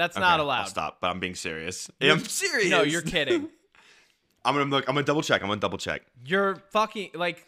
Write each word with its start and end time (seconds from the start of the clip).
That's 0.00 0.16
Okay, 0.16 0.22
not 0.22 0.40
I'll 0.40 0.46
allowed. 0.46 0.64
stop, 0.64 0.98
but 1.02 1.08
I'm 1.10 1.20
being 1.20 1.34
serious. 1.34 1.90
I'm 2.00 2.24
serious. 2.24 2.70
No, 2.70 2.80
you're 2.80 3.02
kidding. 3.02 3.50
I'm 4.46 4.54
gonna 4.56 4.70
look. 4.70 4.88
I'm 4.88 4.94
gonna 4.94 5.04
double 5.04 5.20
check. 5.20 5.42
I'm 5.42 5.48
gonna 5.48 5.60
double 5.60 5.76
check. 5.76 6.00
You're 6.24 6.56
fucking 6.70 7.10
like 7.14 7.46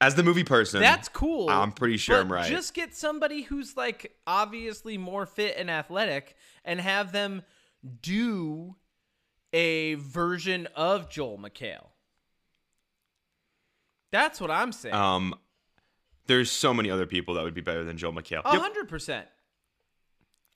As 0.00 0.16
the 0.16 0.24
movie 0.24 0.42
person, 0.42 0.80
that's 0.80 1.08
cool. 1.08 1.48
I'm 1.48 1.70
pretty 1.70 1.98
sure 1.98 2.18
I'm 2.20 2.32
right. 2.32 2.50
Just 2.50 2.74
get 2.74 2.96
somebody 2.96 3.42
who's 3.42 3.76
like 3.76 4.16
obviously 4.26 4.98
more 4.98 5.24
fit 5.24 5.54
and 5.56 5.70
athletic 5.70 6.34
and 6.64 6.80
have 6.80 7.12
them 7.12 7.42
do 8.02 8.74
a 9.52 9.94
version 9.94 10.66
of 10.74 11.08
Joel 11.08 11.38
McHale. 11.38 11.86
That's 14.10 14.40
what 14.40 14.50
I'm 14.50 14.72
saying. 14.72 14.94
um, 14.96 15.34
there's 16.26 16.50
so 16.50 16.74
many 16.74 16.90
other 16.90 17.06
people 17.06 17.34
that 17.34 17.44
would 17.44 17.54
be 17.54 17.60
better 17.60 17.84
than 17.84 17.96
Joel 17.96 18.12
McHale. 18.14 18.42
A 18.44 18.52
Yep. 18.52 18.60
hundred 18.60 18.88
percent. 18.88 19.28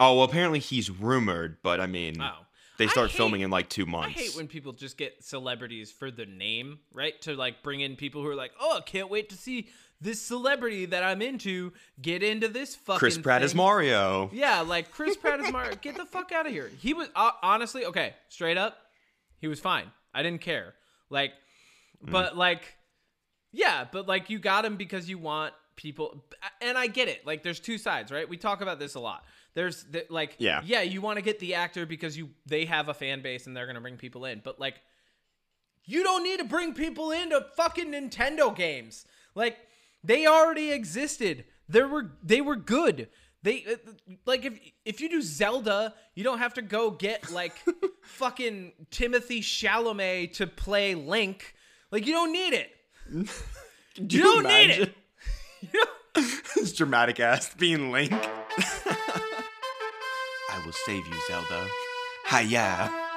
Oh 0.00 0.14
well, 0.16 0.24
apparently 0.24 0.58
he's 0.58 0.90
rumored, 0.90 1.58
but 1.62 1.78
I 1.80 1.86
mean, 1.86 2.20
Oh. 2.20 2.46
they 2.78 2.88
start 2.88 3.10
hate- 3.10 3.16
filming 3.18 3.42
in 3.42 3.50
like 3.50 3.68
two 3.68 3.84
months. 3.86 4.16
I 4.18 4.22
hate 4.22 4.34
when 4.34 4.48
people 4.48 4.72
just 4.72 4.96
get 4.96 5.22
celebrities 5.22 5.92
for 5.92 6.10
the 6.10 6.24
name, 6.26 6.78
right? 6.92 7.20
To 7.22 7.34
like 7.36 7.62
bring 7.62 7.80
in 7.80 7.96
people 7.96 8.22
who 8.22 8.28
are 8.28 8.34
like, 8.34 8.52
"Oh, 8.58 8.78
I 8.78 8.80
can't 8.80 9.10
wait 9.10 9.28
to 9.28 9.36
see 9.36 9.68
this 10.00 10.22
celebrity 10.22 10.86
that 10.86 11.02
I'm 11.04 11.20
into 11.20 11.74
get 12.00 12.22
into 12.22 12.48
this 12.48 12.74
fucking." 12.74 12.98
Chris 12.98 13.18
Pratt 13.18 13.42
is. 13.42 13.54
Mario. 13.54 14.30
Yeah, 14.32 14.60
like 14.62 14.90
Chris 14.90 15.16
Pratt 15.18 15.40
is 15.40 15.52
Mario. 15.52 15.74
Get 15.76 15.96
the 15.96 16.06
fuck 16.06 16.32
out 16.32 16.46
of 16.46 16.52
here. 16.52 16.70
He 16.78 16.94
was 16.94 17.08
uh, 17.14 17.32
honestly 17.42 17.84
okay. 17.84 18.14
Straight 18.30 18.56
up, 18.56 18.78
he 19.38 19.46
was 19.48 19.60
fine. 19.60 19.92
I 20.14 20.22
didn't 20.22 20.40
care. 20.40 20.74
Like, 21.10 21.32
Mm. 22.02 22.12
but 22.12 22.34
like, 22.38 22.76
yeah, 23.52 23.84
but 23.92 24.08
like 24.08 24.30
you 24.30 24.38
got 24.38 24.64
him 24.64 24.76
because 24.76 25.10
you 25.10 25.18
want 25.18 25.52
people, 25.76 26.24
and 26.62 26.78
I 26.78 26.86
get 26.86 27.08
it. 27.08 27.26
Like, 27.26 27.42
there's 27.42 27.60
two 27.60 27.76
sides, 27.78 28.10
right? 28.10 28.26
We 28.28 28.36
talk 28.38 28.60
about 28.62 28.78
this 28.78 28.94
a 28.94 29.00
lot. 29.00 29.24
There's 29.54 29.84
the, 29.84 30.06
like, 30.10 30.36
Yeah. 30.38 30.60
yeah, 30.64 30.82
you 30.82 31.00
want 31.00 31.16
to 31.18 31.22
get 31.22 31.38
the 31.40 31.54
actor 31.54 31.84
because 31.86 32.16
you 32.16 32.30
they 32.46 32.64
have 32.66 32.88
a 32.88 32.94
fan 32.94 33.20
base 33.22 33.46
and 33.46 33.56
they're 33.56 33.66
gonna 33.66 33.80
bring 33.80 33.96
people 33.96 34.24
in, 34.24 34.40
but 34.44 34.60
like, 34.60 34.76
you 35.84 36.02
don't 36.04 36.22
need 36.22 36.38
to 36.38 36.44
bring 36.44 36.72
people 36.74 37.10
into 37.10 37.44
fucking 37.56 37.88
Nintendo 37.92 38.54
games. 38.54 39.04
Like 39.34 39.56
they 40.04 40.26
already 40.26 40.70
existed. 40.72 41.44
They 41.68 41.82
were 41.82 42.12
they 42.22 42.40
were 42.40 42.56
good. 42.56 43.08
They 43.42 43.64
uh, 43.64 43.90
like 44.26 44.44
if 44.44 44.58
if 44.84 45.00
you 45.00 45.08
do 45.08 45.22
Zelda, 45.22 45.94
you 46.14 46.22
don't 46.22 46.38
have 46.38 46.54
to 46.54 46.62
go 46.62 46.90
get 46.90 47.30
like 47.32 47.54
fucking 48.04 48.72
Timothée 48.90 49.40
Chalamet 49.40 50.34
to 50.34 50.46
play 50.46 50.94
Link. 50.94 51.54
Like 51.90 52.06
you 52.06 52.12
don't 52.12 52.32
need 52.32 52.52
it. 52.54 52.70
Do 54.06 54.16
You 54.16 54.22
don't 54.22 54.44
need 54.44 54.70
it. 54.70 54.94
You 55.62 55.68
don't- 56.14 56.26
His 56.54 56.72
dramatic 56.72 57.18
ass 57.20 57.52
being 57.54 57.90
Link. 57.90 58.12
Will 60.70 60.76
save 60.86 61.08
you, 61.08 61.14
Zelda. 61.26 61.66
Hiya. 62.30 63.09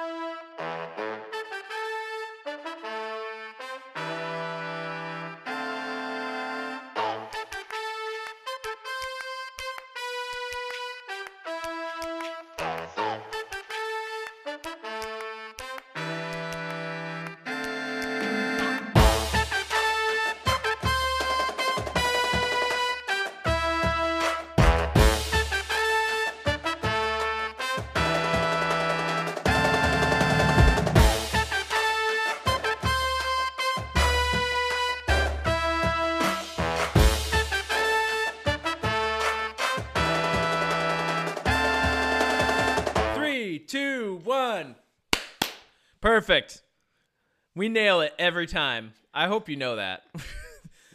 We 47.64 47.70
nail 47.70 48.02
it 48.02 48.12
every 48.18 48.46
time. 48.46 48.92
I 49.14 49.26
hope 49.26 49.48
you 49.48 49.56
know 49.56 49.76
that. 49.76 50.02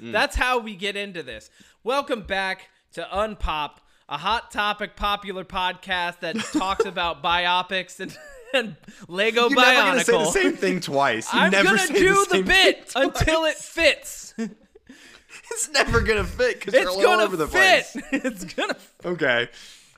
Mm. 0.02 0.13
That's 0.13 0.34
how 0.34 0.59
we 0.59 0.78
get 0.78 0.96
into 0.96 1.24
this. 1.24 1.50
Welcome 1.84 2.22
back 2.22 2.69
to 2.94 3.06
Unpop, 3.12 3.80
a 4.07 4.18
hot 4.18 4.50
topic 4.50 4.96
popular 4.96 5.44
podcast 5.44 6.22
that 6.22 6.38
talks 6.53 6.85
about 6.85 7.22
biopics 7.22 8.00
and, 8.00 8.18
and 8.53 8.78
Lego 9.09 9.50
You're 9.50 9.59
never 9.59 10.00
Bionicle. 10.00 10.03
say 10.06 10.18
the 10.18 10.25
same 10.31 10.53
thing 10.53 10.80
twice. 10.80 11.34
You 11.34 11.40
I'm 11.41 11.52
never 11.52 11.75
gonna 11.75 11.88
do 11.88 12.13
the, 12.13 12.25
same 12.30 12.46
bit 12.46 12.94
until 12.96 13.44
it 13.44 13.56
fits. 13.56 14.34
It's 14.38 15.69
never 15.74 16.00
gonna 16.00 16.24
fit 16.24 16.59
because 16.59 16.75
It's 16.75 16.88
all 16.88 17.01
gonna 17.01 17.24
over 17.24 17.36
the 17.36 17.47
fit. 17.47 17.88
place. 17.91 18.24
It's 18.24 18.46
gonna 18.46 18.75
fit 18.75 19.06
Okay. 19.06 19.50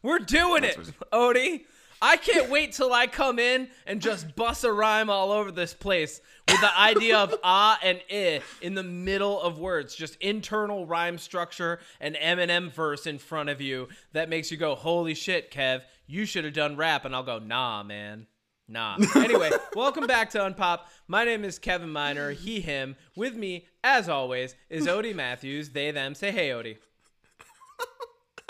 We're 0.01 0.17
doing 0.17 0.63
it, 0.63 0.79
Odie. 1.13 1.65
I 2.01 2.17
can't 2.17 2.49
wait 2.49 2.73
till 2.73 2.91
I 2.91 3.05
come 3.05 3.37
in 3.37 3.69
and 3.85 4.01
just 4.01 4.35
bust 4.35 4.63
a 4.63 4.71
rhyme 4.71 5.09
all 5.09 5.31
over 5.31 5.51
this 5.51 5.73
place 5.73 6.19
with 6.47 6.59
the 6.59 6.79
idea 6.79 7.17
of 7.17 7.35
ah 7.43 7.77
and 7.83 8.01
eh 8.09 8.39
in 8.61 8.73
the 8.73 8.83
middle 8.83 9.39
of 9.39 9.59
words, 9.59 9.95
just 9.95 10.15
internal 10.15 10.87
rhyme 10.87 11.19
structure 11.19 11.79
and 11.99 12.15
Eminem 12.15 12.71
verse 12.71 13.05
in 13.05 13.19
front 13.19 13.49
of 13.49 13.61
you 13.61 13.87
that 14.13 14.29
makes 14.29 14.49
you 14.49 14.57
go, 14.57 14.73
"Holy 14.73 15.13
shit, 15.13 15.51
Kev, 15.51 15.81
you 16.07 16.25
should 16.25 16.43
have 16.43 16.53
done 16.53 16.75
rap." 16.75 17.05
And 17.05 17.15
I'll 17.15 17.23
go, 17.23 17.37
"Nah, 17.37 17.83
man." 17.83 18.25
Nah. 18.67 18.97
Anyway, 19.15 19.51
welcome 19.75 20.07
back 20.07 20.29
to 20.31 20.39
Unpop. 20.39 20.81
My 21.07 21.25
name 21.25 21.43
is 21.43 21.59
Kevin 21.59 21.91
Miner, 21.91 22.31
he, 22.31 22.61
him. 22.61 22.95
With 23.17 23.35
me, 23.35 23.67
as 23.83 24.07
always, 24.07 24.55
is 24.69 24.87
Odie 24.87 25.13
Matthews. 25.13 25.69
They, 25.69 25.91
them. 25.91 26.15
Say 26.15 26.31
hey, 26.31 26.49
Odie. 26.49 26.77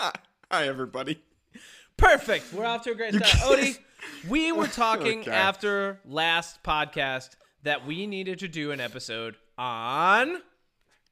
Hi, 0.00 0.66
everybody. 0.68 1.20
Perfect. 2.02 2.52
We're 2.52 2.64
off 2.66 2.82
to 2.82 2.90
a 2.90 2.94
great 2.94 3.14
start. 3.14 3.58
Odie, 3.58 3.78
we 4.28 4.50
were 4.52 4.66
talking 4.66 5.20
Okay. 5.20 5.30
after 5.30 6.00
last 6.04 6.62
podcast 6.62 7.30
that 7.62 7.86
we 7.86 8.06
needed 8.06 8.40
to 8.40 8.48
do 8.48 8.72
an 8.72 8.80
episode 8.80 9.36
on. 9.56 10.38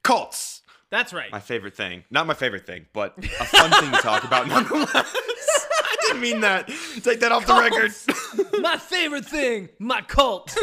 Cults. 0.02 0.62
That's 0.90 1.12
right. 1.12 1.30
My 1.30 1.38
favorite 1.38 1.76
thing. 1.76 2.02
Not 2.10 2.26
my 2.26 2.34
favorite 2.34 2.66
thing, 2.66 2.86
but 2.92 3.14
a 3.18 3.22
fun 3.44 3.70
thing 3.70 3.92
to 3.92 3.98
talk 3.98 4.24
about 4.24 4.48
nonetheless. 4.48 4.92
I 4.94 5.96
didn't 6.02 6.20
mean 6.20 6.40
that. 6.40 6.66
Take 7.04 7.20
that 7.20 7.30
off 7.30 7.46
the 7.46 7.54
record. 7.54 7.92
my 8.60 8.76
favorite 8.76 9.24
thing, 9.26 9.68
my 9.78 10.00
cult. 10.02 10.56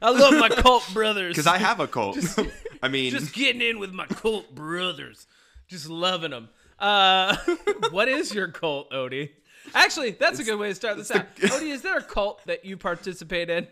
I 0.00 0.10
love 0.10 0.34
my 0.38 0.48
cult 0.48 0.88
brothers. 0.94 1.32
Because 1.32 1.48
I 1.48 1.58
have 1.58 1.80
a 1.80 1.88
cult. 1.88 2.18
I 2.82 2.86
mean, 2.88 3.10
just 3.10 3.34
getting 3.34 3.60
in 3.62 3.80
with 3.80 3.92
my 3.92 4.06
cult 4.06 4.54
brothers, 4.54 5.26
just 5.66 5.88
loving 5.88 6.30
them. 6.30 6.48
Uh, 6.78 7.36
what 7.90 8.06
is 8.08 8.32
your 8.32 8.48
cult, 8.48 8.90
Odie? 8.92 9.30
Actually, 9.74 10.12
that's 10.12 10.38
a 10.38 10.44
good 10.44 10.58
way 10.58 10.68
to 10.68 10.74
start 10.74 10.96
this 10.96 11.10
out. 11.10 11.34
Odie, 11.36 11.72
is 11.72 11.82
there 11.82 11.96
a 11.98 12.02
cult 12.02 12.40
that 12.46 12.64
you 12.64 12.76
participate 12.76 13.50
in? 13.50 13.66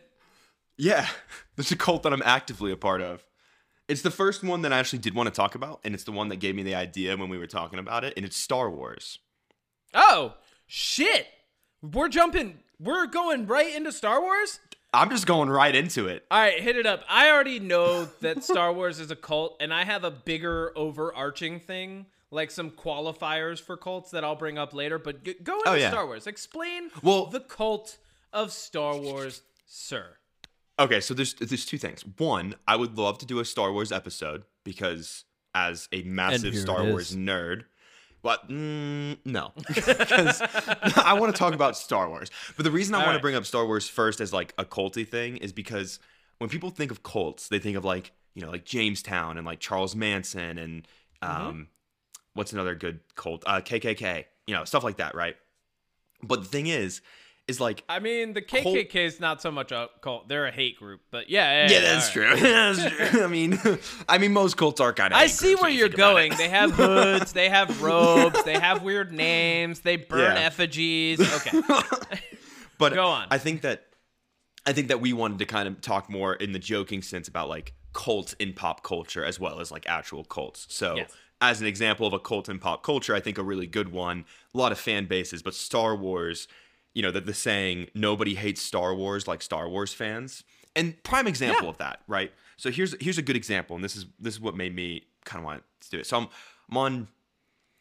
yeah, 0.76 1.06
there's 1.56 1.72
a 1.72 1.76
cult 1.76 2.02
that 2.04 2.12
I'm 2.12 2.22
actively 2.24 2.72
a 2.72 2.76
part 2.76 3.00
of. 3.02 3.24
It's 3.88 4.02
the 4.02 4.10
first 4.10 4.44
one 4.44 4.62
that 4.62 4.72
I 4.72 4.78
actually 4.78 5.00
did 5.00 5.14
want 5.14 5.26
to 5.26 5.32
talk 5.32 5.54
about, 5.54 5.80
and 5.84 5.94
it's 5.94 6.04
the 6.04 6.12
one 6.12 6.28
that 6.28 6.36
gave 6.36 6.54
me 6.54 6.62
the 6.62 6.76
idea 6.76 7.16
when 7.16 7.28
we 7.28 7.36
were 7.38 7.46
talking 7.48 7.78
about 7.78 8.04
it, 8.04 8.14
and 8.16 8.24
it's 8.24 8.36
Star 8.36 8.70
Wars. 8.70 9.18
Oh, 9.92 10.34
shit. 10.66 11.26
We're 11.82 12.08
jumping. 12.08 12.60
We're 12.78 13.06
going 13.06 13.46
right 13.46 13.74
into 13.74 13.90
Star 13.90 14.20
Wars? 14.20 14.60
I'm 14.94 15.10
just 15.10 15.26
going 15.26 15.50
right 15.50 15.74
into 15.74 16.08
it. 16.08 16.24
All 16.30 16.38
right, 16.38 16.60
hit 16.60 16.76
it 16.76 16.86
up. 16.86 17.02
I 17.08 17.30
already 17.30 17.58
know 17.58 18.06
that 18.20 18.42
Star 18.44 18.72
Wars 18.74 19.00
is 19.00 19.10
a 19.10 19.16
cult, 19.16 19.56
and 19.60 19.74
I 19.74 19.84
have 19.84 20.04
a 20.04 20.10
bigger 20.10 20.72
overarching 20.76 21.60
thing, 21.60 22.06
like 22.30 22.50
some 22.50 22.70
qualifiers 22.70 23.60
for 23.60 23.76
cults 23.76 24.10
that 24.12 24.24
I'll 24.24 24.36
bring 24.36 24.58
up 24.58 24.72
later. 24.74 24.98
But 24.98 25.24
g- 25.24 25.34
go 25.42 25.54
into 25.58 25.70
Oh, 25.70 25.74
yeah. 25.74 25.90
Star 25.90 26.06
Wars. 26.06 26.26
Explain 26.26 26.90
Well- 27.02 27.26
the 27.26 27.40
cult 27.40 27.98
of 28.32 28.52
Star 28.52 28.96
Wars, 28.96 29.42
sir. 29.66 30.16
Okay, 30.78 31.00
so 31.00 31.12
there's 31.12 31.34
there's 31.34 31.66
two 31.66 31.76
things. 31.78 32.02
One, 32.16 32.54
I 32.66 32.76
would 32.76 32.96
love 32.96 33.18
to 33.18 33.26
do 33.26 33.38
a 33.40 33.44
Star 33.44 33.70
Wars 33.72 33.92
episode 33.92 34.44
because 34.64 35.24
as 35.54 35.88
a 35.92 36.02
massive 36.04 36.56
Star 36.56 36.84
Wars 36.84 37.14
nerd, 37.14 37.64
but 38.22 38.48
mm, 38.48 39.18
no, 39.26 39.52
because 39.68 40.40
I 40.96 41.14
want 41.20 41.34
to 41.34 41.38
talk 41.38 41.52
about 41.54 41.76
Star 41.76 42.08
Wars. 42.08 42.30
But 42.56 42.64
the 42.64 42.70
reason 42.70 42.94
I 42.94 42.98
All 42.98 43.02
want 43.04 43.08
right. 43.14 43.18
to 43.18 43.22
bring 43.22 43.34
up 43.34 43.44
Star 43.44 43.66
Wars 43.66 43.88
first 43.88 44.20
as 44.22 44.32
like 44.32 44.54
a 44.56 44.64
culty 44.64 45.06
thing 45.06 45.36
is 45.38 45.52
because 45.52 45.98
when 46.38 46.48
people 46.48 46.70
think 46.70 46.90
of 46.90 47.02
cults, 47.02 47.48
they 47.48 47.58
think 47.58 47.76
of 47.76 47.84
like 47.84 48.12
you 48.34 48.40
know 48.40 48.50
like 48.50 48.64
Jamestown 48.64 49.36
and 49.36 49.46
like 49.46 49.60
Charles 49.60 49.94
Manson 49.94 50.56
and 50.56 50.88
um, 51.20 51.30
Mm-hmm. 51.30 51.60
What's 52.34 52.52
another 52.52 52.74
good 52.74 53.00
cult? 53.16 53.42
Uh, 53.46 53.60
KKK, 53.60 54.24
you 54.46 54.54
know 54.54 54.64
stuff 54.64 54.84
like 54.84 54.96
that, 54.98 55.14
right? 55.14 55.36
But 56.22 56.40
the 56.42 56.48
thing 56.48 56.66
is, 56.66 57.00
is 57.48 57.60
like 57.60 57.82
I 57.88 57.98
mean, 57.98 58.32
the 58.34 58.42
KKK 58.42 58.94
is 58.94 59.20
not 59.20 59.40
so 59.42 59.50
much 59.50 59.72
a 59.72 59.88
cult; 60.02 60.28
they're 60.28 60.46
a 60.46 60.52
hate 60.52 60.78
group. 60.78 61.00
But 61.10 61.28
yeah, 61.30 61.68
yeah, 61.68 61.72
yeah, 61.72 61.80
that's 61.80 62.14
right. 62.16 62.36
true. 62.38 62.40
that's 62.50 63.10
true. 63.10 63.24
I 63.24 63.26
mean, 63.26 63.58
I 64.08 64.18
mean, 64.18 64.32
most 64.32 64.56
cults 64.56 64.80
are 64.80 64.92
kind 64.92 65.12
of. 65.12 65.18
I 65.18 65.26
see 65.26 65.54
where 65.56 65.70
you're 65.70 65.88
going. 65.88 66.32
They 66.36 66.48
have 66.48 66.72
hoods, 66.72 67.32
they 67.32 67.48
have 67.48 67.82
robes, 67.82 68.42
they 68.44 68.58
have 68.58 68.82
weird 68.82 69.12
names, 69.12 69.80
they 69.80 69.96
burn 69.96 70.36
Yeah. 70.36 70.42
effigies. 70.42 71.20
Okay, 71.20 71.60
but 72.78 72.94
Go 72.94 73.06
on. 73.06 73.28
I 73.30 73.38
think 73.38 73.62
that 73.62 73.86
I 74.66 74.72
think 74.72 74.88
that 74.88 75.00
we 75.00 75.12
wanted 75.12 75.38
to 75.38 75.46
kind 75.46 75.66
of 75.68 75.80
talk 75.80 76.10
more 76.10 76.34
in 76.34 76.52
the 76.52 76.58
joking 76.58 77.02
sense 77.02 77.28
about 77.28 77.48
like 77.48 77.72
cults 77.92 78.34
in 78.34 78.52
pop 78.52 78.82
culture 78.84 79.24
as 79.24 79.40
well 79.40 79.58
as 79.60 79.70
like 79.72 79.88
actual 79.88 80.24
cults. 80.24 80.66
So 80.70 80.96
Yes. 80.96 81.10
As 81.40 81.60
an 81.60 81.66
example 81.66 82.06
of 82.06 82.12
a 82.12 82.18
cult 82.18 82.48
in 82.48 82.58
pop 82.58 82.82
culture, 82.82 83.14
I 83.14 83.20
think 83.20 83.38
a 83.38 83.42
really 83.42 83.66
good 83.66 83.90
one, 83.90 84.24
a 84.54 84.58
lot 84.58 84.72
of 84.72 84.78
fan 84.78 85.06
bases, 85.06 85.42
but 85.42 85.54
Star 85.54 85.96
Wars, 85.96 86.46
you 86.94 87.02
know, 87.02 87.10
the, 87.10 87.20
the 87.20 87.34
saying 87.34 87.88
nobody 87.94 88.34
hates 88.34 88.60
Star 88.60 88.94
Wars 88.94 89.26
like 89.26 89.40
Star 89.42 89.68
Wars 89.68 89.92
fans. 89.94 90.44
And 90.76 91.02
prime 91.02 91.26
example 91.26 91.64
Yeah. 91.64 91.70
of 91.70 91.78
that, 91.78 92.00
right? 92.06 92.32
So 92.56 92.70
here's 92.70 92.94
here's 93.00 93.18
a 93.18 93.22
good 93.22 93.36
example, 93.36 93.74
and 93.74 93.84
this 93.84 93.96
is 93.96 94.06
this 94.20 94.34
is 94.34 94.40
what 94.40 94.54
made 94.56 94.74
me 94.74 95.04
kind 95.24 95.40
of 95.40 95.44
want 95.44 95.62
to 95.80 95.90
do 95.90 95.98
it. 95.98 96.06
So 96.06 96.16
I'm 96.18 96.28
I'm 96.70 96.76
on 96.76 97.08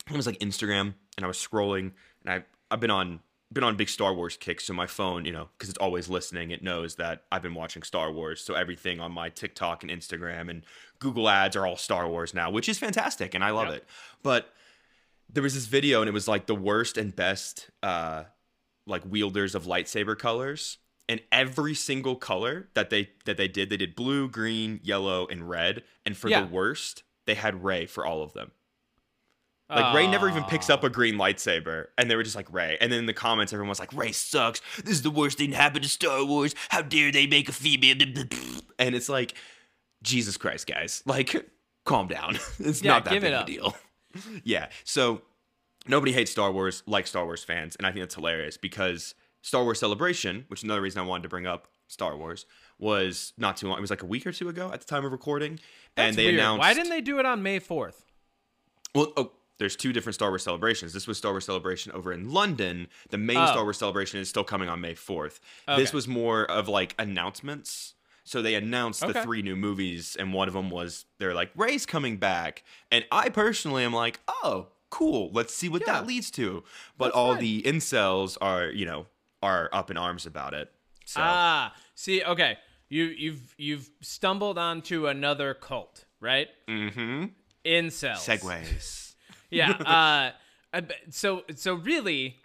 it 0.09 0.15
was 0.15 0.25
like 0.25 0.39
Instagram, 0.39 0.95
and 1.17 1.23
I 1.23 1.27
was 1.27 1.37
scrolling, 1.37 1.91
and 2.25 2.33
I 2.33 2.43
I've 2.71 2.79
been 2.79 2.89
on 2.91 3.19
been 3.51 3.63
on 3.63 3.75
big 3.75 3.89
Star 3.89 4.13
Wars 4.13 4.37
kicks, 4.37 4.65
so 4.65 4.73
my 4.73 4.85
phone, 4.85 5.25
you 5.25 5.31
know, 5.31 5.49
because 5.57 5.69
it's 5.69 5.77
always 5.79 6.07
listening, 6.07 6.51
it 6.51 6.61
knows 6.63 6.95
that 6.95 7.23
I've 7.31 7.41
been 7.41 7.55
watching 7.55 7.81
Star 7.83 8.11
Wars. 8.11 8.41
So 8.41 8.53
everything 8.53 8.99
on 8.99 9.11
my 9.11 9.29
TikTok 9.29 9.83
and 9.83 9.91
Instagram 9.91 10.49
and 10.49 10.63
Google 10.99 11.27
ads 11.27 11.55
are 11.55 11.65
all 11.65 11.77
Star 11.77 12.07
Wars 12.07 12.33
now, 12.33 12.51
which 12.51 12.69
is 12.69 12.77
fantastic, 12.77 13.33
and 13.33 13.43
I 13.43 13.49
love 13.51 13.67
Yep. 13.69 13.77
it. 13.77 13.85
But 14.21 14.53
there 15.31 15.43
was 15.43 15.53
this 15.55 15.65
video, 15.65 16.01
and 16.01 16.09
it 16.09 16.13
was 16.13 16.27
like 16.27 16.45
the 16.45 16.55
worst 16.55 16.97
and 16.97 17.15
best, 17.15 17.69
uh, 17.81 18.25
like 18.85 19.03
wielders 19.05 19.55
of 19.55 19.65
lightsaber 19.65 20.17
colors. 20.17 20.77
And 21.07 21.21
every 21.31 21.73
single 21.73 22.15
color 22.15 22.69
that 22.75 22.91
they 22.91 23.09
that 23.25 23.35
they 23.37 23.47
did, 23.47 23.71
they 23.71 23.77
did 23.77 23.95
blue, 23.95 24.29
green, 24.29 24.79
yellow, 24.83 25.25
and 25.25 25.49
red. 25.49 25.83
And 26.05 26.15
for 26.15 26.29
Yeah. 26.29 26.41
the 26.41 26.47
worst, 26.47 27.01
they 27.25 27.33
had 27.33 27.63
Rey 27.63 27.87
for 27.87 28.05
all 28.05 28.21
of 28.21 28.33
them. 28.33 28.51
Like 29.69 29.93
Rey 29.95 30.07
never 30.07 30.27
even 30.27 30.43
ah. 30.43 30.47
picks 30.47 30.69
up 30.69 30.83
a 30.83 30.89
green 30.89 31.15
lightsaber, 31.15 31.87
and 31.97 32.09
they 32.09 32.15
were 32.15 32.23
just 32.23 32.35
like 32.35 32.51
Rey. 32.51 32.77
And 32.81 32.91
then 32.91 32.99
in 32.99 33.05
the 33.05 33.13
comments, 33.13 33.53
everyone 33.53 33.69
was 33.69 33.79
like, 33.79 33.93
"Rey 33.93 34.11
sucks. 34.11 34.61
This 34.83 34.95
is 34.95 35.01
the 35.03 35.11
worst 35.11 35.37
thing 35.37 35.51
to 35.51 35.57
happen 35.57 35.81
to 35.83 35.87
Star 35.89 36.25
Wars. 36.25 36.55
How 36.69 36.81
dare 36.81 37.11
they 37.11 37.27
make 37.27 37.49
a 37.49 37.51
female?" 37.53 37.95
And 38.79 38.95
it's 38.95 39.09
like, 39.09 39.35
Jesus 40.01 40.37
Christ, 40.37 40.65
guys! 40.65 41.03
Like, 41.05 41.35
calm 41.85 42.07
down. 42.07 42.39
It's 42.59 42.81
Yeah, 42.81 42.93
not 42.93 43.05
that 43.05 43.21
big 43.21 43.23
a 43.25 43.43
deal. 43.45 43.75
yeah. 44.43 44.69
So 44.85 45.21
nobody 45.87 46.13
hates 46.13 46.31
Star 46.31 46.51
Wars 46.51 46.81
like 46.87 47.05
Star 47.07 47.25
Wars 47.25 47.43
fans, 47.43 47.75
and 47.75 47.85
I 47.85 47.91
think 47.91 48.01
that's 48.03 48.15
hilarious 48.15 48.57
because 48.57 49.13
Star 49.41 49.63
Wars 49.63 49.79
Celebration, 49.79 50.45
which 50.47 50.61
is 50.61 50.63
another 50.63 50.81
reason 50.81 50.99
I 51.01 51.05
wanted 51.05 51.23
to 51.23 51.29
bring 51.29 51.45
up 51.45 51.67
Star 51.87 52.17
Wars, 52.17 52.45
was 52.79 53.33
not 53.37 53.57
too 53.57 53.67
long. 53.67 53.77
It 53.77 53.81
was 53.81 53.89
like 53.89 54.01
a 54.03 54.07
week 54.07 54.25
or 54.25 54.31
two 54.31 54.49
ago 54.49 54.71
at 54.73 54.79
the 54.79 54.87
time 54.87 55.05
of 55.05 55.11
recording, 55.11 55.59
That's 55.95 56.09
and 56.09 56.17
they 56.17 56.25
weird. 56.25 56.35
announced. 56.35 56.59
Why 56.59 56.73
didn't 56.73 56.89
they 56.89 57.01
do 57.01 57.19
it 57.19 57.25
on 57.25 57.43
May 57.43 57.59
fourth? 57.59 58.05
Well, 58.95 59.13
oh, 59.17 59.31
there's 59.59 59.75
two 59.75 59.93
different 59.93 60.15
Star 60.15 60.29
Wars 60.29 60.41
celebrations. 60.43 60.93
This 60.93 61.05
was 61.07 61.17
Star 61.17 61.31
Wars 61.31 61.45
Celebration 61.45 61.91
over 61.91 62.11
in 62.11 62.31
London. 62.31 62.87
The 63.09 63.17
main 63.19 63.37
Oh. 63.37 63.45
Star 63.45 63.63
Wars 63.63 63.77
Celebration 63.77 64.19
is 64.19 64.27
still 64.29 64.43
coming 64.43 64.67
on 64.69 64.81
May 64.81 64.95
4th. 64.95 65.39
This 65.77 65.93
was 65.93 66.07
more 66.07 66.45
of 66.45 66.67
like 66.67 66.95
announcements. 66.97 67.93
So 68.23 68.41
they 68.43 68.53
announced 68.55 69.01
the 69.05 69.13
three 69.13 69.41
new 69.41 69.55
movies, 69.55 70.15
and 70.19 70.33
one 70.33 70.47
of 70.47 70.53
them 70.53 70.69
was 70.69 71.05
they're 71.17 71.33
like 71.33 71.49
Rey's 71.55 71.85
coming 71.87 72.17
back, 72.17 72.63
and 72.91 73.03
I 73.11 73.29
personally 73.29 73.83
am 73.83 73.91
like, 73.93 74.19
oh, 74.43 74.67
cool. 74.91 75.31
Let's 75.33 75.53
see 75.53 75.67
what 75.67 75.81
Yeah. 75.81 75.93
that 75.93 76.07
leads 76.07 76.29
to. 76.31 76.63
But 76.97 77.05
That's 77.05 77.15
all 77.15 77.35
the 77.35 77.63
incels 77.63 78.37
are, 78.39 78.67
you 78.67 78.85
know, 78.85 79.07
are 79.41 79.69
up 79.73 79.89
in 79.89 79.97
arms 79.97 80.25
about 80.27 80.53
it. 80.53 80.71
So 81.05 81.21
Ah, 81.23 81.73
see, 81.95 82.23
okay, 82.23 82.59
you 82.87 83.05
you've 83.05 83.55
you've 83.57 83.89
stumbled 84.01 84.59
onto 84.59 85.07
another 85.07 85.55
cult, 85.55 86.05
right? 86.19 86.49
mm-hmm. 86.67 87.25
Incels. 87.65 88.17
segues. 88.17 89.08
Yeah. 89.49 90.33
Uh, 90.73 90.81
so 91.09 91.43
so 91.55 91.73
really, 91.73 92.37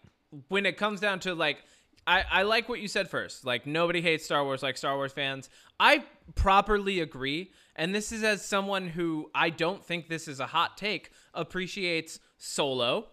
when 0.49 0.65
it 0.65 0.77
comes 0.79 0.99
down 1.01 1.21
to 1.21 1.35
like, 1.35 1.59
I 2.07 2.25
I 2.31 2.43
like 2.43 2.69
what 2.69 2.81
you 2.81 2.89
said 2.89 3.11
first. 3.11 3.45
Like 3.45 3.67
nobody 3.67 4.01
hates 4.01 4.25
Star 4.25 4.43
Wars 4.45 4.63
like 4.63 4.77
Star 4.79 4.97
Wars 4.97 5.13
fans. 5.13 5.51
I 5.79 6.05
properly 6.35 7.01
agree, 7.01 7.53
and 7.77 7.95
this 7.95 8.13
is 8.13 8.23
as 8.23 8.43
someone 8.45 8.89
who 8.89 9.31
I 9.35 9.51
don't 9.51 9.85
think 9.85 10.09
this 10.09 10.27
is 10.29 10.41
a 10.41 10.47
hot 10.47 10.79
take 10.79 11.11
appreciates 11.35 12.19
Solo, 12.39 13.09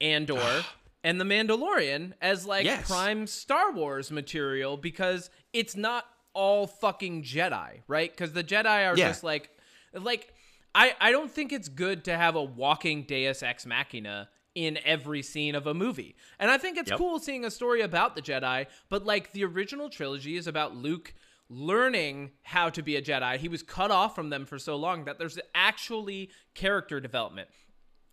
Andor. 0.00 0.64
And 1.04 1.20
the 1.20 1.24
Mandalorian 1.24 2.14
as 2.20 2.44
like 2.44 2.64
Yes. 2.64 2.88
prime 2.88 3.28
Star 3.28 3.70
Wars 3.72 4.10
material 4.10 4.76
because 4.76 5.30
it's 5.52 5.76
not 5.76 6.04
all 6.34 6.66
fucking 6.66 7.22
Jedi, 7.22 7.82
right? 7.86 8.10
Because 8.10 8.32
the 8.32 8.42
Jedi 8.42 8.66
are 8.90 8.96
Yeah. 8.96 9.06
just 9.06 9.22
like, 9.22 9.48
like 9.94 10.34
I 10.74 10.94
I 11.00 11.10
don't 11.12 11.30
think 11.30 11.52
it's 11.52 11.68
good 11.68 12.04
to 12.04 12.16
have 12.16 12.36
a 12.36 12.42
walking 12.42 13.02
Deus 13.04 13.42
ex 13.42 13.66
machina 13.66 14.28
in 14.54 14.78
every 14.84 15.22
scene 15.22 15.54
of 15.54 15.66
a 15.66 15.74
movie. 15.74 16.16
And 16.38 16.50
I 16.50 16.58
think 16.58 16.76
it's 16.78 16.90
Yep. 16.90 16.98
cool 16.98 17.18
seeing 17.20 17.44
a 17.44 17.50
story 17.50 17.80
about 17.80 18.16
the 18.16 18.22
Jedi, 18.22 18.66
but 18.88 19.04
like 19.06 19.32
the 19.32 19.44
original 19.44 19.88
trilogy 19.88 20.36
is 20.36 20.46
about 20.46 20.74
Luke 20.74 21.14
learning 21.48 22.32
how 22.42 22.68
to 22.70 22.82
be 22.82 22.96
a 22.96 23.02
Jedi. 23.02 23.36
He 23.38 23.48
was 23.48 23.62
cut 23.62 23.90
off 23.90 24.14
from 24.14 24.30
them 24.30 24.44
for 24.44 24.58
so 24.58 24.76
long 24.76 25.04
that 25.04 25.18
there's 25.18 25.38
actually 25.54 26.30
character 26.54 27.00
development. 27.00 27.48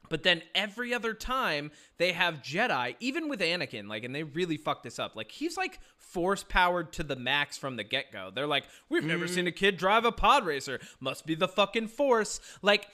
But 0.10 0.24
then 0.24 0.42
every 0.54 0.94
other 0.94 1.14
time 1.14 1.72
they 1.98 2.12
have 2.14 2.42
Jedi, 2.42 2.96
even 3.00 3.30
with 3.30 3.40
Anakin, 3.40 3.88
like, 3.88 4.04
and 4.04 4.14
they 4.14 4.24
really 4.24 4.58
fucked 4.58 4.84
this 4.84 5.00
up. 5.00 5.16
Like, 5.16 5.32
he's 5.32 5.58
like 5.58 5.80
force 5.98 6.44
powered 6.48 6.94
to 6.94 7.04
the 7.04 7.16
max 7.16 7.58
from 7.58 7.76
the 7.76 7.84
get 7.84 8.12
go. 8.12 8.32
They're 8.34 8.48
like, 8.48 8.66
we've 8.90 9.04
never 9.04 9.28
seen 9.28 9.48
a 9.48 9.52
mm-hmm. 9.52 9.58
kid 9.58 9.78
drive 9.78 10.06
a 10.06 10.12
pod 10.12 10.46
racer. 10.46 10.80
Must 11.00 11.26
be 11.26 11.36
the 11.36 11.48
fucking 11.48 11.88
force. 11.88 12.40
Like, 12.62 12.88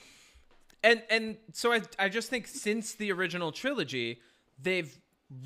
and 0.82 1.02
and 1.10 1.36
so 1.52 1.72
I 1.72 1.82
I 1.98 2.08
just 2.08 2.28
think 2.28 2.46
since 2.46 2.94
the 2.94 3.12
original 3.12 3.52
trilogy, 3.52 4.20
they've 4.60 4.96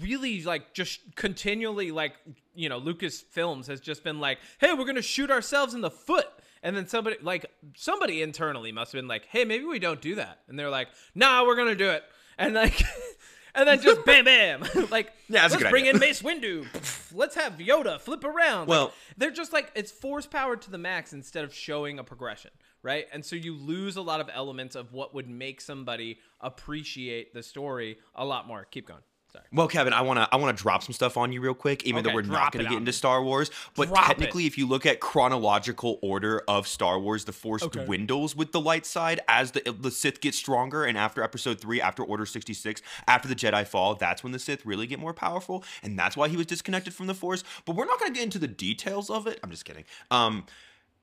really 0.00 0.42
like 0.42 0.72
just 0.72 1.00
continually 1.14 1.90
like 1.90 2.14
you 2.54 2.68
know 2.68 2.78
Lucas 2.78 3.20
Films 3.20 3.66
has 3.66 3.80
just 3.80 4.02
been 4.02 4.20
like, 4.20 4.38
hey, 4.58 4.72
we're 4.72 4.86
gonna 4.86 5.02
shoot 5.02 5.30
ourselves 5.30 5.74
in 5.74 5.80
the 5.80 5.90
foot. 5.90 6.28
And 6.62 6.76
then 6.76 6.86
somebody 6.88 7.16
like 7.22 7.46
somebody 7.76 8.22
internally 8.22 8.72
must 8.72 8.92
have 8.92 8.98
been 9.00 9.08
like, 9.08 9.26
hey, 9.26 9.44
maybe 9.44 9.64
we 9.64 9.78
don't 9.78 10.00
do 10.00 10.14
that. 10.16 10.40
And 10.48 10.58
they're 10.58 10.70
like, 10.70 10.88
nah, 11.14 11.44
we're 11.44 11.56
gonna 11.56 11.74
do 11.74 11.90
it. 11.90 12.02
And 12.38 12.54
like 12.54 12.82
and 13.54 13.68
then 13.68 13.80
just 13.80 14.04
bam 14.04 14.24
bam. 14.24 14.64
like 14.90 15.12
Yeah, 15.28 15.42
let's 15.42 15.56
bring 15.56 15.84
idea. 15.84 15.90
in 15.94 15.98
Mace 15.98 16.22
Windu. 16.22 16.66
let's 17.14 17.34
have 17.34 17.54
Yoda 17.54 18.00
flip 18.00 18.24
around. 18.24 18.60
Like, 18.62 18.68
Well- 18.68 18.92
they're 19.16 19.30
just 19.30 19.52
like 19.52 19.70
it's 19.74 19.92
force 19.92 20.26
powered 20.26 20.62
to 20.62 20.70
the 20.70 20.78
max 20.78 21.12
instead 21.12 21.44
of 21.44 21.54
showing 21.54 21.98
a 21.98 22.04
progression, 22.04 22.50
right? 22.82 23.06
And 23.12 23.24
so 23.24 23.36
you 23.36 23.54
lose 23.56 23.96
a 23.96 24.02
lot 24.02 24.20
of 24.20 24.28
elements 24.32 24.74
of 24.76 24.92
what 24.92 25.14
would 25.14 25.28
make 25.28 25.60
somebody 25.60 26.18
appreciate 26.40 27.32
the 27.34 27.42
story 27.42 27.98
a 28.14 28.24
lot 28.24 28.46
more. 28.46 28.64
Keep 28.70 28.88
going. 28.88 29.00
Sorry. 29.36 29.46
Well, 29.52 29.68
Kevin, 29.68 29.92
I 29.92 30.00
wanna 30.00 30.28
I 30.32 30.36
wanna 30.36 30.52
drop 30.54 30.82
some 30.82 30.92
stuff 30.92 31.16
on 31.16 31.32
you 31.32 31.40
real 31.40 31.54
quick, 31.54 31.84
even 31.84 32.02
though 32.02 32.12
we're 32.14 32.22
not 32.22 32.52
gonna 32.52 32.64
get 32.68 32.78
into. 32.78 32.92
Star 32.92 33.22
Wars. 33.22 33.50
But 33.76 33.88
Drop 33.88 34.04
it. 34.04 34.06
technically, 34.08 34.46
if 34.46 34.56
you 34.56 34.66
look 34.66 34.86
at 34.86 35.00
chronological 35.00 35.98
order 36.02 36.42
of 36.48 36.66
Star 36.66 36.98
Wars, 36.98 37.24
the 37.26 37.32
Force 37.32 37.62
Okay. 37.62 37.84
dwindles 37.84 38.34
with 38.34 38.52
the 38.52 38.60
light 38.60 38.86
side 38.86 39.20
as 39.28 39.50
the 39.52 39.60
the 39.78 39.90
Sith 39.90 40.20
gets 40.20 40.38
stronger, 40.38 40.84
and 40.84 40.96
after 40.96 41.22
Episode 41.22 41.60
Three, 41.60 41.80
after 41.80 42.02
Order 42.02 42.24
sixty 42.26 42.54
six, 42.54 42.80
after 43.06 43.28
the 43.28 43.34
Jedi 43.34 43.66
fall, 43.66 43.94
that's 43.94 44.22
when 44.22 44.32
the 44.32 44.38
Sith 44.38 44.64
really 44.64 44.86
get 44.86 44.98
more 44.98 45.12
powerful, 45.14 45.62
and 45.82 45.98
that's 45.98 46.16
why 46.16 46.28
he 46.28 46.36
was 46.36 46.46
disconnected 46.46 46.94
from 46.94 47.06
the 47.06 47.14
Force. 47.14 47.44
But 47.64 47.76
we're 47.76 47.84
not 47.86 47.98
gonna 48.00 48.14
get 48.14 48.22
into 48.24 48.38
the 48.38 48.48
details 48.48 49.10
of 49.10 49.26
it. 49.26 49.38
I'm 49.42 49.50
just 49.50 49.64
kidding. 49.64 49.84
Um, 50.10 50.46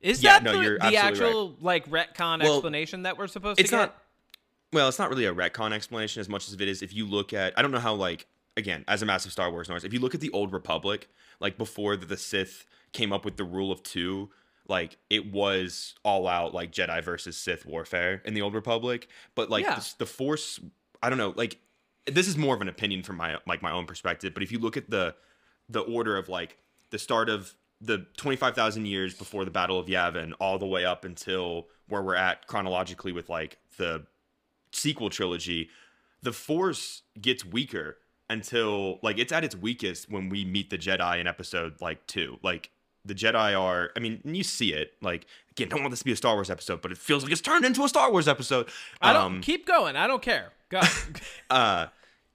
Is 0.01 0.21
Yeah, 0.21 0.39
that 0.39 0.43
no, 0.43 0.51
the, 0.51 0.77
the 0.79 0.97
actual 0.97 1.55
like 1.61 1.89
retcon 1.89 2.41
Well, 2.41 2.55
explanation 2.55 3.03
that 3.03 3.17
we're 3.17 3.27
supposed 3.27 3.57
to 3.57 3.63
get? 3.63 3.71
not 3.71 4.02
well 4.73 4.87
it's 4.89 4.99
not 4.99 5.09
really 5.09 5.25
a 5.25 5.33
retcon 5.33 5.71
explanation 5.71 6.19
as 6.19 6.27
much 6.27 6.47
as 6.47 6.53
it 6.53 6.61
is 6.61 6.81
if 6.81 6.93
you 6.93 7.05
look 7.05 7.31
at 7.33 7.57
i 7.57 7.61
don't 7.61 7.71
know 7.71 7.79
how 7.79 7.93
like 7.93 8.25
again 8.57 8.83
as 8.87 9.01
a 9.01 9.05
massive 9.05 9.31
star 9.31 9.49
wars 9.51 9.67
nerd 9.67 9.83
if 9.83 9.93
you 9.93 9.99
look 9.99 10.13
at 10.15 10.21
the 10.21 10.29
old 10.31 10.51
republic 10.53 11.07
like 11.39 11.57
before 11.57 11.95
the, 11.95 12.05
the 12.05 12.17
sith 12.17 12.65
came 12.91 13.11
up 13.13 13.23
with 13.25 13.37
the 13.37 13.43
rule 13.43 13.71
of 13.71 13.81
two 13.83 14.29
like 14.67 14.97
it 15.09 15.31
was 15.31 15.95
all 16.03 16.27
out 16.27 16.53
like 16.53 16.71
jedi 16.71 17.03
versus 17.03 17.35
sith 17.37 17.65
warfare 17.65 18.21
in 18.25 18.33
the 18.33 18.41
old 18.41 18.53
republic 18.53 19.07
but 19.35 19.49
like 19.49 19.63
Yeah. 19.63 19.75
the, 19.75 19.93
the 19.99 20.05
force 20.05 20.59
i 21.01 21.09
don't 21.09 21.17
know 21.17 21.33
like 21.35 21.57
this 22.05 22.27
is 22.27 22.37
more 22.37 22.53
of 22.55 22.61
an 22.61 22.67
opinion 22.69 23.01
from 23.03 23.17
my 23.17 23.37
like 23.47 23.61
my 23.61 23.71
own 23.71 23.85
perspective 23.85 24.33
but 24.33 24.43
if 24.43 24.51
you 24.51 24.59
look 24.59 24.75
at 24.77 24.89
the 24.89 25.15
the 25.69 25.79
order 25.81 26.17
of 26.17 26.27
like 26.29 26.57
the 26.89 26.99
start 26.99 27.29
of 27.29 27.55
the 27.81 28.05
25,000 28.15 28.85
years 28.85 29.13
before 29.13 29.43
the 29.43 29.51
Battle 29.51 29.77
of 29.77 29.87
Yavin 29.87 30.31
all 30.39 30.57
the 30.57 30.65
way 30.65 30.85
up 30.85 31.03
until 31.03 31.67
where 31.89 32.01
we're 32.01 32.15
at 32.15 32.47
chronologically 32.47 33.11
with 33.11 33.27
like 33.29 33.57
the 33.77 34.05
sequel 34.73 35.09
trilogy, 35.09 35.69
the 36.21 36.33
Force 36.33 37.03
gets 37.21 37.45
weaker 37.45 37.97
until 38.29 38.99
like 39.03 39.17
it's 39.19 39.31
at 39.31 39.43
its 39.43 39.55
weakest 39.55 40.09
when 40.09 40.29
we 40.29 40.43
meet 40.45 40.69
the 40.69 40.77
Jedi 40.77 41.19
in 41.19 41.27
episode 41.27 41.75
like 41.81 42.05
2. 42.07 42.39
Like 42.43 42.69
the 43.05 43.13
Jedi 43.13 43.59
are 43.59 43.91
I 43.95 43.99
mean, 43.99 44.21
you 44.23 44.43
see 44.43 44.73
it. 44.73 44.93
Like 45.01 45.25
again, 45.51 45.69
don't 45.69 45.81
want 45.81 45.91
this 45.91 45.99
to 45.99 46.05
be 46.05 46.11
a 46.13 46.15
Star 46.15 46.33
Wars 46.35 46.49
episode, 46.49 46.81
but 46.81 46.91
it 46.91 46.97
feels 46.97 47.23
like 47.23 47.31
it's 47.31 47.41
turned 47.41 47.65
into 47.65 47.83
a 47.83 47.89
Star 47.89 48.11
Wars 48.11 48.27
episode. 48.27 48.67
I 49.01 49.13
don't 49.13 49.23
Um, 49.35 49.41
keep 49.41 49.65
going. 49.67 49.95
I 49.95 50.07
don't 50.07 50.21
care. 50.21 50.51
Go. 50.69 50.81
uh 51.49 51.87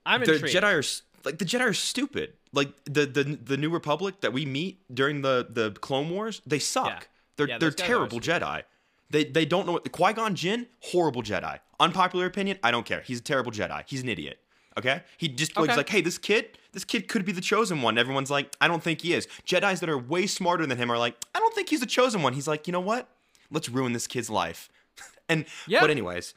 I'm 0.07 0.23
the 0.25 0.35
intrigued. 0.35 0.55
Jedi 0.57 0.73
are 0.75 1.25
like 1.25 1.39
the 1.39 1.45
Jedi 1.45 1.61
are 1.63 1.75
stupid. 1.75 2.35
Like 2.53 2.73
the 2.85 3.07
the 3.07 3.25
the 3.25 3.57
New 3.57 3.71
Republic 3.71 4.21
that 4.21 4.33
we 4.33 4.47
meet 4.47 4.81
during 4.95 5.23
the 5.23 5.47
the 5.51 5.73
Clone 5.73 6.11
Wars, 6.11 6.41
they 6.47 6.59
suck. 6.59 6.87
Yeah. 6.87 7.01
They're 7.37 7.49
yeah, 7.49 7.59
they're 7.59 7.71
terrible 7.71 8.21
Jedi. 8.21 8.63
They 9.11 9.25
they 9.25 9.45
don't 9.45 9.67
know 9.67 9.73
what 9.73 9.85
the 9.85 9.91
Qui 9.91 10.13
Gon 10.13 10.35
Jinn 10.35 10.67
horrible 10.81 11.23
Jedi. 11.23 11.59
Unpopular 11.81 12.27
opinion, 12.27 12.59
I 12.63 12.71
don't 12.71 12.85
care. 12.85 13.01
He's 13.03 13.21
a 13.21 13.23
terrible 13.23 13.53
Jedi. 13.53 13.83
He's 13.87 14.03
an 14.03 14.09
idiot. 14.09 14.39
Okay, 14.77 15.03
he 15.17 15.29
just 15.29 15.57
Okay. 15.57 15.75
like, 15.75 15.89
hey, 15.89 16.01
this 16.01 16.19
kid, 16.19 16.57
this 16.73 16.85
kid 16.85 17.09
could 17.09 17.25
be 17.25 17.33
the 17.33 17.41
chosen 17.41 17.83
one. 17.83 17.99
Everyone's 17.99 18.31
like, 18.31 18.55
I 18.61 18.69
don't 18.69 18.81
think 18.83 19.01
he 19.01 19.13
is. 19.13 19.27
Jedi's 19.45 19.81
that 19.81 19.89
are 19.89 19.99
way 19.99 20.27
smarter 20.29 20.67
than 20.67 20.79
him 20.79 20.91
are 20.93 20.99
like, 20.99 21.17
I 21.35 21.41
don't 21.41 21.53
think 21.53 21.69
he's 21.69 21.81
the 21.81 21.87
chosen 21.87 22.23
one. 22.23 22.33
He's 22.33 22.47
like, 22.47 22.69
you 22.69 22.73
know 22.73 22.79
what? 22.81 23.09
Let's 23.51 23.69
ruin 23.69 23.93
this 23.93 24.07
kid's 24.07 24.31
life. 24.31 24.69
and 25.29 25.47
Yeah. 25.67 25.81
but 25.81 25.91
anyways, 25.91 26.33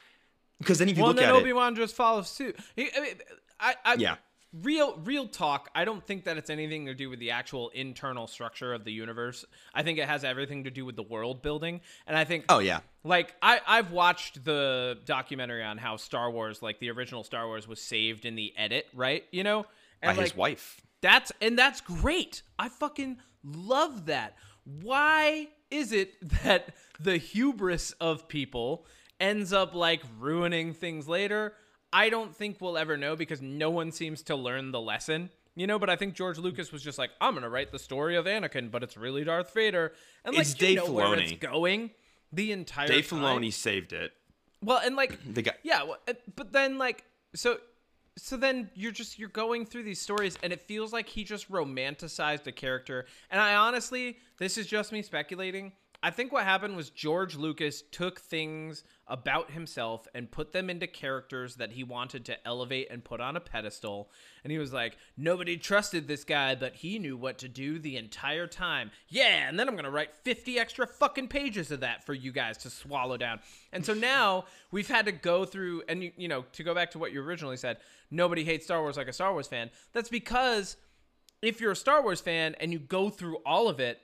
because 0.59 0.79
then 0.79 0.89
if 0.89 0.97
you 0.97 1.03
well, 1.03 1.11
look 1.11 1.19
then 1.19 1.29
at 1.29 1.35
Obi 1.35 1.49
it, 1.51 1.53
Wan 1.53 1.75
just 1.75 1.95
follows 1.95 2.29
suit. 2.29 2.57
He- 2.75 2.89
I, 2.95 2.99
mean, 2.99 3.13
I, 3.59 3.75
I, 3.85 3.93
Yeah. 3.95 4.15
Real, 4.53 4.98
real 5.05 5.27
talk. 5.27 5.70
I 5.74 5.86
don't 5.86 6.05
think 6.05 6.25
that 6.25 6.36
it's 6.36 6.50
anything 6.50 6.86
to 6.88 6.93
do 6.93 7.10
with 7.10 7.20
the 7.20 7.31
actual 7.31 7.70
internal 7.70 8.27
structure 8.27 8.74
of 8.74 8.84
the 8.84 8.91
universe. 8.91 9.46
I 9.74 9.84
think 9.84 9.98
it 9.98 10.08
has 10.08 10.25
everything 10.25 10.65
to 10.65 10.70
do 10.70 10.86
with 10.86 10.98
the 10.98 11.03
world 11.03 11.41
building. 11.41 11.79
And 12.05 12.17
I 12.17 12.25
think, 12.25 12.46
oh 12.50 12.60
yeah, 12.60 12.81
like, 13.05 13.34
I, 13.41 13.62
I've 13.65 13.91
watched 13.91 14.43
the 14.43 14.98
documentary 15.05 15.63
on 15.63 15.77
how 15.77 15.96
Star 15.96 16.29
Wars, 16.29 16.62
like 16.62 16.79
the 16.79 16.91
original 16.91 17.24
Star 17.24 17.48
Wars, 17.48 17.65
was 17.65 17.81
saved 17.81 18.25
in 18.25 18.36
the 18.36 18.53
edit, 18.58 18.88
right? 18.93 19.24
You 19.31 19.43
know, 19.43 19.65
by 20.03 20.12
and 20.12 20.20
his 20.20 20.36
wife. 20.36 20.81
that's 21.01 21.31
and 21.41 21.58
that's 21.58 21.79
great. 21.79 22.41
I 22.60 22.67
fucking 22.67 23.20
love 23.43 24.08
that. 24.08 24.36
Why 24.65 25.48
is 25.70 25.93
it 25.93 26.13
that 26.43 26.74
the 27.00 27.17
hubris 27.17 27.91
of 28.01 28.27
people 28.27 28.86
ends 29.20 29.53
up 29.53 29.74
like 29.75 30.01
ruining 30.20 30.74
things 30.74 31.08
later? 31.08 31.53
I 31.93 32.10
don't 32.10 32.36
think 32.36 32.57
we'll 32.62 32.77
ever 32.77 32.98
know 32.98 33.15
because 33.15 33.41
no 33.41 33.69
one 33.69 33.91
seems 33.91 34.21
to 34.24 34.36
learn 34.36 34.71
the 34.71 34.79
lesson. 34.81 35.29
You 35.55 35.67
know, 35.67 35.77
but 35.77 35.89
I 35.89 35.98
think 35.98 36.13
George 36.13 36.38
Lucas 36.38 36.71
was 36.71 36.81
just 36.81 36.98
like, 36.98 37.10
I'm 37.19 37.33
gonna 37.33 37.50
write 37.50 37.71
the 37.71 37.79
story 37.79 38.15
of 38.15 38.25
Anakin, 38.25 38.71
but 38.71 38.83
it's 38.83 38.95
really 38.95 39.25
Darth 39.25 39.53
Vader. 39.53 39.91
And 40.24 40.33
like 40.33 40.43
It's 40.43 40.51
you 40.62 40.67
Dave 40.67 40.77
know 40.77 40.91
where 40.93 41.13
it's 41.15 41.33
going 41.33 41.91
the 42.31 42.53
entire 42.53 42.88
Dave 42.88 43.10
time. 43.10 43.19
Filoni 43.19 43.51
saved 43.51 43.91
it. 43.91 44.13
Well, 44.63 44.79
and 44.83 44.95
like 44.95 45.19
The 45.33 45.41
guy. 45.41 45.55
yeah, 45.63 45.83
but 46.36 46.53
then 46.53 46.77
like 46.77 47.03
so 47.36 47.57
so 48.17 48.38
then 48.38 48.69
you're 48.75 48.91
just 48.93 49.19
you're 49.19 49.29
going 49.29 49.65
through 49.65 49.83
these 49.83 50.00
stories 50.00 50.38
and 50.41 50.53
it 50.53 50.62
feels 50.62 50.93
like 50.93 51.10
he 51.10 51.25
just 51.25 51.51
romanticized 51.51 52.48
a 52.48 52.51
character. 52.53 53.05
And 53.29 53.41
I 53.41 53.55
honestly, 53.55 54.17
this 54.38 54.57
is 54.57 54.67
just 54.67 54.91
me 54.93 55.01
speculating. 55.01 55.74
I 56.03 56.10
think 56.10 56.31
what 56.31 56.46
happened 56.46 56.75
was 56.75 56.89
George 56.89 57.36
Lucas 57.36 57.84
took 57.91 58.20
things 58.20 58.84
about 59.08 59.51
himself 59.51 60.08
and 60.15 60.31
put 60.31 60.51
them 60.51 60.67
into 60.67 60.88
characters 60.88 61.58
that 61.58 61.74
he 61.74 61.84
wanted 61.84 62.25
to 62.25 62.48
elevate 62.48 62.88
and 62.89 63.03
put 63.03 63.22
on 63.22 63.36
a 63.36 63.39
pedestal. 63.39 64.10
And 64.43 64.51
he 64.51 64.58
was 64.58 64.74
like, 64.74 64.98
nobody 65.15 65.58
trusted 65.58 66.08
this 66.08 66.24
guy, 66.24 66.55
but 66.55 66.74
he 66.74 66.98
knew 66.98 67.15
what 67.15 67.38
to 67.39 67.48
do 67.48 67.77
the 67.77 67.98
entire 67.98 68.48
time. 68.48 68.89
Yeah, 69.10 69.48
and 69.48 69.60
then 69.60 69.67
I'm 69.67 69.75
going 69.75 69.86
to 69.86 69.91
write 69.91 70.15
50 70.24 70.58
extra 70.58 70.88
fucking 70.88 71.27
pages 71.27 71.70
of 71.70 71.81
that 71.81 72.03
for 72.03 72.15
you 72.15 72.31
guys 72.31 72.58
to 72.60 72.72
swallow 72.72 73.17
down. 73.17 73.39
And 73.72 73.86
so 73.86 73.93
now 73.93 74.46
we've 74.72 74.89
had 74.89 75.05
to 75.05 75.12
go 75.12 75.46
through, 75.46 75.84
and 75.88 76.01
you, 76.01 76.12
you 76.17 76.27
know, 76.27 76.46
to 76.53 76.63
go 76.63 76.74
back 76.74 76.89
to 76.91 77.00
what 77.00 77.12
you 77.12 77.22
originally 77.22 77.58
said, 77.58 77.77
nobody 78.10 78.43
hates 78.43 78.65
Star 78.65 78.81
Wars 78.81 78.98
like 78.98 79.08
a 79.08 79.13
Star 79.13 79.34
Wars 79.34 79.48
fan. 79.48 79.70
That's 79.93 80.10
because 80.10 80.77
if 81.43 81.62
you're 81.62 81.74
a 81.74 81.75
Star 81.75 82.01
Wars 82.01 82.22
fan 82.22 82.55
and 82.60 82.74
you 82.74 82.79
go 82.79 83.12
through 83.12 83.38
all 83.46 83.67
of 83.67 83.79
it, 83.79 84.00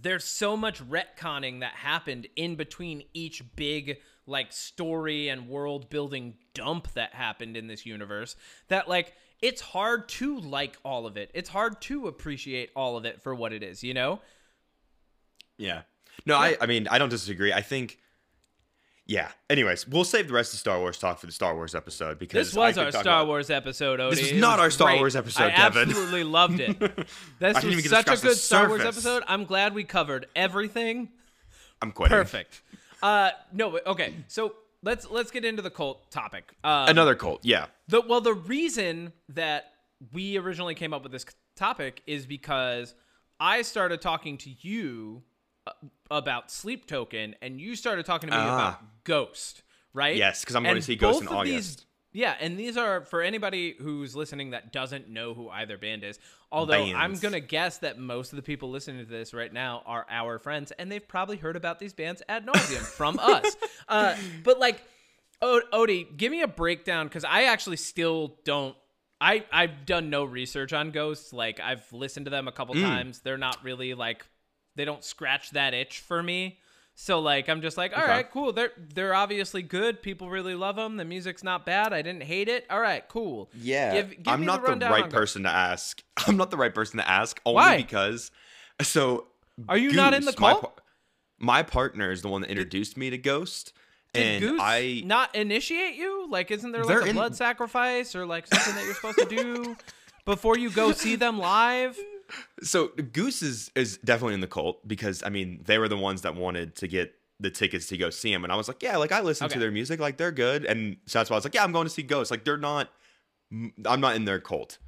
there's 0.00 0.24
so 0.24 0.56
much 0.56 0.82
retconning 0.82 1.60
that 1.60 1.74
happened 1.74 2.26
in 2.36 2.56
between 2.56 3.04
each 3.12 3.42
big 3.56 3.98
like 4.26 4.52
story 4.52 5.28
and 5.28 5.48
world 5.48 5.90
building 5.90 6.34
dump 6.54 6.92
that 6.92 7.14
happened 7.14 7.56
in 7.56 7.66
this 7.66 7.84
universe 7.84 8.36
that 8.68 8.88
like 8.88 9.14
it's 9.40 9.60
hard 9.60 10.08
to 10.08 10.38
like 10.38 10.76
all 10.84 11.06
of 11.06 11.16
it. 11.16 11.30
It's 11.34 11.48
hard 11.48 11.80
to 11.82 12.06
appreciate 12.06 12.70
all 12.76 12.96
of 12.96 13.04
it 13.04 13.20
for 13.20 13.34
what 13.34 13.52
it 13.52 13.62
is, 13.62 13.82
you 13.82 13.92
know? 13.92 14.20
Yeah. 15.58 15.82
No, 16.24 16.36
I 16.36 16.56
I 16.60 16.66
mean 16.66 16.86
I 16.88 16.98
don't 16.98 17.08
disagree. 17.08 17.52
I 17.52 17.62
think 17.62 17.98
yeah. 19.12 19.30
Anyways, 19.50 19.86
we'll 19.86 20.04
save 20.04 20.28
the 20.28 20.32
rest 20.34 20.54
of 20.54 20.58
Star 20.58 20.78
Wars 20.78 20.96
talk 20.98 21.18
for 21.18 21.26
the 21.26 21.32
Star 21.32 21.54
Wars 21.54 21.74
episode 21.74 22.18
because 22.18 22.48
This 22.48 22.54
was 22.56 22.78
our 22.78 22.90
Star 22.90 23.02
about- 23.02 23.26
Wars 23.26 23.50
episode, 23.50 24.00
Odie. 24.00 24.10
This 24.16 24.32
is 24.32 24.40
not 24.40 24.58
our 24.58 24.70
Star 24.70 24.88
great. 24.88 24.98
Wars 25.00 25.14
episode, 25.16 25.44
I 25.44 25.50
Kevin. 25.50 25.88
absolutely 25.90 26.24
loved 26.24 26.60
it. 26.60 26.78
This 27.38 27.62
was 27.62 27.84
such 27.90 28.08
a 28.08 28.16
good 28.22 28.36
Star 28.36 28.68
Wars 28.68 28.82
episode. 28.84 29.22
I'm 29.28 29.44
glad 29.44 29.74
we 29.74 29.84
covered 29.84 30.26
everything. 30.34 31.10
I'm 31.82 31.92
quitting. 31.92 32.16
Perfect. 32.16 32.62
Uh, 33.02 33.30
no, 33.52 33.78
okay. 33.86 34.14
So 34.28 34.54
let's 34.82 35.10
let's 35.10 35.30
get 35.30 35.44
into 35.44 35.60
the 35.62 35.70
cult 35.70 36.10
topic. 36.10 36.52
Um, 36.64 36.88
Another 36.88 37.14
cult. 37.14 37.40
Yeah. 37.44 37.66
The 37.88 38.00
well, 38.00 38.20
the 38.20 38.34
reason 38.34 39.12
that 39.30 39.64
we 40.12 40.38
originally 40.38 40.74
came 40.74 40.94
up 40.94 41.02
with 41.02 41.12
this 41.12 41.26
topic 41.56 42.00
is 42.06 42.24
because 42.26 42.94
I 43.40 43.62
started 43.62 44.00
talking 44.00 44.38
to 44.38 44.50
you 44.60 45.22
uh, 45.66 45.72
about 46.10 46.50
Sleep 46.50 46.86
Token, 46.86 47.34
and 47.42 47.60
you 47.60 47.74
started 47.74 48.06
talking 48.06 48.30
to 48.30 48.36
me 48.36 48.42
Ah. 48.42 48.54
about 48.54 48.80
Ghost, 49.04 49.62
right? 49.92 50.16
Yes, 50.16 50.40
because 50.40 50.56
I'm 50.56 50.62
going 50.62 50.74
to 50.74 50.78
And 50.78 50.84
see 50.84 50.96
Ghost 50.96 51.22
in 51.22 51.28
of 51.28 51.44
these- 51.44 51.84
yeah, 52.14 52.34
and 52.40 52.58
these 52.58 52.76
are 52.76 53.06
for 53.06 53.22
anybody 53.22 53.74
who's 53.80 54.14
listening 54.14 54.50
that 54.50 54.70
doesn't 54.70 55.08
know 55.08 55.32
who 55.32 55.48
either 55.48 55.78
band 55.78 56.04
is. 56.04 56.18
Although 56.50 56.84
I'm 56.94 57.14
gonna 57.14 57.40
guess 57.40 57.78
that 57.78 57.98
most 57.98 58.34
of 58.34 58.36
the 58.36 58.42
people 58.42 58.68
listening 58.70 59.02
to 59.02 59.10
this 59.10 59.32
right 59.32 59.50
now 59.50 59.82
are 59.86 60.04
our 60.10 60.38
friends, 60.38 60.72
and 60.72 60.92
they've 60.92 61.08
probably 61.08 61.38
heard 61.38 61.56
about 61.56 61.78
these 61.78 61.94
bands 61.94 62.22
ad 62.28 62.44
nauseum 62.46 62.82
from 62.82 63.18
us. 63.22 63.56
Uh, 63.88 64.14
but 64.44 64.58
like, 64.60 64.82
o- 65.40 65.62
Odie, 65.72 66.14
give 66.14 66.30
me 66.30 66.42
a 66.42 66.48
breakdown 66.48 67.06
because 67.08 67.24
I 67.24 67.44
actually 67.44 67.78
still 67.78 68.36
don't. 68.44 68.76
I 69.18 69.46
I've 69.50 69.86
done 69.86 70.10
no 70.10 70.24
research 70.24 70.74
on 70.74 70.90
Ghosts. 70.90 71.32
Like 71.32 71.60
I've 71.60 71.90
listened 71.94 72.26
to 72.26 72.30
them 72.30 72.46
a 72.46 72.52
couple 72.52 72.74
times. 72.74 73.20
They're 73.20 73.38
not 73.38 73.64
really 73.64 73.94
like 73.94 74.26
they 74.76 74.84
don't 74.84 75.02
scratch 75.02 75.52
that 75.52 75.72
itch 75.72 76.00
for 76.00 76.22
me. 76.22 76.58
So 76.94 77.20
like 77.20 77.48
I'm 77.48 77.62
just 77.62 77.76
like, 77.76 77.96
all 77.96 78.04
right, 78.04 78.20
Okay. 78.20 78.28
cool. 78.32 78.52
They're 78.52 78.70
they're 78.94 79.14
obviously 79.14 79.62
good. 79.62 80.02
People 80.02 80.28
really 80.30 80.54
love 80.54 80.76
them. 80.76 80.96
The 80.98 81.04
music's 81.04 81.42
not 81.42 81.64
bad. 81.64 81.92
I 81.92 82.02
didn't 82.02 82.22
hate 82.24 82.48
it. 82.48 82.66
All 82.70 82.80
right, 82.80 83.06
cool. 83.08 83.50
Yeah. 83.54 83.94
Give- 83.94 84.10
give 84.22 84.28
I'm 84.28 84.40
me 84.40 84.46
not 84.46 84.62
the, 84.62 84.68
rundown 84.68 84.92
right 84.92 85.10
person 85.10 85.42
to 85.44 85.48
ask. 85.48 86.02
I'm 86.26 86.36
not 86.36 86.50
the 86.50 86.56
right 86.58 86.74
person 86.74 86.98
to 86.98 87.08
ask 87.08 87.40
only 87.46 87.56
Why? 87.56 87.76
because 87.78 88.30
so 88.82 89.26
Are 89.68 89.78
you 89.78 89.92
not 89.92 90.12
in 90.14 90.24
the 90.24 90.32
Goose, 90.32 90.40
my 90.40 90.60
My, 91.38 91.62
partner 91.62 92.10
is 92.12 92.22
the 92.22 92.28
one 92.28 92.42
that 92.42 92.50
introduced 92.50 92.96
me 92.96 93.10
to 93.10 93.18
Ghost. 93.18 93.72
Did 94.12 94.22
and 94.26 94.40
Goose 94.42 94.60
I 94.62 95.02
not 95.06 95.34
initiate 95.34 95.94
you? 95.96 96.28
Like, 96.30 96.50
isn't 96.50 96.70
there 96.72 96.84
like 96.84 97.06
a 97.06 97.08
in- 97.08 97.16
blood 97.16 97.34
sacrifice 97.34 98.14
or 98.14 98.26
like 98.26 98.46
something 98.46 98.74
that 98.74 98.84
you're 98.84 98.94
supposed 98.94 99.18
to 99.18 99.24
do 99.24 99.76
before 100.26 100.58
you 100.58 100.68
go 100.70 100.92
see 100.92 101.16
them 101.16 101.38
live? 101.38 101.98
So 102.62 102.88
Goose 102.88 103.42
is 103.42 103.70
is 103.74 103.98
definitely 103.98 104.34
in 104.34 104.40
the 104.40 104.46
cult 104.46 104.86
because 104.86 105.22
I 105.22 105.28
mean 105.28 105.62
they 105.64 105.78
were 105.78 105.88
the 105.88 105.96
ones 105.96 106.22
that 106.22 106.34
wanted 106.34 106.74
to 106.76 106.88
get 106.88 107.14
the 107.40 107.50
tickets 107.50 107.86
to 107.88 107.96
go 107.96 108.08
see 108.10 108.32
him, 108.32 108.44
and 108.44 108.52
I 108.52 108.56
was 108.56 108.68
like, 108.68 108.82
yeah, 108.82 108.96
like 108.96 109.10
I 109.12 109.20
listen 109.20 109.46
Okay. 109.46 109.54
to 109.54 109.58
their 109.58 109.70
music, 109.72 109.98
like 110.00 110.16
they're 110.16 110.30
good, 110.32 110.64
and 110.64 110.96
so 111.06 111.18
that's 111.18 111.28
why 111.30 111.34
I 111.34 111.38
was 111.38 111.44
like, 111.44 111.54
yeah, 111.54 111.64
I'm 111.64 111.72
going 111.72 111.86
to 111.86 111.90
see 111.90 112.02
Ghost. 112.02 112.30
Like 112.30 112.44
they're 112.44 112.56
not, 112.56 112.88
I'm 113.84 114.00
not 114.00 114.14
in 114.16 114.24
their 114.24 114.38
cult. 114.38 114.78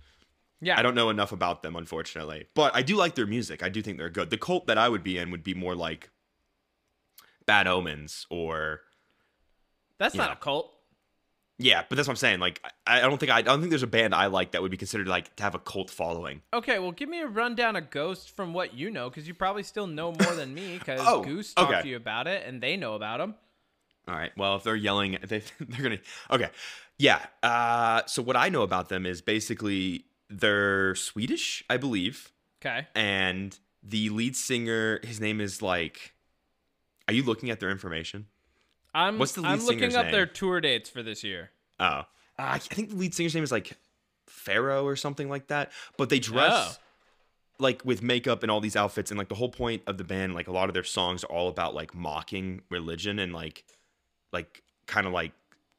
Yeah, 0.60 0.78
I 0.78 0.82
don't 0.82 0.94
know 0.94 1.10
enough 1.10 1.32
about 1.32 1.62
them, 1.62 1.74
unfortunately, 1.76 2.46
but 2.54 2.74
I 2.74 2.82
do 2.82 2.96
like 2.96 3.16
their 3.16 3.26
music. 3.26 3.62
I 3.62 3.68
do 3.68 3.82
think 3.82 3.98
they're 3.98 4.08
good. 4.08 4.30
The 4.30 4.38
cult 4.38 4.66
that 4.68 4.78
I 4.78 4.88
would 4.88 5.02
be 5.02 5.18
in 5.18 5.30
would 5.32 5.42
be 5.42 5.52
more 5.54 5.74
like 5.74 6.10
Bad 7.46 7.66
Omens 7.66 8.26
or 8.30 8.80
That's 9.98 10.14
not 10.14 10.28
Yeah. 10.30 10.34
a 10.34 10.36
cult. 10.36 10.73
Yeah, 11.58 11.84
but 11.88 11.96
that's 11.96 12.08
what 12.08 12.12
I'm 12.12 12.16
saying. 12.16 12.40
Like 12.40 12.60
I, 12.86 12.98
I 12.98 13.00
don't 13.02 13.18
think 13.18 13.30
I, 13.30 13.38
I 13.38 13.42
don't 13.42 13.60
think 13.60 13.70
there's 13.70 13.82
a 13.82 13.86
band 13.86 14.14
I 14.14 14.26
like 14.26 14.52
that 14.52 14.62
would 14.62 14.70
be 14.70 14.76
considered 14.76 15.06
like 15.08 15.34
to 15.36 15.42
have 15.42 15.54
a 15.54 15.58
cult 15.58 15.90
following. 15.90 16.42
Okay, 16.52 16.78
well, 16.78 16.92
give 16.92 17.08
me 17.08 17.20
a 17.20 17.26
rundown 17.26 17.76
of 17.76 17.90
Ghost 17.90 18.30
from 18.34 18.52
what 18.52 18.74
you 18.74 18.90
know, 18.90 19.08
because 19.08 19.28
you 19.28 19.34
probably 19.34 19.62
still 19.62 19.86
know 19.86 20.12
more 20.12 20.34
than 20.34 20.52
me, 20.54 20.78
because 20.78 21.00
Oh, 21.04 21.22
Goose 21.22 21.54
talked 21.54 21.72
okay. 21.72 21.82
to 21.82 21.88
you 21.88 21.96
about 21.96 22.26
it, 22.26 22.46
and 22.46 22.60
they 22.60 22.76
know 22.76 22.94
about 22.94 23.18
them. 23.18 23.34
All 24.08 24.14
right. 24.14 24.32
Well, 24.36 24.56
if 24.56 24.64
they're 24.64 24.76
yelling, 24.76 25.18
they 25.26 25.42
they're 25.60 25.82
gonna. 25.82 25.98
Okay. 26.30 26.50
Yeah. 26.98 27.24
Uh, 27.42 28.02
so 28.06 28.22
what 28.22 28.36
I 28.36 28.48
know 28.48 28.62
about 28.62 28.88
them 28.88 29.06
is 29.06 29.22
basically 29.22 30.04
they're 30.30 30.94
Swedish, 30.94 31.64
I 31.70 31.76
believe, 31.76 32.32
Okay. 32.64 32.86
and 32.94 33.58
the 33.82 34.08
lead 34.10 34.36
singer, 34.36 35.00
his 35.04 35.20
name 35.20 35.40
is 35.40 35.62
like. 35.62 36.12
Are 37.06 37.12
you 37.12 37.22
looking 37.22 37.50
at 37.50 37.60
their 37.60 37.70
information? 37.70 38.26
I'm, 38.94 39.18
What's 39.18 39.32
the 39.32 39.40
lead 39.42 39.48
I'm 39.50 39.64
looking 39.66 39.94
up 39.96 40.04
name? 40.06 40.12
their 40.12 40.26
tour 40.26 40.60
dates 40.60 40.88
for 40.88 41.02
this 41.02 41.24
year. 41.24 41.50
Oh, 41.80 41.84
uh, 41.86 42.04
I 42.38 42.58
think 42.58 42.90
the 42.90 42.96
lead 42.96 43.14
singer's 43.14 43.34
name 43.34 43.44
is 43.44 43.52
like 43.52 43.72
Pharaoh 44.26 44.84
or 44.86 44.96
something 44.96 45.28
like 45.28 45.48
that. 45.48 45.72
But 45.96 46.08
they 46.10 46.18
dress 46.20 46.52
Oh. 46.78 46.82
like 47.58 47.84
with 47.84 48.02
makeup 48.02 48.42
and 48.42 48.50
all 48.50 48.60
these 48.60 48.76
outfits, 48.76 49.10
and 49.10 49.18
like 49.18 49.28
the 49.28 49.34
whole 49.34 49.48
point 49.48 49.82
of 49.86 49.98
the 49.98 50.04
band, 50.04 50.34
like 50.34 50.48
a 50.48 50.52
lot 50.52 50.68
of 50.68 50.74
their 50.74 50.84
songs 50.84 51.24
are 51.24 51.32
all 51.32 51.48
about 51.48 51.74
like 51.74 51.94
mocking 51.94 52.62
religion 52.70 53.18
and 53.18 53.32
like, 53.32 53.64
like 54.32 54.62
kind 54.86 55.06
of 55.06 55.12
like 55.12 55.32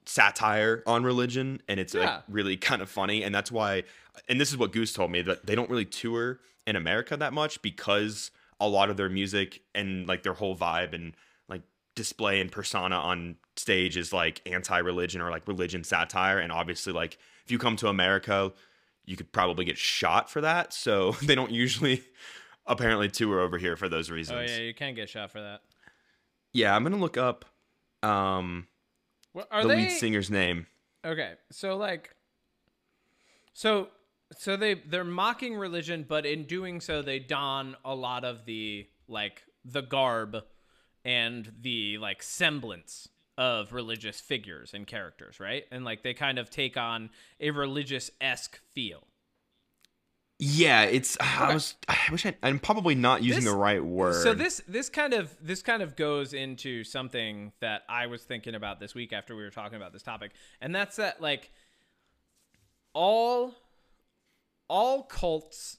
satire 0.06 0.84
on 0.86 1.04
religion, 1.04 1.62
and 1.68 1.80
it's 1.80 1.94
Yeah. 1.94 2.16
like 2.16 2.24
really 2.28 2.58
kind 2.58 2.82
of 2.82 2.90
funny, 2.90 3.24
and 3.24 3.34
that's 3.34 3.52
why. 3.52 3.84
And 4.30 4.40
this 4.40 4.50
is 4.52 4.58
what 4.58 4.72
Goose 4.72 4.94
told 4.94 5.12
me 5.12 5.22
that 5.24 5.46
they 5.46 5.56
don't 5.56 5.70
really 5.70 5.86
tour 5.86 6.40
in 6.68 6.76
America 6.76 7.18
that 7.18 7.34
much 7.34 7.62
because 7.62 8.32
a 8.60 8.68
lot 8.68 8.90
of 8.90 8.98
their 8.98 9.10
music 9.10 9.62
and 9.74 10.08
like 10.08 10.24
their 10.24 10.34
whole 10.34 10.56
vibe 10.56 10.94
and 10.94 11.14
display 11.96 12.42
and 12.42 12.52
persona 12.52 12.96
on 12.96 13.36
stage 13.56 13.96
is 13.96 14.12
like 14.12 14.42
anti-religion 14.46 15.22
or 15.22 15.32
like 15.32 15.48
religion 15.48 15.84
satire 15.84 16.40
and 16.40 16.52
obviously 16.52 16.92
like 16.92 17.18
if 17.46 17.52
you 17.52 17.58
come 17.58 17.78
to 17.78 17.88
america 17.88 18.52
you 19.06 19.16
could 19.16 19.32
probably 19.32 19.66
get 19.66 19.78
shot 19.78 20.30
for 20.30 20.42
that. 20.42 20.74
So 20.74 21.12
they 21.24 21.36
don't 21.36 21.52
usually 21.52 22.04
apparently 22.66 23.10
tour 23.10 23.40
over 23.40 23.58
here 23.58 23.75
for 23.75 23.88
those 23.88 24.10
reasons. 24.10 24.52
Oh 24.52 24.54
yeah, 24.54 24.62
you 24.62 24.74
can 24.74 24.94
get 24.96 25.10
shot 25.10 25.32
for 25.32 25.42
that. 25.42 25.62
Yeah, 26.52 26.75
I'm 26.75 26.84
gonna 26.84 26.98
look 26.98 27.18
up 27.18 27.46
um 28.04 28.68
Well, 29.34 29.46
the 29.62 29.68
they 29.68 29.75
lead 29.75 29.92
singer's 29.92 30.30
name. 30.30 30.68
okay? 31.04 31.34
So 31.52 31.78
like, 31.78 32.16
so 33.54 33.90
so 34.38 34.58
they 34.58 34.75
they're 34.75 35.04
mocking 35.04 35.56
religion, 35.56 36.06
but 36.08 36.25
in 36.25 36.44
doing 36.44 36.82
so, 36.82 37.02
they 37.02 37.20
don 37.20 37.75
a 37.86 37.94
lot 37.94 38.24
of 38.24 38.46
the 38.46 38.88
like 39.08 39.44
the 39.64 39.82
garb 39.82 40.44
and 41.06 41.54
the 41.62 41.98
like 42.00 42.22
semblance 42.22 43.08
of 43.38 43.72
religious 43.72 44.20
figures 44.20 44.74
and 44.74 44.88
characters, 44.88 45.40
right? 45.40 45.66
And 45.72 45.86
like 45.86 46.04
they 46.04 46.14
kind 46.14 46.40
of 46.40 46.50
take 46.50 46.76
on 46.76 47.12
a 47.40 47.52
religious 47.52 48.10
esque 48.20 48.60
feel. 48.74 49.04
Yeah, 50.38 50.84
it's 50.84 51.18
I 51.22 51.54
was 51.54 51.76
I 51.88 51.98
wish 52.12 52.26
I, 52.26 52.36
I'm 52.44 52.60
probably 52.60 52.96
not 52.96 53.24
using 53.24 53.44
This- 53.46 53.54
the 53.54 53.58
right 53.58 53.84
word. 53.84 54.22
So 54.22 54.34
this 54.34 54.62
this 54.68 54.90
kind 54.90 55.14
of 55.14 55.34
this 55.42 55.62
kind 55.62 55.82
of 55.82 55.96
goes 55.96 56.34
into 56.34 56.84
something 56.84 57.54
that 57.62 57.84
I 57.88 58.08
was 58.08 58.24
thinking 58.24 58.54
about 58.56 58.82
this 58.82 58.94
week 58.94 59.14
after 59.14 59.34
we 59.36 59.44
were 59.44 59.50
talking 59.50 59.78
about 59.78 59.94
this 59.94 60.04
topic, 60.04 60.32
and 60.60 60.76
that's 60.76 60.98
that 60.98 61.22
like 61.22 61.52
all 62.94 63.54
all 64.68 65.04
cults 65.04 65.78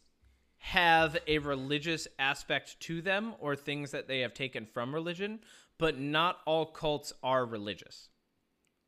have 0.70 1.16
a 1.28 1.38
religious 1.38 2.08
aspect 2.18 2.80
to 2.80 3.00
them 3.00 3.34
or 3.38 3.54
things 3.54 3.92
that 3.92 4.08
they 4.08 4.20
have 4.20 4.34
taken 4.34 4.66
from 4.66 4.92
religion, 4.92 5.38
but 5.78 5.96
not 5.96 6.38
all 6.44 6.66
cults 6.66 7.12
are 7.22 7.46
religious. 7.46 8.08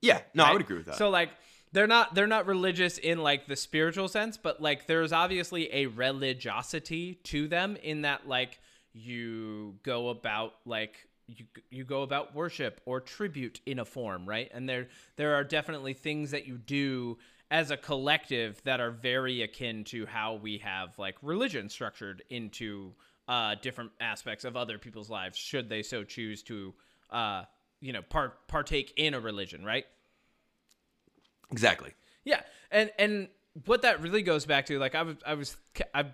yeah, 0.02 0.22
no, 0.34 0.42
I 0.42 0.52
would 0.52 0.62
agree 0.62 0.78
with 0.78 0.86
that. 0.86 0.96
So 0.96 1.08
like 1.08 1.30
they're 1.70 1.86
not 1.86 2.16
they're 2.16 2.26
not 2.26 2.46
religious 2.46 2.98
in 2.98 3.18
like 3.18 3.46
the 3.46 3.54
spiritual 3.54 4.08
sense, 4.08 4.36
but 4.36 4.60
like 4.60 4.86
there's 4.88 5.12
obviously 5.12 5.72
a 5.72 5.86
religiosity 5.86 7.14
to 7.24 7.46
them 7.46 7.76
in 7.76 8.02
that 8.02 8.26
like 8.26 8.58
you 8.92 9.76
go 9.84 10.08
about 10.08 10.54
like 10.66 11.06
you 11.28 11.44
you 11.70 11.84
go 11.84 12.02
about 12.02 12.34
worship 12.34 12.80
or 12.86 13.00
tribute 13.00 13.60
in 13.66 13.78
a 13.78 13.84
form, 13.84 14.28
right? 14.28 14.50
And 14.52 14.68
there 14.68 14.88
there 15.14 15.36
are 15.36 15.44
definitely 15.44 15.92
things 15.92 16.32
that 16.32 16.44
you 16.48 16.58
do 16.58 17.18
as 17.50 17.70
a 17.70 17.76
collective 17.76 18.60
that 18.64 18.80
are 18.80 18.90
very 18.90 19.42
akin 19.42 19.84
to 19.84 20.06
how 20.06 20.34
we 20.34 20.58
have 20.58 20.98
like 20.98 21.16
religion 21.22 21.68
structured 21.68 22.22
into 22.30 22.92
uh 23.26 23.54
different 23.62 23.90
aspects 24.00 24.44
of 24.44 24.56
other 24.56 24.78
people's 24.78 25.10
lives 25.10 25.36
should 25.36 25.68
they 25.68 25.82
so 25.82 26.04
choose 26.04 26.42
to 26.42 26.74
uh 27.10 27.42
you 27.80 27.92
know 27.92 28.02
part 28.02 28.46
partake 28.48 28.92
in 28.96 29.14
a 29.14 29.20
religion, 29.20 29.64
right? 29.64 29.86
exactly. 31.50 31.94
Yeah, 32.24 32.40
and 32.70 32.90
and 32.98 33.28
what 33.64 33.82
that 33.82 34.02
really 34.02 34.22
goes 34.22 34.46
back 34.46 34.66
to, 34.66 34.78
like 34.78 34.94
I 34.94 35.02
was, 35.02 35.16
I 35.26 35.34
was, 35.34 35.56
I, 35.94 36.06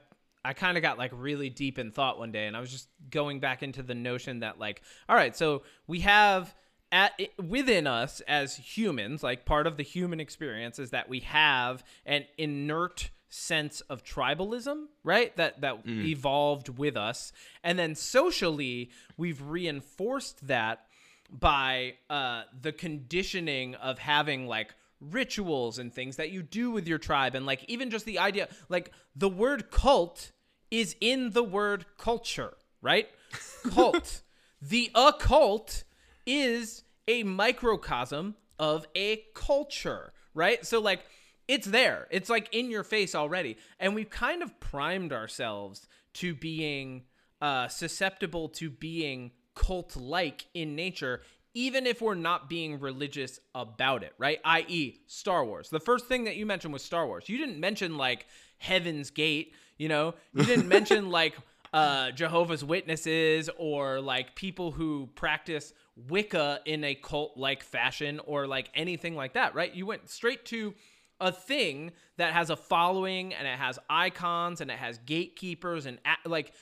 I 0.45 0.53
kind 0.53 0.77
of 0.77 0.83
got 0.83 0.99
like 0.99 1.11
really 1.15 1.51
deep 1.51 1.79
in 1.79 1.91
thought 1.91 2.19
one 2.19 2.33
day, 2.33 2.47
and 2.47 2.57
I 2.57 2.61
was 2.61 2.71
just 2.71 2.89
going 3.11 3.41
back 3.41 3.63
into 3.63 3.83
the 3.83 3.95
notion 3.95 4.41
that 4.41 4.59
like, 4.59 4.83
all 5.09 5.17
right, 5.17 5.37
so 5.37 5.63
we 5.87 6.01
have 6.01 6.55
at 6.95 7.21
within 7.43 7.87
us 7.87 8.21
as 8.29 8.57
humans, 8.57 9.23
like 9.23 9.45
part 9.45 9.67
of 9.67 9.77
the 9.77 9.83
human 9.83 10.21
experience 10.21 10.79
is 10.79 10.91
that 10.91 11.09
we 11.09 11.21
have 11.21 11.85
an 12.07 12.25
inert 12.39 13.11
sense 13.29 13.81
of 13.83 14.05
tribalism, 14.05 14.85
right? 15.03 15.37
That 15.37 15.61
that 15.63 15.81
evolved 15.87 16.69
with 16.79 16.97
us, 16.97 17.33
and 17.63 17.79
then 17.79 17.95
socially 17.95 18.91
we've 19.17 19.43
reinforced 19.43 20.47
that 20.47 20.87
by 21.31 21.95
uh, 22.09 22.45
the 22.63 22.73
conditioning 22.73 23.75
of 23.75 23.99
having 23.99 24.47
like 24.47 24.75
rituals 25.01 25.79
and 25.79 25.93
things 25.93 26.17
that 26.17 26.31
you 26.31 26.43
do 26.43 26.71
with 26.71 26.87
your 26.87 26.99
tribe 26.99 27.35
and 27.35 27.45
like 27.45 27.63
even 27.69 27.91
just 27.91 28.07
the 28.07 28.19
idea 28.19 28.49
like 28.71 28.91
the 29.15 29.29
word 29.29 29.71
cult 29.71 30.31
is 30.71 30.97
in 31.01 31.31
the 31.31 31.43
word 31.43 31.85
culture 31.99 32.55
right? 32.85 33.09
Cult. 33.71 34.23
The 34.63 34.93
occult 34.95 35.83
is 36.27 36.84
a 37.09 37.23
microcosm 37.23 38.35
of 38.59 38.87
a 38.95 39.23
culture 39.35 40.13
right 40.35 40.65
so 40.65 40.81
like 40.81 41.05
it's 41.49 41.67
there 41.67 42.07
it's 42.11 42.31
like 42.31 42.49
in 42.53 42.71
your 42.71 42.85
face 42.85 43.15
already 43.15 43.57
and 43.79 43.95
we've 43.95 44.11
kind 44.11 44.43
of 44.43 44.59
primed 44.61 45.13
ourselves 45.13 45.87
to 46.15 46.35
being 46.35 47.03
uh, 47.41 47.69
susceptible 47.69 48.49
to 48.49 48.71
being 48.71 49.33
cult 49.55 49.97
like 49.97 50.47
in 50.55 50.75
nature, 50.75 51.23
even 51.53 51.87
if 51.87 52.01
we're 52.01 52.15
not 52.15 52.49
being 52.49 52.81
religious 52.81 53.39
about 53.55 54.03
it, 54.03 54.13
right? 54.19 54.41
I.e., 54.45 55.01
Star 55.07 55.45
Wars. 55.45 55.69
The 55.69 55.81
first 55.81 56.07
thing 56.07 56.25
that 56.25 56.37
you 56.37 56.47
mentioned 56.47 56.73
was 56.73 56.83
Star 56.83 57.07
Wars. 57.07 57.29
You 57.29 57.39
didn't 57.39 57.61
mention 57.61 57.97
like 57.97 58.27
Heaven's 58.59 59.11
Gate, 59.11 59.53
you 59.77 59.89
know? 59.89 60.15
You 60.33 60.45
didn't 60.45 60.69
mention 60.69 61.11
like 61.11 61.37
uh, 61.75 62.13
Jehovah's 62.13 62.65
Witnesses 62.65 63.51
or 63.59 64.01
like 64.01 64.37
people 64.37 64.71
who 64.71 65.09
practice 65.17 65.73
Wicca 66.09 66.61
in 66.65 66.85
a 66.85 66.95
cult 66.95 67.37
like 67.37 67.65
fashion 67.65 68.21
or 68.27 68.47
like 68.47 68.71
anything 68.75 69.17
like 69.17 69.33
that, 69.33 69.57
right? 69.57 69.75
You 69.75 69.85
went 69.85 70.09
straight 70.09 70.45
to 70.47 70.73
a 71.21 71.33
thing 71.33 71.91
that 72.17 72.33
has 72.33 72.51
a 72.51 72.57
following 72.57 73.35
and 73.35 73.49
it 73.49 73.59
has 73.59 73.81
icons 73.91 74.61
and 74.61 74.71
it 74.71 74.79
has 74.79 74.99
gatekeepers 74.99 75.87
and 75.87 75.99
like 76.25 76.53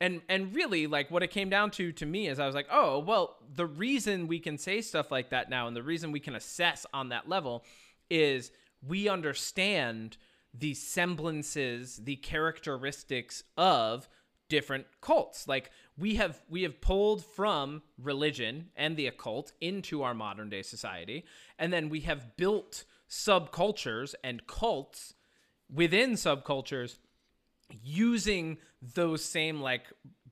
and 0.00 0.20
and 0.28 0.52
really 0.52 0.88
like 0.88 1.12
what 1.12 1.22
it 1.22 1.30
came 1.30 1.48
down 1.48 1.70
to 1.70 1.92
to 1.92 2.04
me 2.04 2.26
is 2.26 2.40
I 2.40 2.46
was 2.46 2.54
like, 2.56 2.68
"Oh, 2.68 2.98
well, 2.98 3.36
the 3.54 3.66
reason 3.66 4.26
we 4.26 4.40
can 4.40 4.58
say 4.58 4.80
stuff 4.80 5.12
like 5.12 5.30
that 5.30 5.48
now 5.48 5.68
and 5.68 5.76
the 5.76 5.82
reason 5.82 6.10
we 6.10 6.20
can 6.20 6.34
assess 6.34 6.84
on 6.92 7.10
that 7.10 7.28
level 7.28 7.64
is 8.10 8.50
we 8.84 9.08
understand 9.08 10.16
the 10.52 10.74
semblances, 10.74 11.98
the 11.98 12.16
characteristics 12.16 13.44
of 13.56 14.08
different 14.48 14.86
cults. 15.00 15.48
Like 15.48 15.70
we 15.96 16.16
have 16.16 16.40
we 16.48 16.62
have 16.62 16.80
pulled 16.80 17.24
from 17.24 17.82
religion 17.98 18.68
and 18.76 18.96
the 18.96 19.06
occult 19.06 19.52
into 19.60 20.02
our 20.02 20.14
modern 20.14 20.48
day 20.50 20.62
society, 20.62 21.24
and 21.58 21.72
then 21.72 21.88
we 21.88 22.00
have 22.00 22.36
built 22.36 22.84
subcultures 23.08 24.14
and 24.24 24.46
cults 24.46 25.14
within 25.72 26.12
subcultures 26.12 26.96
using 27.82 28.58
those 28.94 29.24
same 29.24 29.60
like 29.60 29.84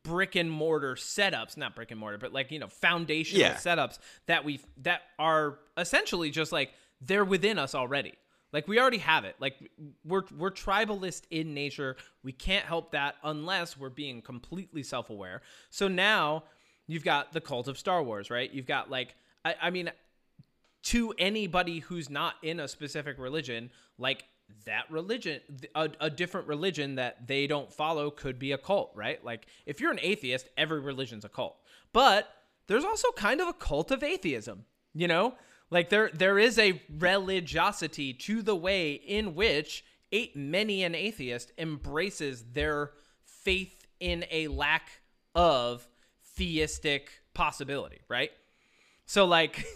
brick 0.03 0.37
and 0.37 0.51
mortar 0.51 0.95
setups 0.95 1.57
not 1.57 1.75
brick 1.75 1.91
and 1.91 1.99
mortar 1.99 2.19
but 2.19 2.33
like 2.33 2.51
you 2.51 2.59
know 2.59 2.69
foundational 2.69 3.41
Yeah. 3.41 3.55
setups 3.55 3.99
that 4.27 4.45
we 4.45 4.61
that 4.83 5.01
are 5.19 5.59
essentially 5.77 6.31
just 6.31 6.53
like 6.53 6.73
they're 7.01 7.25
within 7.25 7.59
us 7.59 7.75
already 7.75 8.13
like 8.55 8.67
we 8.67 8.81
already 8.81 8.99
have 8.99 9.27
it 9.27 9.37
like 9.39 9.71
we're 10.07 10.23
we're 10.39 10.51
tribalist 10.51 11.25
in 11.31 11.53
nature 11.53 11.97
we 12.23 12.33
can't 12.33 12.65
help 12.65 12.93
that 12.93 13.17
unless 13.23 13.77
we're 13.77 13.91
being 13.91 14.23
completely 14.23 14.83
self-aware 14.83 15.43
so 15.69 15.89
now 15.89 16.45
you've 16.87 17.05
got 17.05 17.35
the 17.35 17.41
cult 17.41 17.69
of 17.69 17.77
star 17.77 18.03
wars 18.03 18.31
right 18.31 18.51
you've 18.53 18.67
got 18.67 18.89
like 18.89 19.15
i, 19.45 19.55
I 19.61 19.71
mean 19.71 19.91
to 20.85 21.15
anybody 21.19 21.79
who's 21.81 22.11
not 22.11 22.35
in 22.43 22.61
a 22.61 22.69
specific 22.69 23.19
religion, 23.19 23.71
like 23.99 24.25
that 24.67 24.85
religion, 24.91 25.41
a, 25.75 25.91
a 25.99 26.11
different 26.11 26.47
religion 26.47 26.97
that 26.97 27.27
they 27.27 27.47
don't 27.47 27.73
follow 27.73 28.11
could 28.11 28.39
be 28.39 28.53
a 28.53 28.59
cult, 28.59 28.93
right? 28.95 29.25
Like 29.25 29.47
if 29.65 29.81
you're 29.81 29.91
an 29.91 29.99
atheist, 30.03 30.51
every 30.57 30.81
religion's 30.81 31.25
a 31.25 31.29
cult. 31.29 31.57
But 31.93 32.29
there's 32.67 32.85
also 32.85 33.11
kind 33.13 33.41
of 33.41 33.49
a 33.49 33.55
cult 33.55 33.91
of 33.91 34.03
atheism, 34.03 34.67
you 34.93 35.09
know? 35.09 35.35
Like 35.75 35.89
there 35.89 36.09
there 36.15 36.39
is 36.39 36.57
a 36.57 36.81
religiosity 36.89 38.13
to 38.13 38.43
the 38.43 38.55
way 38.55 38.93
in 38.93 39.35
which 39.35 39.85
a, 40.13 40.31
many 40.37 40.85
an 40.85 40.95
atheist 40.95 41.51
embraces 41.59 42.45
their 42.53 42.93
faith 43.25 43.85
in 43.99 44.25
a 44.31 44.47
lack 44.47 44.89
of 45.35 45.89
theistic 46.37 47.09
possibility, 47.35 48.03
right? 48.09 48.31
So 49.05 49.25
like 49.25 49.67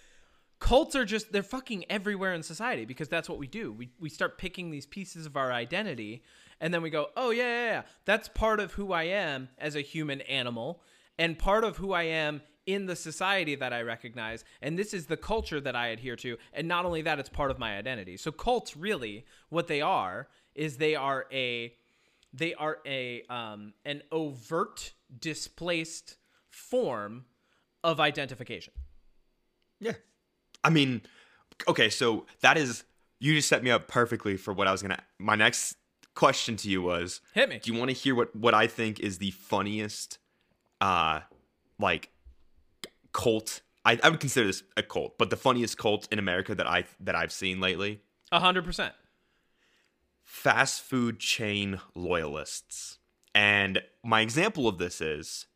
cults 0.58 0.96
are 0.96 1.04
just 1.04 1.32
they're 1.32 1.42
fucking 1.42 1.84
everywhere 1.90 2.32
in 2.32 2.42
society 2.42 2.86
because 2.86 3.10
that's 3.10 3.28
what 3.28 3.38
we 3.38 3.46
do. 3.46 3.74
We 3.74 3.90
we 4.00 4.08
start 4.08 4.38
picking 4.38 4.70
these 4.70 4.86
pieces 4.86 5.26
of 5.26 5.36
our 5.36 5.52
identity 5.52 6.22
and 6.62 6.72
then 6.72 6.80
we 6.80 6.88
go, 6.88 7.08
"Oh 7.14 7.28
yeah, 7.30 7.42
yeah, 7.42 7.64
yeah. 7.66 7.82
That's 8.06 8.26
part 8.26 8.58
of 8.58 8.72
who 8.72 8.94
I 8.94 9.02
am 9.02 9.50
as 9.58 9.76
a 9.76 9.82
human 9.82 10.22
animal 10.22 10.80
and 11.18 11.38
part 11.38 11.62
of 11.62 11.76
who 11.76 11.92
I 11.92 12.04
am 12.04 12.40
in 12.66 12.86
the 12.86 12.96
society 12.96 13.54
that 13.56 13.72
I 13.72 13.82
recognize 13.82 14.44
and 14.60 14.78
this 14.78 14.94
is 14.94 15.06
the 15.06 15.16
culture 15.16 15.60
that 15.60 15.74
I 15.74 15.88
adhere 15.88 16.16
to 16.16 16.36
and 16.52 16.68
not 16.68 16.84
only 16.84 17.02
that 17.02 17.18
it's 17.18 17.28
part 17.28 17.50
of 17.50 17.58
my 17.58 17.76
identity." 17.76 18.16
So 18.16 18.30
cults 18.32 18.76
really 18.76 19.24
what 19.48 19.66
they 19.66 19.80
are 19.80 20.28
is 20.54 20.76
they 20.76 20.94
are 20.94 21.26
a 21.32 21.74
they 22.32 22.54
are 22.54 22.78
a 22.86 23.22
um 23.28 23.74
an 23.84 24.02
overt 24.10 24.94
displaced 25.20 26.16
form 26.48 27.24
of 27.84 28.00
identification. 28.00 28.72
Yeah. 29.80 29.92
I 30.62 30.70
mean, 30.70 31.02
okay, 31.66 31.90
so 31.90 32.26
that 32.40 32.56
is 32.56 32.84
you 33.18 33.34
just 33.34 33.48
set 33.48 33.62
me 33.62 33.70
up 33.70 33.88
perfectly 33.88 34.36
for 34.36 34.52
what 34.52 34.66
I 34.68 34.72
was 34.72 34.82
gonna. 34.82 35.02
My 35.18 35.34
next 35.34 35.76
question 36.14 36.56
to 36.56 36.68
you 36.68 36.82
was, 36.82 37.20
Hit 37.34 37.48
me. 37.48 37.58
do 37.62 37.72
you 37.72 37.78
want 37.78 37.88
to 37.90 37.94
hear 37.94 38.14
what 38.14 38.34
what 38.36 38.54
I 38.54 38.66
think 38.66 39.00
is 39.00 39.18
the 39.18 39.30
funniest, 39.32 40.18
uh, 40.80 41.20
like 41.78 42.10
cult? 43.12 43.62
I, 43.84 43.98
I 44.02 44.08
would 44.10 44.20
consider 44.20 44.46
this 44.46 44.62
a 44.76 44.82
cult, 44.82 45.18
but 45.18 45.30
the 45.30 45.36
funniest 45.36 45.76
cult 45.78 46.06
in 46.12 46.18
America 46.18 46.54
that 46.54 46.66
I 46.66 46.84
that 47.00 47.14
I've 47.14 47.32
seen 47.32 47.60
lately. 47.60 48.00
A 48.30 48.40
hundred 48.40 48.64
percent. 48.64 48.94
fast 50.22 50.82
food 50.82 51.18
chain 51.18 51.80
loyalists. 51.94 52.98
And 53.34 53.82
my 54.04 54.20
example 54.20 54.68
of 54.68 54.78
this 54.78 55.00
is 55.00 55.46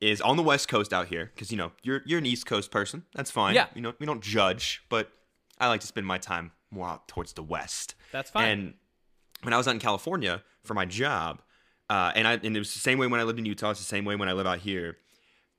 is 0.00 0.20
on 0.20 0.36
the 0.36 0.42
West 0.42 0.68
Coast 0.68 0.92
out 0.92 1.08
here 1.08 1.30
because 1.34 1.50
you 1.50 1.56
know 1.58 1.72
you're 1.82 2.02
you're 2.06 2.18
an 2.18 2.26
East 2.26 2.46
Coast 2.46 2.70
person. 2.70 3.04
That's 3.14 3.30
fine. 3.30 3.54
Yeah. 3.54 3.66
You 3.74 3.82
know 3.82 3.92
we 3.98 4.06
don't 4.06 4.22
judge, 4.22 4.82
but 4.88 5.10
I 5.58 5.68
like 5.68 5.80
to 5.80 5.86
spend 5.86 6.06
my 6.06 6.18
time 6.18 6.52
more 6.70 6.88
out 6.88 7.08
towards 7.08 7.32
the 7.34 7.42
West. 7.42 7.94
That's 8.12 8.30
fine. 8.30 8.48
And 8.48 8.74
when 9.42 9.52
I 9.52 9.56
was 9.56 9.66
out 9.68 9.74
in 9.74 9.80
California 9.80 10.42
for 10.62 10.74
my 10.74 10.84
job, 10.86 11.42
uh, 11.88 12.12
and 12.14 12.26
I 12.26 12.34
and 12.34 12.56
it 12.56 12.58
was 12.58 12.72
the 12.72 12.80
same 12.80 12.98
way 12.98 13.06
when 13.06 13.20
I 13.20 13.24
lived 13.24 13.38
in 13.38 13.44
Utah. 13.44 13.70
It's 13.70 13.80
the 13.80 13.86
same 13.86 14.04
way 14.04 14.16
when 14.16 14.28
I 14.28 14.32
live 14.32 14.46
out 14.46 14.58
here. 14.58 14.96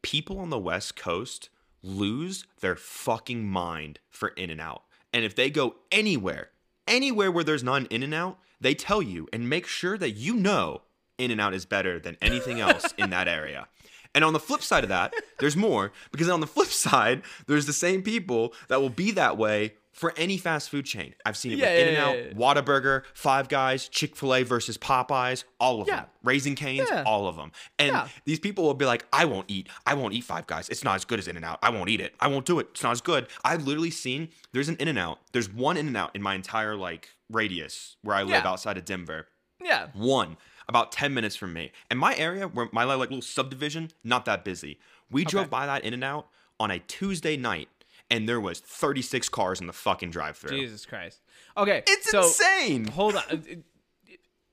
People 0.02 0.40
on 0.40 0.50
the 0.50 0.60
West 0.60 0.96
Coast 0.96 1.50
lose 1.84 2.46
their 2.60 2.76
fucking 2.76 3.48
mind 3.48 4.00
for 4.10 4.30
In 4.30 4.50
and 4.50 4.62
Out, 4.62 4.84
and 5.14 5.26
if 5.26 5.36
they 5.36 5.50
go 5.50 5.76
anywhere, 5.92 6.50
anywhere 6.88 7.32
where 7.32 7.44
there's 7.44 7.64
not 7.64 7.82
an 7.82 7.88
In 7.88 8.04
and 8.04 8.14
Out, 8.14 8.38
they 8.60 8.74
tell 8.76 9.02
you 9.02 9.28
and 9.34 9.50
make 9.50 9.68
sure 9.68 9.98
that 9.98 10.12
you 10.12 10.36
know 10.36 10.84
In 11.18 11.32
and 11.32 11.42
Out 11.42 11.54
is 11.54 11.66
better 11.66 12.00
than 12.00 12.18
anything 12.22 12.60
else 12.60 12.94
in 12.98 13.10
that 13.10 13.28
area. 13.28 13.68
And 14.14 14.24
on 14.24 14.34
the 14.34 14.40
flip 14.40 14.62
side 14.62 14.84
of 14.84 14.90
that, 14.90 15.14
there's 15.40 15.56
more 15.56 15.92
because 16.12 16.30
on 16.30 16.42
the 16.42 16.48
flip 16.48 16.68
side, 16.68 17.24
there's 17.48 17.66
the 17.66 17.74
same 17.74 18.02
people 18.02 18.54
that 18.68 18.82
will 18.82 18.90
be 18.90 19.12
that 19.12 19.38
way 19.38 19.76
for 20.02 20.14
any 20.18 20.36
fast 20.36 20.72
food 20.72 20.84
chain. 20.84 21.14
I've 21.26 21.38
seen 21.38 21.52
it 21.52 21.60
Yeah, 21.60 21.70
with 21.70 21.78
yeah, 21.78 21.84
In 21.84 21.88
and 21.90 21.98
Out, 21.98 22.18
yeah. 22.18 22.34
Whataburger, 22.34 23.04
Five 23.14 23.48
Guys, 23.50 23.88
Chick-fil-A 23.88 24.42
versus 24.44 24.76
Popeyes, 24.76 25.44
all 25.60 25.80
of 25.80 25.88
them. 25.88 26.06
Raising 26.24 26.56
Cane's, 26.56 26.90
all 27.06 27.28
of 27.28 27.36
them. 27.36 27.52
And 27.78 27.96
these 28.26 28.40
people 28.40 28.64
will 28.64 28.74
be 28.74 28.86
like, 28.86 29.06
"I 29.14 29.26
won't 29.26 29.46
eat. 29.48 29.70
I 29.86 29.94
won't 29.94 30.14
eat 30.16 30.24
Five 30.24 30.48
Guys. 30.48 30.68
It's 30.70 30.84
not 30.84 30.96
as 30.96 31.06
good 31.06 31.20
as 31.20 31.28
In 31.28 31.36
and 31.36 31.46
Out. 31.46 31.60
I 31.62 31.70
won't 31.70 31.88
eat 31.90 32.02
it. 32.02 32.16
I 32.20 32.28
won't 32.28 32.46
do 32.46 32.60
it. 32.60 32.68
It's 32.72 32.84
not 32.84 32.92
as 32.92 33.02
good." 33.02 33.28
I've 33.46 33.66
literally 33.66 33.92
seen 33.92 34.30
there's 34.52 34.70
an 34.70 34.76
In 34.78 34.88
and 34.88 34.98
Out. 35.00 35.20
There's 35.32 35.54
one 35.54 35.78
In 35.78 35.88
and 35.88 35.96
Out 35.96 36.16
in 36.16 36.22
my 36.22 36.34
entire 36.34 36.76
like 36.76 37.10
radius 37.30 37.96
where 38.02 38.16
I 38.16 38.24
live 38.24 38.44
outside 38.44 38.78
of 38.78 38.86
Denver 38.86 39.28
yeah. 39.64 39.88
one 39.94 40.38
about 40.68 40.92
10 40.92 41.14
minutes 41.14 41.36
from 41.36 41.54
me 41.54 41.72
and 41.90 42.00
my 42.00 42.16
area 42.16 42.48
where 42.48 42.68
my 42.72 42.84
like 42.84 42.98
little 43.10 43.22
subdivision 43.22 43.92
not 44.04 44.26
that 44.26 44.44
busy 44.44 44.80
we 45.10 45.24
drove 45.24 45.50
by 45.50 45.66
that 45.66 45.84
in 45.84 45.94
and 45.94 46.04
out 46.04 46.28
on 46.60 46.72
a 46.72 46.80
tuesday 46.80 47.36
night 47.38 47.68
and 48.12 48.28
there 48.28 48.41
was 48.41 48.60
36 48.60 49.30
cars 49.30 49.62
in 49.62 49.67
the 49.67 49.74
fucking 49.74 50.12
drive-through 50.12 50.56
Jesus 50.56 50.86
Christ. 50.86 51.21
Okay. 51.58 51.84
it's 51.88 52.12
so, 52.12 52.24
insane 52.24 52.86
Hold 52.88 53.15
on. 53.15 53.63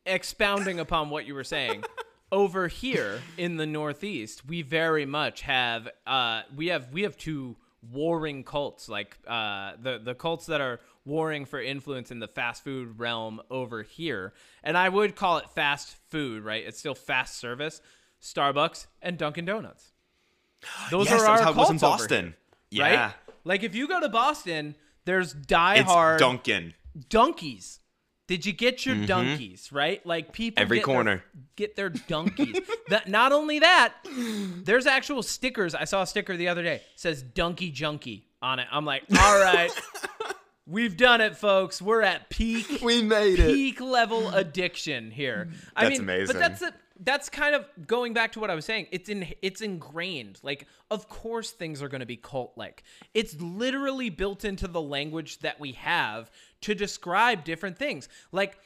Expounding 0.06 0.80
upon 0.80 1.10
what 1.10 1.26
you 1.26 1.34
were 1.34 1.44
saying. 1.44 1.84
Over 2.30 2.68
here 2.68 3.20
in 3.38 3.56
the 3.56 3.66
Northeast, 3.66 4.46
we 4.46 4.60
very 4.62 5.06
much 5.06 5.42
have 5.42 5.88
uh 6.06 6.42
we 6.54 6.66
have 6.66 6.92
we 6.92 7.02
have 7.02 7.16
two 7.16 7.56
warring 7.90 8.44
cults 8.44 8.86
like 8.86 9.16
uh 9.26 9.72
the 9.80 9.98
the 9.98 10.14
cults 10.14 10.44
that 10.46 10.60
are 10.60 10.78
warring 11.06 11.46
for 11.46 11.58
influence 11.58 12.10
in 12.10 12.18
the 12.18 12.28
fast 12.28 12.62
food 12.62 12.98
realm 12.98 13.40
over 13.50 13.82
here. 13.82 14.34
And 14.62 14.76
I 14.76 14.90
would 14.90 15.16
call 15.16 15.38
it 15.38 15.48
fast 15.54 15.96
food, 16.10 16.44
right? 16.44 16.64
It's 16.66 16.78
still 16.78 16.94
fast 16.94 17.38
service. 17.38 17.80
Starbucks 18.20 18.88
and 19.00 19.16
Dunkin' 19.16 19.46
Donuts. 19.46 19.92
Those 20.90 21.08
yes 21.08 21.22
are 21.22 21.28
our 21.28 21.54
was 21.54 21.70
in 21.70 21.78
cults 21.78 21.82
over 21.82 21.92
boston 21.98 22.34
here, 22.70 22.84
yeah 22.84 23.04
right? 23.04 23.14
Like 23.48 23.62
if 23.64 23.74
you 23.74 23.88
go 23.88 23.98
to 24.00 24.08
Boston, 24.10 24.76
there's 25.06 25.32
it's 25.34 25.46
diehard 25.46 26.18
dunkin 26.18 26.74
donkeys. 27.08 27.80
Did 28.26 28.44
you 28.44 28.52
get 28.52 28.84
your 28.84 29.06
donkeys 29.06 29.72
right? 29.72 30.04
Like 30.06 30.32
people 30.32 30.56
Mm-hmm. 30.56 30.62
Every 30.62 30.76
get 30.78 30.86
their- 30.86 30.94
corner. 30.94 31.24
get 31.56 31.76
their 31.76 31.88
donkeys. 32.08 32.60
that 32.90 33.08
not 33.08 33.32
only 33.32 33.58
that, 33.60 33.94
there's 34.64 34.86
actual 34.86 35.22
stickers. 35.22 35.74
I 35.74 35.84
saw 35.84 36.02
a 36.02 36.06
sticker 36.06 36.36
the 36.36 36.48
other 36.48 36.62
day 36.62 36.82
says 36.94 37.22
"Donkey 37.22 37.70
Junkie" 37.70 38.26
on 38.42 38.58
it. 38.58 38.68
I'm 38.70 38.84
like, 38.84 39.04
all 39.18 39.40
right, 39.40 39.70
we've 40.66 40.96
done 40.98 41.22
it, 41.22 41.36
folks. 41.38 41.80
We're 41.80 42.02
at 42.02 42.28
peak 42.28 42.80
we 42.82 43.00
made 43.02 43.38
it 43.38 43.46
peak 43.54 43.80
level 43.80 44.28
addiction 44.28 45.10
here. 45.10 45.48
I 45.74 45.84
That's 45.84 45.92
mean, 45.94 46.00
amazing. 46.02 46.26
But 46.26 46.38
that's 46.38 46.60
a, 46.62 46.74
that's 47.00 47.28
kind 47.28 47.54
of 47.54 47.64
going 47.86 48.12
back 48.12 48.32
to 48.32 48.40
what 48.40 48.50
I 48.50 48.54
was 48.54 48.64
saying. 48.64 48.88
It's 48.90 49.08
in 49.08 49.32
it's 49.42 49.60
ingrained. 49.60 50.40
Like, 50.42 50.66
of 50.90 51.08
course, 51.08 51.50
things 51.50 51.82
are 51.82 51.88
going 51.88 52.00
to 52.00 52.06
be 52.06 52.16
cult 52.16 52.52
like. 52.56 52.82
It's 53.14 53.40
literally 53.40 54.10
built 54.10 54.44
into 54.44 54.66
the 54.66 54.80
language 54.80 55.40
that 55.40 55.60
we 55.60 55.72
have 55.72 56.30
to 56.62 56.74
describe 56.74 57.44
different 57.44 57.78
things. 57.78 58.08
Like. 58.32 58.58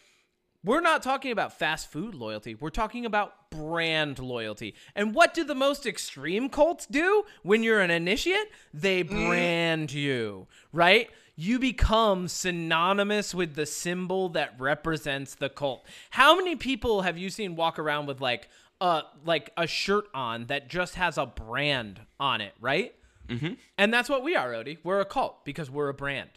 We're 0.64 0.80
not 0.80 1.02
talking 1.02 1.32
about 1.32 1.58
fast 1.58 1.90
food 1.90 2.14
loyalty. 2.14 2.54
We're 2.54 2.70
talking 2.70 3.04
about 3.04 3.50
brand 3.50 4.20
loyalty. 4.20 4.76
And 4.94 5.12
what 5.12 5.34
do 5.34 5.42
the 5.42 5.56
most 5.56 5.86
extreme 5.86 6.48
cults 6.48 6.86
do 6.86 7.24
when 7.42 7.64
you're 7.64 7.80
an 7.80 7.90
initiate? 7.90 8.46
They 8.72 9.02
mm. 9.02 9.08
brand 9.08 9.92
you, 9.92 10.46
right? 10.72 11.10
You 11.34 11.58
become 11.58 12.28
synonymous 12.28 13.34
with 13.34 13.54
the 13.54 13.66
symbol 13.66 14.28
that 14.30 14.54
represents 14.58 15.34
the 15.34 15.48
cult. 15.48 15.84
How 16.10 16.36
many 16.36 16.56
people 16.56 17.02
have 17.02 17.16
you 17.16 17.30
seen 17.30 17.56
walk 17.56 17.78
around 17.78 18.06
with 18.06 18.20
like 18.20 18.48
a 18.80 19.02
like 19.24 19.50
a 19.56 19.66
shirt 19.66 20.06
on 20.12 20.46
that 20.46 20.68
just 20.68 20.96
has 20.96 21.16
a 21.16 21.24
brand 21.24 22.00
on 22.20 22.40
it, 22.40 22.52
right? 22.60 22.94
Mm-hmm. 23.28 23.54
And 23.78 23.94
that's 23.94 24.10
what 24.10 24.22
we 24.22 24.36
are, 24.36 24.52
Odie. 24.52 24.78
We're 24.82 25.00
a 25.00 25.04
cult 25.06 25.44
because 25.44 25.70
we're 25.70 25.88
a 25.88 25.94
brand. 25.94 26.30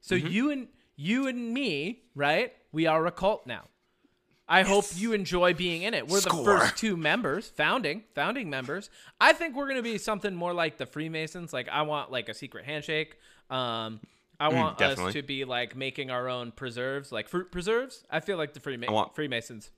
So 0.00 0.14
you 0.14 0.50
and 0.50 0.68
you 0.96 1.26
and 1.26 1.52
me, 1.52 2.02
right? 2.14 2.52
We 2.72 2.86
are 2.86 3.04
a 3.06 3.10
cult 3.10 3.46
now. 3.46 3.64
I 4.46 4.62
hope 4.62 4.84
you 4.96 5.12
enjoy 5.12 5.54
being 5.54 5.82
in 5.82 5.94
it. 5.94 6.08
We're 6.08 6.20
the 6.20 6.30
first 6.30 6.76
two 6.76 6.96
members, 6.96 7.48
founding, 7.48 8.02
founding 8.14 8.50
members. 8.50 8.90
I 9.20 9.32
think 9.32 9.54
we're 9.54 9.68
gonna 9.68 9.82
be 9.82 9.96
something 9.96 10.34
more 10.34 10.52
like 10.52 10.76
the 10.76 10.86
Freemasons. 10.86 11.52
Like 11.52 11.68
I 11.68 11.82
want 11.82 12.10
like 12.10 12.28
a 12.28 12.34
secret 12.34 12.64
handshake. 12.64 13.16
Um, 13.48 14.00
I 14.40 14.48
want 14.48 14.80
us 14.80 15.12
to 15.12 15.22
be 15.22 15.44
like 15.44 15.76
making 15.76 16.10
our 16.10 16.28
own 16.28 16.50
preserves, 16.50 17.12
like 17.12 17.28
fruit 17.28 17.52
preserves. 17.52 18.04
I 18.10 18.20
feel 18.20 18.38
like 18.38 18.54
the 18.54 18.60
Freema- 18.60 18.88
I 18.88 18.92
want- 18.92 19.14
Freemasons. 19.14 19.70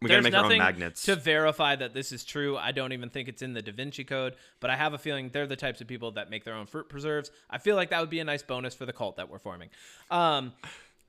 we 0.00 0.08
gotta 0.08 0.22
There's 0.22 0.32
make 0.32 0.40
our 0.40 0.52
own 0.52 0.58
magnets 0.58 1.02
to 1.06 1.16
verify 1.16 1.74
that 1.74 1.92
this 1.92 2.12
is 2.12 2.24
true. 2.24 2.56
I 2.56 2.70
don't 2.70 2.92
even 2.92 3.10
think 3.10 3.28
it's 3.28 3.42
in 3.42 3.52
the 3.54 3.60
Da 3.62 3.72
Vinci 3.72 4.04
Code, 4.04 4.36
but 4.60 4.70
I 4.70 4.76
have 4.76 4.94
a 4.94 4.98
feeling 4.98 5.30
they're 5.30 5.48
the 5.48 5.56
types 5.56 5.80
of 5.80 5.88
people 5.88 6.12
that 6.12 6.30
make 6.30 6.44
their 6.44 6.54
own 6.54 6.66
fruit 6.66 6.88
preserves. 6.88 7.32
I 7.50 7.58
feel 7.58 7.74
like 7.74 7.90
that 7.90 7.98
would 8.00 8.08
be 8.10 8.20
a 8.20 8.24
nice 8.24 8.44
bonus 8.44 8.74
for 8.74 8.86
the 8.86 8.92
cult 8.92 9.16
that 9.16 9.28
we're 9.28 9.40
forming. 9.40 9.70
Um, 10.10 10.52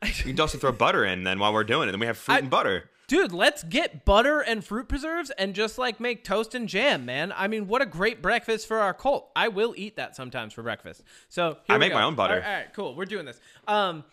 you 0.05 0.33
can 0.33 0.39
also 0.39 0.57
throw 0.57 0.71
butter 0.71 1.05
in 1.05 1.23
then 1.23 1.39
while 1.39 1.53
we're 1.53 1.63
doing 1.63 1.87
it 1.89 1.93
and 1.93 1.99
we 1.99 2.07
have 2.07 2.17
fruit 2.17 2.35
I- 2.35 2.39
and 2.39 2.49
butter 2.49 2.89
dude, 3.09 3.33
let's 3.33 3.63
get 3.63 4.05
butter 4.05 4.39
and 4.39 4.63
fruit 4.63 4.87
preserves 4.87 5.31
and 5.31 5.53
just 5.53 5.77
like 5.77 5.99
make 5.99 6.23
toast 6.23 6.53
and 6.55 6.69
jam, 6.69 7.05
man. 7.05 7.33
I 7.35 7.47
mean, 7.47 7.67
what 7.67 7.81
a 7.81 7.85
great 7.85 8.21
breakfast 8.21 8.67
for 8.67 8.77
our 8.77 8.93
cult. 8.93 9.31
I 9.35 9.47
will 9.49 9.73
eat 9.75 9.97
that 9.97 10.15
sometimes 10.15 10.53
for 10.53 10.61
breakfast. 10.61 11.03
So 11.27 11.57
I 11.67 11.79
make 11.79 11.91
go. 11.91 11.97
my 11.97 12.03
own 12.03 12.15
butter. 12.15 12.35
All 12.35 12.39
right, 12.39 12.47
all 12.47 12.53
right, 12.53 12.73
cool. 12.73 12.95
We're 12.95 13.05
doing 13.05 13.25
this. 13.25 13.41
Um, 13.67 14.05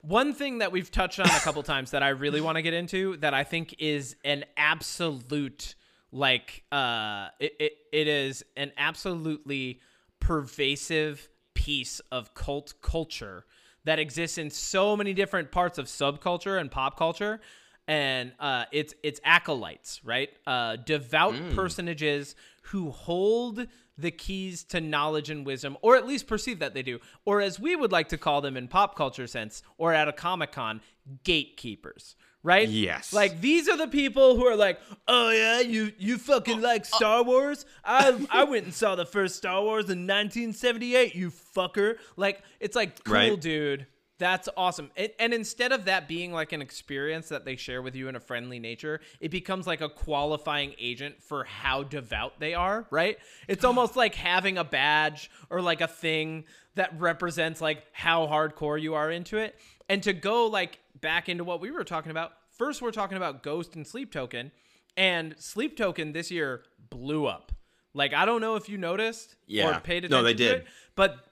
one 0.00 0.34
thing 0.34 0.58
that 0.58 0.70
we've 0.70 0.90
touched 0.90 1.18
on 1.18 1.26
a 1.26 1.40
couple 1.40 1.62
times 1.64 1.90
that 1.90 2.02
I 2.02 2.10
really 2.10 2.40
want 2.40 2.56
to 2.56 2.62
get 2.62 2.74
into 2.74 3.16
that 3.18 3.34
I 3.34 3.42
think 3.42 3.74
is 3.78 4.16
an 4.24 4.44
absolute 4.56 5.74
like 6.12 6.62
uh 6.70 7.26
it, 7.40 7.54
it, 7.58 7.72
it 7.92 8.06
is 8.06 8.44
an 8.56 8.70
absolutely 8.76 9.80
pervasive 10.20 11.28
piece 11.54 12.00
of 12.12 12.34
cult 12.34 12.74
culture 12.82 13.44
that 13.84 13.98
exists 13.98 14.38
in 14.38 14.50
so 14.50 14.96
many 14.96 15.12
different 15.12 15.50
parts 15.50 15.78
of 15.78 15.86
subculture 15.86 16.60
and 16.60 16.70
pop 16.70 16.98
culture 16.98 17.40
and 17.86 18.32
uh, 18.40 18.64
it's 18.72 18.94
it's 19.02 19.20
acolytes, 19.24 20.00
right? 20.04 20.30
Uh, 20.46 20.76
devout 20.76 21.34
personages 21.54 22.34
who 22.62 22.90
hold 22.90 23.66
the 23.96 24.10
keys 24.10 24.64
to 24.64 24.80
knowledge 24.80 25.30
and 25.30 25.46
wisdom, 25.46 25.76
or 25.82 25.96
at 25.96 26.06
least 26.06 26.26
perceive 26.26 26.58
that 26.58 26.74
they 26.74 26.82
do, 26.82 26.98
or 27.24 27.40
as 27.40 27.60
we 27.60 27.76
would 27.76 27.92
like 27.92 28.08
to 28.08 28.18
call 28.18 28.40
them 28.40 28.56
in 28.56 28.68
pop 28.68 28.96
culture 28.96 29.26
sense, 29.26 29.62
or 29.78 29.92
at 29.92 30.08
a 30.08 30.12
comic 30.12 30.52
con, 30.52 30.80
gatekeepers, 31.24 32.16
right? 32.44 32.68
Yes. 32.68 33.12
Like 33.12 33.40
these 33.40 33.68
are 33.68 33.76
the 33.76 33.88
people 33.88 34.36
who 34.36 34.46
are 34.46 34.54
like, 34.54 34.80
oh 35.08 35.30
yeah, 35.30 35.60
you 35.60 35.90
you 35.98 36.18
fucking 36.18 36.60
oh, 36.60 36.62
like 36.62 36.82
oh. 36.92 36.96
Star 36.96 37.24
Wars? 37.24 37.66
I 37.84 38.24
I 38.30 38.44
went 38.44 38.66
and 38.66 38.74
saw 38.74 38.94
the 38.94 39.06
first 39.06 39.34
Star 39.34 39.62
Wars 39.62 39.86
in 39.86 40.06
1978. 40.06 41.16
You 41.16 41.32
fucker! 41.32 41.96
Like 42.16 42.42
it's 42.60 42.76
like 42.76 43.02
cool, 43.02 43.14
Right. 43.14 43.40
dude. 43.40 43.86
That's 44.16 44.48
awesome. 44.56 44.92
And, 44.96 45.10
and 45.18 45.34
instead 45.34 45.72
of 45.72 45.86
that 45.86 46.06
being 46.06 46.32
like 46.32 46.52
an 46.52 46.62
experience 46.62 47.30
that 47.30 47.44
they 47.44 47.56
share 47.56 47.82
with 47.82 47.96
you 47.96 48.08
in 48.08 48.14
a 48.14 48.20
friendly 48.20 48.60
nature, 48.60 49.00
it 49.20 49.32
becomes 49.32 49.66
like 49.66 49.80
a 49.80 49.88
qualifying 49.88 50.74
agent 50.78 51.20
for 51.20 51.42
how 51.42 51.82
devout 51.82 52.38
they 52.38 52.54
are, 52.54 52.86
right? 52.92 53.18
It's 53.48 53.64
almost 53.70 53.96
like 53.96 54.14
having 54.14 54.56
a 54.56 54.62
badge 54.62 55.30
or 55.50 55.60
like 55.60 55.80
a 55.80 55.88
thing 55.88 56.44
that 56.76 56.98
represents 57.00 57.60
like 57.60 57.84
how 57.92 58.28
hardcore 58.28 58.80
you 58.80 58.94
are 58.94 59.10
into 59.10 59.36
it. 59.36 59.56
And 59.88 60.00
to 60.04 60.12
go 60.12 60.46
like 60.46 60.78
back 61.04 61.28
into 61.28 61.44
what 61.44 61.60
we 61.60 61.70
were 61.70 61.84
talking 61.84 62.10
about, 62.10 62.32
first 62.58 62.82
we're 62.82 62.90
talking 62.90 63.16
about 63.16 63.42
Ghost 63.44 63.76
and 63.76 63.86
Sleep 63.86 64.10
Token, 64.10 64.50
and 64.96 65.34
Sleep 65.38 65.76
Token 65.76 66.12
this 66.12 66.30
year 66.30 66.64
blew 66.90 67.26
up. 67.26 67.52
Like 67.92 68.12
I 68.14 68.24
don't 68.24 68.40
know 68.40 68.56
if 68.56 68.68
you 68.68 68.78
noticed 68.78 69.36
Yeah. 69.46 69.76
or 69.76 69.80
paid 69.80 70.02
No, 70.10 70.18
attention 70.18 70.24
they 70.24 70.32
to 70.32 70.36
did. 70.36 70.52
it, 70.62 70.66
but 70.96 71.24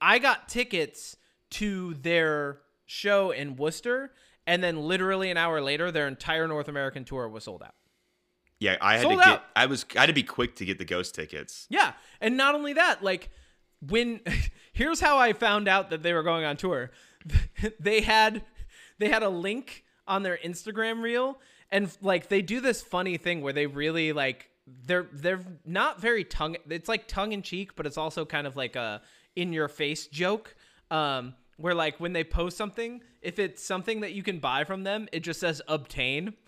I 0.00 0.18
got 0.18 0.48
tickets 0.48 1.16
to 1.50 1.94
their 1.94 2.60
show 2.86 3.30
in 3.32 3.56
Worcester, 3.56 4.12
and 4.46 4.62
then 4.64 4.76
literally 4.76 5.30
an 5.30 5.36
hour 5.36 5.60
later, 5.60 5.90
their 5.90 6.08
entire 6.08 6.46
North 6.48 6.68
American 6.68 7.04
tour 7.04 7.28
was 7.28 7.44
sold 7.44 7.62
out. 7.62 7.74
yeah 8.60 8.76
i 8.80 8.92
had 8.94 9.02
Sold 9.02 9.18
to 9.20 9.24
get 9.24 9.42
i 9.56 9.66
was 9.66 9.84
i 9.96 10.00
had 10.00 10.06
to 10.06 10.12
be 10.12 10.22
quick 10.22 10.54
to 10.56 10.64
get 10.64 10.78
the 10.78 10.84
ghost 10.84 11.14
tickets 11.14 11.66
Yeah, 11.70 11.92
and 12.20 12.36
not 12.36 12.54
only 12.54 12.72
that, 12.74 13.02
like 13.02 13.30
when 13.80 14.20
here's 14.72 15.00
how 15.00 15.18
I 15.18 15.32
found 15.32 15.66
out 15.68 15.90
that 15.90 16.02
they 16.04 16.12
were 16.12 16.22
going 16.22 16.44
on 16.44 16.56
tour. 16.56 16.90
they 17.80 18.00
had 18.00 18.42
they 19.02 19.08
had 19.08 19.22
a 19.22 19.28
link 19.28 19.84
on 20.06 20.22
their 20.22 20.38
Instagram 20.38 21.02
reel, 21.02 21.38
and 21.70 21.90
like 22.00 22.28
they 22.28 22.42
do 22.42 22.60
this 22.60 22.82
funny 22.82 23.16
thing 23.16 23.40
where 23.40 23.52
they 23.52 23.66
really 23.66 24.12
like 24.12 24.50
they're 24.86 25.06
they're 25.12 25.44
not 25.64 26.00
very 26.00 26.24
tongue. 26.24 26.56
It's 26.68 26.88
like 26.88 27.08
tongue 27.08 27.32
in 27.32 27.42
cheek, 27.42 27.74
but 27.76 27.86
it's 27.86 27.98
also 27.98 28.24
kind 28.24 28.46
of 28.46 28.56
like 28.56 28.76
a 28.76 29.02
in 29.36 29.52
your 29.52 29.68
face 29.68 30.06
joke. 30.06 30.54
Um, 30.90 31.34
where 31.56 31.74
like 31.74 32.00
when 32.00 32.12
they 32.12 32.24
post 32.24 32.56
something, 32.56 33.02
if 33.20 33.38
it's 33.38 33.64
something 33.64 34.00
that 34.00 34.12
you 34.12 34.22
can 34.22 34.38
buy 34.38 34.64
from 34.64 34.82
them, 34.82 35.08
it 35.12 35.20
just 35.20 35.40
says 35.40 35.62
obtain. 35.68 36.34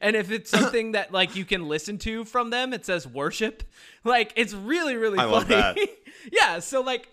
And 0.00 0.16
if 0.16 0.32
it's 0.32 0.50
something 0.58 0.92
that 0.92 1.12
like 1.12 1.36
you 1.36 1.44
can 1.44 1.68
listen 1.68 1.98
to 1.98 2.24
from 2.24 2.50
them, 2.50 2.72
it 2.72 2.84
says 2.84 3.06
worship. 3.06 3.62
Like 4.02 4.32
it's 4.34 4.52
really 4.52 4.96
really 4.96 5.20
I 5.20 5.22
funny. 5.22 5.32
love 5.32 5.48
that. 5.48 5.78
yeah, 6.32 6.58
so 6.58 6.80
like 6.80 7.08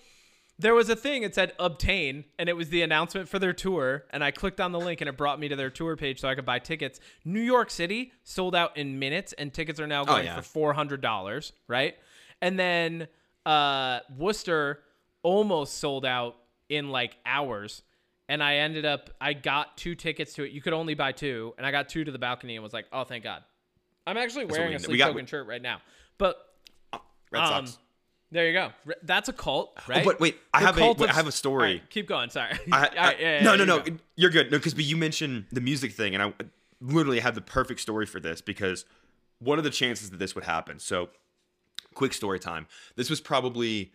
there 0.57 0.73
was 0.73 0.89
a 0.89 0.95
thing 0.95 1.23
it 1.23 1.35
said 1.35 1.53
obtain 1.59 2.25
and 2.39 2.47
it 2.47 2.53
was 2.53 2.69
the 2.69 2.81
announcement 2.81 3.27
for 3.27 3.39
their 3.39 3.53
tour 3.53 4.05
and 4.11 4.23
I 4.23 4.31
clicked 4.31 4.61
on 4.61 4.71
the 4.71 4.79
link 4.79 5.01
and 5.01 5.09
it 5.09 5.17
brought 5.17 5.39
me 5.39 5.49
to 5.49 5.55
their 5.55 5.69
tour 5.69 5.95
page 5.95 6.21
so 6.21 6.27
I 6.27 6.35
could 6.35 6.45
buy 6.45 6.59
tickets. 6.59 6.99
New 7.23 7.41
York 7.41 7.69
City 7.69 8.11
sold 8.23 8.55
out 8.55 8.77
in 8.77 8.99
minutes 8.99 9.33
and 9.33 9.53
tickets 9.53 9.79
are 9.79 9.87
now 9.87 10.05
going 10.05 10.25
yeah. 10.25 10.39
for 10.39 10.73
$400, 10.73 11.51
right? 11.67 11.95
And 12.41 12.57
then 12.57 13.07
uh 13.45 13.99
Worcester 14.17 14.81
almost 15.23 15.77
sold 15.77 16.05
out 16.05 16.37
in 16.69 16.89
like 16.89 17.17
hours 17.25 17.83
and 18.27 18.41
I 18.41 18.57
ended 18.57 18.85
up 18.85 19.09
I 19.21 19.33
got 19.33 19.77
two 19.77 19.95
tickets 19.95 20.33
to 20.33 20.43
it. 20.43 20.51
You 20.51 20.61
could 20.61 20.73
only 20.73 20.95
buy 20.95 21.11
two, 21.11 21.53
and 21.57 21.65
I 21.65 21.71
got 21.71 21.89
two 21.89 22.03
to 22.03 22.11
the 22.11 22.19
balcony 22.19 22.55
and 22.55 22.63
was 22.63 22.73
like, 22.73 22.85
"Oh, 22.91 23.03
thank 23.03 23.23
God." 23.23 23.43
I'm 24.07 24.17
actually 24.17 24.45
wearing 24.45 24.69
we- 24.69 24.75
a 24.75 24.79
sleep 24.79 25.01
token 25.01 25.25
shirt 25.25 25.47
right 25.47 25.61
now. 25.61 25.81
But 26.17 26.37
Red 27.31 27.43
um, 27.43 27.67
Sox. 27.67 27.79
There 28.31 28.47
you 28.47 28.53
go. 28.53 28.71
That's 29.03 29.29
a 29.29 29.33
cult, 29.33 29.73
oh, 29.77 29.81
right? 29.87 30.01
Oh, 30.01 30.05
but 30.05 30.19
wait, 30.19 30.37
I 30.53 30.59
The 30.61 30.65
have 30.65 30.77
a- 30.77 30.93
wait, 30.93 31.09
I 31.09 31.13
have 31.13 31.27
a 31.27 31.31
story. 31.31 31.73
Right, 31.75 31.89
keep 31.89 32.07
going. 32.07 32.29
Sorry. 32.29 32.51
I, 32.71 32.75
All 32.75 32.79
right, 32.81 32.97
I- 32.97 33.11
yeah, 33.19 33.37
yeah, 33.37 33.43
no, 33.43 33.55
no, 33.55 33.65
no. 33.65 33.79
go. 33.79 33.95
You're 34.15 34.29
good. 34.31 34.51
No, 34.51 34.57
because 34.57 34.75
you 34.77 34.97
mentioned 34.97 35.45
the 35.51 35.61
music 35.61 35.91
thing, 35.93 36.13
and 36.15 36.23
I 36.23 36.33
literally 36.81 37.19
had 37.19 37.35
the 37.35 37.41
perfect 37.41 37.79
story 37.79 38.05
for 38.05 38.19
this 38.19 38.41
because 38.41 38.85
what 39.39 39.57
are 39.59 39.61
the 39.63 39.69
chances 39.69 40.09
that 40.11 40.17
this 40.17 40.35
would 40.35 40.43
happen? 40.43 40.79
So, 40.79 41.09
quick 41.93 42.13
story 42.13 42.39
time. 42.39 42.67
This 42.95 43.09
was 43.09 43.21
probably 43.21 43.91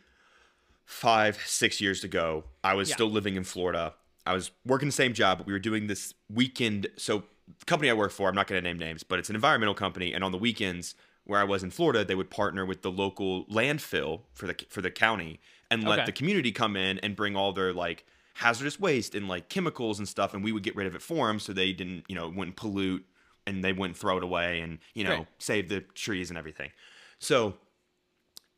five, 0.84 1.38
six 1.46 1.80
years 1.80 2.04
ago. 2.04 2.44
I 2.64 2.74
was 2.74 2.88
Yeah. 2.88 2.94
still 2.96 3.10
living 3.10 3.36
in 3.36 3.44
Florida. 3.44 3.94
I 4.26 4.34
was 4.34 4.50
working 4.66 4.88
the 4.88 4.92
same 4.92 5.12
job, 5.14 5.38
but 5.38 5.46
we 5.46 5.52
were 5.52 5.58
doing 5.58 5.86
this 5.86 6.14
weekend. 6.32 6.88
So, 6.96 7.24
the 7.58 7.64
company 7.64 7.90
I 7.90 7.94
work 7.94 8.12
for, 8.12 8.28
I'm 8.28 8.34
not 8.34 8.46
going 8.46 8.62
to 8.62 8.68
name 8.68 8.78
names, 8.78 9.02
but 9.02 9.18
it's 9.18 9.28
an 9.28 9.34
environmental 9.34 9.74
company, 9.74 10.12
and 10.14 10.22
on 10.22 10.30
the 10.32 10.38
weekends 10.38 10.94
where 11.30 11.40
I 11.40 11.44
was 11.44 11.62
in 11.62 11.70
Florida, 11.70 12.04
they 12.04 12.14
would 12.16 12.28
partner 12.30 12.66
with 12.66 12.82
the 12.82 12.90
local 12.90 13.46
landfill 13.46 14.22
for 14.34 14.46
the 14.46 14.56
for 14.68 14.82
the 14.82 14.90
county 14.90 15.40
and 15.70 15.84
let 15.84 16.00
Okay. 16.00 16.06
the 16.06 16.12
community 16.12 16.52
come 16.52 16.76
in 16.76 16.98
and 16.98 17.14
bring 17.14 17.36
all 17.36 17.52
their 17.52 17.72
like 17.72 18.04
hazardous 18.34 18.80
waste 18.80 19.14
and 19.14 19.28
like 19.28 19.48
chemicals 19.48 19.98
and 19.98 20.08
stuff, 20.08 20.34
and 20.34 20.42
we 20.42 20.50
would 20.52 20.62
get 20.64 20.74
rid 20.76 20.86
of 20.86 20.94
it 20.94 21.02
for 21.02 21.28
them 21.28 21.38
so 21.38 21.52
they 21.52 21.72
didn't, 21.72 22.04
you 22.08 22.16
know, 22.16 22.28
wouldn't 22.28 22.56
pollute 22.56 23.06
and 23.46 23.62
they 23.64 23.72
wouldn't 23.72 23.96
throw 23.96 24.16
it 24.16 24.24
away 24.24 24.60
and 24.60 24.78
you 24.94 25.04
know 25.04 25.18
Right. 25.18 25.26
save 25.38 25.68
the 25.68 25.80
trees 25.80 26.30
and 26.30 26.38
everything. 26.38 26.70
So 27.20 27.54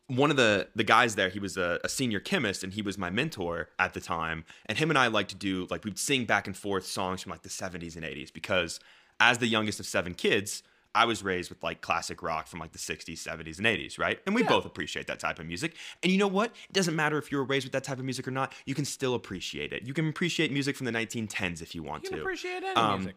one 0.09 0.31
of 0.31 0.37
the 0.37 0.69
the 0.75 0.85
guys 0.85 1.15
there, 1.15 1.29
he 1.29 1.39
was 1.39 1.57
a, 1.57 1.79
a 1.85 1.89
senior 1.89 2.21
chemist 2.21 2.65
and 2.65 2.73
he 2.73 2.83
was 2.83 2.99
my 2.99 3.11
mentor 3.11 3.69
at 3.79 3.93
the 3.95 4.01
time. 4.01 4.45
And 4.67 4.79
him 4.79 4.91
and 4.91 4.99
I 4.99 5.07
like 5.09 5.29
to 5.29 5.35
do 5.37 5.67
like 5.71 5.85
we'd 5.85 5.99
sing 5.99 6.25
back 6.25 6.47
and 6.47 6.57
forth 6.57 6.87
songs 6.87 7.23
from 7.23 7.31
like 7.31 7.43
the 7.43 7.49
70s 7.49 7.97
and 7.97 8.05
80s 8.05 8.33
because 8.33 8.81
as 9.21 9.39
the 9.39 9.47
youngest 9.47 9.79
of 9.81 9.87
seven 9.87 10.15
kids, 10.15 10.63
I 10.95 11.07
was 11.07 11.23
raised 11.23 11.49
with 11.49 11.63
like 11.63 11.81
classic 11.81 12.23
rock 12.23 12.47
from 12.47 12.61
like 12.61 12.73
the 12.73 12.79
60s, 12.79 13.15
70s, 13.19 13.57
and 13.59 13.67
80s, 13.67 13.99
right? 13.99 14.21
And 14.27 14.35
we 14.35 14.43
Yeah. 14.43 14.49
both 14.49 14.67
appreciate 14.67 15.07
that 15.07 15.19
type 15.21 15.39
of 15.39 15.47
music. 15.47 15.75
And 16.03 16.13
you 16.13 16.19
know 16.19 16.29
what? 16.29 16.55
It 16.69 16.73
doesn't 16.75 16.95
matter 16.95 17.17
if 17.17 17.33
you 17.33 17.39
were 17.39 17.45
raised 17.45 17.65
with 17.65 17.73
that 17.73 17.85
type 17.85 17.99
of 17.99 18.05
music 18.05 18.29
or 18.29 18.31
not. 18.31 18.53
You 18.67 18.75
can 18.75 18.85
still 18.85 19.15
appreciate 19.15 19.73
it. 19.73 19.85
You 19.85 19.95
can 19.95 20.09
appreciate 20.09 20.53
music 20.53 20.77
from 20.77 20.85
the 20.85 20.93
1910s 20.93 21.63
if 21.63 21.75
you 21.75 21.83
want 21.83 22.05
to. 22.05 22.07
You 22.07 22.11
can 22.11 22.19
to. 22.19 22.23
appreciate 22.23 22.63
any 22.63 22.75
Um, 22.77 23.01
music. 23.01 23.17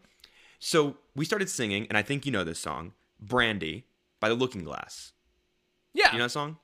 So 0.58 0.96
we 1.14 1.26
started 1.26 1.50
singing, 1.50 1.86
and 1.88 1.98
I 1.98 2.02
think 2.02 2.24
you 2.24 2.32
know 2.32 2.44
this 2.44 2.58
song, 2.58 2.94
"Brandy" 3.20 3.84
by 4.20 4.30
the 4.30 4.34
Looking 4.34 4.64
Glass. 4.64 5.12
Yeah. 5.92 6.12
You 6.12 6.18
know 6.18 6.24
that 6.24 6.30
song? 6.30 6.58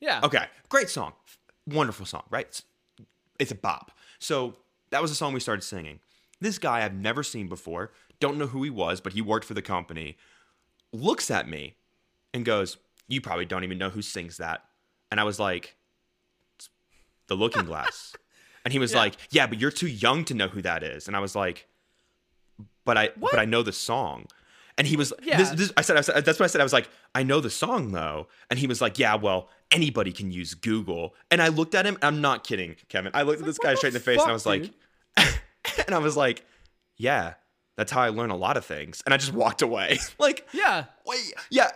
yeah. 0.00 0.20
Okay, 0.22 0.46
great 0.68 0.90
song, 0.90 1.14
wonderful 1.66 2.04
song, 2.04 2.24
right? 2.28 2.46
It's, 2.46 2.62
it's 3.38 3.50
a 3.50 3.54
bop. 3.54 3.92
So 4.18 4.56
that 4.90 5.00
was 5.00 5.10
the 5.10 5.14
song 5.14 5.32
we 5.32 5.40
started 5.40 5.62
singing. 5.62 6.00
This 6.40 6.58
guy 6.58 6.84
I've 6.84 6.92
never 6.94 7.22
seen 7.22 7.48
before, 7.48 7.92
don't 8.20 8.36
know 8.36 8.46
who 8.48 8.62
he 8.62 8.68
was, 8.70 9.00
but 9.00 9.14
he 9.14 9.22
worked 9.22 9.46
for 9.46 9.54
the 9.54 9.62
company. 9.62 10.18
Looks 10.94 11.30
at 11.30 11.48
me 11.48 11.74
and 12.32 12.44
goes, 12.44 12.76
"You 13.08 13.20
probably 13.20 13.44
don't 13.44 13.64
even 13.64 13.78
know 13.78 13.90
who 13.90 14.00
sings 14.02 14.36
that." 14.38 14.64
And 15.10 15.20
I 15.20 15.24
was 15.24 15.38
like, 15.40 15.76
"It's 16.56 16.68
"The 17.26 17.34
Looking 17.34 17.64
Glass." 17.64 18.14
and 18.64 18.72
he 18.72 18.78
was 18.78 18.92
Yeah. 18.92 18.98
like, 19.00 19.16
"Yeah, 19.30 19.46
but 19.46 19.60
you're 19.60 19.70
too 19.72 19.88
young 19.88 20.24
to 20.26 20.34
know 20.34 20.48
who 20.48 20.62
that 20.62 20.82
is." 20.82 21.08
And 21.08 21.16
I 21.16 21.20
was 21.20 21.34
like, 21.34 21.66
"But 22.84 22.96
I, 22.96 23.10
What? 23.18 23.32
but 23.32 23.40
I 23.40 23.44
know 23.44 23.62
the 23.62 23.72
song." 23.72 24.26
And 24.76 24.86
he 24.88 24.96
was, 24.96 25.12
Yeah. 25.22 25.36
this, 25.38 25.50
this, 25.50 25.72
I 25.76 25.82
said, 25.82 25.96
I 25.96 26.00
said, 26.00 26.24
that's 26.24 26.40
what 26.40 26.46
I 26.46 26.48
said. 26.48 26.60
I 26.60 26.64
was 26.64 26.72
like, 26.72 26.88
I 27.14 27.22
know 27.22 27.40
the 27.40 27.48
song 27.48 27.92
though. 27.92 28.26
And 28.50 28.58
he 28.58 28.66
was 28.66 28.80
like, 28.80 28.98
yeah, 28.98 29.14
well, 29.14 29.48
anybody 29.70 30.10
can 30.10 30.32
use 30.32 30.54
Google. 30.54 31.14
And 31.30 31.40
I 31.40 31.46
looked 31.46 31.76
at 31.76 31.86
him. 31.86 31.96
I'm 32.02 32.20
not 32.20 32.42
kidding, 32.42 32.74
Kevin. 32.88 33.12
I 33.14 33.22
looked 33.22 33.38
at 33.38 33.46
this 33.46 33.56
guy 33.58 33.76
straight 33.76 33.90
in 33.90 33.94
the 33.94 34.00
face 34.00 34.20
and 34.20 34.30
I 34.30 34.32
was 34.32 34.46
like, 34.46 34.68
and 35.16 35.94
I 35.94 35.98
was 35.98 36.16
like, 36.16 36.44
yeah, 36.96 37.34
that's 37.76 37.90
how 37.92 38.00
I 38.02 38.08
learn 38.10 38.30
a 38.30 38.36
lot 38.36 38.56
of 38.56 38.64
things. 38.64 39.02
And 39.04 39.12
I 39.14 39.16
just 39.16 39.32
walked 39.32 39.62
away. 39.62 39.98
like, 40.18 40.46
Yeah. 40.52 40.84
wait, 41.06 41.34
yeah. 41.50 41.70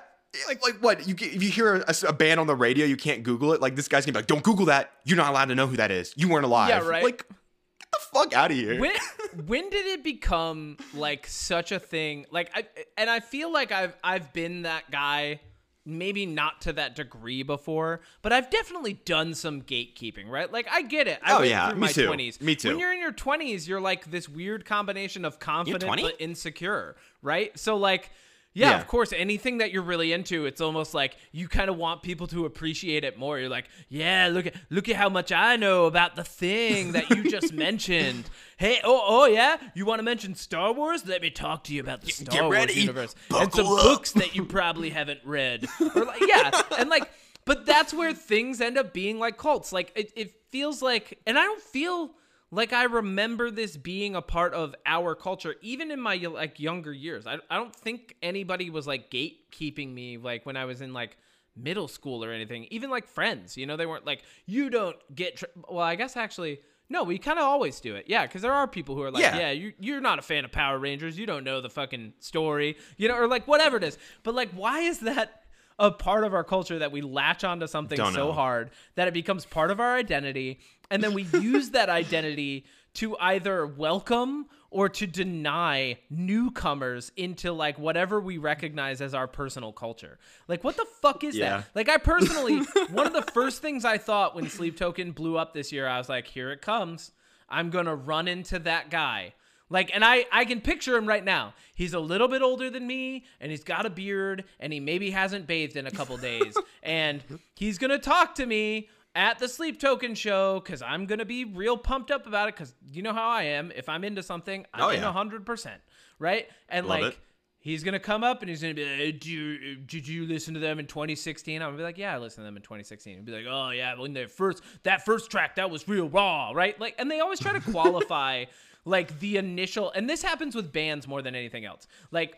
Like, 0.46 0.62
like 0.62 0.74
what? 0.82 1.08
You 1.08 1.14
if 1.18 1.42
you 1.42 1.48
hear 1.50 1.76
a, 1.76 1.94
a 2.06 2.12
band 2.12 2.38
on 2.38 2.46
the 2.46 2.54
radio, 2.54 2.84
you 2.84 2.96
can't 2.96 3.22
Google 3.22 3.54
it. 3.54 3.62
Like 3.62 3.76
this 3.76 3.88
guy's 3.88 4.04
gonna 4.04 4.12
be 4.12 4.18
like, 4.18 4.26
"Don't 4.26 4.42
Google 4.44 4.66
that. 4.66 4.92
You're 5.04 5.16
not 5.16 5.30
allowed 5.30 5.46
to 5.46 5.54
know 5.54 5.66
who 5.66 5.76
that 5.78 5.90
is. 5.90 6.12
You 6.16 6.28
weren't 6.28 6.44
alive." 6.44 6.68
Yeah, 6.68 6.86
right. 6.86 7.02
Like, 7.02 7.26
get 7.26 7.90
the 7.90 7.98
fuck 8.12 8.34
out 8.34 8.50
of 8.50 8.56
here. 8.58 8.78
when 8.78 8.92
when 9.46 9.70
did 9.70 9.86
it 9.86 10.04
become 10.04 10.76
like 10.92 11.26
such 11.26 11.72
a 11.72 11.78
thing 11.80 12.26
like 12.30 12.50
I 12.54 12.66
and 12.98 13.08
I 13.08 13.20
feel 13.20 13.50
like 13.50 13.72
I've 13.72 13.96
I've 14.04 14.32
been 14.34 14.62
that 14.62 14.90
guy 14.90 15.40
maybe 15.88 16.26
not 16.26 16.60
to 16.60 16.72
that 16.74 16.94
degree 16.94 17.42
before 17.42 18.00
but 18.22 18.32
I've 18.32 18.50
definitely 18.50 18.92
done 18.92 19.34
some 19.34 19.62
gatekeeping 19.62 20.28
right? 20.28 20.52
Like 20.52 20.68
I 20.70 20.82
get 20.82 21.08
it. 21.08 21.18
I 21.22 21.36
Oh, 21.38 21.42
yeah, 21.42 21.72
me 21.72 21.78
my 21.80 21.92
too. 21.92 22.08
20s 22.08 22.40
Me 22.40 22.54
too. 22.54 22.68
when 22.68 22.78
you're 22.78 22.92
in 22.92 23.00
your 23.00 23.12
20s 23.12 23.66
you're 23.66 23.80
like 23.80 24.10
this 24.10 24.28
weird 24.28 24.64
combination 24.64 25.24
of 25.24 25.38
confident 25.38 25.84
but 26.02 26.14
insecure 26.20 26.96
right? 27.22 27.58
So 27.58 27.76
like 27.76 28.10
yeah, 28.58 28.70
Yeah. 28.70 28.80
of 28.80 28.86
course. 28.86 29.12
Anything 29.12 29.58
that 29.58 29.72
you're 29.72 29.82
really 29.82 30.12
into, 30.12 30.46
it's 30.46 30.60
almost 30.60 30.94
like 30.94 31.16
you 31.32 31.48
kind 31.48 31.70
of 31.70 31.76
want 31.76 32.02
people 32.02 32.26
to 32.28 32.44
appreciate 32.44 33.04
it 33.04 33.18
more. 33.18 33.38
You're 33.38 33.48
like, 33.48 33.66
yeah, 33.88 34.28
look 34.32 34.46
at 34.46 34.54
look 34.70 34.88
at 34.88 34.96
how 34.96 35.08
much 35.08 35.30
I 35.32 35.56
know 35.56 35.86
about 35.86 36.16
the 36.16 36.24
thing 36.24 36.92
that 36.92 37.10
you 37.10 37.30
just 37.30 37.52
mentioned. 37.52 38.24
Hey, 38.56 38.80
oh, 38.84 39.02
oh 39.06 39.26
yeah, 39.26 39.56
you 39.74 39.86
want 39.86 40.00
to 40.00 40.02
mention 40.02 40.34
Star 40.34 40.72
Wars? 40.72 41.06
Let 41.06 41.22
me 41.22 41.30
talk 41.30 41.64
to 41.64 41.74
you 41.74 41.80
about 41.80 42.02
the 42.02 42.10
Star 42.10 42.42
Wars 42.44 42.52
ready. 42.54 42.74
universe 42.80 43.14
and 43.34 43.52
some 43.52 43.66
up. 43.66 43.82
books 43.82 44.12
that 44.12 44.34
you 44.34 44.44
probably 44.44 44.90
haven't 44.90 45.20
read. 45.24 45.66
Or 45.94 46.04
like, 46.04 46.22
yeah, 46.26 46.50
and 46.78 46.90
like, 46.90 47.08
but 47.44 47.64
that's 47.66 47.94
where 47.94 48.12
things 48.12 48.60
end 48.60 48.76
up 48.76 48.92
being 48.92 49.18
like 49.18 49.36
cults. 49.38 49.72
Like, 49.72 49.92
it, 49.94 50.12
it 50.16 50.34
feels 50.50 50.82
like, 50.82 51.18
and 51.26 51.38
I 51.38 51.42
don't 51.42 51.62
feel 51.62 52.10
like 52.50 52.72
I 52.72 52.84
remember 52.84 53.50
this 53.50 53.76
being 53.76 54.14
a 54.14 54.22
part 54.22 54.54
of 54.54 54.74
our 54.86 55.14
culture, 55.14 55.56
even 55.60 55.90
in 55.90 56.00
my 56.00 56.16
like 56.16 56.58
younger 56.58 56.92
years. 56.92 57.26
I, 57.26 57.38
I 57.50 57.56
don't 57.56 57.74
think 57.74 58.16
anybody 58.22 58.70
was 58.70 58.86
like 58.86 59.10
gatekeeping 59.10 59.92
me 59.92 60.16
like 60.16 60.46
when 60.46 60.56
I 60.56 60.64
was 60.64 60.80
in 60.80 60.92
like 60.92 61.16
middle 61.56 61.88
school 61.88 62.24
or 62.24 62.32
anything. 62.32 62.66
Even 62.70 62.88
like 62.90 63.06
friends, 63.06 63.56
you 63.56 63.66
know, 63.66 63.76
they 63.76 63.86
weren't 63.86 64.06
like 64.06 64.22
you 64.46 64.70
don't 64.70 64.96
get. 65.14 65.42
Well, 65.68 65.80
I 65.84 65.94
guess 65.96 66.16
actually. 66.16 66.60
No, 66.90 67.02
we 67.04 67.18
kind 67.18 67.38
of 67.38 67.44
always 67.44 67.80
do 67.80 67.96
it. 67.96 68.06
Yeah, 68.08 68.26
because 68.26 68.40
there 68.40 68.54
are 68.54 68.66
people 68.66 68.94
who 68.94 69.02
are 69.02 69.10
like, 69.10 69.22
Yeah. 69.22 69.36
yeah, 69.36 69.50
you, 69.50 69.74
you're 69.78 70.00
not 70.00 70.18
a 70.18 70.22
fan 70.22 70.46
of 70.46 70.52
Power 70.52 70.78
Rangers. 70.78 71.18
You 71.18 71.26
don't 71.26 71.44
know 71.44 71.60
the 71.60 71.68
fucking 71.68 72.14
story, 72.18 72.78
you 72.96 73.08
know, 73.08 73.14
or 73.14 73.26
like 73.26 73.46
whatever 73.46 73.76
it 73.76 73.84
is. 73.84 73.98
But 74.22 74.34
like, 74.34 74.48
why 74.52 74.80
is 74.80 75.00
that 75.00 75.42
a 75.78 75.90
part 75.90 76.24
of 76.24 76.34
our 76.34 76.44
culture 76.44 76.78
that 76.80 76.90
we 76.92 77.00
latch 77.00 77.44
onto 77.44 77.66
something 77.66 77.96
Don't 77.96 78.12
so 78.14 78.28
know. 78.28 78.32
hard 78.32 78.70
that 78.96 79.06
it 79.08 79.14
becomes 79.14 79.44
part 79.46 79.70
of 79.70 79.78
our 79.80 79.94
identity 79.96 80.58
and 80.90 81.02
then 81.02 81.14
we 81.14 81.22
use 81.22 81.70
that 81.70 81.88
identity 81.88 82.64
to 82.94 83.16
either 83.18 83.66
welcome 83.66 84.46
or 84.70 84.88
to 84.88 85.06
deny 85.06 85.98
newcomers 86.10 87.12
into 87.16 87.52
like 87.52 87.78
whatever 87.78 88.20
we 88.20 88.38
recognize 88.38 89.00
as 89.00 89.14
our 89.14 89.26
personal 89.26 89.72
culture. 89.72 90.18
Like 90.46 90.64
what 90.64 90.76
the 90.76 90.86
fuck 91.00 91.24
is 91.24 91.36
Yeah. 91.36 91.58
that? 91.58 91.68
Like 91.74 91.88
I 91.88 91.98
personally 91.98 92.58
one 92.90 93.06
of 93.06 93.12
the 93.12 93.30
first 93.32 93.62
things 93.62 93.84
I 93.84 93.98
thought 93.98 94.34
when 94.34 94.48
Sleep 94.48 94.76
Token 94.76 95.12
blew 95.12 95.36
up 95.38 95.52
this 95.54 95.72
year, 95.72 95.86
I 95.86 95.98
was 95.98 96.08
like, 96.08 96.26
here 96.26 96.50
it 96.50 96.60
comes. 96.62 97.12
I'm 97.48 97.70
going 97.70 97.86
to 97.86 97.94
run 97.94 98.28
into 98.28 98.58
that 98.60 98.90
guy. 98.90 99.32
Like, 99.70 99.90
and 99.94 100.04
I, 100.04 100.24
I 100.32 100.44
can 100.44 100.60
picture 100.60 100.96
him 100.96 101.06
right 101.06 101.24
now. 101.24 101.54
He's 101.74 101.94
a 101.94 102.00
little 102.00 102.28
bit 102.28 102.40
older 102.42 102.70
than 102.70 102.86
me, 102.86 103.24
and 103.40 103.50
he's 103.50 103.64
got 103.64 103.84
a 103.86 103.90
beard, 103.90 104.44
and 104.60 104.72
he 104.72 104.80
maybe 104.80 105.10
hasn't 105.10 105.46
bathed 105.46 105.76
in 105.76 105.86
a 105.86 105.90
couple 105.90 106.16
days. 106.30 106.56
and 106.82 107.22
he's 107.54 107.78
going 107.78 107.90
to 107.90 107.98
talk 107.98 108.34
to 108.36 108.46
me 108.46 108.88
at 109.14 109.38
the 109.38 109.48
Sleep 109.48 109.78
Token 109.80 110.14
show 110.14 110.60
because 110.60 110.80
I'm 110.80 111.06
going 111.06 111.18
to 111.18 111.24
be 111.24 111.44
real 111.44 111.76
pumped 111.76 112.10
up 112.10 112.26
about 112.26 112.48
it 112.48 112.54
because 112.54 112.74
you 112.92 113.02
know 113.02 113.12
how 113.12 113.28
I 113.28 113.42
am. 113.44 113.70
If 113.74 113.88
I'm 113.88 114.04
into 114.04 114.22
something, 114.22 114.64
I'm 114.72 114.84
Oh, 114.84 114.88
in 114.90 115.00
yeah. 115.00 115.12
100%. 115.12 115.70
Right? 116.18 116.48
And 116.68 116.86
Love 116.86 117.00
like, 117.00 117.12
it. 117.12 117.18
He's 117.60 117.82
gonna 117.82 117.98
come 117.98 118.22
up 118.22 118.40
and 118.40 118.48
he's 118.48 118.62
gonna 118.62 118.72
be 118.72 119.06
like, 119.06 119.18
"Do 119.20 119.30
you, 119.30 119.74
did 119.74 120.06
you 120.06 120.26
listen 120.26 120.54
to 120.54 120.60
them 120.60 120.78
in 120.78 120.86
2016?" 120.86 121.60
I'm 121.60 121.68
gonna 121.70 121.76
be 121.76 121.82
like, 121.82 121.98
"Yeah, 121.98 122.14
I 122.14 122.18
listened 122.18 122.42
to 122.42 122.44
them 122.44 122.56
in 122.56 122.62
2016." 122.62 123.16
He'd 123.16 123.24
be 123.24 123.32
like, 123.32 123.46
"Oh 123.48 123.70
yeah, 123.70 123.98
when 123.98 124.12
they 124.12 124.26
first 124.26 124.62
that 124.84 125.04
first 125.04 125.28
track 125.28 125.56
that 125.56 125.68
was 125.68 125.88
real 125.88 126.08
raw, 126.08 126.52
right?" 126.54 126.80
Like, 126.80 126.94
and 126.98 127.10
they 127.10 127.18
always 127.18 127.40
try 127.40 127.52
to 127.52 127.60
qualify 127.72 128.44
like 128.88 129.18
the 129.20 129.36
initial 129.36 129.90
and 129.92 130.08
this 130.08 130.22
happens 130.22 130.54
with 130.54 130.72
bands 130.72 131.06
more 131.06 131.22
than 131.22 131.34
anything 131.34 131.64
else. 131.64 131.86
Like 132.10 132.36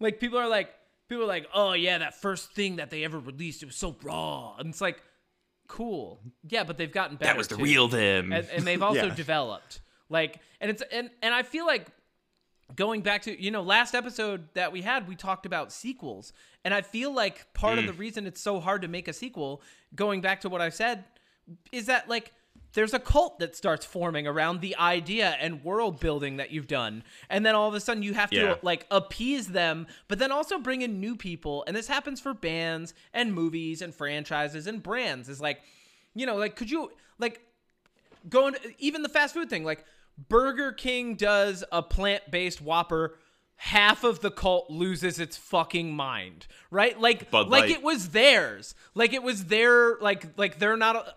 like 0.00 0.20
people 0.20 0.38
are 0.38 0.48
like 0.48 0.70
people 1.08 1.24
are 1.24 1.32
like, 1.36 1.46
"Oh 1.54 1.72
yeah, 1.72 1.98
that 1.98 2.20
first 2.20 2.52
thing 2.52 2.76
that 2.76 2.90
they 2.90 3.04
ever 3.04 3.18
released, 3.18 3.62
it 3.62 3.66
was 3.66 3.76
so 3.76 3.96
raw." 4.02 4.56
And 4.58 4.68
it's 4.68 4.80
like 4.80 5.02
cool. 5.66 6.20
Yeah, 6.48 6.64
but 6.64 6.78
they've 6.78 6.92
gotten 6.92 7.16
better. 7.16 7.30
That 7.32 7.36
was 7.38 7.48
the 7.48 7.56
too. 7.56 7.62
real 7.62 7.88
them. 7.88 8.32
And, 8.32 8.46
and 8.50 8.64
they've 8.66 8.82
also 8.82 9.06
Yeah. 9.06 9.14
developed. 9.14 9.80
Like 10.08 10.40
and 10.60 10.70
it's 10.70 10.82
and 10.92 11.10
and 11.22 11.34
I 11.34 11.42
feel 11.42 11.66
like 11.66 11.86
going 12.76 13.00
back 13.00 13.22
to 13.22 13.42
you 13.42 13.50
know 13.50 13.62
last 13.62 13.94
episode 13.94 14.48
that 14.54 14.72
we 14.72 14.82
had 14.82 15.08
we 15.08 15.16
talked 15.16 15.46
about 15.46 15.72
sequels 15.72 16.34
and 16.66 16.74
i 16.74 16.82
feel 16.82 17.10
like 17.14 17.46
part 17.54 17.78
of 17.78 17.84
Mm. 17.84 17.86
the 17.86 17.92
reason 17.94 18.26
it's 18.26 18.42
so 18.42 18.60
hard 18.60 18.82
to 18.82 18.88
make 18.88 19.08
a 19.08 19.12
sequel 19.14 19.62
going 19.94 20.20
back 20.20 20.42
to 20.42 20.50
what 20.50 20.60
i 20.60 20.68
said 20.68 21.04
is 21.72 21.86
that 21.86 22.10
like 22.10 22.30
there's 22.74 22.92
a 22.94 22.98
cult 22.98 23.38
that 23.38 23.56
starts 23.56 23.84
forming 23.86 24.26
around 24.26 24.60
the 24.60 24.76
idea 24.76 25.36
and 25.40 25.64
world 25.64 25.98
building 26.00 26.36
that 26.36 26.50
you've 26.50 26.66
done. 26.66 27.02
And 27.30 27.44
then 27.44 27.54
all 27.54 27.68
of 27.68 27.74
a 27.74 27.80
sudden 27.80 28.02
you 28.02 28.14
have 28.14 28.30
to 28.30 28.36
Yeah. 28.36 28.54
like 28.62 28.86
appease 28.90 29.48
them 29.48 29.86
but 30.06 30.18
then 30.18 30.30
also 30.32 30.58
bring 30.58 30.82
in 30.82 31.00
new 31.00 31.16
people. 31.16 31.64
And 31.66 31.76
this 31.76 31.88
happens 31.88 32.20
for 32.20 32.34
bands 32.34 32.94
and 33.12 33.32
movies 33.32 33.82
and 33.82 33.94
franchises 33.94 34.66
and 34.66 34.82
brands. 34.82 35.28
Is 35.28 35.40
like 35.40 35.62
you 36.14 36.26
know 36.26 36.36
like 36.36 36.56
could 36.56 36.70
you 36.70 36.90
like 37.18 37.40
going 38.28 38.54
even 38.78 39.02
the 39.02 39.08
fast 39.08 39.34
food 39.34 39.48
thing 39.48 39.64
like 39.64 39.84
burger 40.28 40.72
king 40.72 41.14
does 41.14 41.62
a 41.70 41.80
plant-based 41.82 42.60
whopper 42.60 43.14
half 43.60 44.04
of 44.04 44.20
the 44.20 44.30
cult 44.30 44.70
loses 44.70 45.18
its 45.18 45.36
fucking 45.36 45.92
mind 45.94 46.46
right 46.70 46.98
like 47.00 47.28
Bud 47.30 47.48
like 47.48 47.62
Light. 47.62 47.70
it 47.70 47.82
was 47.82 48.10
theirs 48.10 48.74
like 48.94 49.12
it 49.12 49.22
was 49.22 49.46
their 49.46 49.96
like 50.00 50.26
like 50.36 50.58
they're 50.60 50.76
not 50.76 50.94
a, 50.96 51.14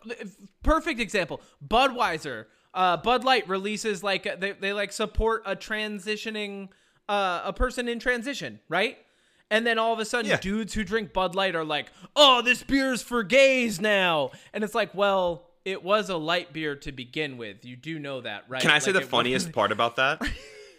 perfect 0.63 0.99
example 0.99 1.39
budweiser 1.65 2.45
uh 2.73 2.97
bud 2.97 3.23
light 3.23 3.47
releases 3.47 4.03
like 4.03 4.23
they, 4.39 4.53
they 4.53 4.73
like 4.73 4.91
support 4.91 5.43
a 5.45 5.55
transitioning 5.55 6.69
uh 7.07 7.41
a 7.45 7.53
person 7.53 7.87
in 7.87 7.99
transition 7.99 8.59
right 8.69 8.97
and 9.51 9.67
then 9.67 9.77
all 9.77 9.91
of 9.91 9.99
a 9.99 10.05
sudden, 10.05 10.31
Yeah. 10.31 10.37
dudes 10.37 10.73
who 10.73 10.85
drink 10.85 11.11
Bud 11.11 11.35
Light 11.35 11.55
are 11.57 11.65
like, 11.65 11.91
"Oh, 12.15 12.41
this 12.41 12.63
beer's 12.63 13.01
for 13.03 13.21
gays 13.21 13.81
now," 13.81 14.31
and 14.53 14.63
it's 14.63 14.73
like, 14.73 14.95
well, 14.95 15.45
it 15.65 15.83
was 15.83 16.09
a 16.09 16.15
light 16.15 16.53
beer 16.53 16.73
to 16.77 16.93
begin 16.93 17.37
with. 17.37 17.65
You 17.65 17.75
do 17.75 17.99
know 17.99 18.21
that, 18.21 18.45
right? 18.47 18.61
Can 18.61 18.71
I 18.71 18.79
say 18.79 18.93
Like, 18.93 19.03
the 19.03 19.09
funniest 19.09 19.51
part 19.51 19.73
about 19.73 19.97
that? 19.97 20.21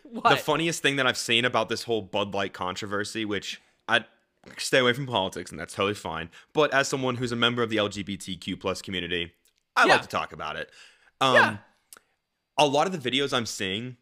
The 0.29 0.37
funniest 0.37 0.83
thing 0.83 0.97
that 0.97 1.07
I've 1.07 1.17
seen 1.17 1.45
about 1.45 1.69
this 1.69 1.85
whole 1.85 2.03
Bud 2.03 2.35
Light 2.35 2.53
controversy, 2.53 3.25
which 3.25 3.61
I 3.89 4.05
stay 4.59 4.79
away 4.79 4.93
from 4.93 5.07
politics, 5.07 5.51
and 5.51 5.59
that's 5.61 5.75
totally 5.75 5.95
fine. 5.95 6.31
But 6.53 6.73
as 6.75 6.89
someone 6.89 7.17
who's 7.17 7.33
a 7.33 7.37
member 7.37 7.63
of 7.63 7.71
the 7.71 7.77
LGBTQ 7.77 8.61
plus 8.61 8.83
community, 8.83 9.33
I 9.77 9.87
Yeah. 9.87 9.93
like 9.95 10.03
to 10.03 10.09
talk 10.09 10.33
about 10.33 10.57
it. 10.57 10.71
Um, 11.21 11.35
Yeah. 11.35 11.57
A 12.59 12.67
lot 12.67 12.87
of 12.87 12.93
the 13.01 13.11
videos 13.11 13.33
I'm 13.33 13.47
seeing 13.47 13.97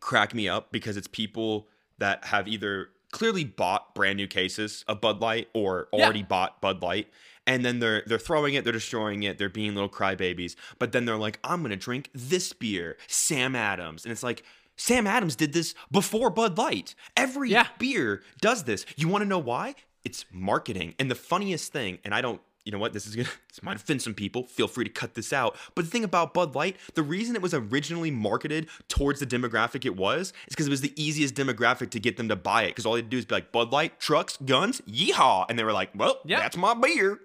crack 0.00 0.34
me 0.34 0.48
up 0.48 0.70
because 0.70 0.96
it's 0.96 1.08
people 1.08 1.68
that 1.98 2.26
have 2.26 2.46
either 2.46 2.90
clearly 3.10 3.44
bought 3.44 3.94
brand 3.94 4.16
new 4.16 4.26
cases 4.26 4.84
of 4.88 5.00
Bud 5.00 5.20
Light 5.20 5.48
or 5.54 5.88
Yeah. 5.92 6.04
already 6.04 6.22
bought 6.22 6.60
Bud 6.60 6.82
Light. 6.82 7.08
And 7.46 7.64
then 7.64 7.78
they're 7.78 8.02
they're 8.06 8.18
throwing 8.18 8.54
it, 8.54 8.64
they're 8.64 8.72
destroying 8.72 9.22
it, 9.22 9.38
they're 9.38 9.48
being 9.48 9.74
little 9.74 9.88
crybabies. 9.90 10.54
But 10.78 10.92
then 10.92 11.04
they're 11.04 11.16
like, 11.16 11.38
I'm 11.44 11.62
gonna 11.62 11.76
drink 11.76 12.10
this 12.14 12.52
beer, 12.52 12.96
Sam 13.06 13.54
Adams, 13.56 14.04
and 14.04 14.12
it's 14.12 14.22
like 14.22 14.44
Sam 14.76 15.06
Adams 15.06 15.36
did 15.36 15.52
this 15.52 15.74
before 15.90 16.30
Bud 16.30 16.58
Light. 16.58 16.94
Every 17.16 17.50
Yeah. 17.50 17.66
beer 17.78 18.22
does 18.40 18.64
this. 18.64 18.84
You 18.96 19.08
want 19.08 19.22
to 19.22 19.28
know 19.28 19.38
why? 19.38 19.74
It's 20.04 20.24
marketing. 20.32 20.94
And 20.98 21.10
the 21.10 21.14
funniest 21.14 21.72
thing, 21.72 21.98
and 22.04 22.14
I 22.14 22.20
don't, 22.20 22.40
you 22.64 22.72
know 22.72 22.78
what? 22.78 22.92
This 22.94 23.06
is 23.06 23.14
gonna 23.14 23.28
this 23.50 23.62
might 23.62 23.76
offend 23.76 24.00
some 24.02 24.14
people. 24.14 24.44
Feel 24.46 24.66
free 24.68 24.84
to 24.84 24.90
cut 24.90 25.14
this 25.14 25.32
out. 25.32 25.56
But 25.74 25.84
the 25.84 25.90
thing 25.90 26.02
about 26.04 26.32
Bud 26.34 26.54
Light, 26.54 26.76
the 26.94 27.02
reason 27.02 27.36
it 27.36 27.42
was 27.42 27.52
originally 27.54 28.10
marketed 28.10 28.68
towards 28.88 29.20
the 29.20 29.26
demographic 29.26 29.84
it 29.84 29.96
was, 29.96 30.28
is 30.28 30.34
because 30.48 30.66
it 30.66 30.70
was 30.70 30.80
the 30.80 30.92
easiest 31.02 31.34
demographic 31.34 31.90
to 31.90 32.00
get 32.00 32.16
them 32.16 32.28
to 32.28 32.36
buy 32.36 32.62
it. 32.64 32.68
Because 32.68 32.86
all 32.86 32.94
they 32.94 32.98
had 33.00 33.06
to 33.06 33.10
do 33.10 33.18
is 33.18 33.26
be 33.26 33.34
like, 33.34 33.52
Bud 33.52 33.70
Light, 33.70 34.00
trucks, 34.00 34.38
guns, 34.44 34.80
yeehaw, 34.88 35.46
and 35.48 35.58
they 35.58 35.64
were 35.64 35.72
like, 35.74 35.90
well, 35.94 36.20
Yeah. 36.24 36.40
that's 36.40 36.56
my 36.56 36.72
beer. 36.74 37.20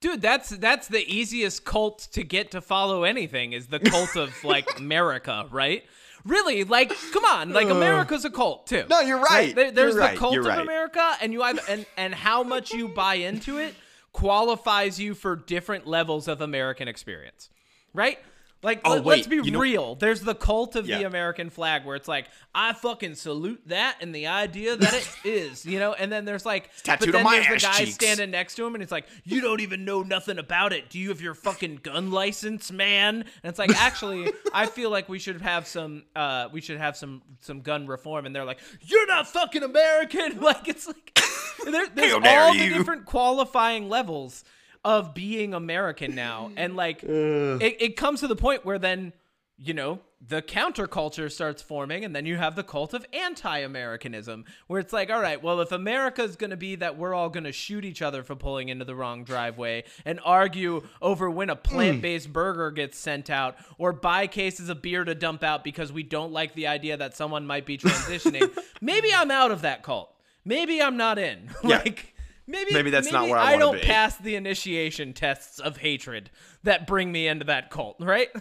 dude, 0.00 0.20
that's 0.20 0.50
that's 0.50 0.88
the 0.88 1.04
easiest 1.12 1.64
cult 1.64 2.08
to 2.12 2.24
get 2.24 2.50
to 2.50 2.60
follow 2.60 3.04
anything 3.04 3.52
is 3.52 3.68
the 3.68 3.78
cult 3.78 4.16
of 4.16 4.42
like 4.44 4.66
America, 4.78 5.46
right? 5.52 5.84
Really, 6.24 6.64
like, 6.64 6.92
come 7.12 7.24
on, 7.24 7.52
like 7.52 7.66
uh. 7.68 7.74
America's 7.74 8.24
a 8.24 8.30
cult 8.30 8.66
too. 8.66 8.84
No, 8.88 9.00
you're 9.00 9.20
right. 9.20 9.54
There- 9.54 9.70
there's 9.72 9.94
You're 9.94 10.02
the 10.02 10.08
right. 10.08 10.18
cult 10.18 10.34
You're 10.34 10.42
of 10.42 10.48
right. 10.48 10.60
America, 10.60 11.16
and 11.20 11.32
you 11.32 11.42
either 11.42 11.62
and 11.68 11.86
and 11.96 12.14
how 12.14 12.42
much 12.42 12.72
you 12.72 12.88
buy 12.88 13.14
into 13.14 13.58
it 13.58 13.74
qualifies 14.12 15.00
you 15.00 15.14
for 15.14 15.34
different 15.36 15.86
levels 15.86 16.28
of 16.28 16.40
American 16.40 16.86
experience, 16.86 17.48
right? 17.94 18.18
Like, 18.62 18.80
Oh, 18.84 18.94
let, 18.96 19.20
us 19.20 19.26
be 19.26 19.36
you 19.36 19.50
know- 19.50 19.58
real. 19.58 19.94
There's 19.96 20.20
the 20.20 20.34
cult 20.36 20.76
of 20.76 20.86
the 20.86 21.02
American 21.02 21.50
flag, 21.50 21.84
where 21.84 21.96
it's 21.96 22.06
like, 22.06 22.26
I 22.54 22.72
fucking 22.74 23.16
salute 23.16 23.60
that 23.66 23.96
and 24.00 24.14
the 24.14 24.28
idea 24.28 24.76
that 24.76 24.94
it 24.94 25.08
is, 25.24 25.66
you 25.66 25.80
know. 25.80 25.94
And 25.94 26.12
then 26.12 26.24
there's 26.24 26.46
like, 26.46 26.70
tattooed 26.84 27.08
but 27.08 27.12
then 27.18 27.26
on 27.26 27.32
my 27.32 27.40
there's 27.48 27.62
the 27.62 27.68
guy 27.68 27.78
cheeks. 27.78 27.94
standing 27.94 28.30
next 28.30 28.54
to 28.54 28.64
him, 28.66 28.74
and 28.74 28.82
it's 28.82 28.92
like, 28.92 29.06
you 29.24 29.40
don't 29.40 29.60
even 29.60 29.84
know 29.84 30.02
nothing 30.02 30.38
about 30.38 30.72
it. 30.72 30.90
Do 30.90 30.98
you 31.00 31.08
have 31.08 31.20
your 31.20 31.34
fucking 31.34 31.80
gun 31.82 32.12
license, 32.12 32.70
man? 32.70 33.16
And 33.42 33.50
it's 33.50 33.58
like, 33.58 33.74
actually, 33.80 34.32
I 34.54 34.66
feel 34.66 34.90
like 34.90 35.08
we 35.08 35.18
should 35.18 35.40
have 35.40 35.66
some, 35.66 36.04
uh, 36.14 36.48
we 36.52 36.60
should 36.60 36.78
have 36.78 36.96
some 36.96 37.22
some 37.40 37.62
gun 37.62 37.88
reform. 37.88 38.26
And 38.26 38.34
they're 38.36 38.44
like, 38.44 38.60
you're 38.82 39.06
not 39.08 39.26
fucking 39.26 39.62
American. 39.64 40.38
Like 40.42 40.68
it's 40.68 40.86
like, 40.86 41.18
there, 41.64 41.86
there's 41.94 42.12
all 42.12 42.52
the 42.52 42.68
different 42.68 43.06
qualifying 43.06 43.88
levels 43.88 44.44
of 44.84 45.14
being 45.14 45.54
American 45.54 46.14
now, 46.14 46.50
and 46.56 46.76
like, 46.76 47.02
it, 47.04 47.76
it 47.80 47.96
comes 47.96 48.20
to 48.20 48.28
the 48.28 48.36
point 48.36 48.64
where 48.64 48.78
then. 48.78 49.12
You 49.58 49.74
know, 49.74 50.00
the 50.26 50.40
counterculture 50.40 51.30
starts 51.30 51.62
forming, 51.62 52.04
and 52.04 52.14
then 52.14 52.26
you 52.26 52.36
have 52.36 52.54
the 52.54 52.62
cult 52.62 52.94
of 52.94 53.04
anti 53.12 53.58
Americanism, 53.58 54.44
where 54.68 54.78
it's 54.78 54.92
like, 54.92 55.10
all 55.10 55.20
right, 55.20 55.42
well, 55.42 55.60
if 55.60 55.72
America's 55.72 56.36
going 56.36 56.50
to 56.50 56.56
be 56.56 56.76
that 56.76 56.96
we're 56.96 57.12
all 57.12 57.28
going 57.28 57.44
to 57.44 57.52
shoot 57.52 57.84
each 57.84 58.02
other 58.02 58.22
for 58.22 58.36
pulling 58.36 58.68
into 58.68 58.84
the 58.84 58.94
wrong 58.94 59.24
driveway 59.24 59.82
and 60.04 60.20
argue 60.24 60.86
over 61.00 61.28
when 61.28 61.50
a 61.50 61.54
hmm. 61.54 61.62
plant 61.62 62.02
based 62.02 62.32
burger 62.32 62.70
gets 62.70 62.98
sent 62.98 63.30
out 63.30 63.56
or 63.78 63.92
buy 63.92 64.26
cases 64.26 64.68
of 64.68 64.80
beer 64.80 65.04
to 65.04 65.14
dump 65.14 65.42
out 65.42 65.64
because 65.64 65.92
we 65.92 66.04
don't 66.04 66.32
like 66.32 66.54
the 66.54 66.68
idea 66.68 66.96
that 66.96 67.16
someone 67.16 67.46
might 67.46 67.66
be 67.66 67.76
transitioning, 67.76 68.56
maybe 68.80 69.12
I'm 69.12 69.30
out 69.30 69.50
of 69.50 69.62
that 69.62 69.82
cult. 69.82 70.14
Maybe 70.44 70.80
I'm 70.80 70.96
not 70.96 71.18
in. 71.18 71.50
Yeah. 71.64 71.78
like, 71.78 72.11
maybe, 72.46 72.72
Maybe 72.72 72.90
that's 72.90 73.12
not 73.12 73.28
where 73.28 73.38
I 73.38 73.54
I 73.54 73.56
don't 73.56 73.80
be. 73.80 73.86
pass 73.86 74.16
the 74.16 74.34
initiation 74.36 75.12
tests 75.12 75.58
of 75.58 75.78
hatred 75.78 76.30
that 76.62 76.86
bring 76.86 77.10
me 77.12 77.26
into 77.28 77.44
that 77.46 77.70
cult, 77.70 77.96
right? 78.00 78.28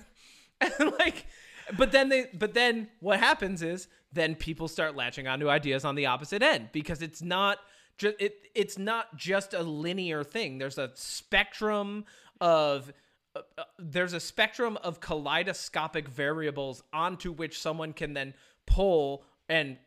And 0.80 0.92
like, 1.00 1.26
but 1.76 1.92
then 1.92 2.10
they, 2.10 2.28
but 2.36 2.54
then 2.54 2.88
what 3.00 3.20
happens 3.20 3.64
is 3.64 3.88
then 4.14 4.36
people 4.36 4.68
start 4.68 4.96
latching 4.96 5.28
onto 5.28 5.50
ideas 5.50 5.84
on 5.86 5.96
the 5.96 6.06
opposite 6.06 6.44
end 6.44 6.70
because 6.72 7.02
it's 7.02 7.24
not 7.24 7.58
just 7.98 8.16
it, 8.20 8.36
it's 8.54 8.78
not 8.78 9.18
just 9.18 9.56
a 9.56 9.64
linear 9.64 10.24
thing. 10.24 10.60
There's 10.60 10.78
a 10.78 10.92
spectrum 10.94 12.06
of 12.40 12.94
uh, 13.36 13.42
uh, 13.58 13.64
there's 13.80 14.14
a 14.14 14.20
spectrum 14.20 14.78
of 14.84 15.00
kaleidoscopic 15.00 16.08
variables 16.08 16.84
onto 16.94 17.32
which 17.32 17.60
someone 17.60 17.92
can 17.94 18.14
then 18.14 18.36
pull 18.68 19.24
and 19.50 19.78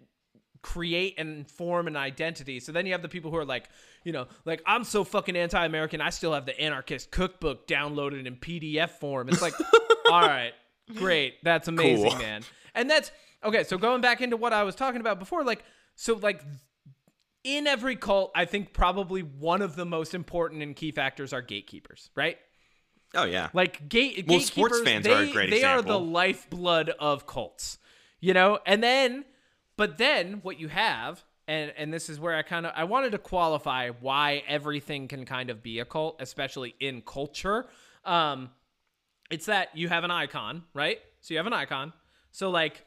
create 0.63 1.15
and 1.19 1.49
form 1.49 1.87
an 1.87 1.95
identity. 1.97 2.59
So 2.59 2.73
then 2.73 2.87
you 2.87 2.93
have 2.93 3.03
the 3.03 3.09
people 3.09 3.31
who 3.31 3.37
are 3.37 3.45
like, 3.45 3.69
you 4.05 4.13
know, 4.13 4.27
like 4.45 4.63
I'm 4.67 4.85
so 4.85 5.03
fucking 5.05 5.35
anti-American, 5.37 6.01
I 6.01 6.11
still 6.11 6.33
have 6.33 6.47
the 6.47 6.59
anarchist 6.61 7.11
cookbook 7.11 7.67
downloaded 7.67 8.27
in 8.27 8.37
PDF 8.37 8.91
form. 8.91 9.29
It's 9.29 9.43
like, 9.43 9.55
all 10.11 10.21
right, 10.21 10.53
great, 10.95 11.43
that's 11.43 11.67
amazing, 11.69 12.11
Cool. 12.11 12.19
man. 12.19 12.43
And 12.75 12.89
that's 12.91 13.11
okay. 13.43 13.65
So 13.65 13.79
going 13.79 14.01
back 14.01 14.21
into 14.21 14.37
what 14.37 14.53
I 14.53 14.63
was 14.63 14.75
talking 14.75 15.01
about 15.01 15.19
before, 15.19 15.43
like, 15.45 15.65
so 15.97 16.15
like 16.15 16.43
in 17.45 17.67
every 17.67 17.97
cult, 17.97 18.31
I 18.35 18.45
think 18.47 18.73
probably 18.73 19.23
one 19.23 19.63
of 19.63 19.77
the 19.77 19.85
most 19.85 20.15
important 20.15 20.63
and 20.63 20.75
key 20.75 20.91
factors 20.93 21.33
are 21.33 21.43
gatekeepers, 21.43 22.11
right? 22.15 22.39
Oh 23.15 23.25
yeah. 23.25 23.49
Like 23.53 23.89
gate 23.89 24.25
Well, 24.27 24.39
gatekeepers, 24.39 24.47
sports 24.47 24.81
fans 24.81 25.05
they, 25.05 25.13
are 25.13 25.23
a 25.23 25.31
great 25.31 25.51
they 25.51 25.63
are 25.63 25.83
the 25.83 25.99
lifeblood 26.01 26.91
of 26.99 27.27
cults, 27.27 27.79
you 28.21 28.35
know. 28.35 28.59
And 28.67 28.83
then, 28.83 29.25
but 29.77 29.99
then 29.99 30.41
what 30.43 30.59
you 30.59 30.69
have, 30.69 31.23
and 31.49 31.73
and 31.77 31.93
this 31.93 32.09
is 32.09 32.19
where 32.21 32.35
I 32.37 32.43
kind 32.43 32.67
of 32.67 32.73
I 32.75 32.85
wanted 32.85 33.13
to 33.13 33.19
qualify 33.19 33.91
why 33.91 34.43
everything 34.49 35.09
can 35.09 35.25
kind 35.25 35.51
of 35.51 35.63
be 35.63 35.79
a 35.81 35.85
cult, 35.85 36.17
especially 36.21 36.75
in 36.81 37.03
culture. 37.03 37.67
Um, 38.05 38.51
it's 39.31 39.47
that 39.47 39.77
you 39.77 39.89
have 39.89 40.05
an 40.05 40.11
icon, 40.11 40.65
right? 40.75 40.99
So 41.21 41.35
you 41.35 41.39
have 41.39 41.47
an 41.47 41.53
icon. 41.53 41.93
So 42.31 42.51
like 42.51 42.85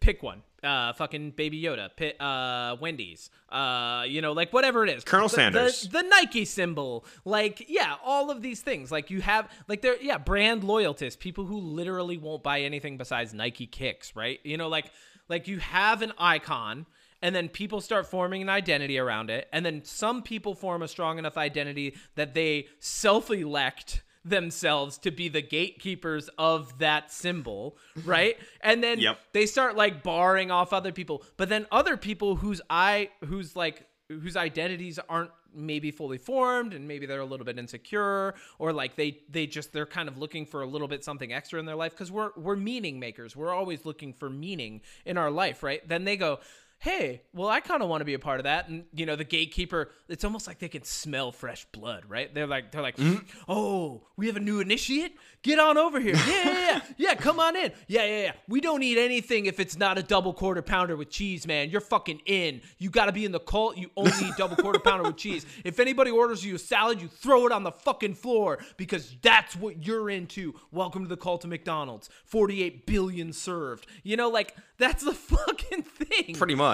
pick 0.00 0.22
one. 0.22 0.42
Uh, 0.62 0.94
fucking 0.94 1.32
Baby 1.32 1.60
Yoda, 1.62 1.90
Pi 1.94 2.12
uh, 2.24 2.76
Wendy's, 2.80 3.28
uh, 3.50 4.04
you 4.08 4.22
know, 4.22 4.32
like 4.32 4.50
whatever 4.50 4.82
it 4.82 4.88
is. 4.88 5.04
Colonel 5.04 5.28
The- 5.28 5.34
Sanders. 5.34 5.82
the, 5.82 5.98
the 6.00 6.02
Nike 6.08 6.46
symbol, 6.46 7.04
like 7.26 7.66
yeah, 7.68 7.96
all 8.02 8.30
of 8.30 8.40
these 8.40 8.62
things. 8.62 8.90
Like 8.90 9.10
you 9.10 9.20
have, 9.20 9.50
like 9.68 9.82
they're 9.82 10.00
yeah, 10.00 10.16
brand 10.16 10.64
loyalists, 10.64 11.16
people 11.22 11.44
who 11.44 11.58
literally 11.58 12.16
won't 12.16 12.42
buy 12.42 12.62
anything 12.62 12.96
besides 12.96 13.34
Nike 13.34 13.66
kicks, 13.66 14.16
right? 14.16 14.40
You 14.42 14.56
know, 14.56 14.68
like 14.68 14.86
like 15.28 15.48
you 15.48 15.58
have 15.58 16.00
an 16.00 16.14
icon. 16.16 16.86
And 17.24 17.34
then 17.34 17.48
people 17.48 17.80
start 17.80 18.06
forming 18.06 18.42
an 18.42 18.50
identity 18.50 18.98
around 18.98 19.30
it. 19.30 19.48
And 19.50 19.64
then 19.64 19.82
some 19.82 20.22
people 20.22 20.54
form 20.54 20.82
a 20.82 20.88
strong 20.88 21.18
enough 21.18 21.38
identity 21.38 21.96
that 22.16 22.34
they 22.34 22.66
self 22.80 23.30
elect 23.30 24.02
themselves 24.26 24.98
to 24.98 25.10
be 25.10 25.28
the 25.28 25.40
gatekeepers 25.40 26.28
of 26.36 26.78
that 26.80 27.10
symbol, 27.10 27.78
right? 28.04 28.36
And 28.60 28.84
then 28.84 28.98
Yep. 29.00 29.18
they 29.32 29.46
start 29.46 29.74
like 29.74 30.02
barring 30.02 30.50
off 30.50 30.74
other 30.74 30.92
people, 30.92 31.22
but 31.38 31.48
then 31.48 31.66
other 31.72 31.96
people 31.96 32.36
whose 32.36 32.60
I 32.68 33.08
whose 33.24 33.56
like 33.56 33.86
whose 34.10 34.36
identities 34.36 34.98
aren't 35.08 35.30
maybe 35.56 35.90
fully 35.92 36.18
formed 36.18 36.74
and 36.74 36.88
maybe 36.88 37.06
they're 37.06 37.20
a 37.20 37.24
little 37.24 37.46
bit 37.46 37.58
insecure 37.58 38.34
or 38.58 38.72
like 38.72 38.96
they 38.96 39.20
they 39.30 39.46
just 39.46 39.72
they're 39.72 39.86
kind 39.86 40.08
of 40.08 40.18
looking 40.18 40.44
for 40.44 40.62
a 40.62 40.66
little 40.66 40.88
bit 40.88 41.04
something 41.04 41.32
extra 41.32 41.60
in 41.60 41.64
their 41.64 41.76
life 41.76 41.92
because 41.92 42.10
we're 42.10 42.30
we're 42.36 42.56
meaning 42.56 42.98
makers 42.98 43.36
we're 43.36 43.54
always 43.54 43.86
looking 43.86 44.12
for 44.12 44.28
meaning 44.28 44.80
in 45.04 45.16
our 45.16 45.30
life 45.30 45.62
right 45.62 45.86
then 45.88 46.04
they 46.04 46.16
go 46.16 46.40
hey 46.84 47.22
well 47.32 47.48
i 47.48 47.60
kind 47.60 47.82
of 47.82 47.88
want 47.88 48.02
to 48.02 48.04
be 48.04 48.12
a 48.12 48.18
part 48.18 48.38
of 48.38 48.44
that. 48.44 48.68
And 48.68 48.84
you 48.92 49.06
know 49.06 49.16
the 49.16 49.24
gatekeeper 49.24 49.90
it's 50.06 50.22
almost 50.22 50.46
like 50.46 50.58
they 50.58 50.68
can 50.68 50.84
smell 50.84 51.32
fresh 51.32 51.64
blood 51.72 52.04
right? 52.06 52.32
They're 52.32 52.46
like 52.46 52.72
they're 52.72 52.82
like 52.82 52.98
mm-hmm. 52.98 53.24
oh 53.48 54.02
we 54.18 54.26
have 54.26 54.36
a 54.36 54.40
new 54.40 54.60
initiate? 54.60 55.16
Get 55.42 55.58
on 55.58 55.78
over 55.78 55.98
here. 55.98 56.14
Yeah 56.14 56.44
yeah 56.44 56.60
yeah. 56.60 56.80
Yeah 56.98 57.14
come 57.14 57.40
on 57.40 57.56
in. 57.56 57.72
Yeah 57.88 58.04
yeah 58.04 58.22
yeah. 58.24 58.32
We 58.48 58.60
don't 58.60 58.82
eat 58.82 58.98
anything 58.98 59.46
if 59.46 59.60
it's 59.60 59.78
not 59.78 59.96
a 59.96 60.02
double 60.02 60.34
quarter 60.34 60.60
pounder 60.60 60.94
with 60.94 61.08
cheese 61.08 61.46
man. 61.46 61.70
You're 61.70 61.80
fucking 61.80 62.20
in. 62.26 62.60
You 62.78 62.90
got 62.90 63.06
to 63.06 63.12
be 63.12 63.24
in 63.24 63.32
the 63.32 63.40
cult. 63.40 63.78
You 63.78 63.90
only 63.96 64.12
eat 64.22 64.36
double 64.36 64.56
quarter 64.56 64.78
pounder 64.78 65.04
with 65.04 65.16
cheese. 65.16 65.46
If 65.64 65.80
anybody 65.80 66.10
orders 66.10 66.44
you 66.44 66.56
a 66.56 66.58
salad 66.58 67.00
you 67.00 67.08
throw 67.08 67.46
it 67.46 67.52
on 67.52 67.62
the 67.62 67.72
fucking 67.72 68.14
floor 68.14 68.58
because 68.76 69.16
that's 69.22 69.56
what 69.56 69.86
you're 69.86 70.10
into. 70.10 70.54
Welcome 70.70 71.04
to 71.04 71.08
the 71.08 71.16
cult 71.16 71.44
of 71.44 71.50
mcdonald's. 71.50 72.10
48 72.26 72.84
billion 72.84 73.32
served. 73.32 73.86
You 74.02 74.18
know 74.18 74.28
like 74.28 74.54
that's 74.76 75.02
the 75.02 75.12
fucking 75.14 75.82
thing. 75.84 76.34
Pretty 76.34 76.54
much. 76.54 76.73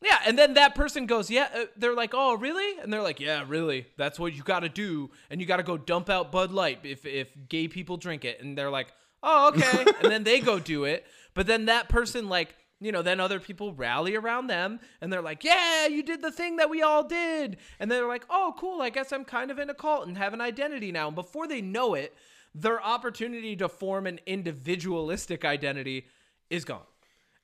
Yeah, 0.00 0.18
and 0.26 0.38
then 0.38 0.54
that 0.54 0.74
person 0.74 1.06
goes, 1.06 1.30
"Yeah." 1.30 1.48
Uh, 1.52 1.64
they're 1.76 1.94
like, 1.94 2.12
"Oh, 2.14 2.36
really?" 2.36 2.78
And 2.80 2.92
they're 2.92 3.02
like, 3.02 3.18
"Yeah, 3.18 3.44
really. 3.46 3.86
That's 3.96 4.18
what 4.18 4.32
you 4.32 4.42
got 4.42 4.60
to 4.60 4.68
do, 4.68 5.10
and 5.28 5.40
you 5.40 5.46
got 5.46 5.56
to 5.56 5.64
go 5.64 5.76
dump 5.76 6.08
out 6.08 6.30
Bud 6.30 6.52
Light 6.52 6.80
if 6.84 7.04
if 7.04 7.32
gay 7.48 7.66
people 7.66 7.96
drink 7.96 8.24
it." 8.24 8.40
And 8.40 8.56
they're 8.56 8.70
like, 8.70 8.88
"Oh, 9.22 9.48
okay." 9.48 9.84
and 10.02 10.10
then 10.10 10.22
they 10.22 10.40
go 10.40 10.60
do 10.60 10.84
it, 10.84 11.06
but 11.34 11.46
then 11.46 11.66
that 11.66 11.88
person 11.88 12.28
like. 12.28 12.54
You 12.80 12.92
know, 12.92 13.02
then 13.02 13.18
other 13.18 13.40
people 13.40 13.74
rally 13.74 14.14
around 14.14 14.46
them 14.46 14.78
and 15.00 15.12
they're 15.12 15.20
like, 15.20 15.42
Yeah, 15.42 15.88
you 15.88 16.04
did 16.04 16.22
the 16.22 16.30
thing 16.30 16.58
that 16.58 16.70
we 16.70 16.80
all 16.80 17.02
did. 17.02 17.56
And 17.80 17.90
they're 17.90 18.06
like, 18.06 18.24
Oh, 18.30 18.54
cool. 18.56 18.80
I 18.80 18.90
guess 18.90 19.12
I'm 19.12 19.24
kind 19.24 19.50
of 19.50 19.58
in 19.58 19.68
a 19.68 19.74
cult 19.74 20.06
and 20.06 20.16
have 20.16 20.32
an 20.32 20.40
identity 20.40 20.92
now. 20.92 21.08
And 21.08 21.16
before 21.16 21.48
they 21.48 21.60
know 21.60 21.94
it, 21.94 22.14
their 22.54 22.80
opportunity 22.80 23.56
to 23.56 23.68
form 23.68 24.06
an 24.06 24.20
individualistic 24.26 25.44
identity 25.44 26.06
is 26.50 26.64
gone. 26.64 26.86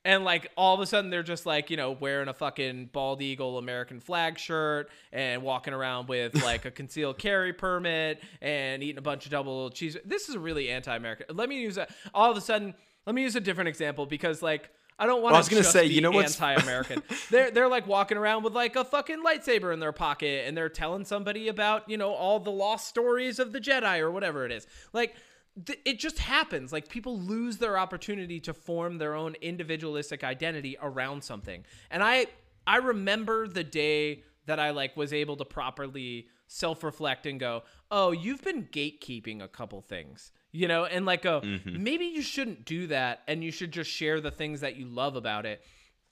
And 0.04 0.22
like 0.22 0.50
all 0.56 0.74
of 0.74 0.80
a 0.80 0.86
sudden 0.86 1.10
they're 1.10 1.22
just 1.22 1.46
like, 1.46 1.70
you 1.70 1.76
know, 1.76 1.92
wearing 1.92 2.28
a 2.28 2.34
fucking 2.34 2.90
bald 2.92 3.22
eagle 3.22 3.56
American 3.58 4.00
flag 4.00 4.38
shirt 4.38 4.90
and 5.12 5.42
walking 5.42 5.72
around 5.72 6.08
with 6.08 6.34
like 6.44 6.64
a 6.66 6.70
concealed 6.70 7.16
carry 7.18 7.52
permit 7.54 8.22
and 8.42 8.82
eating 8.82 8.98
a 8.98 9.02
bunch 9.02 9.24
of 9.24 9.30
double 9.30 9.70
cheese. 9.70 9.96
This 10.04 10.28
is 10.28 10.36
really 10.36 10.68
anti-American. 10.70 11.34
Let 11.34 11.48
me 11.48 11.60
use 11.60 11.78
a 11.78 11.86
All 12.12 12.30
of 12.30 12.36
a 12.36 12.40
sudden, 12.42 12.74
let 13.06 13.14
me 13.14 13.22
use 13.22 13.34
a 13.36 13.40
different 13.40 13.68
example 13.68 14.04
because 14.06 14.42
like 14.42 14.68
I 14.96 15.06
don't 15.06 15.22
want 15.22 15.34
I 15.34 15.38
to 15.38 15.40
was 15.40 15.48
gonna 15.48 15.62
just 15.62 15.72
say, 15.72 15.88
be 15.88 15.94
you 15.94 16.00
know 16.02 16.10
what's- 16.10 16.40
anti-American. 16.40 17.02
they're 17.30 17.50
they're 17.50 17.68
like 17.68 17.86
walking 17.86 18.16
around 18.18 18.44
with 18.44 18.52
like 18.52 18.76
a 18.76 18.84
fucking 18.84 19.24
lightsaber 19.24 19.72
in 19.72 19.80
their 19.80 19.90
pocket 19.92 20.44
and 20.46 20.56
they're 20.56 20.68
telling 20.68 21.04
somebody 21.04 21.48
about, 21.48 21.88
you 21.88 21.96
know, 21.96 22.12
all 22.12 22.38
the 22.40 22.50
lost 22.50 22.88
stories 22.88 23.38
of 23.38 23.52
the 23.52 23.58
Jedi 23.58 24.00
or 24.00 24.10
whatever 24.10 24.44
it 24.46 24.52
is. 24.52 24.66
Like 24.92 25.16
th- 25.64 25.78
it 25.84 25.98
just 25.98 26.18
happens. 26.18 26.72
Like 26.72 26.88
people 26.88 27.18
lose 27.18 27.58
their 27.58 27.78
opportunity 27.78 28.40
to 28.40 28.54
form 28.54 28.98
their 28.98 29.14
own 29.14 29.34
individualistic 29.40 30.24
identity 30.24 30.76
around 30.80 31.22
something. 31.22 31.64
And 31.90 32.02
I 32.02 32.26
I 32.66 32.76
remember 32.78 33.46
the 33.46 33.64
day 33.64 34.22
that 34.46 34.58
I 34.58 34.70
like 34.70 34.96
was 34.96 35.12
able 35.12 35.36
to 35.36 35.44
properly 35.44 36.28
self-reflect 36.46 37.26
and 37.26 37.40
go, 37.40 37.62
"Oh, 37.90 38.12
you've 38.12 38.42
been 38.42 38.66
gatekeeping 38.66 39.42
a 39.42 39.48
couple 39.48 39.80
things." 39.80 40.32
You 40.52 40.68
know, 40.68 40.84
and 40.84 41.04
like 41.04 41.22
go, 41.22 41.40
mm-hmm. 41.40 41.82
maybe 41.82 42.04
you 42.04 42.22
shouldn't 42.22 42.64
do 42.64 42.86
that 42.86 43.22
and 43.26 43.42
you 43.42 43.50
should 43.50 43.72
just 43.72 43.90
share 43.90 44.20
the 44.20 44.30
things 44.30 44.60
that 44.60 44.76
you 44.76 44.86
love 44.86 45.16
about 45.16 45.46
it. 45.46 45.64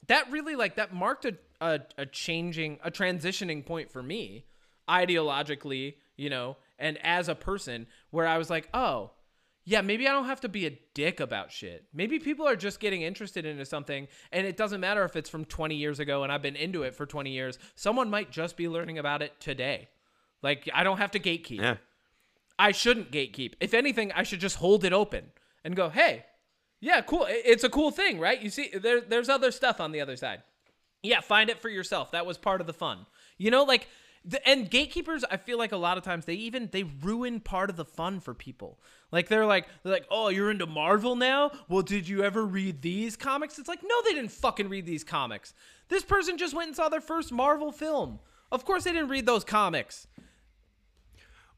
That 0.09 0.29
really 0.33 0.57
like 0.57 0.77
that 0.77 0.93
marked 0.93 1.25
a 1.25 1.37
a, 1.61 1.81
a 1.97 2.07
changing 2.07 2.81
a 2.83 2.91
transitioning 2.91 3.65
point 3.65 3.91
for 3.91 4.03
me 4.03 4.47
ideologically, 4.89 5.95
you 6.17 6.29
know, 6.29 6.57
and 6.77 6.99
as 7.05 7.29
a 7.29 7.37
person 7.37 7.87
where 8.11 8.27
I 8.27 8.37
was 8.37 8.51
like, 8.51 8.69
"Oh, 8.75 9.13
yeah, 9.65 9.81
maybe 9.81 10.09
I 10.09 10.13
don't 10.13 10.27
have 10.27 10.41
to 10.41 10.49
be 10.49 10.67
a 10.67 10.79
dick 10.95 11.21
about 11.21 11.53
shit. 11.53 11.85
Maybe 11.93 12.19
people 12.19 12.49
are 12.49 12.57
just 12.57 12.81
getting 12.81 13.03
interested 13.03 13.45
into 13.45 13.65
something 13.65 14.09
and 14.33 14.47
it 14.47 14.57
doesn't 14.57 14.81
matter 14.81 15.05
if 15.05 15.17
it's 15.17 15.31
from 15.31 15.45
20 15.45 15.75
years 15.75 16.01
ago 16.01 16.23
and 16.23 16.33
I've 16.33 16.43
been 16.43 16.57
into 16.57 16.83
it 16.83 16.95
for 16.95 17.07
20 17.07 17.31
years. 17.31 17.59
Someone 17.75 18.11
might 18.11 18.31
just 18.31 18.57
be 18.57 18.69
learning 18.69 18.99
about 18.99 19.23
it 19.23 19.39
today. 19.41 19.89
Like 20.43 20.69
I 20.75 20.83
don't 20.85 20.99
have 20.99 21.13
to 21.13 21.21
gatekeep. 21.21 21.61
Yeah. 21.61 21.77
I 22.59 22.73
shouldn't 22.73 23.11
gatekeep. 23.11 23.55
If 23.61 23.75
anything, 23.75 24.13
I 24.13 24.25
should 24.25 24.41
just 24.41 24.57
hold 24.57 24.85
it 24.85 24.93
open 24.93 25.33
and 25.65 25.75
go, 25.75 25.89
"Hey, 25.89 26.27
yeah, 26.81 27.01
cool. 27.01 27.27
It's 27.29 27.65
a 27.65 27.71
cool 27.71 27.93
thing, 27.93 28.19
right? 28.19 28.41
You 28.43 28.51
see 28.51 28.71
there 28.75 29.01
there's 29.01 29.29
other 29.29 29.53
stuff 29.53 29.81
on 29.81 29.93
the 29.93 30.01
other 30.01 30.17
side. 30.17 30.43
Yeah, 31.03 31.21
find 31.21 31.49
it 31.49 31.61
for 31.61 31.69
yourself. 31.69 32.11
That 32.11 32.27
was 32.27 32.39
part 32.39 32.61
of 32.61 32.67
the 32.67 32.73
fun. 32.73 33.07
You 33.39 33.51
know, 33.51 33.63
like 33.63 33.89
the, 34.25 34.47
and 34.49 34.71
gatekeepers, 34.71 35.25
I 35.31 35.37
feel 35.37 35.59
like 35.59 35.73
a 35.73 35.77
lot 35.77 35.97
of 35.97 36.05
times 36.05 36.25
they 36.25 36.35
even 36.35 36.69
they 36.73 36.83
ruin 36.83 37.41
part 37.41 37.71
of 37.71 37.77
the 37.77 37.85
fun 37.85 38.21
for 38.21 38.35
people. 38.35 38.81
Like 39.13 39.29
they're 39.29 39.47
like 39.47 39.67
they're 39.83 39.93
like, 39.93 40.07
"Oh, 40.11 40.29
you're 40.29 40.51
into 40.51 40.67
Marvel 40.67 41.15
now? 41.15 41.53
Well, 41.69 41.83
did 41.83 42.09
you 42.09 42.25
ever 42.25 42.45
read 42.45 42.81
these 42.83 43.15
comics?" 43.15 43.59
It's 43.59 43.69
like, 43.69 43.83
"No, 43.85 43.95
they 44.05 44.15
didn't 44.15 44.33
fucking 44.33 44.69
read 44.69 44.87
these 44.87 45.05
comics. 45.05 45.53
This 45.89 46.03
person 46.03 46.39
just 46.39 46.55
went 46.55 46.69
and 46.69 46.77
saw 46.77 46.89
their 46.89 47.03
first 47.03 47.31
Marvel 47.31 47.71
film. 47.71 48.19
Of 48.51 48.65
course 48.65 48.85
they 48.85 48.93
didn't 48.93 49.11
read 49.11 49.27
those 49.27 49.45
comics." 49.45 50.07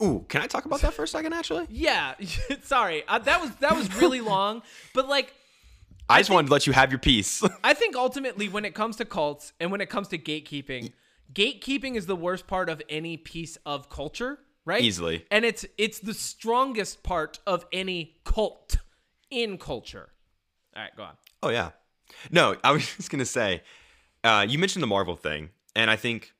Ooh, 0.03 0.25
can 0.29 0.43
I 0.43 0.49
talk 0.49 0.65
about 0.65 0.81
that 0.81 0.93
for 0.93 1.05
a 1.05 1.09
second? 1.09 1.33
Actually, 1.33 1.67
Yeah, 1.71 2.15
sorry. 2.63 3.05
Uh, 3.07 3.21
that 3.21 3.41
was 3.41 3.55
that 3.57 3.77
was 3.77 3.95
really 3.97 4.21
long, 4.35 4.63
but 4.93 5.09
like 5.09 5.33
I 6.09 6.19
just 6.21 6.31
wanted 6.31 6.49
to 6.49 6.53
let 6.53 6.67
you 6.67 6.73
have 6.73 6.91
your 6.91 6.99
piece. 6.99 7.43
I 7.63 7.73
think 7.73 7.95
ultimately, 7.97 8.49
when 8.49 8.65
it 8.65 8.75
comes 8.75 8.97
to 8.97 9.05
cults 9.05 9.53
and 9.61 9.71
when 9.71 9.81
it 9.81 9.89
comes 9.89 10.09
to 10.09 10.19
gatekeeping, 10.19 10.93
gatekeeping 11.33 11.95
is 11.95 12.07
the 12.07 12.17
worst 12.17 12.47
part 12.47 12.69
of 12.69 12.83
any 12.89 13.17
piece 13.17 13.57
of 13.65 13.89
culture, 13.89 14.41
right? 14.65 14.83
Easily. 14.83 15.25
and 15.31 15.45
it's 15.45 15.65
it's 15.79 15.99
the 16.01 16.15
strongest 16.15 17.03
part 17.03 17.39
of 17.47 17.67
any 17.73 18.17
cult 18.25 18.77
in 19.31 19.59
culture. 19.59 20.11
All 20.77 20.83
right, 20.83 20.97
go 20.97 21.03
on. 21.05 21.15
Oh 21.43 21.51
yeah. 21.51 21.71
No, 22.31 22.57
I 22.63 22.73
was 22.73 22.87
just 22.97 23.11
gonna 23.11 23.25
say, 23.25 23.63
uh, 24.23 24.47
you 24.49 24.59
mentioned 24.59 24.83
the 24.83 24.87
Marvel 24.89 25.17
thing, 25.17 25.51
and 25.75 25.91
I 25.91 25.97
think 25.97 26.33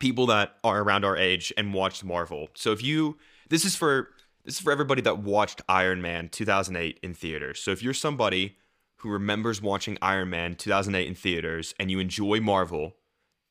people 0.00 0.26
that 0.26 0.56
are 0.64 0.80
around 0.82 1.04
our 1.04 1.16
age 1.16 1.52
and 1.56 1.72
watched 1.72 2.04
Marvel. 2.04 2.48
So 2.54 2.72
if 2.72 2.82
you, 2.82 3.16
this 3.48 3.64
is 3.64 3.76
for 3.76 4.10
this 4.44 4.56
is 4.56 4.60
for 4.60 4.72
everybody 4.72 5.02
that 5.02 5.18
watched 5.18 5.62
Iron 5.68 6.02
Man 6.02 6.28
2008 6.28 6.98
in 7.02 7.14
theaters. 7.14 7.60
So 7.60 7.70
if 7.70 7.82
you're 7.82 7.94
somebody 7.94 8.56
who 8.96 9.10
remembers 9.10 9.62
watching 9.62 9.96
Iron 10.02 10.30
Man 10.30 10.54
2008 10.54 11.06
in 11.06 11.14
theaters 11.14 11.74
and 11.78 11.90
you 11.90 11.98
enjoy 11.98 12.40
Marvel, 12.40 12.94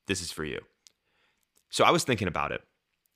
this 0.08 0.22
is 0.22 0.32
for 0.32 0.44
you. 0.44 0.60
So 1.70 1.84
I 1.84 1.92
was 1.92 2.04
thinking 2.04 2.28
about 2.28 2.52
it, 2.52 2.62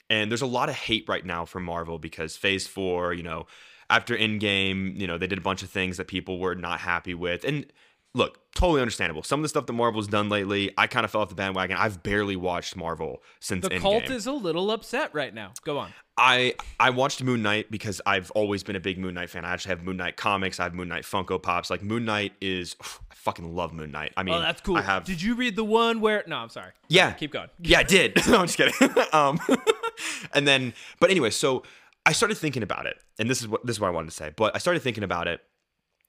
and 0.10 0.32
there's 0.32 0.42
a 0.42 0.46
lot 0.48 0.70
of 0.70 0.76
hate 0.76 1.06
right 1.08 1.26
now 1.26 1.46
for 1.46 1.60
Marvel 1.60 2.00
because 2.00 2.38
Phase 2.38 2.68
Four, 2.68 3.14
you 3.14 3.24
know, 3.24 3.48
after 3.90 4.16
Endgame, 4.18 4.98
you 5.00 5.08
know, 5.08 5.18
they 5.18 5.28
did 5.28 5.38
a 5.38 5.42
bunch 5.42 5.64
of 5.64 5.70
things 5.70 5.98
that 5.98 6.08
people 6.08 6.40
were 6.40 6.56
not 6.56 6.80
happy 6.80 7.14
with, 7.14 7.44
and 7.44 7.66
look, 8.14 8.40
totally 8.56 8.82
understandable. 8.82 9.22
Some 9.22 9.40
of 9.42 9.44
the 9.44 9.50
stuff 9.50 9.68
that 9.68 9.74
Marvel's 9.74 10.08
done 10.08 10.28
lately, 10.28 10.72
I 10.78 10.88
kind 10.88 11.04
of 11.06 11.12
fell 11.12 11.22
off 11.22 11.30
the 11.30 11.36
bandwagon. 11.36 11.78
I've 11.78 12.02
barely 12.02 12.36
watched 12.36 12.76
Marvel 12.76 13.22
since 13.40 13.64
The 13.68 13.76
Endgame. 13.76 13.82
cult 13.82 14.10
is 14.10 14.26
a 14.26 14.32
little 14.32 14.72
upset 14.72 15.14
right 15.14 15.32
now. 15.34 15.52
Go 15.64 15.78
on. 15.78 15.94
I 16.18 16.56
I 16.80 16.90
watched 16.90 17.22
Moon 17.22 17.44
Knight 17.44 17.70
because 17.70 18.02
I've 18.08 18.32
always 18.32 18.64
been 18.64 18.76
a 18.76 18.80
big 18.80 18.98
Moon 18.98 19.14
Knight 19.14 19.30
fan. 19.30 19.46
I 19.46 19.54
actually 19.54 19.70
have 19.70 19.84
Moon 19.84 19.98
Knight 19.98 20.18
comics. 20.18 20.60
I 20.60 20.64
have 20.64 20.74
Moon 20.74 20.88
Knight 20.88 21.04
Funko 21.04 21.40
Pops. 21.42 21.70
Like 21.70 21.84
Moon 21.84 22.06
Knight 22.06 22.34
is, 22.42 22.76
I 22.82 23.14
fucking 23.14 23.54
love 23.56 23.72
Moon 23.72 23.92
Knight. 23.92 24.14
I 24.18 24.24
mean, 24.24 24.34
Oh, 24.34 24.40
that's 24.40 24.62
cool. 24.62 24.78
I 24.78 24.82
have 24.82 25.04
Did 25.04 25.22
you 25.22 25.36
read 25.36 25.56
the 25.56 25.64
one 25.64 26.02
where? 26.02 26.24
No, 26.26 26.38
I'm 26.38 26.50
sorry. 26.50 26.72
yeah. 26.88 27.12
Keep 27.12 27.34
going. 27.34 27.50
Yeah, 27.60 27.80
I 27.80 27.84
did. 27.84 28.16
no, 28.28 28.38
I'm 28.40 28.48
just 28.48 28.58
kidding. 28.58 28.74
um, 29.14 29.40
and 30.34 30.48
then, 30.48 30.74
but 31.00 31.10
anyway, 31.10 31.30
so 31.30 31.64
I 32.06 32.12
started 32.12 32.36
thinking 32.36 32.64
about 32.64 32.86
it, 32.86 32.98
and 33.20 33.30
this 33.30 33.42
is 33.42 33.48
what 33.48 33.66
this 33.66 33.76
is 33.76 33.80
what 33.80 33.88
I 33.88 33.92
wanted 33.92 34.10
to 34.10 34.16
say. 34.16 34.32
But 34.36 34.56
I 34.56 34.60
started 34.60 34.82
thinking 34.82 35.04
about 35.04 35.28
it, 35.28 35.42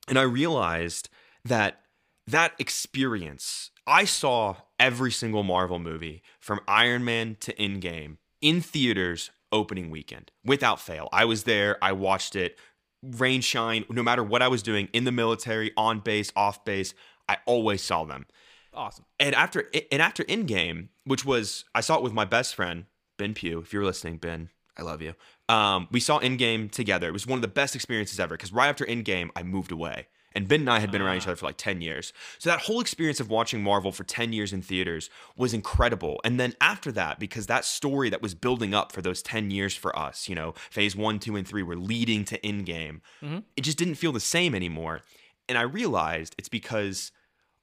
and 0.06 0.18
I 0.18 0.22
realized 0.22 1.08
that 1.44 1.80
that 2.26 2.52
experience, 2.58 3.70
I 3.86 4.04
saw 4.04 4.56
every 4.78 5.10
single 5.10 5.42
Marvel 5.42 5.78
movie 5.78 6.22
from 6.40 6.60
Iron 6.68 7.04
Man 7.04 7.36
to 7.40 7.52
Endgame 7.54 8.18
in 8.40 8.60
theaters 8.60 9.30
opening 9.50 9.90
weekend 9.90 10.30
without 10.44 10.80
fail. 10.80 11.08
I 11.12 11.24
was 11.24 11.44
there. 11.44 11.76
I 11.82 11.92
watched 11.92 12.36
it. 12.36 12.58
Rain, 13.02 13.40
shine, 13.40 13.84
no 13.88 14.02
matter 14.02 14.22
what 14.24 14.42
I 14.42 14.48
was 14.48 14.62
doing 14.62 14.88
in 14.92 15.04
the 15.04 15.12
military, 15.12 15.70
on 15.76 16.00
base, 16.00 16.32
off 16.34 16.64
base, 16.64 16.94
I 17.28 17.38
always 17.46 17.80
saw 17.80 18.04
them 18.04 18.26
Awesome. 18.74 19.04
and 19.20 19.34
after 19.34 19.70
and 19.92 20.02
after 20.02 20.24
Endgame, 20.24 20.88
which 21.04 21.24
was 21.24 21.64
I 21.74 21.80
saw 21.80 21.96
it 21.96 22.02
with 22.02 22.12
my 22.12 22.24
best 22.24 22.54
friend 22.54 22.86
Ben 23.18 23.34
Pugh. 23.34 23.58
If 23.58 23.72
you're 23.72 23.84
listening, 23.84 24.16
Ben, 24.16 24.48
I 24.78 24.82
love 24.82 25.02
you. 25.02 25.14
Um, 25.48 25.88
we 25.90 26.00
saw 26.00 26.20
Endgame 26.20 26.70
together. 26.70 27.08
It 27.08 27.12
was 27.12 27.26
one 27.26 27.36
of 27.36 27.42
the 27.42 27.48
best 27.48 27.74
experiences 27.74 28.18
ever 28.18 28.36
because 28.36 28.52
right 28.52 28.68
after 28.68 28.86
Endgame, 28.86 29.28
I 29.36 29.42
moved 29.42 29.72
away, 29.72 30.06
And 30.34 30.46
Ben 30.46 30.60
and 30.60 30.70
I 30.70 30.78
had 30.78 30.92
been 30.92 31.02
around 31.02 31.16
each 31.16 31.26
other 31.26 31.36
for 31.36 31.46
like 31.46 31.56
10 31.56 31.80
years. 31.80 32.12
So 32.38 32.48
that 32.48 32.60
whole 32.60 32.80
experience 32.80 33.18
of 33.18 33.28
watching 33.28 33.62
Marvel 33.62 33.90
for 33.92 34.04
10 34.04 34.32
years 34.32 34.52
in 34.52 34.62
theaters 34.62 35.10
was 35.36 35.52
incredible. 35.52 36.20
And 36.22 36.38
then 36.38 36.54
after 36.60 36.92
that, 36.92 37.18
because 37.18 37.46
that 37.46 37.64
story 37.64 38.08
that 38.10 38.22
was 38.22 38.34
building 38.34 38.72
up 38.72 38.92
for 38.92 39.02
those 39.02 39.20
10 39.22 39.50
years 39.50 39.74
for 39.74 39.98
us, 39.98 40.28
you 40.28 40.34
know, 40.34 40.54
phase 40.70 40.94
one, 40.94 41.18
two, 41.18 41.34
and 41.34 41.48
three 41.48 41.62
were 41.62 41.76
leading 41.76 42.24
to 42.26 42.38
Endgame, 42.40 43.00
it 43.56 43.62
just 43.62 43.78
didn't 43.78 43.96
feel 43.96 44.12
the 44.12 44.20
same 44.20 44.54
anymore. 44.54 45.00
And 45.48 45.58
I 45.58 45.62
realized 45.62 46.36
it's 46.38 46.50
because 46.50 47.10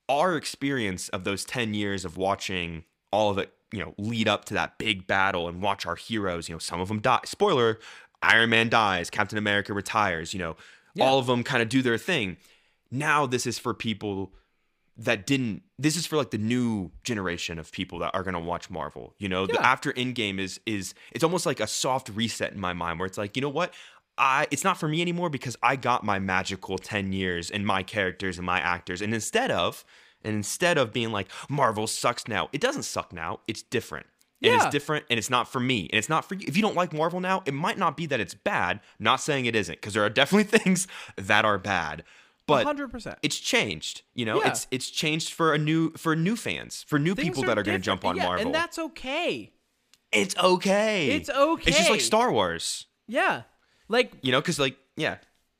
our 0.10 0.36
experience 0.36 1.08
of 1.10 1.24
those 1.24 1.46
10 1.46 1.74
years 1.76 2.04
of 2.04 2.18
watching 2.18 2.84
all 3.12 3.30
of 3.30 3.38
it, 3.38 3.54
you 3.76 3.84
know, 3.84 3.94
lead 3.98 4.28
up 4.28 4.46
to 4.46 4.54
that 4.54 4.78
big 4.78 5.06
battle 5.06 5.48
and 5.48 5.62
watch 5.62 5.86
our 5.86 5.96
heroes, 5.96 6.48
you 6.48 6.56
know, 6.56 6.60
some 6.60 6.80
of 6.80 6.88
them 6.88 7.00
die. 7.02 7.20
Spoiler, 7.26 7.78
Iron 8.22 8.50
Man 8.50 8.70
dies, 8.70 9.10
Captain 9.10 9.38
America 9.38 9.74
retires, 9.74 10.34
you 10.34 10.40
know, 10.40 10.56
all 11.00 11.20
of 11.20 11.28
them 11.28 11.44
kind 11.44 11.62
of 11.62 11.68
do 11.70 11.82
their 11.82 11.98
thing. 11.98 12.38
Now 12.90 13.26
this 13.26 13.46
is 13.46 13.60
for 13.60 13.74
people 13.74 14.32
that 14.98 15.26
didn't 15.28 15.62
this 15.78 15.98
is 15.98 16.06
for 16.06 16.16
like 16.16 16.32
the 16.32 16.38
new 16.38 16.90
generation 17.04 17.60
of 17.60 17.70
people 17.74 18.00
that 18.00 18.12
are 18.16 18.24
going 18.24 18.34
to 18.34 18.40
watch 18.40 18.70
Marvel. 18.70 19.14
You 19.20 19.28
know, 19.28 19.46
the 19.46 19.56
Yeah. 19.56 19.68
after 19.68 19.92
Endgame 19.92 20.40
is 20.40 20.60
is 20.66 20.94
it's 21.12 21.24
almost 21.24 21.46
like 21.46 21.60
a 21.60 21.68
soft 21.68 22.08
reset 22.10 22.54
in 22.54 22.60
my 22.60 22.72
mind 22.72 23.00
where 23.00 23.06
it's 23.06 23.18
like, 23.18 23.36
you 23.36 23.42
know 23.42 23.50
what? 23.50 23.74
I 24.18 24.48
it's 24.52 24.64
not 24.64 24.78
for 24.78 24.88
me 24.88 25.02
anymore 25.02 25.30
because 25.30 25.58
I 25.62 25.76
got 25.76 26.06
my 26.06 26.18
magical 26.20 26.78
10 26.78 27.12
years 27.12 27.52
and 27.52 27.66
my 27.68 27.84
characters 27.84 28.38
and 28.38 28.46
my 28.46 28.60
actors. 28.62 29.02
And 29.02 29.14
instead 29.14 29.52
of 29.52 29.84
and 30.26 30.36
instead 30.36 30.78
of 30.78 30.92
being 30.92 31.12
like 31.12 31.28
Marvel 31.50 31.88
sucks 31.88 32.28
now, 32.28 32.50
it 32.52 32.60
doesn't 32.60 32.84
suck 32.84 33.14
now. 33.14 33.40
It's 33.48 33.62
different. 33.62 34.08
And 34.42 34.52
Yeah. 34.52 34.58
it's 34.64 34.72
different 34.72 35.06
and 35.10 35.18
it's 35.18 35.30
not 35.30 35.48
for 35.48 35.60
me. 35.62 35.88
And 35.92 35.98
it's 35.98 36.10
not 36.10 36.26
for 36.28 36.36
you. 36.36 36.46
If 36.48 36.56
you 36.58 36.62
don't 36.62 36.76
like 36.76 36.92
Marvel 36.92 37.20
now, 37.22 37.42
it 37.46 37.54
might 37.54 37.78
not 37.78 37.96
be 37.96 38.06
that 38.08 38.20
it's 38.20 38.34
bad. 38.34 38.82
Not 39.00 39.22
saying 39.22 39.46
it 39.46 39.56
isn't, 39.56 39.76
because 39.80 39.94
there 39.94 40.04
are 40.04 40.10
definitely 40.10 40.44
things 40.60 40.88
that 41.16 41.46
are 41.46 41.58
bad. 41.58 42.04
But 42.48 42.66
100%. 42.68 43.16
it's 43.24 43.40
changed. 43.40 44.04
You 44.14 44.26
know, 44.26 44.42
Yeah. 44.42 44.50
it's 44.50 44.68
it's 44.70 44.90
changed 44.92 45.32
for 45.34 45.54
a 45.54 45.58
new 45.58 45.92
for 45.94 46.16
new 46.16 46.36
fans, 46.36 46.84
for 46.88 47.00
new 47.00 47.16
Things 47.16 47.30
people 47.30 47.44
that 47.44 47.58
are 47.58 47.64
going 47.64 47.78
to 47.80 47.84
jump 47.84 48.06
on 48.06 48.18
yeah, 48.18 48.24
Marvel. 48.26 48.46
And 48.46 48.54
that's 48.54 48.78
okay. 48.78 49.52
it's 50.12 50.36
okay. 50.38 51.08
It's 51.10 51.30
okay. 51.30 51.64
It's 51.70 51.78
just 51.78 51.90
like 51.90 52.02
Star 52.02 52.32
Wars. 52.32 52.86
Yeah. 53.08 53.44
Like 53.88 54.12
You 54.22 54.32
know, 54.32 54.42
because 54.42 54.60
like 54.60 54.78
yeah, 54.96 55.18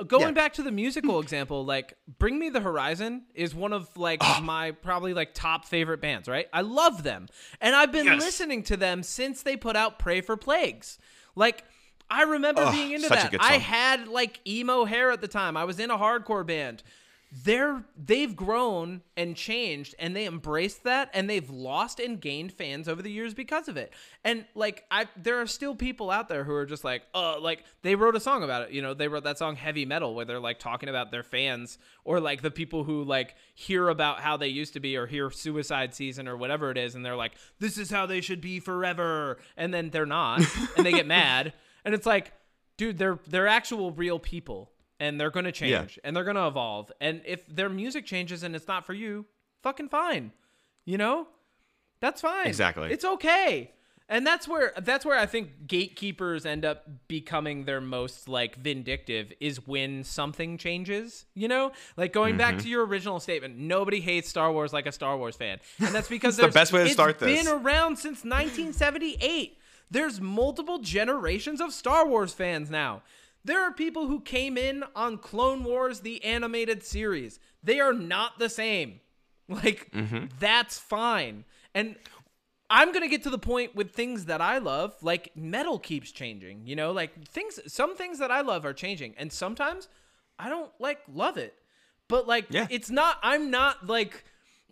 going 0.08 0.22
Yeah. 0.28 0.32
back 0.32 0.54
to 0.56 0.64
the 0.64 0.72
musical 0.72 1.20
example, 1.20 1.64
like 1.66 1.94
Bring 2.20 2.38
Me 2.40 2.50
the 2.50 2.60
Horizon 2.60 3.24
is 3.34 3.56
one 3.56 3.72
of 3.74 3.96
like 3.98 4.22
my 4.42 4.72
probably 4.72 5.14
like 5.14 5.34
top 5.34 5.66
favorite 5.66 6.02
bands, 6.02 6.28
right? 6.28 6.48
I 6.52 6.62
love 6.62 7.04
them. 7.04 7.28
And 7.62 7.76
I've 7.76 7.92
been 7.92 8.06
Yes. 8.06 8.22
listening 8.22 8.64
to 8.64 8.78
them 8.78 9.04
since 9.04 9.42
they 9.44 9.56
put 9.56 9.76
out 9.76 9.98
Pray 10.00 10.22
for 10.22 10.36
Plagues. 10.38 11.00
Like 11.36 11.64
I 12.10 12.24
remember 12.24 12.62
Ugh, 12.64 12.74
being 12.74 12.92
into 12.92 13.10
that. 13.10 13.36
I 13.40 13.58
had 13.58 14.08
like 14.08 14.40
emo 14.48 14.86
hair 14.86 15.12
at 15.12 15.22
the 15.22 15.28
time. 15.28 15.58
I 15.58 15.64
was 15.64 15.80
in 15.80 15.90
a 15.90 15.98
hardcore 15.98 16.46
band. 16.46 16.84
They're 17.44 17.84
they've 17.98 18.34
grown 18.34 19.02
and 19.18 19.36
changed 19.36 19.94
and 20.00 20.16
they 20.16 20.26
embraced 20.26 20.84
that 20.86 21.10
and 21.14 21.30
they've 21.30 21.50
lost 21.50 22.00
and 22.00 22.22
gained 22.22 22.54
fans 22.54 22.88
over 22.88 23.02
the 23.02 23.12
years 23.12 23.34
because 23.34 23.68
of 23.68 23.76
it. 23.76 23.92
And 24.24 24.46
like 24.56 24.86
I 24.90 25.08
there 25.22 25.42
are 25.42 25.48
still 25.48 25.76
people 25.76 26.10
out 26.10 26.30
there 26.30 26.46
who 26.46 26.54
are 26.54 26.66
just 26.66 26.86
like, 26.86 27.04
uh 27.14 27.38
like 27.42 27.66
they 27.82 27.96
wrote 27.96 28.16
a 28.16 28.22
song 28.22 28.44
about 28.44 28.62
it. 28.62 28.72
You 28.72 28.82
know, 28.82 28.94
they 28.94 29.10
wrote 29.10 29.26
that 29.26 29.38
song 29.38 29.58
Heavy 29.58 29.86
Metal 29.86 30.16
where 30.16 30.24
they're 30.24 30.40
like 30.40 30.60
talking 30.60 30.88
about 30.88 31.12
their 31.12 31.24
fans 31.24 31.78
or 32.06 32.22
like 32.22 32.42
the 32.42 32.52
people 32.52 32.86
who 32.86 33.04
like 33.04 33.36
hear 33.54 33.90
about 33.90 34.22
how 34.22 34.38
they 34.38 34.48
used 34.48 34.72
to 34.74 34.80
be 34.80 34.96
or 34.96 35.06
hear 35.06 35.30
Suicide 35.30 35.94
Season 35.94 36.30
or 36.30 36.38
whatever 36.38 36.72
it 36.72 36.78
is 36.78 36.96
and 36.96 37.06
they're 37.06 37.18
like, 37.18 37.34
this 37.60 37.78
is 37.78 37.92
how 37.92 38.06
they 38.06 38.22
should 38.22 38.40
be 38.40 38.62
forever. 38.62 39.40
And 39.58 39.74
then 39.74 39.90
they're 39.90 40.06
not 40.06 40.42
and 40.78 40.86
they 40.86 40.92
get 40.94 41.06
mad. 41.08 41.52
And 41.84 41.94
it's 41.94 42.06
like, 42.06 42.32
dude, 42.78 42.98
they're 42.98 43.20
they're 43.28 43.48
actual 43.48 43.92
real 43.92 44.20
people 44.20 44.72
and 45.06 45.20
they're 45.20 45.30
going 45.32 45.46
to 45.46 45.52
change 45.52 46.00
and 46.04 46.16
they're 46.16 46.24
going 46.24 46.36
to 46.44 46.48
evolve. 46.48 46.92
And 47.00 47.22
if 47.26 47.46
their 47.48 47.70
music 47.70 48.06
changes 48.06 48.44
and 48.44 48.56
it's 48.56 48.68
not 48.68 48.86
for 48.86 48.94
you, 48.94 49.26
fucking 49.64 49.90
fine. 49.90 50.32
You 50.86 50.98
know? 50.98 51.28
That's 52.00 52.22
fine. 52.22 52.48
Exactly. 52.48 52.92
It's 52.92 53.06
okay. 53.06 53.72
And 54.08 54.28
that's 54.28 54.48
where 54.48 54.72
that's 54.78 55.04
where 55.04 55.18
I 55.18 55.26
think 55.26 55.66
gatekeepers 55.66 56.46
end 56.46 56.64
up 56.64 56.84
becoming 57.08 57.66
their 57.66 57.82
most 57.82 58.30
like 58.30 58.56
vindictive 58.58 59.34
is 59.40 59.66
when 59.66 60.04
something 60.04 60.60
changes, 60.60 61.26
you 61.34 61.48
know? 61.48 61.72
Like 61.98 62.14
going 62.14 62.34
Mm-hmm. 62.34 62.38
back 62.56 62.58
to 62.60 62.68
your 62.70 62.86
original 62.86 63.20
statement, 63.20 63.58
nobody 63.58 64.02
hates 64.02 64.30
Star 64.30 64.52
Wars 64.52 64.72
like 64.74 64.86
a 64.86 64.92
Star 64.92 65.18
Wars 65.18 65.36
fan. 65.36 65.58
And 65.80 65.96
that's 65.96 66.08
because 66.18 66.38
the 66.38 66.50
best 66.50 66.72
way 66.72 66.82
to 66.82 66.86
it's 66.86 66.94
start 66.94 67.18
this. 67.18 67.44
been 67.44 67.52
around 67.52 67.96
since 67.98 68.24
1978. 68.24 69.58
There's 69.90 70.20
multiple 70.22 70.80
generations 70.80 71.60
of 71.62 71.72
Star 71.74 72.08
Wars 72.08 72.34
fans 72.34 72.70
now. 72.70 73.02
There 73.46 73.62
are 73.64 73.72
people 73.72 74.08
who 74.08 74.20
came 74.22 74.58
in 74.58 74.84
on 74.96 75.18
Clone 75.20 75.64
Wars, 75.64 76.00
the 76.02 76.24
animated 76.26 76.84
series. 76.84 77.40
They 77.64 77.80
are 77.80 77.94
not 77.94 78.40
the 78.40 78.50
same. 78.50 79.00
Like, 79.48 79.92
Mm-hmm. 79.92 80.26
that's 80.40 80.80
fine. 80.80 81.46
And 81.76 81.96
I'm 82.68 82.92
going 82.92 83.04
to 83.04 83.08
get 83.08 83.22
to 83.24 83.30
the 83.30 83.38
point 83.38 83.76
with 83.76 83.92
things 83.92 84.26
that 84.26 84.42
I 84.42 84.58
love, 84.58 84.96
like 85.04 85.30
metal 85.36 85.78
keeps 85.78 86.12
changing, 86.12 86.66
you 86.66 86.76
know, 86.76 86.92
like 86.92 87.28
things, 87.28 87.60
some 87.68 87.96
things 87.96 88.18
that 88.18 88.32
I 88.32 88.42
love 88.42 88.66
are 88.66 88.74
changing. 88.74 89.14
And 89.20 89.32
sometimes 89.32 89.88
I 90.40 90.50
don't 90.50 90.72
like 90.80 91.00
love 91.14 91.38
it. 91.38 91.54
But 92.08 92.26
like, 92.28 92.48
Yeah. 92.50 92.66
it's 92.72 92.90
not, 92.90 93.20
I'm 93.22 93.52
not 93.52 93.86
like, 93.86 94.24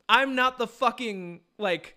I'm 0.09 0.33
not 0.33 0.57
the 0.57 0.65
fucking, 0.67 1.41
like, 1.59 1.95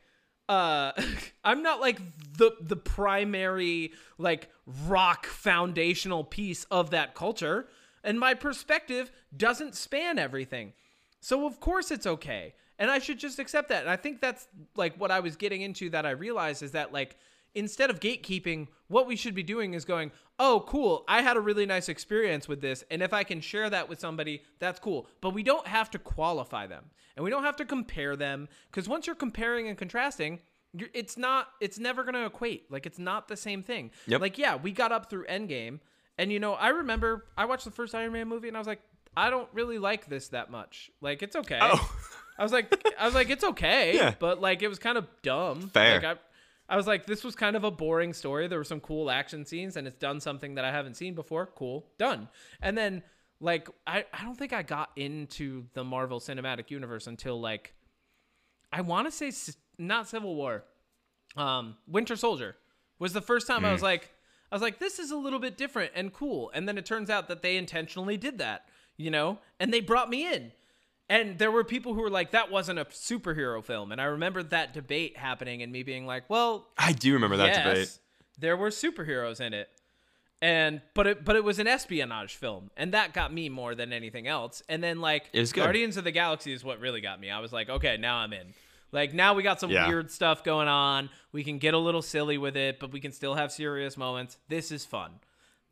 uh 0.49 0.93
i'm 1.45 1.63
not 1.63 1.81
like 1.81 2.01
the 2.39 2.53
the 2.61 2.77
primary 2.77 3.93
like 4.19 4.49
rock 4.87 5.27
foundational 5.27 6.25
piece 6.25 6.65
of 6.65 6.91
that 6.91 7.15
culture. 7.15 7.69
And 8.03 8.21
my 8.21 8.35
perspective 8.35 9.11
doesn't 9.37 9.75
span 9.75 10.19
everything. 10.19 10.75
So 11.21 11.47
of 11.47 11.59
course 11.61 11.91
it's 11.91 12.07
okay. 12.07 12.55
And 12.79 12.91
i 12.91 12.99
should 12.99 13.19
just 13.19 13.39
accept 13.39 13.69
that. 13.71 13.83
And 13.83 13.91
i 13.91 13.97
think 13.97 14.21
that's 14.21 14.49
like 14.77 14.97
what 14.97 15.11
i 15.11 15.21
was 15.21 15.37
getting 15.37 15.63
into 15.63 15.91
that 15.91 16.07
i 16.07 16.11
realized 16.11 16.63
is 16.63 16.73
that 16.73 16.93
like 16.93 17.17
instead 17.57 17.91
of 17.91 17.99
gatekeeping 17.99 18.69
what 18.87 19.07
we 19.09 19.17
should 19.17 19.35
be 19.35 19.43
doing 19.43 19.75
is 19.75 19.85
going 19.85 20.13
oh 20.39 20.63
cool 20.69 21.05
i 21.09 21.23
had 21.23 21.37
a 21.37 21.41
really 21.41 21.67
nice 21.67 21.89
experience 21.89 22.47
with 22.47 22.61
this 22.61 22.85
and 22.91 23.03
if 23.03 23.13
i 23.13 23.25
can 23.25 23.41
share 23.41 23.69
that 23.69 23.89
with 23.89 23.99
somebody 23.99 24.43
that's 24.61 24.79
cool 24.79 25.09
but 25.21 25.31
we 25.31 25.43
don't 25.43 25.67
have 25.67 25.91
to 25.91 25.99
qualify 25.99 26.67
them 26.67 26.85
and 27.17 27.25
we 27.25 27.31
don't 27.31 27.43
have 27.45 27.57
to 27.57 27.65
compare 27.65 28.15
them 28.15 28.47
because 28.71 28.89
once 28.89 29.07
you're 29.07 29.17
comparing 29.17 29.67
and 29.69 29.77
contrasting 29.79 30.39
you're, 30.73 30.91
it's 30.95 31.17
not 31.17 31.49
it's 31.61 31.79
never 31.79 32.03
going 32.03 32.15
to 32.15 32.27
equate 32.27 32.71
like 32.71 32.85
it's 32.87 32.99
not 32.99 33.27
the 33.29 33.37
same 33.37 33.63
thing 33.63 33.91
Yep. 34.07 34.21
like 34.21 34.39
yeah 34.39 34.57
we 34.57 34.71
got 34.71 34.93
up 34.93 35.09
through 35.11 35.25
endgame 35.27 35.81
and 36.19 36.31
you 36.31 36.39
know 36.39 36.53
i 36.55 36.69
remember 36.69 37.25
i 37.37 37.45
watched 37.47 37.65
the 37.65 37.71
first 37.71 37.95
iron 37.95 38.13
man 38.13 38.29
movie 38.29 38.49
and 38.49 38.57
i 38.57 38.61
was 38.61 38.67
like 38.69 38.83
i 39.17 39.31
don't 39.31 39.49
really 39.55 39.79
like 39.79 40.07
this 40.07 40.29
that 40.29 40.51
much 40.51 40.91
like 41.01 41.23
it's 41.23 41.35
okay 41.37 41.59
Oh. 41.63 41.91
i 42.39 42.43
was 42.43 42.53
like 42.53 42.71
i 42.99 43.07
was 43.07 43.15
like 43.15 43.31
it's 43.31 43.45
okay 43.45 43.95
Yeah. 44.01 44.15
but 44.19 44.41
like 44.43 44.63
it 44.63 44.69
was 44.69 44.79
kind 44.79 44.99
of 44.99 45.07
dumb 45.23 45.71
Fair. 45.71 45.95
like 46.01 46.05
I, 46.05 46.17
I 46.69 46.77
was 46.77 46.87
like 46.87 47.07
this 47.07 47.25
was 47.25 47.35
kind 47.35 47.57
of 47.57 47.65
a 47.65 47.71
boring 47.71 48.13
story. 48.13 48.49
There 48.49 48.59
were 48.59 48.65
some 48.65 48.81
cool 48.81 49.11
action 49.11 49.45
scenes 49.45 49.77
and 49.77 49.87
it's 49.87 49.99
done 49.99 50.21
something 50.21 50.55
that 50.57 50.65
i 50.65 50.71
haven't 50.71 50.95
seen 50.95 51.15
before. 51.15 51.47
Cool. 51.47 51.87
Done. 51.99 52.29
And 52.61 52.77
then 52.77 53.03
like 53.41 53.69
i, 53.87 54.05
I 54.13 54.25
don't 54.25 54.37
think 54.37 54.53
i 54.53 54.63
got 54.63 54.91
into 54.97 55.67
the 55.75 55.85
marvel 55.85 56.21
cinematic 56.21 56.71
universe 56.71 57.07
until 57.07 57.39
like 57.39 57.75
i 58.73 58.81
want 58.81 59.07
to 59.07 59.11
say 59.11 59.31
not 59.79 60.09
civil 60.09 60.35
war 60.35 60.65
um 61.37 61.77
winter 61.87 62.17
soldier 62.17 62.57
was 62.99 63.13
the 63.13 63.21
first 63.21 63.47
time 63.47 63.67
i 63.67 63.73
was 63.73 63.83
like 63.83 64.11
i 64.51 64.55
was 64.55 64.63
like 64.63 64.79
this 64.79 64.99
is 64.99 65.11
a 65.11 65.17
little 65.17 65.39
bit 65.39 65.59
different 65.59 65.93
and 65.95 66.15
cool. 66.15 66.51
And 66.55 66.67
then 66.67 66.79
it 66.79 66.87
turns 66.87 67.11
out 67.11 67.29
that 67.29 67.43
they 67.43 67.59
intentionally 67.59 68.17
did 68.17 68.39
that 68.39 68.67
you 68.97 69.11
know? 69.11 69.39
And 69.61 69.73
they 69.73 69.81
brought 69.81 70.11
me 70.11 70.33
in 70.33 70.53
and 71.09 71.39
there 71.39 71.51
were 71.51 71.63
people 71.65 71.95
who 71.95 72.01
were 72.01 72.11
like 72.11 72.33
that 72.33 72.51
wasn't 72.51 72.79
a 72.79 72.85
superhero 72.87 73.63
film. 73.65 73.93
And 73.93 74.01
i 74.01 74.05
remember 74.05 74.43
that 74.43 74.73
debate 74.75 75.17
happening 75.17 75.63
and 75.63 75.73
me 75.73 75.83
being 75.83 76.07
like 76.07 76.29
well 76.29 76.67
I 76.79 76.93
do 76.93 77.13
remember 77.13 77.37
that 77.39 77.49
yes, 77.49 77.65
debate. 77.65 77.99
there 78.39 78.57
were 78.57 78.71
superheroes 78.71 79.41
in 79.41 79.55
it. 79.55 79.69
And 80.43 80.83
but 80.95 81.07
it 81.07 81.25
but 81.25 81.35
it 81.37 81.45
was 81.45 81.59
an 81.59 81.67
espionage 81.67 82.35
film 82.37 82.71
and 82.77 82.93
that 82.93 83.15
got 83.15 83.33
me 83.33 83.49
more 83.49 83.75
than 83.75 83.93
anything 83.93 84.27
else. 84.27 84.63
And 84.69 84.83
then 84.85 85.01
like 85.01 85.31
It 85.33 85.41
was 85.41 85.53
good. 85.53 85.63
guardians 85.63 85.97
of 85.97 86.05
the 86.05 86.11
galaxy 86.13 86.53
is 86.53 86.63
what 86.63 86.79
really 86.81 87.01
got 87.01 87.19
me. 87.21 87.31
I 87.31 87.39
was 87.41 87.53
like 87.53 87.71
okay 87.71 87.97
now 87.97 88.17
i'm 88.19 88.33
in. 88.35 88.53
Like 88.93 89.15
now 89.15 89.33
we 89.35 89.43
got 89.43 89.61
some 89.61 89.71
Yeah. 89.71 89.89
weird 89.89 90.11
stuff 90.11 90.45
going 90.45 90.69
on. 90.69 91.09
We 91.33 91.43
can 91.45 91.59
get 91.59 91.73
a 91.75 91.79
little 91.79 92.03
silly 92.03 92.37
with 92.37 92.57
it 92.57 92.79
but 92.81 92.93
we 92.93 93.01
can 93.01 93.13
still 93.13 93.35
have 93.35 93.51
serious 93.51 93.97
moments. 93.97 94.37
This 94.49 94.71
is 94.71 94.85
fun. 94.85 95.13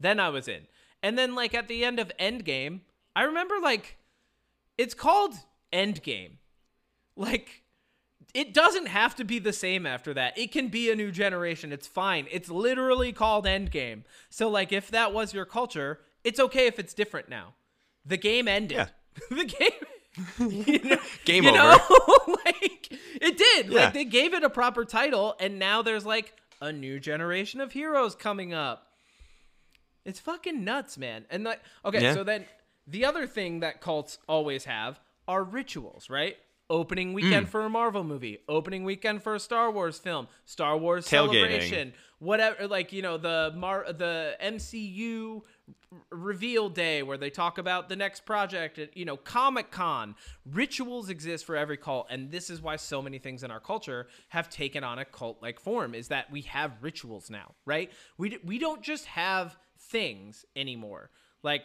Then 0.01 0.19
i 0.19 0.29
was 0.31 0.49
in. 0.49 0.63
And 1.03 1.19
then 1.19 1.35
like 1.35 1.55
at 1.55 1.69
the 1.69 1.85
end 1.85 1.99
of 1.99 2.11
endgame 2.19 2.81
i 3.15 3.23
remember 3.25 3.57
like 3.63 3.99
it's 4.79 4.95
called 4.95 5.35
endgame 5.73 6.37
like 7.17 7.63
it 8.33 8.53
doesn't 8.53 8.87
have 8.87 9.15
to 9.17 9.25
be 9.25 9.39
the 9.39 9.53
same 9.53 9.87
after 9.87 10.13
that. 10.15 10.37
It 10.37 10.51
can 10.51 10.67
be 10.67 10.91
a 10.91 10.97
new 10.97 11.13
generation. 11.13 11.73
It's 11.73 11.87
fine. 11.87 12.27
It's 12.33 12.49
literally 12.49 13.13
called 13.13 13.45
Endgame. 13.45 14.03
So 14.29 14.49
like 14.49 14.73
if 14.73 14.91
that 14.91 15.13
was 15.13 15.33
your 15.33 15.45
culture, 15.45 16.01
it's 16.25 16.41
okay 16.41 16.67
if 16.67 16.81
it's 16.81 16.95
different 16.95 17.29
now. 17.29 17.55
The 18.05 18.17
game 18.17 18.49
ended. 18.49 18.77
Yeah. 18.79 18.87
the 19.31 19.45
game 19.45 19.71
you 20.67 20.79
know, 20.91 20.97
Game 21.25 21.45
you 21.45 21.51
over. 21.51 21.59
know? 21.59 21.79
like 22.45 22.89
it 23.21 23.37
did. 23.39 23.69
Yeah. 23.69 23.85
Like 23.85 23.95
they 23.95 24.05
gave 24.05 24.35
it 24.35 24.43
a 24.43 24.51
proper 24.51 24.85
title 24.85 25.37
and 25.39 25.61
now 25.61 25.83
there's 25.83 26.05
like 26.07 26.33
a 26.61 26.73
new 26.73 26.99
generation 26.99 27.61
of 27.61 27.71
heroes 27.71 28.17
coming 28.17 28.53
up. 28.53 28.89
It's 30.05 30.19
fucking 30.19 30.65
nuts, 30.65 30.99
man. 30.99 31.25
And 31.31 31.45
like 31.45 31.61
okay, 31.85 32.03
Yeah. 32.03 32.15
so 32.15 32.25
then 32.25 32.47
the 32.87 33.05
other 33.05 33.27
thing 33.27 33.61
that 33.61 33.81
cults 33.81 34.19
always 34.29 34.65
have 34.65 35.01
are 35.27 35.43
rituals, 35.43 36.11
right? 36.11 36.37
Opening 36.71 37.13
weekend 37.13 37.47
mm. 37.47 37.51
for 37.51 37.63
a 37.63 37.69
Marvel 37.69 38.05
movie, 38.05 38.39
opening 38.49 38.85
weekend 38.85 39.23
for 39.23 39.35
a 39.35 39.41
Star 39.41 39.71
Wars 39.71 39.99
film, 39.99 40.29
Star 40.47 40.77
Wars 40.79 41.07
celebration, 41.07 41.93
whatever. 42.21 42.67
Like 42.67 42.91
you 42.91 43.03
know 43.03 43.19
the 43.19 43.53
Mar 43.55 43.85
the 43.93 44.35
MCU 44.43 45.43
reveal 46.11 46.71
day 46.71 47.03
where 47.03 47.19
they 47.19 47.29
talk 47.29 47.59
about 47.59 47.91
the 47.91 47.97
next 47.97 48.25
project. 48.25 48.81
You 48.95 49.05
know 49.05 49.19
Comic 49.19 49.71
Con 49.71 50.15
rituals 50.51 51.11
exist 51.11 51.45
for 51.45 51.55
every 51.55 51.77
cult, 51.77 52.07
and 52.09 52.31
this 52.31 52.49
is 52.49 52.63
why 52.63 52.77
so 52.77 53.03
many 53.03 53.19
things 53.19 53.43
in 53.43 53.51
our 53.51 53.61
culture 53.61 54.07
have 54.31 54.49
taken 54.49 54.83
on 54.83 54.99
a 54.99 55.05
cult 55.05 55.43
like 55.43 55.61
form. 55.61 55.95
Is 55.95 56.09
that 56.09 56.31
we 56.31 56.41
have 56.43 56.73
rituals 56.81 57.29
now, 57.29 57.53
right? 57.67 57.93
We 58.17 58.31
d- 58.31 58.39
we 58.43 58.59
don't 58.59 58.83
just 58.83 59.05
have 59.05 59.59
things 59.79 60.47
anymore, 60.57 61.11
like 61.43 61.65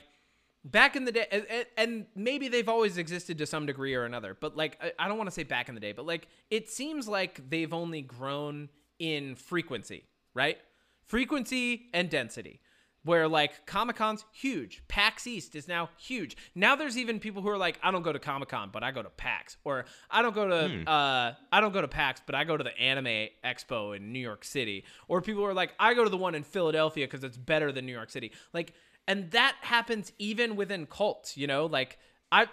back 0.65 0.95
in 0.95 1.05
the 1.05 1.11
day 1.11 1.65
and- 1.77 2.05
maybe 2.15 2.47
they've 2.47 2.69
always 2.69 2.97
existed 2.97 3.37
to 3.37 3.45
some 3.45 3.65
degree 3.65 3.95
or 3.95 4.03
another 4.03 4.35
but 4.39 4.57
like 4.57 4.77
I, 4.99 5.07
don't 5.07 5.17
want 5.17 5.27
to 5.29 5.33
say 5.33 5.43
back 5.43 5.69
in 5.69 5.75
the 5.75 5.81
day 5.81 5.93
but 5.93 6.05
like 6.05 6.27
it 6.49 6.69
seems 6.69 7.07
like 7.07 7.49
they've 7.49 7.73
only 7.73 8.01
grown 8.01 8.69
in 8.99 9.35
frequency 9.35 10.03
right? 10.33 10.57
Frequency 11.05 11.89
and 11.93 12.09
density 12.09 12.61
where 13.03 13.27
like 13.27 13.65
comic-con's 13.65 14.25
huge 14.33 14.83
pax 14.89 15.25
east 15.25 15.55
is 15.55 15.67
now 15.67 15.89
huge. 15.97 16.35
Now 16.53 16.75
there's 16.75 16.97
even 16.97 17.19
people 17.19 17.41
who 17.41 17.49
are 17.49 17.57
like 17.57 17.79
i 17.81 17.91
don't 17.91 18.01
go 18.03 18.11
to 18.11 18.19
comic-con 18.19 18.69
but 18.73 18.83
i 18.83 18.91
go 18.91 19.01
to 19.01 19.09
pax 19.09 19.55
or 19.63 19.85
i 20.11 20.21
don't 20.21 20.35
go 20.35 20.47
to 20.47 20.89
uh 20.89 21.33
i 21.51 21.61
don't 21.61 21.71
go 21.73 21.81
to 21.81 21.87
pax 21.87 22.21
but 22.25 22.35
i 22.35 22.43
go 22.43 22.57
to 22.57 22.63
the 22.63 22.77
anime 22.77 23.29
expo 23.43 23.95
in 23.95 24.11
new 24.11 24.19
york 24.19 24.43
city 24.43 24.83
or 25.07 25.21
people 25.21 25.45
are 25.45 25.53
like 25.53 25.73
i 25.79 25.93
go 25.93 26.03
to 26.03 26.09
the 26.09 26.17
one 26.17 26.35
in 26.35 26.43
philadelphia 26.43 27.07
because 27.07 27.23
it's 27.23 27.37
better 27.37 27.71
than 27.71 27.85
new 27.85 27.93
york 27.93 28.09
city. 28.09 28.31
Like 28.53 28.73
and 29.09 29.31
that 29.31 29.55
happens 29.61 30.13
even 30.19 30.55
within 30.55 30.85
cults 30.85 31.35
you 31.35 31.47
know? 31.47 31.65
Like 31.65 31.97
i 32.31 32.47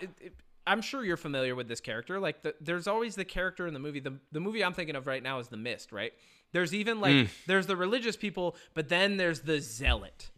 i'm 0.67 0.83
sure 0.83 1.05
you're 1.05 1.17
familiar 1.17 1.55
with 1.55 1.69
this 1.69 1.81
character. 1.81 2.19
Like 2.19 2.43
the, 2.43 2.55
there's 2.61 2.89
always 2.89 3.15
the 3.15 3.25
character 3.25 3.69
in 3.69 3.75
the 3.75 3.79
movie. 3.81 4.01
The, 4.01 4.19
the 4.33 4.41
movie 4.41 4.65
i'm 4.65 4.73
thinking 4.73 4.97
of 4.97 5.07
right 5.07 5.23
now 5.23 5.39
is 5.39 5.49
the 5.49 5.57
mist 5.57 5.93
right? 5.93 6.13
There's 6.53 6.75
even 6.75 7.01
like 7.01 7.13
mm. 7.13 7.29
there's 7.47 7.67
the 7.67 7.77
religious 7.77 8.17
people 8.17 8.57
but 8.75 8.89
then 8.89 9.17
there's 9.19 9.41
the 9.41 9.61
zealot. 9.61 10.31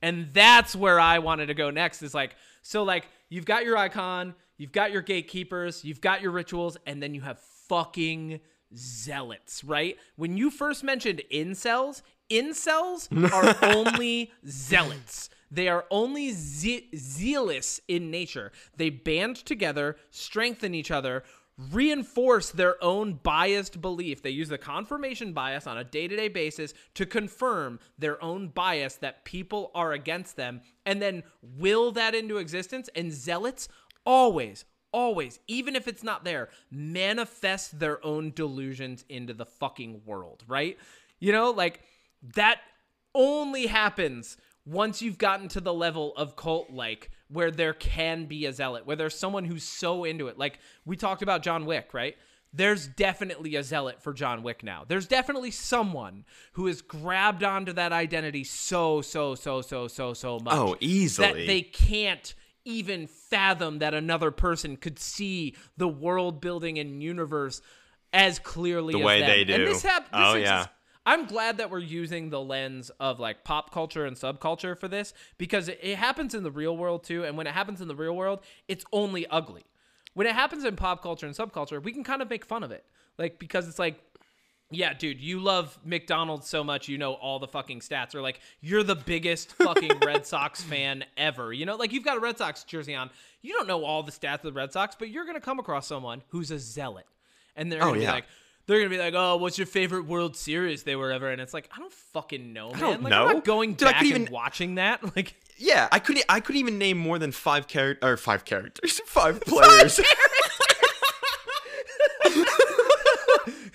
And 0.00 0.32
that's 0.32 0.74
where 0.74 0.98
i 0.98 1.18
wanted 1.18 1.46
to 1.46 1.54
go 1.54 1.70
next 1.70 2.02
is 2.02 2.14
like 2.14 2.34
so 2.62 2.82
like 2.82 3.08
you've 3.28 3.44
got 3.44 3.64
your 3.64 3.76
icon 3.76 4.34
you've 4.56 4.72
got 4.72 4.90
your 4.90 5.02
gatekeepers 5.02 5.84
you've 5.84 6.00
got 6.00 6.22
your 6.22 6.32
rituals 6.32 6.76
and 6.86 7.02
then 7.02 7.14
you 7.14 7.20
have 7.20 7.38
fucking 7.68 8.40
zealots 8.74 9.62
right? 9.62 9.96
When 10.16 10.36
you 10.36 10.50
first 10.50 10.82
mentioned 10.82 11.22
incels 11.30 12.02
incels 12.30 13.08
are 13.32 13.74
only 13.74 14.32
zealots 14.46 15.30
they 15.50 15.68
are 15.68 15.86
only 15.90 16.32
ze- 16.32 16.88
zealous 16.96 17.80
in 17.88 18.10
nature. 18.10 18.52
They 18.76 18.90
band 18.90 19.36
together 19.36 19.96
strengthen 20.10 20.74
each 20.74 20.90
other 20.90 21.24
reinforce 21.72 22.50
their 22.50 22.82
own 22.82 23.14
biased 23.14 23.80
belief. 23.80 24.22
They 24.22 24.30
use 24.30 24.48
the 24.48 24.58
confirmation 24.58 25.32
bias 25.32 25.66
on 25.66 25.76
a 25.76 25.84
day-to-day 25.84 26.28
basis 26.28 26.72
to 26.94 27.04
confirm 27.04 27.80
their 27.98 28.22
own 28.22 28.48
bias 28.48 28.94
that 28.96 29.24
people 29.24 29.72
are 29.74 29.92
against 29.92 30.36
them 30.36 30.60
and 30.86 31.02
then 31.02 31.24
will 31.42 31.90
that 31.92 32.14
into 32.14 32.38
existence 32.38 32.88
and 32.94 33.12
zealots 33.12 33.68
always 34.06 34.64
always 34.90 35.38
even 35.46 35.76
if 35.76 35.86
it's 35.86 36.02
not 36.02 36.24
there 36.24 36.48
manifest 36.70 37.78
their 37.78 38.02
own 38.06 38.32
delusions 38.34 39.04
into 39.10 39.34
the 39.34 39.44
fucking 39.44 40.00
world 40.06 40.44
right? 40.46 40.78
You 41.18 41.32
know 41.32 41.50
like 41.50 41.80
that 42.34 42.60
only 43.14 43.66
happens 43.66 44.36
once 44.68 45.00
you've 45.02 45.18
gotten 45.18 45.48
to 45.48 45.60
the 45.60 45.72
level 45.72 46.12
of 46.16 46.36
cult 46.36 46.70
like 46.70 47.10
where 47.28 47.50
there 47.50 47.72
can 47.74 48.26
be 48.26 48.44
a 48.46 48.52
zealot 48.52 48.86
where 48.86 48.96
there's 48.96 49.18
someone 49.18 49.44
who's 49.44 49.64
so 49.64 50.04
into 50.04 50.28
it 50.28 50.36
like 50.38 50.58
we 50.84 50.96
talked 50.96 51.22
about 51.22 51.42
John 51.42 51.64
Wick 51.66 51.94
right 51.94 52.16
there's 52.52 52.86
definitely 52.88 53.56
a 53.56 53.62
zealot 53.62 54.02
for 54.02 54.12
John 54.12 54.42
Wick 54.42 54.62
now 54.64 54.84
there's 54.86 55.06
definitely 55.06 55.50
someone 55.50 56.24
who 56.52 56.66
has 56.66 56.82
grabbed 56.82 57.44
onto 57.44 57.72
that 57.74 57.92
identity 57.92 58.44
so 58.44 59.00
so 59.02 59.34
so 59.34 59.60
so 59.62 59.86
so 59.88 60.12
so 60.14 60.38
much 60.40 60.54
Oh, 60.54 60.76
easily. 60.80 61.28
that 61.28 61.46
they 61.46 61.62
can't 61.62 62.34
even 62.64 63.06
fathom 63.06 63.78
that 63.78 63.94
another 63.94 64.30
person 64.30 64.76
could 64.76 64.98
see 64.98 65.54
the 65.76 65.88
world 65.88 66.40
building 66.40 66.78
and 66.78 67.02
universe 67.02 67.62
as 68.12 68.38
clearly 68.38 68.92
The 68.94 69.00
as 69.00 69.04
way 69.04 69.20
them. 69.20 69.28
they 69.30 69.40
And 69.40 69.46
do. 69.46 69.64
this 69.66 69.82
hap- 69.82 70.04
this 70.04 70.10
Oh, 70.14 70.34
yeah. 70.34 70.66
I'm 71.08 71.24
glad 71.26 71.56
that 71.56 71.70
we're 71.70 71.78
using 71.78 72.28
the 72.28 72.40
lens 72.40 72.90
of 73.00 73.18
like 73.18 73.42
pop 73.42 73.72
culture 73.72 74.04
and 74.04 74.14
subculture 74.14 74.78
for 74.78 74.88
this 74.88 75.14
because 75.38 75.68
it, 75.68 75.78
it 75.82 75.96
happens 75.96 76.34
in 76.34 76.42
the 76.42 76.50
real 76.50 76.76
world 76.76 77.02
too. 77.02 77.24
And 77.24 77.36
when 77.36 77.46
it 77.46 77.54
happens 77.54 77.80
in 77.80 77.88
the 77.88 77.96
real 77.96 78.14
world, 78.14 78.40
it's 78.68 78.84
only 78.92 79.26
ugly. 79.28 79.64
When 80.12 80.26
it 80.26 80.34
happens 80.34 80.64
in 80.64 80.76
pop 80.76 81.02
culture 81.02 81.26
and 81.26 81.34
subculture, 81.34 81.82
we 81.82 81.92
can 81.92 82.04
kind 82.04 82.20
of 82.20 82.28
make 82.28 82.44
fun 82.44 82.62
of 82.62 82.70
it. 82.72 82.84
Like, 83.16 83.38
because 83.38 83.66
it's 83.68 83.78
like, 83.78 83.98
yeah, 84.70 84.92
dude, 84.92 85.18
you 85.18 85.40
love 85.40 85.78
McDonald's 85.82 86.46
so 86.46 86.62
much, 86.62 86.88
you 86.88 86.98
know 86.98 87.14
all 87.14 87.38
the 87.38 87.48
fucking 87.48 87.80
stats. 87.80 88.14
Or 88.14 88.20
like, 88.20 88.40
you're 88.60 88.82
the 88.82 88.94
biggest 88.94 89.52
fucking 89.54 89.92
Red 90.04 90.26
Sox 90.26 90.62
fan 90.62 91.04
ever. 91.16 91.54
You 91.54 91.64
know, 91.64 91.76
like 91.76 91.90
you've 91.92 92.04
got 92.04 92.18
a 92.18 92.20
Red 92.20 92.36
Sox 92.36 92.64
jersey 92.64 92.94
on. 92.94 93.08
You 93.40 93.54
don't 93.54 93.66
know 93.66 93.82
all 93.82 94.02
the 94.02 94.12
stats 94.12 94.34
of 94.34 94.42
the 94.42 94.52
Red 94.52 94.74
Sox, 94.74 94.94
but 94.98 95.08
you're 95.08 95.24
gonna 95.24 95.40
come 95.40 95.58
across 95.58 95.86
someone 95.86 96.22
who's 96.28 96.50
a 96.50 96.58
zealot, 96.58 97.06
and 97.56 97.72
they're 97.72 97.80
Oh, 97.82 97.86
gonna 97.86 97.98
be 98.00 98.02
yeah. 98.04 98.12
like, 98.12 98.24
they're 98.68 98.78
gonna 98.78 98.90
be 98.90 98.98
like, 98.98 99.14
oh, 99.16 99.36
what's 99.38 99.58
your 99.58 99.66
favorite 99.66 100.04
World 100.06 100.36
Series 100.36 100.84
they 100.84 100.94
were 100.94 101.10
ever? 101.10 101.28
And 101.30 101.40
it's 101.40 101.52
like, 101.52 101.68
I 101.74 101.78
don't 101.78 101.92
fucking 101.92 102.52
know, 102.52 102.70
man. 102.70 102.78
don't 102.80 103.02
like, 103.02 103.12
I'm 103.12 103.26
know. 103.26 103.32
not 103.32 103.44
going 103.44 103.74
Dude, 103.74 103.88
I 103.88 103.92
back 103.92 104.02
could 104.02 104.12
and 104.12 104.20
even- 104.22 104.32
watching 104.32 104.74
that. 104.76 105.00
Like, 105.16 105.34
Yeah, 105.56 105.88
I 105.90 105.98
couldn't. 105.98 106.24
I 106.28 106.38
couldn't 106.40 106.60
even 106.60 106.78
name 106.78 106.98
more 106.98 107.18
than 107.18 107.32
five 107.32 107.66
character 107.66 108.06
or 108.06 108.16
five 108.16 108.44
characters, 108.44 109.00
five 109.06 109.40
players. 109.40 109.98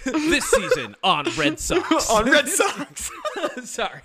this 0.05 0.45
season 0.45 0.95
on 1.03 1.25
Red 1.37 1.59
Sox. 1.59 2.09
on 2.09 2.29
Red 2.29 2.47
Sox. 2.49 3.09
Sorry. 3.63 4.01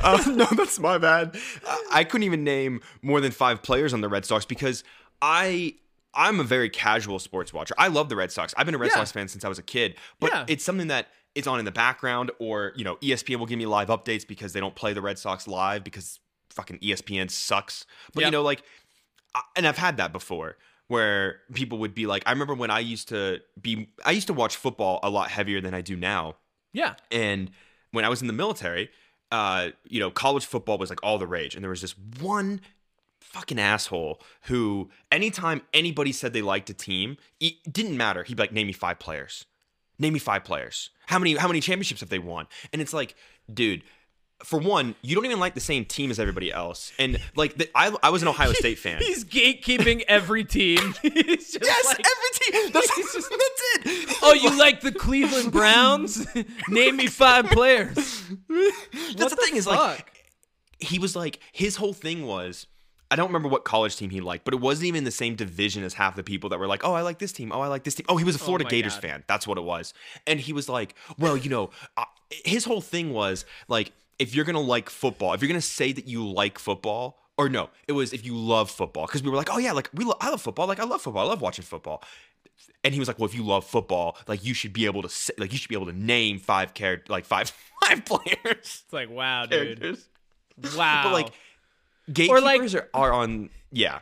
uh, 0.00 0.22
no, 0.26 0.44
that's 0.56 0.78
my 0.78 0.98
bad. 0.98 1.36
I, 1.66 1.84
I 1.92 2.04
couldn't 2.04 2.24
even 2.24 2.44
name 2.44 2.80
more 3.02 3.20
than 3.20 3.32
five 3.32 3.62
players 3.62 3.94
on 3.94 4.00
the 4.00 4.08
Red 4.08 4.24
Sox 4.24 4.44
because 4.44 4.84
I 5.22 5.74
I'm 6.18 6.40
a 6.40 6.44
very 6.44 6.68
casual 6.68 7.18
sports 7.18 7.52
watcher. 7.54 7.74
I 7.78 7.88
love 7.88 8.08
the 8.10 8.16
Red 8.16 8.32
Sox. 8.32 8.52
I've 8.56 8.66
been 8.66 8.74
a 8.74 8.78
Red 8.78 8.90
Yeah. 8.90 8.96
Sox 8.96 9.12
fan 9.12 9.28
since 9.28 9.44
I 9.44 9.48
was 9.48 9.58
a 9.58 9.62
kid, 9.62 9.94
but 10.20 10.30
Yeah. 10.32 10.44
it's 10.48 10.64
something 10.64 10.88
that 10.88 11.08
it's 11.34 11.46
on 11.46 11.58
in 11.60 11.64
the 11.64 11.70
background, 11.72 12.30
or 12.40 12.72
you 12.76 12.84
know, 12.84 12.96
ESPN 12.96 13.38
will 13.38 13.46
give 13.46 13.58
me 13.58 13.66
live 13.66 13.88
updates 13.88 14.26
because 14.26 14.52
they 14.52 14.60
don't 14.60 14.74
play 14.74 14.92
the 14.92 15.00
Red 15.00 15.18
Sox 15.18 15.46
live 15.46 15.84
because 15.84 16.18
fucking 16.50 16.78
ESPN 16.80 17.30
sucks. 17.30 17.86
But 18.12 18.22
Yep. 18.22 18.26
you 18.26 18.30
know, 18.32 18.42
like, 18.42 18.62
and 19.56 19.66
I've 19.66 19.78
had 19.78 19.96
that 19.98 20.12
before 20.12 20.56
where 20.88 21.40
people 21.54 21.78
would 21.78 21.94
be 21.94 22.06
like, 22.06 22.22
I 22.26 22.32
remember 22.32 22.54
when 22.54 22.70
I 22.70 22.80
used 22.80 23.08
to 23.10 23.40
be, 23.60 23.90
I 24.04 24.10
used 24.10 24.26
to 24.26 24.32
watch 24.32 24.56
football 24.56 24.98
a 25.02 25.10
lot 25.10 25.30
heavier 25.30 25.60
than 25.60 25.74
I 25.74 25.82
do 25.82 25.94
now. 25.96 26.36
Yeah. 26.72 26.94
And 27.12 27.50
when 27.92 28.04
I 28.04 28.08
was 28.08 28.20
in 28.22 28.26
the 28.26 28.32
military, 28.32 28.90
uh, 29.30 29.68
you 29.84 30.00
know, 30.00 30.10
college 30.10 30.46
football 30.46 30.78
was 30.78 30.88
like 30.90 31.00
all 31.02 31.18
the 31.18 31.26
rage. 31.26 31.54
And 31.54 31.62
there 31.62 31.70
was 31.70 31.82
this 31.82 31.94
one 32.20 32.60
fucking 33.32 33.58
asshole 33.58 34.20
who, 34.42 34.90
anytime 35.12 35.62
anybody 35.74 36.12
said 36.12 36.32
they 36.32 36.42
liked 36.42 36.70
a 36.70 36.74
team, 36.74 37.16
it 37.40 37.54
didn't 37.70 37.96
matter. 37.96 38.22
He'd 38.24 38.36
be 38.36 38.42
like, 38.42 38.52
name 38.52 38.66
me 38.66 38.72
five 38.72 38.98
players. 38.98 39.44
Name 39.98 40.12
me 40.12 40.18
five 40.18 40.44
players. 40.44 40.90
How 41.06 41.18
many 41.18 41.34
how 41.36 41.48
many 41.48 41.60
championships 41.60 42.00
have 42.00 42.08
they 42.08 42.18
won? 42.20 42.46
And 42.72 42.80
it's 42.80 42.92
like, 42.92 43.16
dude, 43.52 43.82
for 44.44 44.60
one, 44.60 44.94
you 45.02 45.16
don't 45.16 45.24
even 45.24 45.40
like 45.40 45.54
the 45.54 45.60
same 45.60 45.84
team 45.84 46.12
as 46.12 46.20
everybody 46.20 46.52
else. 46.52 46.92
And 46.98 47.18
like, 47.34 47.56
the, 47.56 47.68
I, 47.74 47.92
I 48.04 48.10
was 48.10 48.22
an 48.22 48.28
Ohio 48.28 48.52
State 48.54 48.78
fan. 48.78 49.00
He's 49.02 49.24
gatekeeping 49.24 50.02
every 50.06 50.44
team. 50.44 50.94
Yes, 51.02 51.56
like, 51.86 52.06
every 52.06 52.62
team. 52.62 52.72
That's, 52.72 52.96
just- 52.96 53.14
that's 53.30 53.62
it. 53.86 54.16
oh, 54.22 54.32
you 54.34 54.56
like 54.56 54.80
the 54.80 54.92
Cleveland 54.92 55.50
Browns? 55.50 56.26
Name 56.68 56.96
me 56.96 57.06
five 57.08 57.46
players. 57.46 57.94
That's 58.48 59.16
What 59.18 59.30
the 59.30 59.36
thing 59.36 59.56
is 59.56 59.66
like 59.66 60.14
he 60.78 60.98
was 61.00 61.16
like 61.16 61.40
his 61.52 61.74
whole 61.76 61.92
thing 61.92 62.24
was 62.24 62.66
I 63.10 63.16
don't 63.16 63.28
remember 63.28 63.48
what 63.48 63.64
college 63.64 63.96
team 63.96 64.10
he 64.10 64.20
liked, 64.20 64.44
but 64.44 64.52
it 64.52 64.60
wasn't 64.60 64.86
even 64.86 65.04
the 65.04 65.10
same 65.10 65.34
division 65.34 65.82
as 65.82 65.94
half 65.94 66.14
the 66.14 66.22
people 66.22 66.50
that 66.50 66.58
were 66.58 66.66
like, 66.66 66.84
"Oh, 66.84 66.92
I 66.92 67.02
like 67.02 67.18
this 67.18 67.32
team. 67.32 67.50
Oh, 67.52 67.60
I 67.60 67.68
like 67.68 67.84
this 67.84 67.94
team." 67.94 68.06
Oh, 68.08 68.16
he 68.16 68.24
was 68.24 68.34
a 68.36 68.38
Florida 68.38 68.64
my 68.64 68.70
Gators 68.70 68.94
God. 68.94 69.02
fan. 69.02 69.24
That's 69.26 69.46
what 69.46 69.56
it 69.56 69.64
was. 69.64 69.94
And 70.26 70.38
he 70.38 70.52
was 70.52 70.68
like, 70.68 70.94
"Well, 71.18 71.36
you 71.36 71.48
know, 71.48 71.70
uh, 71.96 72.04
his 72.44 72.64
whole 72.64 72.80
thing 72.82 73.12
was 73.12 73.44
like 73.68 73.92
if 74.18 74.34
you're 74.34 74.44
going 74.44 74.56
to 74.56 74.60
like 74.60 74.90
football, 74.90 75.32
if 75.32 75.40
you're 75.40 75.48
going 75.48 75.60
to 75.60 75.66
say 75.66 75.92
that 75.92 76.06
you 76.06 76.28
like 76.28 76.58
football, 76.58 77.18
or 77.36 77.48
no, 77.48 77.70
it 77.86 77.92
was 77.92 78.12
if 78.12 78.26
you 78.26 78.36
love 78.36 78.70
football 78.70 79.06
because 79.06 79.22
we 79.22 79.30
were 79.30 79.36
like, 79.36 79.48
"Oh 79.50 79.58
yeah, 79.58 79.72
like 79.72 79.88
we 79.94 80.04
lo- 80.04 80.16
I 80.20 80.30
love 80.30 80.42
football. 80.42 80.66
Like 80.66 80.80
I 80.80 80.84
love 80.84 81.02
football. 81.02 81.24
I 81.24 81.28
love 81.30 81.40
watching 81.40 81.64
football." 81.64 82.02
And 82.84 82.92
he 82.92 83.00
was 83.00 83.08
like, 83.08 83.18
"Well, 83.18 83.28
if 83.28 83.34
you 83.34 83.44
love 83.44 83.64
football, 83.64 84.16
like 84.26 84.44
you 84.44 84.54
should 84.54 84.72
be 84.72 84.86
able 84.86 85.02
to 85.02 85.08
say, 85.08 85.32
like 85.38 85.52
you 85.52 85.58
should 85.58 85.68
be 85.68 85.76
able 85.76 85.86
to 85.86 85.98
name 85.98 86.38
five 86.38 86.74
character 86.74 87.12
like 87.12 87.24
five 87.24 87.50
five 87.84 88.04
players." 88.04 88.82
It's 88.84 88.92
like, 88.92 89.08
wow, 89.08 89.46
dude. 89.46 89.98
Wow. 90.76 91.02
But 91.04 91.12
like 91.12 91.32
gatekeepers 92.12 92.74
like- 92.74 92.74
are, 92.74 92.88
are 92.94 93.12
on 93.12 93.50
yeah. 93.70 94.00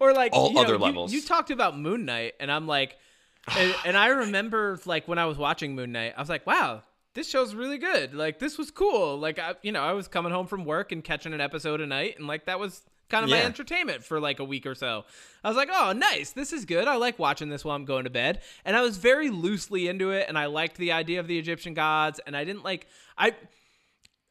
or 0.00 0.12
like 0.12 0.32
all 0.32 0.48
you 0.48 0.54
know, 0.54 0.62
other 0.62 0.74
you- 0.74 0.78
levels. 0.78 1.12
You, 1.12 1.22
talked 1.22 1.50
about 1.50 1.78
Moon 1.78 2.04
Knight, 2.04 2.34
and 2.40 2.50
I'm 2.50 2.66
like, 2.66 2.96
and, 3.56 3.74
and 3.84 3.96
I 3.96 4.08
remember 4.08 4.78
like 4.86 5.06
when 5.08 5.18
I 5.18 5.26
was 5.26 5.38
watching 5.38 5.74
Moon 5.74 5.92
Knight, 5.92 6.14
I 6.16 6.20
was 6.20 6.28
like, 6.28 6.46
wow, 6.46 6.82
this 7.14 7.28
show's 7.28 7.54
really 7.54 7.78
good. 7.78 8.14
Like 8.14 8.38
this 8.38 8.58
was 8.58 8.70
cool. 8.70 9.18
Like 9.18 9.38
I, 9.38 9.54
you 9.62 9.72
know, 9.72 9.82
I 9.82 9.92
was 9.92 10.08
coming 10.08 10.32
home 10.32 10.46
from 10.46 10.64
work 10.64 10.92
and 10.92 11.02
catching 11.02 11.32
an 11.32 11.40
episode 11.40 11.80
a 11.80 11.86
night, 11.86 12.18
and 12.18 12.26
like 12.26 12.46
that 12.46 12.58
was 12.58 12.82
kind 13.08 13.24
of 13.24 13.30
my 13.30 13.42
entertainment 13.42 14.02
for 14.02 14.18
like 14.20 14.40
a 14.40 14.44
week 14.44 14.66
or 14.66 14.74
so. 14.74 15.04
I 15.42 15.48
was 15.48 15.56
like, 15.56 15.68
oh, 15.72 15.92
nice. 15.92 16.32
This 16.32 16.52
is 16.52 16.64
good. 16.64 16.88
I 16.88 16.96
like 16.96 17.18
watching 17.18 17.48
this 17.48 17.64
while 17.64 17.76
I'm 17.76 17.84
going 17.84 18.04
to 18.04 18.10
bed. 18.10 18.40
And 18.64 18.76
I 18.76 18.82
was 18.82 18.96
very 18.96 19.30
loosely 19.30 19.88
into 19.88 20.10
it. 20.10 20.26
And 20.28 20.38
I 20.38 20.46
liked 20.46 20.76
the 20.76 20.92
idea 20.92 21.20
of 21.20 21.26
the 21.26 21.38
Egyptian 21.38 21.74
gods. 21.74 22.20
And 22.26 22.36
I 22.36 22.44
didn't 22.44 22.64
like, 22.64 22.86
I, 23.16 23.34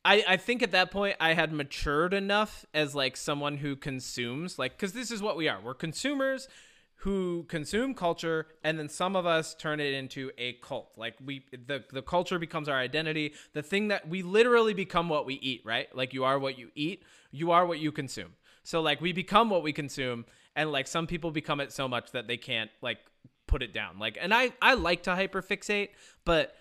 I, 0.05 0.23
I 0.27 0.37
think 0.37 0.61
at 0.61 0.71
that 0.71 0.91
point 0.91 1.15
I 1.19 1.33
had 1.33 1.53
matured 1.53 2.13
enough 2.13 2.65
as 2.73 2.93
like 2.93 3.15
someone 3.15 3.57
who 3.57 3.75
consumes 3.75 4.59
like 4.59 4.77
because 4.77 4.93
this 4.93 5.11
is 5.11 5.21
what 5.21 5.37
we 5.37 5.47
are. 5.47 5.59
We're 5.61 5.73
consumers 5.73 6.47
who 6.97 7.43
consume 7.49 7.93
culture 7.93 8.47
and 8.63 8.79
then 8.79 8.87
some 8.89 9.15
of 9.15 9.25
us 9.25 9.55
turn 9.55 9.79
it 9.79 9.93
into 9.93 10.31
a 10.37 10.53
cult. 10.53 10.91
Like 10.97 11.15
we 11.23 11.45
the 11.51 11.83
the 11.91 12.01
culture 12.01 12.37
becomes 12.37 12.67
our 12.67 12.77
identity. 12.77 13.33
The 13.53 13.63
thing 13.63 13.89
that 13.89 14.07
we 14.07 14.23
literally 14.23 14.73
become 14.73 15.07
what 15.07 15.25
we 15.25 15.35
eat 15.35 15.61
right? 15.65 15.93
Like 15.95 16.13
you 16.13 16.25
are 16.25 16.37
what 16.37 16.57
you 16.57 16.69
eat. 16.75 17.03
You 17.31 17.51
are 17.51 17.65
what 17.65 17.79
you 17.79 17.91
consume. 17.91 18.33
So 18.63 18.81
like 18.81 18.99
we 18.99 19.13
become 19.13 19.49
what 19.49 19.63
we 19.63 19.71
consume 19.71 20.25
and 20.55 20.71
like 20.71 20.87
some 20.87 21.07
people 21.07 21.31
become 21.31 21.61
it 21.61 21.71
so 21.71 21.87
much 21.87 22.11
that 22.11 22.27
they 22.27 22.37
can't 22.37 22.71
like 22.81 22.99
put 23.47 23.63
it 23.63 23.71
down. 23.71 23.99
Like 23.99 24.17
and 24.19 24.33
I 24.33 24.51
I 24.61 24.73
like 24.73 25.03
to 25.03 25.11
hyperfixate 25.11 25.89
but 26.25 26.55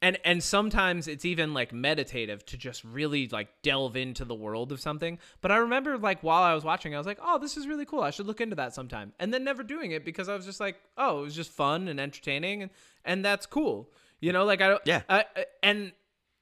and 0.00 0.18
and 0.24 0.42
sometimes 0.42 1.08
it's 1.08 1.24
even 1.24 1.54
like 1.54 1.72
meditative 1.72 2.44
to 2.46 2.56
just 2.56 2.84
really 2.84 3.28
like 3.28 3.48
delve 3.62 3.96
into 3.96 4.24
the 4.24 4.34
world 4.34 4.72
of 4.72 4.80
something. 4.80 5.18
But 5.40 5.52
i 5.52 5.56
remember 5.56 5.98
like 5.98 6.22
while 6.22 6.42
i 6.42 6.54
was 6.54 6.64
watching 6.64 6.94
i 6.94 6.98
was 6.98 7.06
like 7.06 7.18
oh 7.22 7.38
this 7.38 7.56
is 7.56 7.66
really 7.66 7.84
cool. 7.84 8.02
I 8.02 8.10
should 8.10 8.26
look 8.26 8.40
into 8.40 8.56
that 8.56 8.74
sometime. 8.74 9.12
And 9.18 9.32
then 9.32 9.44
never 9.44 9.62
doing 9.62 9.92
it 9.92 10.04
because 10.04 10.28
i 10.28 10.34
was 10.34 10.44
just 10.44 10.60
like 10.60 10.76
oh 10.96 11.20
it 11.20 11.22
was 11.22 11.34
just 11.34 11.50
fun 11.50 11.88
and 11.88 11.98
entertaining 12.00 12.62
and 12.62 12.70
and 13.04 13.24
that's 13.24 13.46
cool. 13.46 13.90
You 14.20 14.32
know 14.32 14.44
like 14.44 14.60
i 14.60 14.68
don't 14.68 14.82
Yeah. 14.84 15.02
I, 15.08 15.24
and 15.62 15.92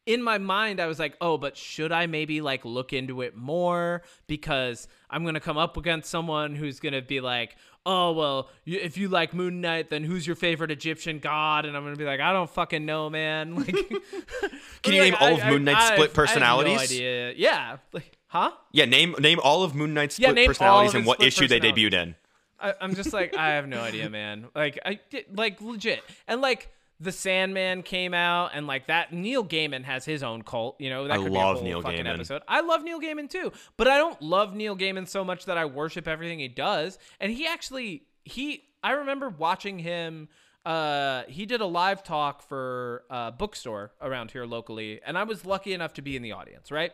in 0.06 0.22
my 0.22 0.38
mind 0.38 0.80
i 0.80 0.86
was 0.86 0.98
like 0.98 1.16
oh 1.20 1.36
but 1.36 1.56
should 1.56 1.90
i 1.92 2.06
maybe 2.06 2.40
like 2.40 2.64
look 2.64 2.92
into 2.92 3.22
it 3.22 3.36
more 3.36 4.02
because 4.28 4.86
i'm 5.10 5.24
gonna 5.24 5.40
come 5.40 5.58
up 5.58 5.76
against 5.76 6.08
someone 6.08 6.54
who's 6.54 6.78
gonna 6.78 7.02
be 7.02 7.20
like 7.20 7.56
oh 7.88 8.12
well 8.12 8.50
if 8.66 8.98
you 8.98 9.08
like 9.08 9.32
moon 9.32 9.60
knight 9.60 9.88
then 9.88 10.02
who's 10.02 10.26
your 10.26 10.34
favorite 10.36 10.70
egyptian 10.72 11.18
god 11.20 11.64
and 11.64 11.76
i'm 11.76 11.84
gonna 11.84 11.94
be 11.96 12.04
like 12.04 12.20
i 12.20 12.32
don't 12.32 12.50
fucking 12.50 12.84
know 12.84 13.08
man 13.08 13.54
like 13.54 13.66
Can 13.72 14.92
you 14.92 15.00
like, 15.02 15.12
name 15.12 15.14
all 15.20 15.34
of 15.40 15.46
Moon 15.46 15.64
Knight's 15.64 15.86
split 15.86 15.98
I 15.98 16.02
have 16.02 16.10
no 16.10 16.14
personalities? 16.14 16.80
idea. 16.82 17.32
yeah 17.36 17.76
like 17.92 18.18
huh 18.26 18.50
Yeah, 18.72 18.84
name 18.86 19.14
name 19.20 19.38
all 19.42 19.62
of 19.62 19.74
Moon 19.74 19.94
Knight's 19.94 20.18
Yeah, 20.18 20.30
split 20.30 20.48
personalities 20.48 20.94
and 20.94 21.06
what 21.06 21.22
issue 21.22 21.46
they 21.48 21.60
debuted 21.60 21.94
in. 21.94 22.14
I, 22.58 22.74
I'm 22.80 22.94
just 22.94 23.12
like 23.12 23.36
I 23.36 23.50
have 23.50 23.68
no 23.68 23.80
idea, 23.80 24.08
man. 24.10 24.46
Like 24.54 24.78
I 24.84 24.98
like 25.32 25.60
legit, 25.60 26.02
and 26.26 26.40
like 26.40 26.70
the 26.98 27.12
Sandman 27.12 27.82
came 27.82 28.14
out, 28.14 28.52
and 28.54 28.66
like 28.66 28.86
that 28.86 29.12
Neil 29.12 29.44
Gaiman 29.44 29.84
has 29.84 30.04
his 30.04 30.22
own 30.22 30.42
cult. 30.42 30.80
You 30.80 30.90
know 30.90 31.06
that 31.06 31.12
I 31.12 31.22
could 31.22 31.32
love 31.32 31.32
be 31.32 31.38
a 31.38 31.42
whole 31.54 31.62
Neil 31.64 31.82
fucking 31.82 32.04
Gaiman. 32.04 32.14
episode. 32.14 32.42
I 32.48 32.60
love 32.60 32.82
Neil 32.82 33.00
Gaiman 33.00 33.28
too, 33.28 33.52
but 33.76 33.88
I 33.88 33.98
don't 33.98 34.20
love 34.22 34.54
Neil 34.54 34.76
Gaiman 34.76 35.08
so 35.08 35.24
much 35.24 35.44
that 35.44 35.58
I 35.58 35.66
worship 35.66 36.08
everything 36.08 36.38
he 36.38 36.48
does. 36.48 36.98
And 37.20 37.32
he 37.32 37.46
actually 37.46 38.04
he 38.24 38.64
I 38.82 38.92
remember 38.92 39.28
watching 39.28 39.78
him. 39.78 40.28
Uh, 40.64 41.22
he 41.28 41.46
did 41.46 41.60
a 41.60 41.66
live 41.66 42.02
talk 42.02 42.42
for 42.42 43.04
a 43.08 43.30
bookstore 43.30 43.92
around 44.00 44.32
here 44.32 44.44
locally, 44.44 45.00
and 45.06 45.16
I 45.16 45.22
was 45.22 45.46
lucky 45.46 45.72
enough 45.72 45.92
to 45.94 46.02
be 46.02 46.16
in 46.16 46.22
the 46.22 46.32
audience, 46.32 46.72
right? 46.72 46.90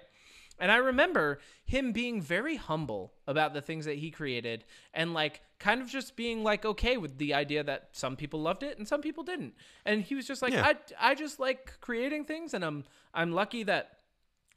And 0.62 0.70
I 0.70 0.76
remember 0.76 1.40
him 1.64 1.90
being 1.90 2.22
very 2.22 2.54
humble 2.54 3.12
about 3.26 3.52
the 3.52 3.60
things 3.60 3.84
that 3.84 3.98
he 3.98 4.12
created 4.12 4.64
and 4.94 5.12
like 5.12 5.42
kind 5.58 5.82
of 5.82 5.88
just 5.88 6.14
being 6.14 6.44
like 6.44 6.64
okay 6.64 6.96
with 6.96 7.18
the 7.18 7.34
idea 7.34 7.64
that 7.64 7.88
some 7.90 8.14
people 8.14 8.40
loved 8.40 8.62
it 8.62 8.78
and 8.78 8.86
some 8.86 9.00
people 9.00 9.24
didn't. 9.24 9.54
And 9.84 10.02
he 10.02 10.14
was 10.14 10.24
just 10.24 10.40
like 10.40 10.52
Yeah. 10.52 10.64
I 11.00 11.10
I 11.10 11.14
just 11.16 11.40
like 11.40 11.80
creating 11.80 12.26
things 12.26 12.54
and 12.54 12.64
I'm 12.64 12.84
I'm 13.12 13.32
lucky 13.32 13.64
that 13.64 13.98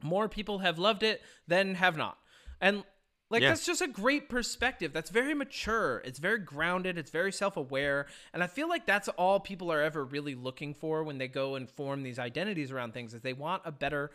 more 0.03 0.29
people 0.29 0.59
have 0.59 0.77
loved 0.77 1.01
it 1.01 1.23
than 1.47 1.73
have 1.73 1.97
not. 1.97 2.19
And 2.61 2.83
like 3.31 3.41
Yeah. 3.41 3.49
that's 3.49 3.65
just 3.65 3.81
a 3.81 3.87
great 3.87 4.29
perspective. 4.29 4.93
That's 4.93 5.09
very 5.09 5.33
mature. 5.33 6.03
It's 6.05 6.19
very 6.19 6.37
grounded. 6.37 6.99
It's 6.99 7.09
very 7.09 7.31
self-aware. 7.31 8.05
And 8.31 8.43
I 8.43 8.47
feel 8.47 8.69
like 8.69 8.85
that's 8.85 9.07
all 9.09 9.39
people 9.39 9.71
are 9.71 9.81
ever 9.81 10.05
really 10.05 10.35
looking 10.35 10.75
for 10.75 11.03
when 11.03 11.17
they 11.17 11.27
go 11.27 11.55
and 11.55 11.67
form 11.67 12.03
these 12.03 12.19
identities 12.19 12.71
around 12.71 12.93
things 12.93 13.15
is 13.15 13.21
they 13.21 13.33
want 13.33 13.63
a 13.65 13.71
better 13.71 14.11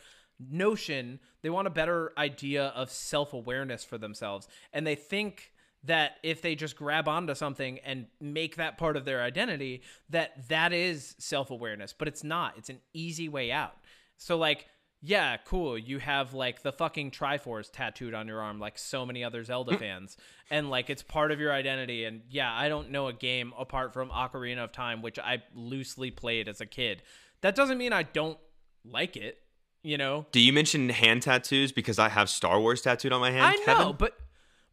notion, 0.49 1.21
they 1.43 1.51
want 1.51 1.67
a 1.67 1.71
better 1.71 2.13
idea 2.17 2.67
of 2.69 2.91
self-awareness 2.91 3.85
for 3.85 3.99
themselves. 3.99 4.49
And 4.73 4.87
they 4.87 4.95
think 4.95 5.53
that 5.85 6.13
if 6.23 6.43
they 6.43 6.55
just 6.55 6.77
grab 6.77 7.09
onto 7.09 7.35
something 7.35 7.79
and 7.81 8.07
make 8.21 8.57
that 8.57 8.79
part 8.79 8.97
of 8.97 9.05
their 9.05 9.23
identity, 9.23 9.83
that 10.11 10.49
that 10.49 10.73
is 10.73 11.15
self-awareness, 11.19 11.95
but 11.97 12.09
it's 12.09 12.23
not. 12.23 12.55
It's 12.59 12.69
an 12.69 12.81
easy 12.93 13.29
way 13.29 13.51
out. 13.51 13.77
So 14.17 14.37
like 14.37 14.67
yeah, 15.03 15.39
cool. 15.47 15.79
You 15.79 15.99
have 15.99 16.35
like 16.35 16.63
the 16.63 16.73
fucking 16.73 17.11
Triforce 17.11 17.71
tattooed 17.73 18.13
on 18.13 18.29
your 18.29 18.41
arm, 18.43 18.59
like 18.59 18.79
so 18.79 19.07
many 19.07 19.25
other 19.25 19.43
Zelda 19.43 19.73
hmm. 19.73 19.79
fans, 19.79 20.17
and 20.51 20.69
like 20.69 20.91
it's 20.91 21.03
part 21.03 21.33
of 21.33 21.41
your 21.41 21.53
identity. 21.53 22.05
And 22.05 22.23
yeah, 22.29 22.53
I 22.53 22.69
don't 22.69 22.91
know 22.91 23.07
a 23.07 23.13
game 23.13 23.55
apart 23.59 23.95
from 23.95 24.11
Ocarina 24.11 24.65
of 24.65 24.73
Time, 24.73 25.01
which 25.01 25.19
I 25.19 25.43
loosely 25.55 26.11
played 26.11 26.49
as 26.49 26.61
a 26.61 26.67
kid. 26.67 27.03
That 27.41 27.55
doesn't 27.55 27.79
mean 27.79 27.93
I 27.95 28.03
don't 28.03 28.39
like 28.85 29.17
it. 29.17 29.39
You 29.83 29.97
know, 29.97 30.27
Do 30.33 30.41
you 30.41 30.53
mention 30.53 30.89
hand 30.91 31.23
tattoos 31.23 31.73
because 31.73 31.99
I 31.99 32.11
have 32.11 32.29
Star 32.29 32.61
Wars 32.61 32.83
tattooed 32.83 33.13
on 33.13 33.21
my 33.21 33.31
hand? 33.31 33.45
I 33.45 33.53
know, 33.55 33.65
Kevin? 33.65 33.97
but 33.99 34.19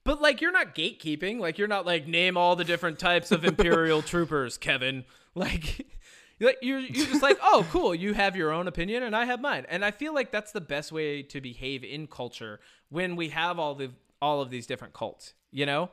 but 0.03 0.22
like 0.22 0.41
you're 0.41 0.51
not 0.51 0.76
gatekeeping. 0.76 1.39
Like 1.39 1.58
you're 1.58 1.68
not 1.68 1.86
like 1.86 2.08
name 2.08 2.36
all 2.38 2.55
the 2.55 2.66
different 2.66 2.99
types 2.99 3.32
of 3.32 3.45
Imperial 3.45 4.01
troopers, 4.12 4.58
Kevin. 4.58 5.05
Like 5.34 5.88
like 6.41 6.58
you're 6.62 6.80
you're 6.80 7.05
just 7.05 7.22
like, 7.22 7.38
"Oh, 7.41 7.66
cool, 7.72 7.95
you 7.95 8.14
have 8.14 8.36
your 8.36 8.51
own 8.51 8.68
opinion 8.68 9.03
and 9.03 9.16
I 9.16 9.26
have 9.26 9.39
mine." 9.39 9.66
And 9.70 9.86
I 9.86 9.91
feel 9.91 10.14
like 10.14 10.32
that's 10.32 10.51
the 10.51 10.62
best 10.62 10.91
way 10.91 11.24
to 11.24 11.41
behave 11.41 11.84
in 11.84 12.08
culture 12.08 12.60
when 12.89 13.16
we 13.16 13.30
have 13.30 13.60
all 13.60 13.76
the 13.76 13.91
all 14.22 14.41
of 14.41 14.49
these 14.49 14.68
different 14.68 14.93
cults, 14.93 15.34
you 15.51 15.66
know? 15.66 15.89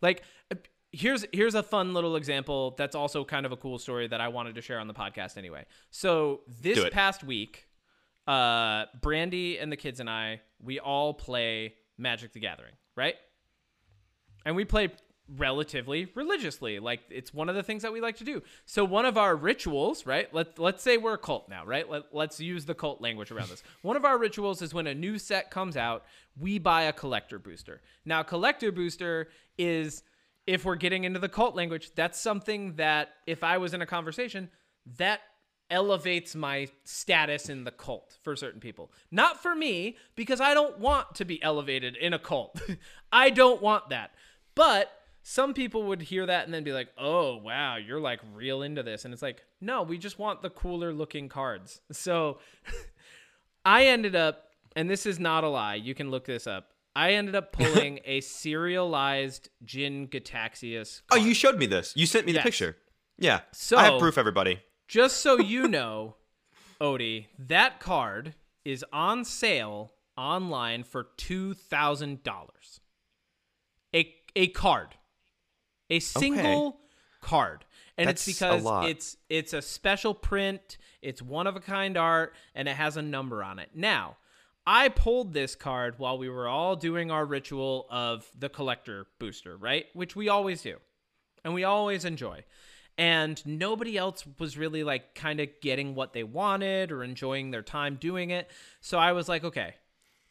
Like 0.00 0.22
here's 0.92 1.24
here's 1.32 1.54
a 1.54 1.62
fun 1.62 1.94
little 1.94 2.16
example 2.16 2.74
that's 2.78 2.94
also 2.94 3.24
kind 3.24 3.46
of 3.46 3.52
a 3.52 3.56
cool 3.56 3.78
story 3.78 4.08
that 4.08 4.20
I 4.20 4.28
wanted 4.28 4.54
to 4.54 4.62
share 4.62 4.78
on 4.78 4.86
the 4.88 4.94
podcast 4.94 5.36
anyway. 5.36 5.66
So 5.90 6.40
this 6.62 6.88
past 6.90 7.24
week, 7.24 7.65
uh, 8.26 8.86
Brandy 9.00 9.58
and 9.58 9.70
the 9.70 9.76
kids 9.76 10.00
and 10.00 10.10
I, 10.10 10.40
we 10.62 10.80
all 10.80 11.14
play 11.14 11.74
Magic 11.98 12.32
the 12.32 12.40
Gathering, 12.40 12.74
right? 12.96 13.14
And 14.44 14.56
we 14.56 14.64
play 14.64 14.90
relatively 15.36 16.10
religiously. 16.14 16.78
Like 16.78 17.00
it's 17.10 17.34
one 17.34 17.48
of 17.48 17.54
the 17.54 17.62
things 17.62 17.82
that 17.82 17.92
we 17.92 18.00
like 18.00 18.16
to 18.18 18.24
do. 18.24 18.42
So 18.64 18.84
one 18.84 19.04
of 19.04 19.16
our 19.18 19.34
rituals, 19.34 20.06
right? 20.06 20.32
Let 20.32 20.58
let's 20.58 20.82
say 20.82 20.96
we're 20.98 21.14
a 21.14 21.18
cult 21.18 21.48
now, 21.48 21.64
right? 21.64 21.88
Let, 21.88 22.04
let's 22.12 22.40
use 22.40 22.64
the 22.64 22.74
cult 22.74 23.00
language 23.00 23.30
around 23.30 23.48
this. 23.48 23.62
One 23.82 23.96
of 23.96 24.04
our 24.04 24.18
rituals 24.18 24.62
is 24.62 24.72
when 24.72 24.86
a 24.86 24.94
new 24.94 25.18
set 25.18 25.50
comes 25.50 25.76
out, 25.76 26.04
we 26.38 26.58
buy 26.58 26.82
a 26.82 26.92
collector 26.92 27.38
booster. 27.38 27.80
Now, 28.04 28.22
collector 28.22 28.70
booster 28.70 29.28
is 29.58 30.02
if 30.46 30.64
we're 30.64 30.76
getting 30.76 31.04
into 31.04 31.18
the 31.18 31.28
cult 31.28 31.56
language, 31.56 31.90
that's 31.94 32.20
something 32.20 32.74
that 32.76 33.10
if 33.26 33.42
I 33.42 33.58
was 33.58 33.74
in 33.74 33.82
a 33.82 33.86
conversation, 33.86 34.48
that 34.98 35.20
elevates 35.70 36.34
my 36.34 36.68
status 36.84 37.48
in 37.48 37.64
the 37.64 37.70
cult 37.70 38.18
for 38.22 38.36
certain 38.36 38.60
people. 38.60 38.92
Not 39.10 39.42
for 39.42 39.54
me, 39.54 39.96
because 40.14 40.40
I 40.40 40.54
don't 40.54 40.78
want 40.78 41.14
to 41.16 41.24
be 41.24 41.42
elevated 41.42 41.96
in 41.96 42.12
a 42.12 42.18
cult. 42.18 42.60
I 43.12 43.30
don't 43.30 43.60
want 43.60 43.88
that. 43.90 44.12
But 44.54 44.92
some 45.22 45.54
people 45.54 45.82
would 45.84 46.02
hear 46.02 46.24
that 46.26 46.44
and 46.44 46.54
then 46.54 46.62
be 46.62 46.72
like, 46.72 46.88
oh, 46.96 47.36
wow, 47.38 47.76
you're 47.76 48.00
like 48.00 48.20
real 48.34 48.62
into 48.62 48.82
this. 48.84 49.04
And 49.04 49.12
it's 49.12 49.22
like, 49.22 49.42
no, 49.60 49.82
we 49.82 49.98
just 49.98 50.18
want 50.18 50.40
the 50.40 50.50
cooler 50.50 50.92
looking 50.92 51.28
cards. 51.28 51.80
So 51.92 52.38
I 53.64 53.86
ended 53.86 54.14
up, 54.14 54.44
and 54.76 54.88
this 54.88 55.06
is 55.06 55.18
not 55.18 55.42
a 55.42 55.48
lie, 55.48 55.74
you 55.74 55.94
can 55.94 56.10
look 56.10 56.26
this 56.26 56.46
up. 56.46 56.68
I 56.94 57.12
ended 57.14 57.34
up 57.34 57.52
pulling 57.52 58.00
a 58.04 58.20
serialized 58.20 59.50
Jin-Gitaxias. 59.64 61.02
Oh, 61.10 61.16
you 61.16 61.34
showed 61.34 61.58
me 61.58 61.66
this. 61.66 61.92
You 61.96 62.06
sent 62.06 62.24
me 62.26 62.32
Yes. 62.32 62.42
the 62.42 62.46
picture. 62.48 62.76
Yeah. 63.18 63.40
So- 63.52 63.76
I 63.76 63.84
have 63.84 63.98
proof, 64.00 64.16
everybody. 64.16 64.60
Just 64.86 65.18
so 65.18 65.38
you 65.38 65.68
know, 65.68 66.16
Odie, 66.80 67.26
that 67.38 67.80
card 67.80 68.34
is 68.64 68.84
on 68.92 69.24
sale 69.24 69.92
online 70.16 70.84
for 70.84 71.08
two 71.16 71.54
thousand 71.54 72.22
dollars. 72.22 72.80
A 73.94 74.14
a 74.34 74.48
card, 74.48 74.88
a 75.90 75.98
single 76.00 76.80
card, 77.20 77.64
and 77.98 78.08
it's 78.08 78.24
That's 78.24 78.40
a 78.40 78.58
because 78.60 78.88
it's 78.88 79.16
it's 79.28 79.52
a 79.52 79.62
special 79.62 80.14
print. 80.14 80.78
It's 81.02 81.22
one 81.22 81.46
of 81.46 81.56
a 81.56 81.60
kind 81.60 81.96
art, 81.96 82.34
and 82.54 82.68
it 82.68 82.76
has 82.76 82.96
a 82.96 83.02
number 83.02 83.42
on 83.42 83.58
it. 83.58 83.70
Now, 83.74 84.16
I 84.66 84.88
pulled 84.88 85.32
this 85.32 85.54
card 85.54 85.98
while 85.98 86.18
we 86.18 86.28
were 86.28 86.48
all 86.48 86.76
doing 86.76 87.10
our 87.10 87.24
ritual 87.24 87.86
of 87.90 88.28
the 88.36 88.48
collector 88.48 89.06
booster, 89.18 89.56
right? 89.56 89.86
Which 89.94 90.16
we 90.16 90.28
always 90.28 90.62
do 90.62 90.78
and 91.46 91.54
we 91.54 91.62
always 91.62 92.04
enjoy. 92.04 92.44
And 92.98 93.44
nobody 93.46 93.98
else 93.98 94.24
was 94.38 94.56
really 94.56 94.82
like 94.82 95.14
kind 95.14 95.40
of 95.40 95.48
getting 95.60 95.94
what 95.94 96.12
they 96.12 96.24
wanted 96.24 96.90
or 96.90 97.04
enjoying 97.04 97.50
their 97.50 97.62
time 97.62 97.96
doing 97.96 98.30
it. 98.30 98.50
So 98.80 98.98
I 98.98 99.12
was 99.12 99.28
like, 99.28 99.44
okay, 99.44 99.74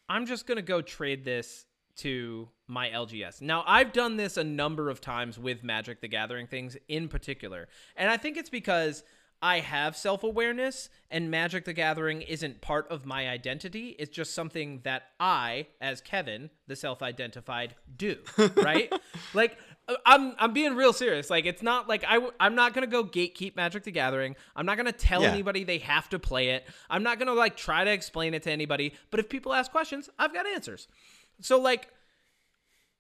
I'm 0.09 0.26
just 0.26 0.47
going 0.47 0.57
to 0.57 0.63
go 0.63 0.82
trade 0.82 1.26
this 1.26 1.66
to 1.97 2.49
my 2.68 2.89
LGS. 2.89 3.41
Now, 3.41 3.63
I've 3.66 3.93
done 3.93 4.18
this 4.18 4.38
a 4.38 4.43
number 4.43 4.89
of 4.89 4.99
times 4.99 5.39
with 5.39 5.63
Magic 5.63 6.01
the 6.01 6.07
Gathering 6.07 6.47
things 6.47 6.76
in 6.88 7.07
particular. 7.07 7.68
And 7.95 8.09
I 8.09 8.18
think 8.18 8.38
it's 8.38 8.49
because 8.49 9.03
I 9.41 9.59
have 9.59 9.95
self 9.95 10.24
awareness, 10.24 10.89
and 11.11 11.30
Magic 11.30 11.66
the 11.66 11.74
Gathering 11.74 12.22
isn't 12.22 12.61
part 12.61 12.89
of 12.89 13.05
my 13.05 13.30
identity. 13.30 13.95
It's 13.99 14.09
just 14.09 14.34
something 14.34 14.82
that 14.84 15.03
I, 15.20 15.68
as 15.80 16.01
Kevin, 16.01 16.49
the 16.68 16.76
self 16.76 17.03
identified, 17.03 17.76
do. 17.95 18.18
Right? 18.55 18.91
like, 19.34 19.57
I'm 20.06 20.34
I'm 20.40 20.52
being 20.54 20.76
real 20.76 20.94
serious. 20.94 21.30
Like, 21.30 21.46
it's 21.46 21.62
not 21.62 21.88
like 21.88 22.04
I 22.06 22.16
w- 22.16 22.34
I'm 22.40 22.56
not 22.56 22.74
gonna 22.74 22.88
go 22.88 23.04
gatekeep 23.04 23.56
Magic 23.56 23.84
the 23.84 23.92
Gathering. 23.92 24.36
I'm 24.56 24.66
not 24.66 24.78
gonna 24.78 24.92
tell 24.92 25.22
Yeah. 25.22 25.32
anybody 25.32 25.64
they 25.64 25.78
have 25.80 26.10
to 26.10 26.18
play 26.20 26.50
it. 26.50 26.66
I'm 26.90 27.04
not 27.04 27.20
gonna 27.20 27.34
like 27.34 27.56
try 27.56 27.84
to 27.84 27.92
explain 27.92 28.34
it 28.34 28.44
to 28.44 28.52
anybody. 28.52 28.94
But 29.12 29.20
if 29.20 29.30
people 29.30 29.54
ask 29.54 29.72
questions, 29.72 30.10
I've 30.18 30.34
got 30.34 30.48
answers. 30.48 30.88
So 31.42 31.60
like, 31.60 31.90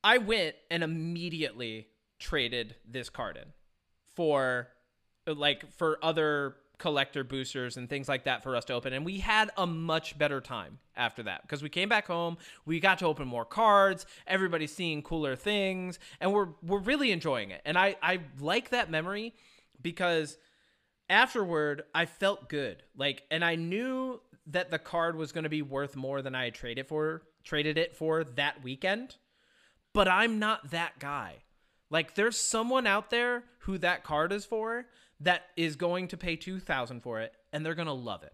I 0.03 0.19
went 0.19 0.55
and 0.69 0.83
immediately 0.83 1.87
traded 2.19 2.75
this 2.87 3.09
card 3.09 3.37
in 3.37 3.51
for 4.15 4.67
like 5.27 5.71
for 5.77 5.97
other 6.03 6.55
collector 6.77 7.23
boosters 7.23 7.77
and 7.77 7.89
things 7.89 8.07
like 8.07 8.25
that 8.25 8.43
for 8.43 8.55
us 8.55 8.65
to 8.65 8.73
open. 8.73 8.93
And 8.93 9.05
we 9.05 9.19
had 9.19 9.51
a 9.57 9.65
much 9.65 10.17
better 10.17 10.41
time 10.41 10.79
after 10.95 11.23
that 11.23 11.41
because 11.41 11.61
we 11.61 11.69
came 11.69 11.89
back 11.89 12.07
home 12.07 12.37
we 12.65 12.79
got 12.79 12.99
to 12.99 13.05
open 13.05 13.27
more 13.27 13.43
cards 13.43 14.05
everybody's 14.27 14.73
seeing 14.73 15.01
cooler 15.01 15.35
things 15.35 15.99
and 16.21 16.31
we're 16.31 16.47
we're 16.63 16.79
really 16.79 17.11
enjoying 17.11 17.51
it. 17.51 17.61
And 17.65 17.77
i 17.77 17.95
i 18.01 18.21
like 18.39 18.69
that 18.69 18.89
memory 18.89 19.33
because 19.81 20.37
afterward 21.09 21.83
i 21.93 22.05
felt 22.05 22.49
good. 22.49 22.83
Like 22.97 23.23
and 23.29 23.43
i 23.43 23.55
knew 23.55 24.21
that 24.47 24.71
the 24.71 24.79
card 24.79 25.15
was 25.15 25.31
going 25.31 25.43
to 25.43 25.49
be 25.49 25.61
worth 25.61 25.95
more 25.95 26.21
than 26.21 26.35
i 26.35 26.49
traded 26.49 26.87
for 26.87 27.23
traded 27.43 27.77
it 27.77 27.95
for 27.95 28.23
that 28.23 28.63
weekend 28.63 29.15
but 29.95 30.09
I'm 30.09 30.39
not 30.39 30.71
that 30.71 30.99
guy. 30.99 31.37
Like 31.89 32.15
there's 32.15 32.37
someone 32.37 32.85
out 32.85 33.09
there 33.09 33.45
who 33.59 33.77
that 33.77 34.03
card 34.03 34.33
is 34.33 34.45
for 34.45 34.85
that 35.19 35.43
is 35.55 35.75
going 35.75 36.07
to 36.09 36.17
pay 36.17 36.35
2000 36.35 37.01
for 37.01 37.21
it 37.21 37.33
and 37.53 37.65
they're 37.65 37.75
going 37.75 37.87
to 37.87 37.93
love 37.93 38.23
it. 38.23 38.33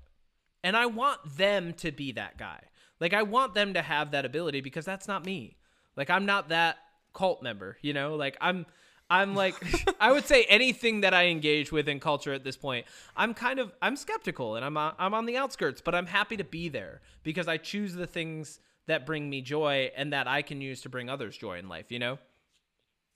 And 0.63 0.77
I 0.77 0.86
want 0.86 1.38
them 1.38 1.73
to 1.75 1.91
be 1.91 2.11
that 2.13 2.38
guy. 2.38 2.61
Like 2.99 3.13
I 3.13 3.23
want 3.23 3.53
them 3.53 3.73
to 3.73 3.82
have 3.82 4.11
that 4.11 4.25
ability 4.25 4.61
because 4.61 4.86
that's 4.86 5.07
not 5.07 5.25
me. 5.25 5.57
Like 5.95 6.09
I'm 6.09 6.25
not 6.25 6.49
that 6.49 6.77
cult 7.13 7.41
member, 7.41 7.77
you 7.82 7.93
know? 7.93 8.15
Like 8.15 8.38
I'm 8.39 8.65
I'm 9.09 9.36
like 9.36 9.55
I 9.99 10.11
would 10.11 10.25
say 10.25 10.45
anything 10.45 11.01
that 11.01 11.13
I 11.13 11.27
engage 11.27 11.71
with 11.71 11.89
in 11.89 11.99
culture 11.99 12.34
at 12.34 12.43
this 12.43 12.57
point, 12.57 12.86
I'm 13.15 13.34
kind 13.34 13.59
of 13.59 13.73
I'm 13.82 13.95
skeptical 13.95 14.55
and 14.55 14.63
I'm 14.63 14.77
on, 14.77 14.93
I'm 14.99 15.13
on 15.13 15.25
the 15.25 15.38
outskirts, 15.38 15.82
but 15.82 15.95
I'm 15.95 16.05
happy 16.05 16.38
to 16.38 16.43
be 16.43 16.69
there 16.69 17.01
because 17.23 17.47
I 17.47 17.57
choose 17.57 17.93
the 17.93 18.07
things 18.07 18.59
that 18.88 19.05
bring 19.05 19.29
me 19.29 19.41
joy 19.41 19.91
and 19.95 20.13
that 20.13 20.27
I 20.27 20.41
can 20.41 20.61
use 20.61 20.82
to 20.82 20.89
bring 20.89 21.09
others 21.09 21.38
joy 21.38 21.57
in 21.59 21.69
life, 21.69 21.91
you 21.91 21.99
know? 21.99 22.19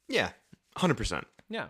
Yeah, 0.07 0.31
hundred 0.75 0.97
percent. 0.97 1.25
Yeah. 1.49 1.67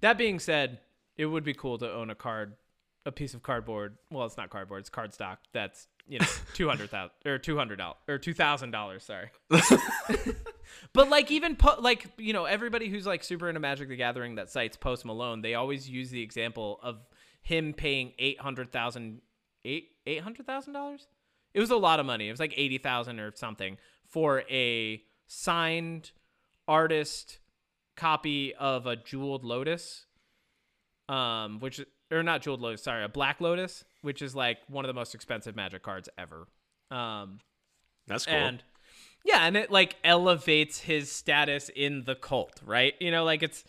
That 0.00 0.18
being 0.18 0.38
said, 0.38 0.80
it 1.16 1.26
would 1.26 1.44
be 1.44 1.54
cool 1.54 1.78
to 1.78 1.90
own 1.90 2.10
a 2.10 2.14
card, 2.14 2.56
a 3.04 3.12
piece 3.12 3.34
of 3.34 3.42
cardboard. 3.42 3.96
Well, 4.10 4.26
it's 4.26 4.36
not 4.36 4.50
cardboard; 4.50 4.80
it's 4.80 4.90
cardstock. 4.90 5.38
That's 5.52 5.88
you 6.06 6.18
know 6.18 6.26
two 6.54 6.68
hundred 6.68 6.90
thousand 6.90 7.12
or 7.24 7.38
two 7.38 7.56
hundred 7.56 7.76
dollars 7.76 7.96
or 8.08 8.18
two 8.18 8.34
thousand 8.34 8.70
dollars. 8.70 9.04
Sorry. 9.04 9.30
but 10.92 11.08
like 11.08 11.30
even 11.30 11.56
po- 11.56 11.80
like 11.80 12.06
you 12.18 12.32
know 12.32 12.44
everybody 12.44 12.88
who's 12.88 13.06
like 13.06 13.24
super 13.24 13.48
into 13.48 13.60
Magic 13.60 13.88
the 13.88 13.96
Gathering 13.96 14.36
that 14.36 14.50
cites 14.50 14.76
Post 14.76 15.04
Malone, 15.04 15.42
they 15.42 15.54
always 15.54 15.88
use 15.88 16.10
the 16.10 16.22
example 16.22 16.78
of 16.82 16.98
him 17.42 17.72
paying 17.72 18.12
eight 18.18 18.40
hundred 18.40 18.72
thousand 18.72 19.20
eight 19.64 19.90
eight 20.06 20.20
hundred 20.20 20.46
thousand 20.46 20.72
dollars. 20.72 21.06
It 21.54 21.60
was 21.60 21.70
a 21.70 21.76
lot 21.76 22.00
of 22.00 22.06
money. 22.06 22.28
It 22.28 22.32
was 22.32 22.40
like 22.40 22.54
eighty 22.56 22.78
thousand 22.78 23.18
or 23.20 23.32
something 23.34 23.78
for 24.06 24.42
a 24.50 25.02
signed 25.26 26.12
artist 26.68 27.38
copy 27.96 28.54
of 28.54 28.86
a 28.86 28.96
jeweled 28.96 29.44
lotus 29.44 30.04
um 31.08 31.58
which 31.60 31.80
or 32.10 32.22
not 32.22 32.42
jeweled 32.42 32.60
lotus 32.60 32.82
sorry 32.82 33.04
a 33.04 33.08
black 33.08 33.40
lotus 33.40 33.84
which 34.02 34.22
is 34.22 34.34
like 34.34 34.58
one 34.68 34.84
of 34.84 34.88
the 34.88 34.94
most 34.94 35.14
expensive 35.14 35.56
magic 35.56 35.82
cards 35.82 36.08
ever. 36.18 36.46
Um 36.90 37.40
That's 38.06 38.26
cool. 38.26 38.34
and 38.34 38.62
yeah 39.24 39.46
and 39.46 39.56
it 39.56 39.70
like 39.70 39.96
elevates 40.04 40.78
his 40.80 41.10
status 41.10 41.70
in 41.74 42.04
the 42.04 42.14
cult 42.14 42.60
right? 42.64 42.94
You 43.00 43.10
know 43.10 43.24
like 43.24 43.42
it's 43.42 43.64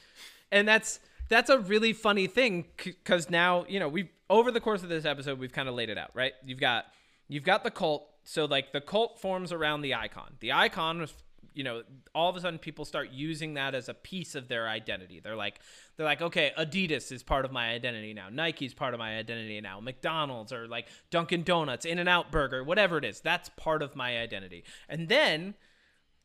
and 0.51 0.67
that's 0.67 0.99
that's 1.29 1.49
a 1.49 1.59
really 1.59 1.93
funny 1.93 2.27
thing 2.27 2.65
because 2.83 3.29
now 3.29 3.65
you 3.67 3.79
know 3.79 3.87
we've 3.87 4.09
over 4.29 4.51
the 4.51 4.61
course 4.61 4.83
of 4.83 4.89
this 4.89 5.05
episode 5.05 5.39
we've 5.39 5.53
kind 5.53 5.69
of 5.69 5.75
laid 5.75 5.89
it 5.89 5.97
out 5.97 6.11
right? 6.13 6.33
You've 6.45 6.59
got 6.59 6.85
you've 7.27 7.43
got 7.43 7.63
the 7.63 7.71
cult 7.71 8.07
so 8.23 8.45
like 8.45 8.73
the 8.73 8.81
cult 8.81 9.19
forms 9.19 9.51
around 9.53 9.81
the 9.81 9.95
icon. 9.95 10.35
The 10.41 10.51
icon 10.51 10.99
was 10.99 11.13
you 11.57 11.63
know 11.63 11.81
all 12.13 12.29
of 12.29 12.35
a 12.35 12.39
sudden 12.39 12.59
people 12.59 12.85
start 12.85 13.09
using 13.11 13.55
that 13.55 13.73
as 13.73 13.89
a 13.89 13.93
piece 13.93 14.35
of 14.35 14.47
their 14.47 14.67
identity. 14.69 15.19
They're 15.19 15.35
like 15.35 15.59
they're 15.95 16.05
like 16.05 16.21
okay 16.21 16.51
adidas 16.57 17.11
is 17.11 17.23
part 17.23 17.45
of 17.45 17.51
my 17.51 17.69
identity 17.69 18.13
now. 18.13 18.29
Nike's 18.29 18.75
part 18.75 18.93
of 18.93 18.99
my 18.99 19.17
identity 19.17 19.59
now. 19.59 19.79
Mcdonald's 19.79 20.53
or 20.53 20.67
like 20.67 20.87
dunkin' 21.09 21.41
donuts 21.41 21.83
in 21.85 21.97
and 21.97 22.07
out 22.07 22.31
burger 22.31 22.63
whatever 22.63 22.99
it 22.99 23.05
is 23.05 23.19
that's 23.21 23.49
part 23.57 23.81
of 23.81 23.95
my 23.95 24.19
identity. 24.19 24.63
And 24.87 25.09
then 25.09 25.55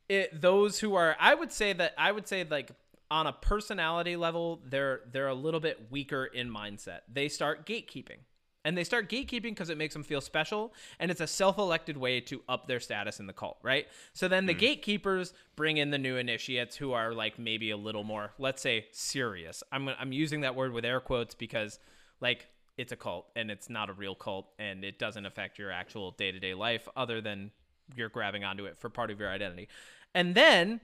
it, 0.08 0.38
those 0.38 0.80
who 0.80 0.94
are 0.94 1.16
i 1.20 1.32
would 1.32 1.52
say 1.52 1.72
that 1.72 1.94
i 1.96 2.10
would 2.10 2.26
say 2.26 2.44
like 2.44 2.72
on 3.10 3.26
a 3.26 3.32
personality 3.32 4.16
level 4.16 4.60
they're 4.68 5.00
they're 5.12 5.28
a 5.28 5.34
little 5.34 5.60
bit 5.60 5.78
weaker 5.90 6.24
in 6.24 6.50
mindset. 6.50 7.00
They 7.10 7.28
start 7.28 7.66
gatekeeping 7.66 8.18
and 8.64 8.76
they 8.76 8.84
start 8.84 9.08
gatekeeping 9.08 9.42
because 9.42 9.70
it 9.70 9.78
makes 9.78 9.94
them 9.94 10.02
feel 10.02 10.20
special 10.20 10.72
and 10.98 11.10
it's 11.10 11.20
a 11.20 11.26
self-elected 11.26 11.96
way 11.96 12.20
to 12.20 12.42
up 12.48 12.66
their 12.66 12.80
status 12.80 13.20
in 13.20 13.26
the 13.26 13.32
cult 13.32 13.58
right? 13.62 13.86
So 14.12 14.28
then 14.28 14.46
the 14.46 14.52
hmm. 14.52 14.60
gatekeepers 14.60 15.32
bring 15.56 15.76
in 15.76 15.90
the 15.90 15.98
new 15.98 16.16
initiates 16.16 16.76
who 16.76 16.92
are 16.92 17.12
like 17.12 17.38
maybe 17.38 17.70
a 17.70 17.76
little 17.76 18.04
more 18.04 18.32
let's 18.38 18.62
say 18.62 18.86
serious. 18.92 19.62
I'm 19.72 19.88
i'm 19.88 20.12
using 20.12 20.42
that 20.42 20.54
word 20.54 20.72
with 20.72 20.84
air 20.84 21.00
quotes 21.00 21.34
because 21.34 21.78
like 22.20 22.46
it's 22.76 22.92
a 22.92 22.96
cult 22.96 23.26
and 23.36 23.50
it's 23.50 23.68
not 23.68 23.90
a 23.90 23.92
real 23.92 24.14
cult 24.14 24.48
and 24.58 24.84
it 24.84 24.98
doesn't 24.98 25.26
affect 25.26 25.58
your 25.58 25.70
actual 25.70 26.12
day-to-day 26.12 26.54
life 26.54 26.88
other 26.96 27.20
than 27.20 27.50
you're 27.94 28.08
grabbing 28.08 28.44
onto 28.44 28.64
it 28.64 28.78
for 28.78 28.88
part 28.88 29.10
of 29.10 29.20
your 29.20 29.28
identity. 29.28 29.68
And 30.14 30.34
then 30.34 30.80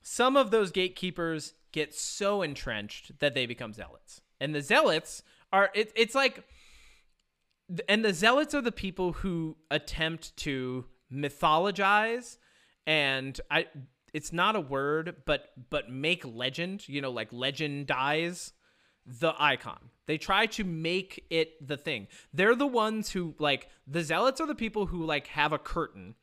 some 0.00 0.36
of 0.36 0.50
those 0.50 0.70
gatekeepers 0.70 1.54
get 1.72 1.94
so 1.94 2.42
entrenched 2.42 3.18
that 3.20 3.34
they 3.34 3.46
become 3.46 3.72
zealots. 3.72 4.20
And 4.40 4.54
the 4.54 4.62
zealots 4.62 5.22
are 5.52 5.70
it, 5.74 5.92
it's 5.94 6.14
like 6.14 6.44
and 7.88 8.04
the 8.04 8.12
zealots 8.12 8.54
are 8.54 8.62
the 8.62 8.72
people 8.72 9.12
who 9.12 9.56
attempt 9.70 10.36
to 10.36 10.84
mythologize 11.12 12.38
and 12.86 13.40
i 13.50 13.66
it's 14.12 14.32
not 14.32 14.56
a 14.56 14.60
word 14.60 15.16
but 15.26 15.50
but 15.70 15.90
make 15.90 16.24
legend 16.24 16.88
you 16.88 17.00
know 17.00 17.10
like 17.10 17.30
legendize 17.30 18.52
the 19.08 19.32
icon. 19.38 19.90
They 20.06 20.18
try 20.18 20.46
to 20.46 20.64
make 20.64 21.24
it 21.30 21.66
the 21.66 21.76
thing. 21.76 22.08
They're 22.32 22.54
the 22.54 22.66
ones 22.66 23.10
who 23.10 23.34
like 23.38 23.68
the 23.86 24.02
zealots 24.02 24.40
are 24.40 24.46
the 24.46 24.54
people 24.54 24.86
who 24.86 25.04
like 25.04 25.28
have 25.28 25.52
a 25.52 25.58
curtain 25.58 26.14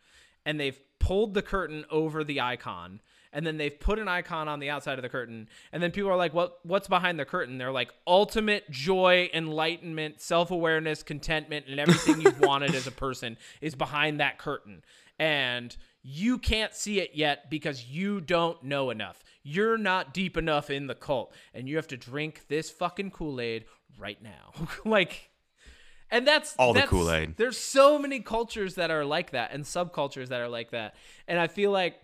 and 0.45 0.59
they've 0.59 0.79
pulled 0.99 1.33
the 1.33 1.41
curtain 1.41 1.85
over 1.89 2.23
the 2.23 2.41
icon 2.41 3.01
and 3.35 3.45
then 3.45 3.57
they've 3.57 3.79
put 3.79 3.99
an 3.99 4.07
icon 4.07 4.47
on 4.47 4.59
the 4.59 4.69
outside 4.69 4.97
of 4.97 5.03
the 5.03 5.09
curtain 5.09 5.47
and 5.71 5.83
then 5.83 5.91
people 5.91 6.09
are 6.09 6.15
like 6.15 6.33
what 6.33 6.59
what's 6.63 6.87
behind 6.87 7.19
the 7.19 7.25
curtain 7.25 7.59
they're 7.59 7.71
like 7.71 7.91
ultimate 8.07 8.69
joy 8.71 9.29
enlightenment 9.33 10.19
self-awareness 10.19 11.03
contentment 11.03 11.67
and 11.67 11.79
everything 11.79 12.19
you've 12.21 12.39
wanted 12.45 12.73
as 12.73 12.87
a 12.87 12.91
person 12.91 13.37
is 13.61 13.75
behind 13.75 14.19
that 14.19 14.39
curtain 14.39 14.81
and 15.19 15.75
you 16.01 16.37
can't 16.37 16.73
see 16.73 16.99
it 16.99 17.11
yet 17.13 17.49
because 17.49 17.85
you 17.85 18.19
don't 18.21 18.63
know 18.63 18.89
enough 18.89 19.23
you're 19.43 19.77
not 19.77 20.13
deep 20.13 20.37
enough 20.37 20.69
in 20.69 20.87
the 20.87 20.95
cult 20.95 21.33
and 21.53 21.69
you 21.69 21.75
have 21.75 21.87
to 21.87 21.97
drink 21.97 22.45
this 22.47 22.71
fucking 22.71 23.11
kool-aid 23.11 23.65
right 23.99 24.23
now 24.23 24.53
like 24.85 25.29
and 26.11 26.27
that's 26.27 26.55
All 26.57 26.71
the 26.71 26.83
Kool-Aid. 26.83 27.35
There's 27.35 27.57
so 27.57 27.97
many 27.97 28.19
cultures 28.19 28.75
that 28.75 28.91
are 28.91 29.03
like 29.03 29.31
that 29.31 29.51
and 29.51 29.63
subcultures 29.63 30.27
that 30.27 30.39
are 30.39 30.47
like 30.47 30.69
that. 30.69 30.93
And 31.27 31.39
I 31.39 31.47
feel 31.47 31.71
like 31.71 31.99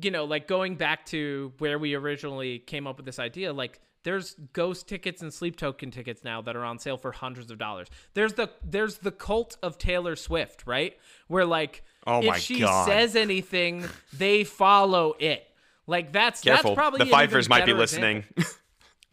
you 0.00 0.10
know, 0.10 0.24
like 0.24 0.46
going 0.48 0.76
back 0.76 1.06
to 1.06 1.52
where 1.58 1.78
we 1.78 1.94
originally 1.94 2.58
came 2.60 2.86
up 2.86 2.96
with 2.96 3.06
this 3.06 3.18
idea, 3.18 3.52
like 3.52 3.80
there's 4.04 4.34
ghost 4.52 4.88
tickets 4.88 5.22
and 5.22 5.32
sleep 5.32 5.56
token 5.56 5.90
tickets 5.90 6.24
now 6.24 6.42
that 6.42 6.56
are 6.56 6.64
on 6.64 6.78
sale 6.78 6.96
for 6.96 7.12
hundreds 7.12 7.50
of 7.50 7.58
dollars. 7.58 7.88
There's 8.14 8.32
the 8.34 8.50
there's 8.64 8.98
the 8.98 9.12
cult 9.12 9.56
of 9.62 9.78
Taylor 9.78 10.16
Swift, 10.16 10.64
right? 10.66 10.96
Where 11.28 11.44
like 11.44 11.82
Oh 12.06 12.22
if 12.22 12.38
she 12.38 12.60
God. 12.60 12.86
says 12.88 13.14
anything, 13.16 13.84
they 14.12 14.44
follow 14.44 15.14
it. 15.18 15.46
Like 15.86 16.12
that's 16.12 16.40
Careful, 16.40 16.70
that's 16.70 16.78
probably 16.78 17.04
the 17.04 17.10
Fifers 17.10 17.48
might 17.48 17.66
be 17.66 17.72
listening. 17.74 18.24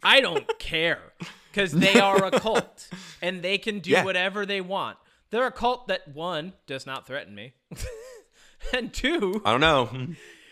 I 0.02 0.20
don't 0.20 0.58
care 0.58 1.00
because 1.52 1.72
they 1.72 2.00
are 2.00 2.24
a 2.24 2.30
cult 2.30 2.88
and 3.20 3.42
they 3.42 3.58
can 3.58 3.80
do 3.80 3.90
Yeah. 3.90 4.04
whatever 4.04 4.46
they 4.46 4.60
want. 4.60 4.96
They're 5.30 5.46
a 5.46 5.52
cult 5.52 5.86
that 5.88 6.08
one 6.08 6.54
does 6.66 6.86
not 6.86 7.06
threaten 7.06 7.34
me, 7.34 7.52
and 8.74 8.92
two, 8.92 9.40
I 9.44 9.52
don't 9.52 9.60
know. 9.60 10.06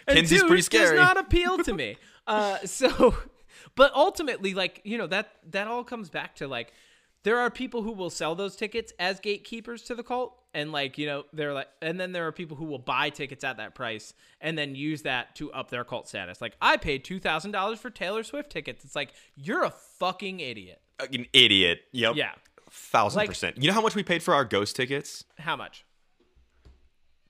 Two, 0.08 0.46
pretty 0.46 0.62
does 0.68 0.92
not 0.92 1.16
appeal 1.16 1.58
to 1.58 1.72
me. 1.72 1.96
Uh, 2.28 2.58
so, 2.66 3.16
but 3.74 3.90
ultimately, 3.94 4.52
like 4.52 4.82
you 4.84 4.98
know 4.98 5.06
that 5.06 5.30
that 5.50 5.66
all 5.66 5.82
comes 5.82 6.10
back 6.10 6.36
to 6.36 6.46
like 6.46 6.74
there 7.22 7.38
are 7.38 7.50
people 7.50 7.82
who 7.82 7.90
will 7.92 8.10
sell 8.10 8.34
those 8.34 8.54
tickets 8.54 8.92
as 8.98 9.18
gatekeepers 9.18 9.82
to 9.84 9.94
the 9.94 10.02
cult 10.02 10.34
and 10.52 10.70
like 10.70 10.98
you 10.98 11.06
know 11.06 11.24
they're 11.32 11.54
like 11.54 11.68
and 11.80 11.98
then 11.98 12.12
there 12.12 12.26
are 12.26 12.32
people 12.32 12.54
who 12.54 12.66
will 12.66 12.78
buy 12.78 13.08
tickets 13.08 13.44
at 13.44 13.56
that 13.56 13.74
price 13.74 14.12
and 14.42 14.58
then 14.58 14.74
use 14.74 15.02
that 15.02 15.34
to 15.36 15.50
up 15.52 15.70
their 15.70 15.84
cult 15.84 16.06
status 16.06 16.40
like 16.42 16.54
i 16.60 16.76
paid 16.76 17.02
$2000 17.04 17.78
for 17.78 17.88
taylor 17.90 18.22
swift 18.22 18.50
tickets 18.50 18.84
it's 18.84 18.94
like 18.94 19.12
you're 19.34 19.64
a 19.64 19.70
fucking 19.98 20.40
idiot 20.40 20.80
An 21.12 21.24
idiot. 21.32 21.80
Yep. 21.92 22.16
yeah 22.16 22.32
Thousand 22.70 23.16
Like- 23.20 23.28
percent. 23.30 23.56
You 23.56 23.68
know 23.68 23.74
how 23.74 23.80
much 23.80 23.94
we 23.94 24.02
paid 24.02 24.22
for 24.22 24.34
our 24.34 24.44
ghost 24.44 24.76
tickets? 24.76 25.24
how 25.38 25.56
much 25.56 25.86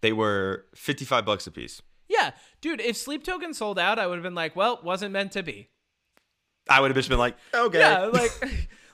They 0.00 0.12
were 0.12 0.64
fifty-five 0.74 1.24
bucks 1.24 1.46
a 1.46 1.52
piece. 1.52 1.82
Yeah 2.08 2.30
dude 2.60 2.80
if 2.80 2.96
sleep 2.96 3.22
token 3.24 3.52
sold 3.54 3.78
out 3.78 3.98
i 3.98 4.06
would 4.06 4.16
have 4.16 4.22
been 4.22 4.34
like 4.34 4.56
well 4.56 4.80
wasn't 4.82 5.12
meant 5.12 5.32
to 5.32 5.42
be 5.42 5.68
I 6.70 6.80
would 6.80 6.90
have 6.90 6.96
just 6.96 7.08
been 7.08 7.18
like, 7.18 7.34
okay. 7.54 7.78
yeah 7.78 8.04
like 8.12 8.32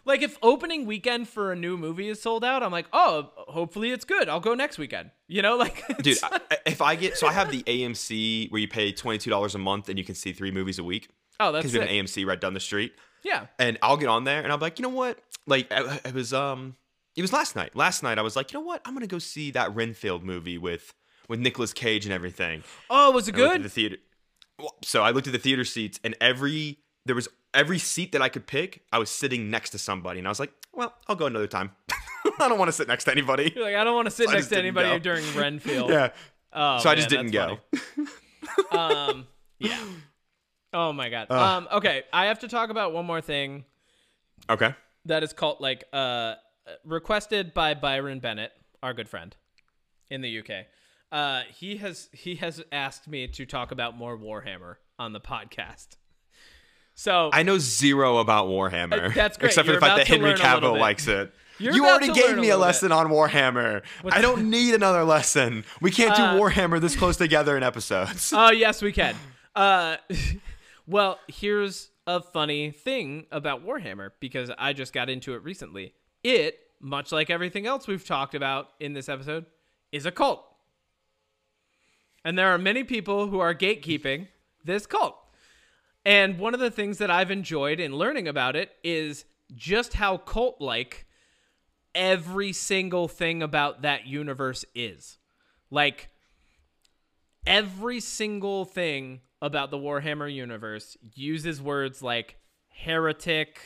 like 0.04 0.22
if 0.22 0.38
opening 0.42 0.86
weekend 0.86 1.28
for 1.28 1.50
a 1.50 1.56
new 1.56 1.76
movie 1.76 2.08
is 2.08 2.22
sold 2.22 2.44
out 2.44 2.62
i'm 2.62 2.70
like 2.70 2.86
oh 2.92 3.30
hopefully 3.36 3.90
it's 3.90 4.04
good 4.04 4.28
i'll 4.28 4.38
go 4.38 4.54
next 4.54 4.78
weekend 4.78 5.10
you 5.26 5.42
know 5.42 5.56
like 5.56 5.82
Dude, 6.02 6.18
I, 6.22 6.40
if 6.66 6.80
I 6.80 6.94
get 6.94 7.16
so 7.16 7.26
I 7.26 7.32
have 7.32 7.50
the 7.50 7.62
AMC 7.64 8.50
where 8.52 8.60
you 8.60 8.68
pay 8.68 8.92
twenty 8.92 9.18
two 9.18 9.30
dollars 9.30 9.54
a 9.54 9.58
month 9.58 9.88
and 9.88 9.98
you 9.98 10.04
can 10.04 10.14
see 10.14 10.32
three 10.32 10.50
movies 10.52 10.78
a 10.78 10.84
week 10.84 11.08
oh 11.40 11.50
that's 11.50 11.62
because 11.64 11.72
we 11.72 11.80
have 11.80 11.88
an 11.88 12.06
AMC 12.06 12.26
right 12.26 12.40
down 12.40 12.54
the 12.54 12.60
street. 12.60 12.92
yeah 13.24 13.46
And 13.58 13.76
I'll 13.82 13.96
get 13.96 14.08
on 14.08 14.24
there 14.24 14.40
and 14.42 14.52
I'll 14.52 14.58
be 14.58 14.66
like, 14.66 14.78
you 14.78 14.84
know 14.84 14.90
what? 14.90 15.18
Like 15.46 15.66
it 15.70 16.14
was 16.14 16.32
um 16.32 16.76
it 17.16 17.22
was 17.22 17.32
last 17.32 17.56
night. 17.56 17.74
Last 17.74 18.02
night 18.02 18.18
I 18.18 18.22
was 18.22 18.36
like, 18.36 18.52
you 18.52 18.60
know 18.60 18.64
what? 18.64 18.82
I'm 18.84 18.94
gonna 18.94 19.06
go 19.06 19.18
see 19.18 19.50
that 19.52 19.74
Renfield 19.74 20.22
movie 20.22 20.58
with 20.58 20.92
with 21.28 21.40
Nicolas 21.40 21.72
Cage 21.72 22.04
and 22.04 22.12
everything. 22.14 22.62
oh 22.90 23.10
was 23.10 23.28
it 23.28 23.34
I 23.34 23.38
good 23.38 23.62
the 23.62 23.68
theater. 23.68 23.96
So 24.84 25.02
I 25.02 25.10
looked 25.10 25.26
at 25.26 25.32
the 25.32 25.38
theater 25.38 25.64
seats, 25.64 25.98
and 26.04 26.14
every 26.20 26.78
there 27.06 27.14
was 27.16 27.28
every 27.52 27.78
seat 27.78 28.12
that 28.12 28.22
I 28.22 28.28
could 28.28 28.46
pick, 28.46 28.82
I 28.92 28.98
was 28.98 29.10
sitting 29.10 29.50
next 29.50 29.70
to 29.70 29.78
somebody, 29.78 30.18
and 30.20 30.28
I 30.28 30.30
was 30.30 30.38
like, 30.40 30.52
"Well, 30.72 30.94
I'll 31.08 31.16
go 31.16 31.26
another 31.26 31.46
time. 31.48 31.72
I 32.38 32.48
don't 32.48 32.58
want 32.58 32.68
to 32.68 32.72
sit 32.72 32.86
next 32.88 33.04
to 33.04 33.10
anybody." 33.10 33.52
You're 33.54 33.64
like, 33.64 33.74
I 33.74 33.84
don't 33.84 33.94
want 33.94 34.06
to 34.06 34.10
sit 34.10 34.28
I 34.28 34.34
next 34.34 34.48
to 34.48 34.58
anybody 34.58 34.88
go. 34.88 34.98
during 34.98 35.24
Renfield. 35.36 35.90
Yeah. 35.90 36.10
Oh, 36.52 36.78
so 36.78 36.88
I 36.88 36.94
just 36.94 37.08
didn't 37.08 37.32
go. 37.32 37.58
um, 38.70 39.26
yeah. 39.58 39.84
Oh 40.72 40.92
my 40.92 41.08
god. 41.08 41.30
Um, 41.30 41.68
okay, 41.72 42.04
I 42.12 42.26
have 42.26 42.40
to 42.40 42.48
talk 42.48 42.70
about 42.70 42.92
one 42.92 43.06
more 43.06 43.20
thing 43.20 43.64
Okay. 44.50 44.74
that 45.06 45.22
is 45.22 45.32
called 45.32 45.60
like 45.60 45.84
uh 45.92 46.34
requested 46.84 47.54
by 47.54 47.74
Byron 47.74 48.20
Bennett, 48.20 48.52
our 48.82 48.92
good 48.94 49.08
friend 49.08 49.34
in 50.10 50.20
the 50.20 50.38
UK. 50.38 50.66
Uh, 51.12 51.42
he 51.54 51.76
has 51.76 52.08
he 52.12 52.36
has 52.36 52.62
asked 52.72 53.06
me 53.08 53.26
to 53.28 53.46
talk 53.46 53.70
about 53.70 53.96
more 53.96 54.18
Warhammer 54.18 54.76
on 54.98 55.12
the 55.12 55.20
podcast. 55.20 55.96
So 56.94 57.30
I 57.32 57.42
know 57.42 57.58
zero 57.58 58.18
about 58.18 58.46
Warhammer. 58.46 59.10
Uh, 59.10 59.12
that's 59.14 59.36
great. 59.36 59.48
Except 59.48 59.66
for 59.66 59.72
You're 59.72 59.80
the 59.80 59.86
fact 59.86 59.98
that 59.98 60.06
Henry 60.08 60.34
Cavill 60.34 60.78
likes 60.78 61.06
it. 61.08 61.32
You're 61.58 61.72
you 61.72 61.86
already 61.86 62.12
gave 62.12 62.36
a 62.36 62.40
me 62.40 62.48
a 62.48 62.56
little 62.56 62.60
lesson 62.60 62.92
on 62.92 63.08
Warhammer. 63.08 63.82
I 64.04 64.20
don't 64.20 64.50
need 64.50 64.74
another 64.74 65.04
lesson. 65.04 65.64
We 65.80 65.90
can't 65.90 66.16
do 66.16 66.22
Uh, 66.22 66.34
Warhammer 66.34 66.80
this 66.80 66.96
close 66.96 67.16
together 67.16 67.56
in 67.56 67.62
episodes. 67.62 68.32
Oh 68.36 68.50
yes, 68.50 68.82
we 68.82 68.92
can. 68.92 69.14
Uh, 69.54 69.96
well, 70.86 71.18
here's 71.28 71.90
a 72.06 72.20
funny 72.20 72.70
thing 72.70 73.26
about 73.30 73.64
Warhammer 73.64 74.10
because 74.20 74.50
I 74.58 74.72
just 74.72 74.92
got 74.92 75.08
into 75.08 75.34
it 75.34 75.42
recently. 75.44 75.94
It, 76.24 76.58
much 76.80 77.12
like 77.12 77.30
everything 77.30 77.66
else 77.66 77.86
we've 77.86 78.04
talked 78.04 78.34
about 78.34 78.70
in 78.80 78.92
this 78.92 79.08
episode, 79.08 79.46
is 79.92 80.06
a 80.06 80.10
cult, 80.10 80.44
and 82.24 82.38
there 82.38 82.48
are 82.48 82.58
many 82.58 82.84
people 82.84 83.28
who 83.28 83.38
are 83.40 83.54
gatekeeping 83.54 84.28
this 84.64 84.86
cult. 84.86 85.16
And 86.04 86.38
one 86.38 86.54
of 86.54 86.60
the 86.60 86.70
things 86.70 86.98
that 86.98 87.10
I've 87.10 87.30
enjoyed 87.30 87.80
in 87.80 87.96
learning 87.96 88.28
about 88.28 88.56
it 88.56 88.72
is 88.82 89.24
just 89.54 89.94
how 89.94 90.18
cult-like 90.18 91.06
every 91.94 92.52
single 92.52 93.08
thing 93.08 93.42
about 93.42 93.82
that 93.82 94.06
universe 94.06 94.64
is. 94.74 95.18
Like 95.70 96.08
every 97.46 98.00
single 98.00 98.64
thing 98.64 99.20
about 99.40 99.70
the 99.70 99.78
Warhammer 99.78 100.32
universe 100.32 100.96
uses 101.14 101.60
words 101.60 102.02
like 102.02 102.36
heretic, 102.68 103.60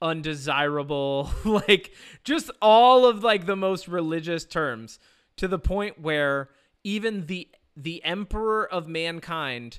undesirable, 0.00 1.30
like 1.44 1.92
just 2.24 2.50
all 2.62 3.06
of 3.06 3.24
like 3.24 3.46
the 3.46 3.56
most 3.56 3.88
religious 3.88 4.44
terms 4.44 4.98
to 5.36 5.48
the 5.48 5.58
point 5.58 6.00
where 6.00 6.50
even 6.84 7.26
the 7.26 7.48
the 7.76 8.02
emperor 8.04 8.66
of 8.66 8.88
mankind 8.88 9.78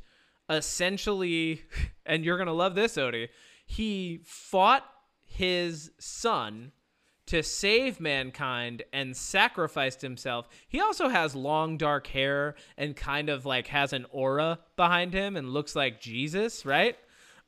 essentially 0.50 1.64
and 2.06 2.24
you're 2.24 2.38
going 2.38 2.48
to 2.48 2.54
love 2.54 2.76
this 2.76 2.96
Odie, 2.96 3.30
he 3.66 4.20
fought 4.24 4.86
his 5.26 5.92
son 6.00 6.72
to 7.26 7.44
save 7.44 8.00
mankind 8.00 8.84
and 8.94 9.16
sacrificed 9.16 10.02
himself. 10.02 10.48
He 10.70 10.80
also 10.80 11.10
has 11.10 11.36
long 11.36 11.78
dark 11.78 12.08
hair 12.08 12.56
and 12.78 12.96
kind 12.96 13.28
of 13.30 13.46
like 13.46 13.68
has 13.68 13.92
an 13.92 14.06
aura 14.12 14.60
behind 14.78 15.14
him 15.14 15.36
and 15.36 15.50
looks 15.50 15.76
like 15.76 16.00
Jesus, 16.00 16.66
right? 16.66 16.96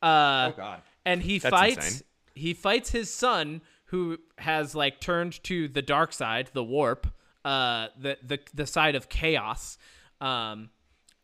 Uh, 0.02 0.52
Oh, 0.52 0.54
God. 0.58 0.82
And 1.06 1.24
he 1.24 1.40
That's 1.40 1.52
fights. 1.52 1.86
insane. 1.86 2.02
He 2.36 2.54
fights 2.54 2.92
his 2.92 3.14
son, 3.14 3.62
who 3.86 4.18
has 4.38 4.76
like 4.76 5.00
turned 5.00 5.42
to 5.46 5.68
the 5.68 5.82
dark 5.82 6.14
side, 6.14 6.50
the 6.54 6.64
warp, 6.64 7.08
uh, 7.44 7.88
the 7.98 8.18
the 8.22 8.40
the 8.54 8.68
side 8.68 8.96
of 8.96 9.10
chaos. 9.10 9.78
Um, 10.22 10.70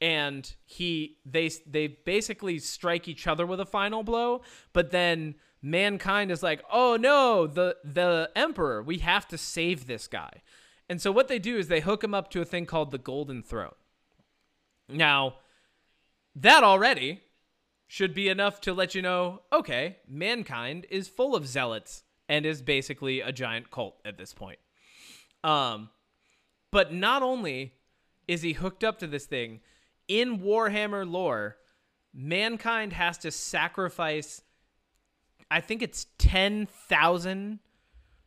and 0.02 0.56
he 0.66 1.18
they 1.26 1.50
they 1.66 1.88
basically 1.88 2.60
strike 2.60 3.08
each 3.08 3.28
other 3.28 3.46
with 3.46 3.60
a 3.60 3.66
final 3.66 4.04
blow 4.04 4.42
but 4.74 4.92
then 4.92 5.36
mankind 5.62 6.32
is 6.32 6.44
like 6.44 6.62
oh 6.72 6.98
no 6.98 7.48
the 7.48 7.78
the 7.84 8.30
emperor 8.36 8.84
we 8.84 9.00
have 9.00 9.28
to 9.28 9.38
save 9.38 9.88
this 9.88 10.08
guy. 10.08 10.42
And 10.88 11.02
so 11.02 11.12
what 11.12 11.28
they 11.28 11.40
do 11.40 11.58
is 11.58 11.68
they 11.68 11.80
hook 11.80 12.04
him 12.04 12.14
up 12.14 12.30
to 12.32 12.42
a 12.42 12.46
thing 12.46 12.68
called 12.68 12.92
the 12.92 13.00
golden 13.00 13.42
throne. 13.42 13.74
Now 14.88 15.36
that 16.36 16.64
already 16.64 17.22
should 17.88 18.14
be 18.14 18.30
enough 18.30 18.60
to 18.62 18.74
let 18.74 18.96
you 18.96 19.02
know 19.02 19.42
okay 19.54 19.98
mankind 20.08 20.86
is 20.90 21.08
full 21.08 21.36
of 21.36 21.48
zealots 21.48 22.04
and 22.28 22.46
is 22.46 22.62
basically 22.62 23.22
a 23.22 23.32
giant 23.32 23.72
cult 23.72 24.00
at 24.04 24.18
this 24.18 24.34
point. 24.34 24.60
Um 25.44 25.90
but 26.70 26.94
not 26.94 27.24
only 27.24 27.74
is 28.28 28.42
he 28.42 28.54
hooked 28.54 28.84
up 28.84 29.00
to 29.00 29.08
this 29.08 29.26
thing 29.26 29.62
in 30.08 30.40
Warhammer 30.40 31.10
lore, 31.10 31.58
mankind 32.14 32.94
has 32.94 33.18
to 33.20 33.32
sacrifice 33.32 34.42
I 35.52 35.62
think 35.62 35.84
it's 35.84 36.08
10,000 36.18 37.60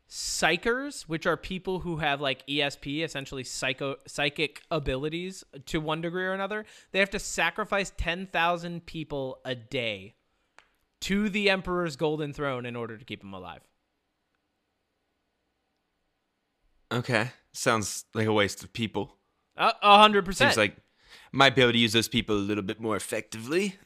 psykers, 0.08 1.02
which 1.02 1.26
are 1.26 1.36
people 1.36 1.80
who 1.80 1.96
have 1.96 2.20
like 2.20 2.46
ESP, 2.46 3.02
essentially 3.04 3.44
psycho 3.44 3.96
psychic 4.06 4.62
abilities 4.70 5.44
to 5.66 5.80
one 5.80 6.00
degree 6.00 6.24
or 6.24 6.32
another. 6.32 6.64
They 6.92 7.00
have 7.00 7.10
to 7.10 7.18
sacrifice 7.18 7.92
10,000 7.96 8.86
people 8.86 9.40
a 9.44 9.54
day 9.54 10.14
to 11.00 11.28
the 11.28 11.50
emperor's 11.50 11.96
golden 11.96 12.32
throne 12.32 12.64
in 12.66 12.76
order 12.76 12.96
to 12.96 13.04
keep 13.04 13.22
him 13.22 13.34
alive. 13.34 13.62
Okay. 16.90 17.30
Sounds 17.52 18.04
like 18.14 18.26
a 18.26 18.32
waste 18.32 18.62
of 18.62 18.72
people. 18.72 19.17
A 19.58 19.98
hundred 19.98 20.24
percent. 20.24 20.52
Seems 20.52 20.56
like 20.56 20.76
might 21.32 21.54
be 21.54 21.62
able 21.62 21.72
to 21.72 21.78
use 21.78 21.92
those 21.92 22.08
people 22.08 22.36
a 22.36 22.38
little 22.38 22.62
bit 22.62 22.80
more 22.80 22.96
effectively. 22.96 23.76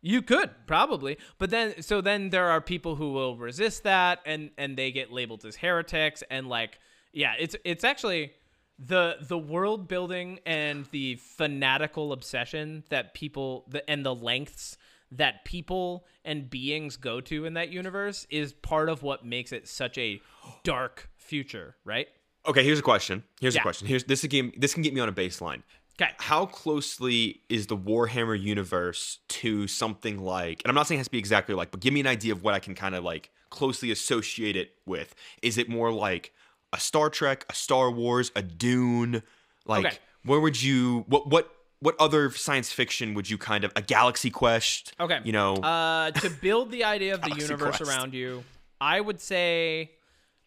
You 0.00 0.20
could 0.20 0.50
probably, 0.66 1.16
but 1.38 1.50
then 1.50 1.80
so 1.80 2.00
then 2.00 2.30
there 2.30 2.48
are 2.48 2.60
people 2.60 2.96
who 2.96 3.12
will 3.12 3.36
resist 3.36 3.84
that, 3.84 4.20
and 4.26 4.50
and 4.58 4.76
they 4.76 4.90
get 4.90 5.12
labeled 5.12 5.44
as 5.44 5.56
heretics, 5.56 6.22
and 6.30 6.48
like 6.48 6.78
yeah, 7.12 7.34
it's 7.38 7.56
it's 7.64 7.84
actually 7.84 8.32
the 8.78 9.16
the 9.20 9.38
world 9.38 9.86
building 9.88 10.40
and 10.44 10.86
the 10.86 11.16
fanatical 11.16 12.12
obsession 12.12 12.82
that 12.88 13.14
people 13.14 13.64
the, 13.68 13.88
and 13.88 14.04
the 14.04 14.14
lengths 14.14 14.76
that 15.12 15.44
people 15.44 16.06
and 16.24 16.48
beings 16.48 16.96
go 16.96 17.20
to 17.20 17.44
in 17.44 17.54
that 17.54 17.68
universe 17.68 18.26
is 18.30 18.54
part 18.54 18.88
of 18.88 19.02
what 19.02 19.24
makes 19.24 19.52
it 19.52 19.68
such 19.68 19.98
a 19.98 20.20
dark 20.64 21.10
future, 21.16 21.76
right? 21.84 22.08
Okay, 22.46 22.64
here's 22.64 22.78
a 22.78 22.82
question. 22.82 23.22
Here's 23.40 23.54
Yeah. 23.54 23.60
a 23.60 23.62
question. 23.62 23.86
Here's 23.86 24.04
this 24.04 24.24
game. 24.24 24.52
This 24.56 24.74
can 24.74 24.82
get 24.82 24.92
me 24.94 25.00
on 25.00 25.08
a 25.08 25.12
baseline. 25.12 25.62
Okay. 26.00 26.10
How 26.18 26.46
closely 26.46 27.42
is 27.48 27.66
the 27.68 27.76
Warhammer 27.76 28.40
universe 28.40 29.18
to 29.28 29.68
something 29.68 30.18
like? 30.18 30.62
And 30.64 30.70
I'm 30.70 30.74
not 30.74 30.86
saying 30.88 30.96
it 30.98 31.00
has 31.00 31.06
to 31.08 31.12
be 31.12 31.18
exactly 31.18 31.54
like, 31.54 31.70
but 31.70 31.80
give 31.80 31.92
me 31.92 32.00
an 32.00 32.06
idea 32.06 32.32
of 32.32 32.42
what 32.42 32.54
I 32.54 32.58
can 32.60 32.74
kind 32.74 32.94
of 32.94 33.04
like 33.04 33.30
closely 33.50 33.90
associate 33.90 34.56
it 34.56 34.74
with. 34.86 35.14
Is 35.42 35.58
it 35.58 35.68
more 35.68 35.92
like 35.92 36.32
a 36.72 36.80
Star 36.80 37.10
Trek, 37.10 37.44
a 37.50 37.54
Star 37.54 37.90
Wars, 37.90 38.32
a 38.34 38.42
Dune? 38.42 39.22
Like, 39.66 39.84
Okay. 39.86 39.98
where 40.24 40.40
would 40.40 40.60
you? 40.62 41.04
What 41.08 41.28
what 41.28 41.54
what 41.80 41.94
other 42.00 42.30
science 42.30 42.72
fiction 42.72 43.12
would 43.14 43.28
you 43.28 43.36
kind 43.36 43.62
of 43.64 43.72
a 43.76 43.82
Galaxy 43.82 44.30
Quest? 44.30 44.94
Okay. 44.98 45.20
You 45.24 45.32
know. 45.32 45.54
uh, 45.56 46.10
to 46.12 46.30
build 46.30 46.70
the 46.70 46.84
idea 46.84 47.14
of 47.14 47.22
the 47.22 47.34
universe 47.36 47.76
Quest. 47.76 47.82
around 47.82 48.14
you, 48.14 48.44
I 48.80 49.00
would 49.00 49.20
say, 49.20 49.90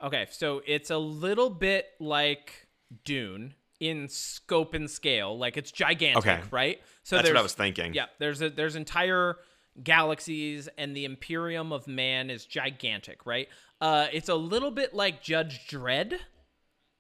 okay, 0.02 0.28
so 0.32 0.62
it's 0.66 0.90
a 0.90 0.98
little 0.98 1.50
bit 1.50 1.88
like 2.00 2.68
Dune 3.04 3.54
in 3.80 4.08
scope 4.10 4.74
and 4.74 4.90
scale. 4.90 5.38
Like 5.38 5.58
it's 5.58 5.72
gigantic, 5.72 6.18
Okay. 6.26 6.42
right? 6.52 6.82
So 7.04 7.18
That's 7.18 7.30
what 7.30 7.38
I 7.38 7.42
was 7.42 7.54
thinking. 7.54 7.94
Yeah, 7.94 8.06
there's 8.20 8.42
a 8.42 8.50
there's 8.50 8.76
entire 8.76 9.38
galaxies 9.84 10.70
and 10.78 10.96
the 10.96 11.06
Imperium 11.06 11.72
of 11.74 11.88
Man 11.88 12.30
is 12.30 12.46
gigantic, 12.46 13.26
right? 13.26 13.48
Uh, 13.82 14.08
it's 14.14 14.30
a 14.30 14.36
little 14.36 14.72
bit 14.72 14.94
like 14.94 15.22
Judge 15.22 15.68
Dredd, 15.68 16.18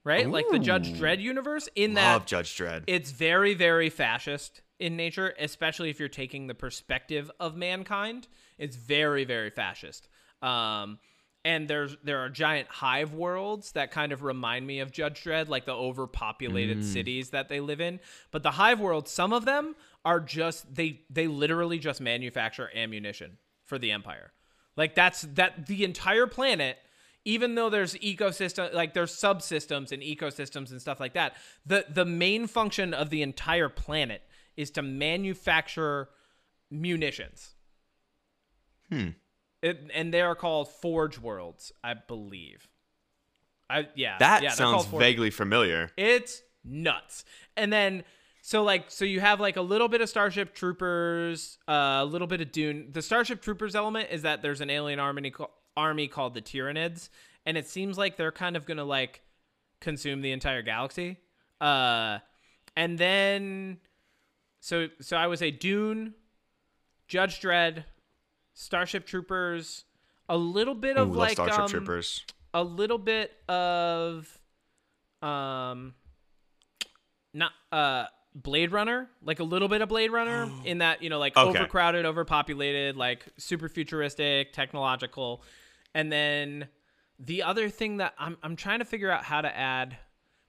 right? 0.03 0.29
Like 0.29 0.49
the 0.49 0.59
Judge 0.59 0.93
Dredd 0.93 1.21
universe 1.21 1.69
in 1.75 1.93
that 1.95 2.11
Love 2.13 2.25
Judge 2.25 2.55
Dredd. 2.57 2.83
it's 2.87 3.11
very 3.11 3.53
very 3.53 3.89
fascist 3.89 4.61
in 4.77 4.97
nature 4.97 5.33
especially 5.39 5.89
if 5.89 6.01
you're 6.01 6.09
taking 6.09 6.47
the 6.47 6.53
perspective 6.53 7.31
of 7.39 7.55
mankind 7.55 8.27
it's 8.57 8.75
very 8.75 9.23
very 9.23 9.49
fascist 9.49 10.09
um 10.41 10.99
and 11.45 11.67
there's 11.67 11.95
there 12.03 12.19
are 12.19 12.29
giant 12.29 12.67
hive 12.67 13.13
worlds 13.13 13.71
that 13.73 13.91
kind 13.91 14.11
of 14.11 14.23
remind 14.23 14.65
me 14.65 14.79
of 14.79 14.91
Judge 14.91 15.23
Dredd, 15.23 15.47
like 15.47 15.65
the 15.65 15.73
overpopulated 15.73 16.83
cities 16.83 17.29
that 17.29 17.47
they 17.47 17.59
live 17.59 17.79
in. 17.79 17.99
But 18.31 18.41
the 18.43 18.51
hive 18.51 18.79
worlds, 18.79 19.11
some 19.11 19.31
of 19.31 19.45
them 19.45 19.75
are 20.03 20.19
just 20.19 20.73
they 20.73 21.01
they 21.09 21.27
literally 21.27 21.77
just 21.77 22.01
manufacture 22.01 22.69
ammunition 22.75 23.37
for 23.63 23.77
the 23.77 23.91
empire. 23.91 24.33
Like 24.75 24.95
that's 24.95 25.21
that 25.35 25.67
the 25.67 25.85
entire 25.85 26.27
planet 26.27 26.77
even 27.27 27.55
though 27.55 27.69
there's 27.69 27.95
ecosystem 27.95 28.73
like 28.73 28.93
there's 28.93 29.15
subsystems 29.15 29.91
and 29.91 30.01
ecosystems 30.01 30.71
and 30.71 30.81
stuff 30.81 30.99
like 30.99 31.13
that 31.13 31.35
the 31.65 31.85
the 31.89 32.05
main 32.05 32.45
function 32.45 32.93
of 32.93 33.09
the 33.09 33.23
entire 33.23 33.67
planet 33.67 34.21
is 34.55 34.69
to 34.69 34.83
manufacture 34.83 36.09
munitions 36.69 37.55
Hmm. 38.91 39.09
It, 39.65 39.89
and 39.93 40.13
they 40.13 40.21
are 40.21 40.35
called 40.35 40.69
forge 40.69 41.17
worlds 41.19 41.71
i 41.83 41.93
believe 41.93 42.67
i 43.69 43.87
yeah 43.95 44.17
That 44.19 44.43
yeah, 44.43 44.51
sounds 44.51 44.85
vaguely 44.85 45.31
familiar. 45.31 45.91
it's 45.97 46.41
nuts. 46.63 47.25
And 47.55 47.71
then 47.71 48.03
so 48.41 48.63
like 48.63 48.85
so 48.91 49.05
you 49.05 49.19
have 49.21 49.39
like 49.39 49.55
a 49.55 49.61
little 49.61 49.87
bit 49.87 50.01
of 50.01 50.09
Starship 50.09 50.53
Troopers, 50.53 51.57
uh, 51.67 51.99
a 52.01 52.05
little 52.05 52.27
bit 52.27 52.41
of 52.41 52.51
Dune. 52.51 52.89
The 52.91 53.01
Starship 53.01 53.41
Troopers 53.41 53.75
element 53.75 54.09
is 54.11 54.21
that 54.23 54.41
there's 54.41 54.61
an 54.61 54.69
alien 54.69 54.99
army 54.99 55.33
army 55.75 56.07
called 56.07 56.33
the 56.33 56.41
Tyranids, 56.41 57.09
and 57.45 57.57
it 57.57 57.67
seems 57.67 57.97
like 57.97 58.17
they're 58.17 58.31
kind 58.31 58.55
of 58.55 58.65
gonna 58.65 58.83
like 58.85 59.21
consume 59.81 60.21
the 60.21 60.31
entire 60.31 60.61
galaxy. 60.61 61.17
Uh, 61.61 62.19
and 62.75 62.97
then 62.99 63.77
so 64.59 64.87
so 65.01 65.17
I 65.17 65.25
would 65.27 65.39
say 65.39 65.51
Dune, 65.51 66.13
Judge 67.07 67.39
Dredd, 67.41 67.83
Starship 68.55 69.05
Troopers, 69.05 69.83
a 70.27 70.37
little 70.37 70.73
bit 70.73 70.97
of 70.97 71.09
love 71.09 71.17
like 71.17 71.31
Starship 71.33 71.59
um, 71.59 71.69
Troopers. 71.69 72.23
a 72.53 72.63
little 72.63 72.97
bit 72.97 73.31
of 73.47 74.39
um 75.21 75.93
not 77.33 77.51
uh 77.71 78.05
Blade 78.33 78.71
Runner, 78.71 79.07
like 79.23 79.39
a 79.39 79.43
little 79.43 79.67
bit 79.69 79.81
of 79.81 79.87
Blade 79.89 80.11
Runner 80.11 80.51
in 80.65 80.79
that, 80.79 81.01
you 81.01 81.09
know, 81.09 81.19
like 81.19 81.37
Okay. 81.37 81.57
overcrowded, 81.59 82.05
overpopulated, 82.05 82.97
like 82.97 83.25
super 83.37 83.69
futuristic, 83.69 84.51
technological. 84.51 85.41
And 85.93 86.11
then 86.11 86.67
the 87.17 87.43
other 87.43 87.69
thing 87.69 87.97
that 87.97 88.13
I'm 88.19 88.37
I'm 88.43 88.55
trying 88.57 88.79
to 88.79 88.85
figure 88.85 89.09
out 89.09 89.23
how 89.23 89.39
to 89.41 89.55
add 89.55 89.97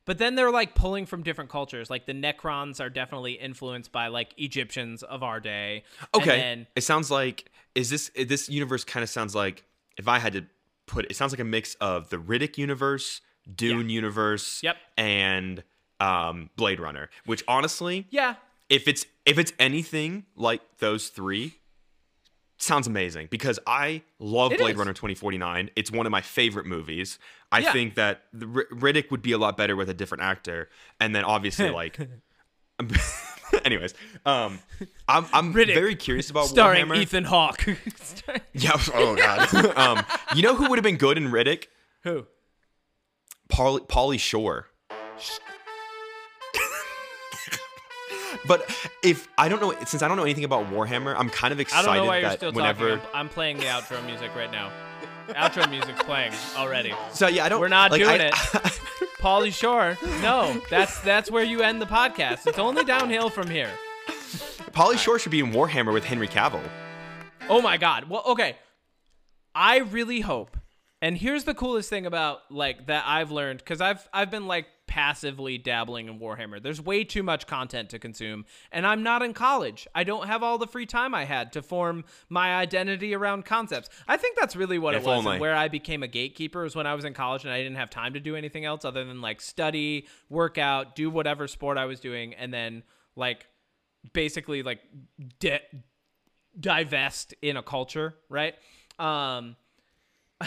but 0.06 0.16
then 0.18 0.34
they're 0.36 0.50
like 0.50 0.74
pulling 0.74 1.04
from 1.04 1.22
different 1.22 1.50
cultures. 1.50 1.90
Like 1.90 2.06
the 2.06 2.14
Necrons 2.14 2.80
are 2.80 2.88
definitely 2.88 3.32
influenced 3.32 3.92
by 3.92 4.06
like 4.08 4.30
Egyptians 4.38 5.02
of 5.02 5.22
our 5.22 5.38
day. 5.40 5.84
Okay. 6.14 6.24
then- 6.40 6.66
it 6.74 6.80
sounds 6.82 7.10
like 7.10 7.50
is 7.74 7.90
this 7.90 8.10
this 8.16 8.48
universe 8.48 8.84
kind 8.84 9.02
of 9.04 9.10
sounds 9.10 9.34
like 9.34 9.64
if 9.98 10.08
I 10.08 10.18
had 10.18 10.32
to 10.32 10.46
put 10.86 11.04
it, 11.04 11.10
it 11.10 11.14
sounds 11.14 11.32
like 11.32 11.40
a 11.40 11.44
mix 11.44 11.74
of 11.74 12.08
the 12.10 12.16
Riddick 12.16 12.56
universe, 12.56 13.20
Dune 13.54 13.90
universe, 13.90 14.60
Yep. 14.62 14.76
and 14.96 15.62
um, 16.00 16.50
Blade 16.56 16.80
Runner. 16.80 17.10
Which 17.26 17.42
honestly, 17.48 18.06
yeah. 18.10 18.36
if 18.68 18.86
it's 18.88 19.04
if 19.26 19.38
it's 19.38 19.52
anything 19.58 20.24
like 20.36 20.60
those 20.78 21.08
three, 21.08 21.58
sounds 22.58 22.86
amazing 22.86 23.28
because 23.30 23.58
I 23.66 24.02
love 24.18 24.52
It 24.52 24.58
Blade 24.58 24.72
is. 24.72 24.76
Runner 24.78 24.92
2049. 24.92 25.70
It's 25.76 25.90
one 25.90 26.06
of 26.06 26.12
my 26.12 26.20
favorite 26.22 26.66
movies. 26.66 27.18
I 27.52 27.60
Yeah. 27.60 27.72
think 27.72 27.94
that 27.96 28.22
the, 28.32 28.46
R- 28.46 28.66
Riddick 28.76 29.10
would 29.10 29.22
be 29.22 29.32
a 29.32 29.38
lot 29.38 29.56
better 29.56 29.76
with 29.76 29.88
a 29.90 29.94
different 29.94 30.22
actor, 30.24 30.68
and 31.00 31.14
then 31.14 31.24
obviously 31.24 31.70
like. 31.70 31.98
Anyways, 33.64 33.94
um, 34.26 34.58
I'm 35.08 35.24
I'm 35.32 35.54
Riddick, 35.54 35.72
very 35.74 35.94
curious 35.96 36.28
about 36.30 36.46
Starring 36.46 36.86
Warhammer. 36.86 36.96
Ethan 36.98 37.24
Hawke. 37.24 37.64
Yeah. 38.52 38.72
Oh 38.92 39.14
god. 39.16 39.54
um, 39.78 40.04
you 40.34 40.42
know 40.42 40.54
who 40.56 40.68
would 40.68 40.76
have 40.78 40.82
been 40.84 40.96
good 40.96 41.16
in 41.16 41.28
Riddick? 41.30 41.66
Who? 42.02 42.26
Paul 43.48 43.80
Pauly 43.80 44.18
Shore. 44.18 44.68
But 48.46 48.68
if 49.02 49.28
I 49.38 49.48
don't 49.48 49.60
know, 49.60 49.74
since 49.86 50.02
I 50.02 50.08
don't 50.08 50.16
know 50.16 50.22
anything 50.24 50.44
about 50.44 50.66
Warhammer, 50.70 51.14
I'm 51.16 51.30
kind 51.30 51.52
of 51.52 51.60
excited. 51.60 51.88
I 51.88 51.94
don't 51.94 52.04
know 52.04 52.08
why 52.08 52.18
you're 52.18 52.30
still 52.32 52.52
whenever. 52.52 52.96
talking. 52.96 53.10
I'm, 53.14 53.20
I'm 53.20 53.28
playing 53.28 53.56
the 53.58 53.64
outro 53.64 54.04
music 54.06 54.34
right 54.34 54.50
now. 54.50 54.70
outro 55.28 55.68
music's 55.70 56.02
playing 56.02 56.32
already. 56.56 56.94
So 57.12 57.26
yeah, 57.28 57.44
I 57.44 57.48
don't. 57.48 57.60
We're 57.60 57.68
not 57.68 57.90
like, 57.90 58.00
doing 58.00 58.20
I- 58.20 58.26
it. 58.26 58.34
Pauly 59.20 59.52
Shore. 59.52 59.96
No, 60.22 60.60
that's 60.70 61.00
that's 61.00 61.30
where 61.30 61.42
you 61.44 61.62
end 61.62 61.80
the 61.82 61.86
podcast. 61.86 62.46
It's 62.46 62.58
only 62.58 62.84
downhill 62.84 63.30
from 63.30 63.48
here. 63.48 63.70
Pauly 64.72 64.98
Shore 64.98 65.18
should 65.18 65.32
be 65.32 65.40
in 65.40 65.52
Warhammer 65.52 65.92
with 65.92 66.04
Henry 66.04 66.28
Cavill. 66.28 66.62
Oh 67.48 67.60
my 67.62 67.76
god. 67.76 68.08
Well, 68.10 68.22
okay. 68.26 68.56
I 69.54 69.78
really 69.78 70.20
hope. 70.20 70.55
And 71.02 71.18
here's 71.18 71.44
the 71.44 71.54
coolest 71.54 71.90
thing 71.90 72.06
about 72.06 72.40
like 72.50 72.86
that 72.86 73.04
I've 73.06 73.30
learned 73.30 73.64
cuz 73.64 73.80
I've 73.80 74.08
I've 74.12 74.30
been 74.30 74.46
like 74.46 74.66
passively 74.86 75.58
dabbling 75.58 76.08
in 76.08 76.18
Warhammer. 76.18 76.62
There's 76.62 76.80
way 76.80 77.04
too 77.04 77.22
much 77.22 77.46
content 77.46 77.90
to 77.90 77.98
consume 77.98 78.46
and 78.72 78.86
I'm 78.86 79.02
not 79.02 79.20
in 79.22 79.34
college. 79.34 79.86
I 79.94 80.04
don't 80.04 80.26
have 80.26 80.42
all 80.42 80.56
the 80.58 80.66
free 80.66 80.86
time 80.86 81.14
I 81.14 81.24
had 81.24 81.52
to 81.52 81.60
form 81.62 82.04
my 82.30 82.54
identity 82.54 83.14
around 83.14 83.44
concepts. 83.44 83.90
I 84.08 84.16
think 84.16 84.38
that's 84.38 84.56
really 84.56 84.78
what 84.78 84.94
If 84.94 85.02
it 85.02 85.06
was 85.06 85.18
only. 85.18 85.32
and 85.32 85.40
where 85.40 85.54
I 85.54 85.68
became 85.68 86.02
a 86.02 86.08
gatekeeper 86.08 86.62
was 86.62 86.74
when 86.74 86.86
I 86.86 86.94
was 86.94 87.04
in 87.04 87.12
college 87.14 87.44
and 87.44 87.52
I 87.52 87.58
didn't 87.62 87.76
have 87.76 87.90
time 87.90 88.14
to 88.14 88.20
do 88.20 88.34
anything 88.36 88.64
else 88.64 88.84
other 88.84 89.04
than 89.04 89.20
like 89.20 89.40
study, 89.42 90.06
work 90.30 90.56
out, 90.56 90.96
do 90.96 91.10
whatever 91.10 91.46
sport 91.46 91.76
I 91.76 91.84
was 91.84 92.00
doing 92.00 92.32
and 92.34 92.54
then 92.54 92.84
like 93.16 93.46
basically 94.14 94.62
like 94.62 94.80
de- 95.40 95.60
divest 96.58 97.34
in 97.42 97.56
a 97.58 97.62
culture, 97.62 98.16
right? 98.30 98.54
Um 98.98 99.56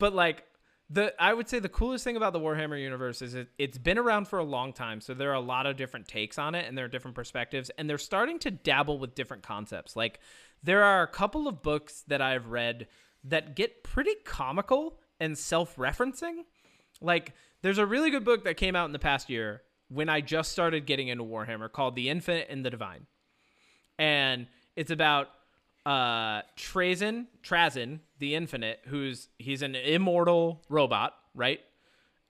but 0.00 0.12
like 0.12 0.42
the 0.88 1.14
I 1.22 1.32
would 1.32 1.48
say 1.48 1.60
the 1.60 1.68
coolest 1.68 2.02
thing 2.02 2.16
about 2.16 2.32
the 2.32 2.40
Warhammer 2.40 2.80
universe 2.80 3.22
is 3.22 3.34
it, 3.34 3.48
it's 3.58 3.78
been 3.78 3.98
around 3.98 4.26
for 4.26 4.40
a 4.40 4.44
long 4.44 4.72
time, 4.72 5.00
so 5.00 5.14
there 5.14 5.30
are 5.30 5.34
a 5.34 5.40
lot 5.40 5.66
of 5.66 5.76
different 5.76 6.08
takes 6.08 6.36
on 6.36 6.56
it 6.56 6.66
and 6.66 6.76
there 6.76 6.84
are 6.84 6.88
different 6.88 7.14
perspectives 7.14 7.70
and 7.78 7.88
they're 7.88 7.98
starting 7.98 8.40
to 8.40 8.50
dabble 8.50 8.98
with 8.98 9.14
different 9.14 9.44
concepts. 9.44 9.94
Like 9.94 10.18
there 10.64 10.82
are 10.82 11.02
a 11.02 11.06
couple 11.06 11.46
of 11.46 11.62
books 11.62 12.02
that 12.08 12.20
I've 12.20 12.48
read 12.48 12.88
that 13.22 13.54
get 13.54 13.84
pretty 13.84 14.16
comical 14.24 14.98
and 15.20 15.38
self-referencing. 15.38 16.44
Like 17.00 17.34
there's 17.62 17.78
a 17.78 17.86
really 17.86 18.10
good 18.10 18.24
book 18.24 18.42
that 18.44 18.56
came 18.56 18.74
out 18.74 18.86
in 18.86 18.92
the 18.92 18.98
past 18.98 19.30
year 19.30 19.62
when 19.88 20.08
I 20.08 20.20
just 20.20 20.50
started 20.50 20.86
getting 20.86 21.06
into 21.06 21.22
Warhammer 21.22 21.70
called 21.70 21.94
The 21.94 22.08
Infinite 22.08 22.48
and 22.50 22.66
the 22.66 22.70
Divine 22.70 23.06
and 24.00 24.48
it's 24.74 24.90
about 24.90 25.28
uh 25.86 26.42
Trazyn, 26.56 27.26
Trazyn, 27.44 28.00
the 28.20 28.34
Infinite, 28.36 28.80
who's 28.86 29.28
he's 29.38 29.62
an 29.62 29.74
immortal 29.74 30.62
robot, 30.68 31.14
right? 31.34 31.58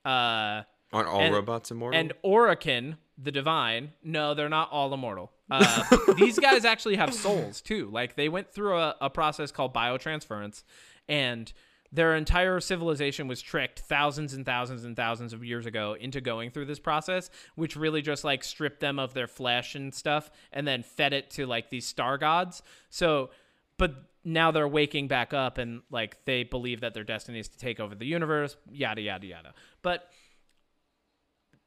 Uh 0.03 0.63
Aren't 0.93 1.07
all 1.07 1.21
And- 1.21 1.33
robots 1.33 1.71
immortal? 1.71 1.97
and 1.99 2.11
Orikan, 2.23 2.97
the 3.17 3.31
divine, 3.31 3.91
no, 4.03 4.33
they're 4.33 4.49
not 4.49 4.69
all 4.71 4.93
immortal. 4.93 5.31
Uh, 5.49 5.83
these 6.17 6.37
guys 6.39 6.65
actually 6.65 6.95
have 6.97 7.13
souls 7.13 7.61
too. 7.61 7.89
Like 7.91 8.15
they 8.15 8.27
went 8.27 8.49
through 8.51 8.77
a, 8.77 8.95
a 8.99 9.09
process 9.09 9.51
called 9.51 9.73
biotransference, 9.73 10.63
and 11.07 11.53
their 11.93 12.15
entire 12.15 12.59
civilization 12.59 13.27
was 13.27 13.41
tricked 13.41 13.79
thousands 13.79 14.33
and 14.33 14.45
thousands 14.45 14.83
and 14.85 14.95
thousands 14.97 15.31
of 15.33 15.43
years 15.45 15.65
ago 15.65 15.93
into 15.99 16.19
going 16.19 16.49
through 16.51 16.65
this 16.65 16.79
process, 16.79 17.29
which 17.55 17.75
really 17.77 18.01
just 18.01 18.23
like 18.25 18.43
stripped 18.43 18.79
them 18.81 18.97
of 18.99 19.13
their 19.13 19.27
flesh 19.27 19.75
and 19.75 19.93
stuff, 19.93 20.29
and 20.51 20.67
then 20.67 20.83
fed 20.83 21.13
it 21.13 21.29
to 21.31 21.45
like 21.45 21.69
these 21.69 21.85
star 21.85 22.17
gods. 22.17 22.63
So, 22.89 23.29
but 23.81 23.95
now 24.23 24.51
they're 24.51 24.67
waking 24.67 25.07
back 25.07 25.33
up, 25.33 25.57
and 25.57 25.81
like 25.89 26.23
they 26.25 26.43
believe 26.43 26.81
that 26.81 26.93
their 26.93 27.03
destiny 27.03 27.39
is 27.39 27.47
to 27.47 27.57
take 27.57 27.79
over 27.79 27.95
the 27.95 28.05
universe. 28.05 28.55
Yada 28.69 29.01
yada 29.01 29.25
yada. 29.25 29.53
But 29.81 30.07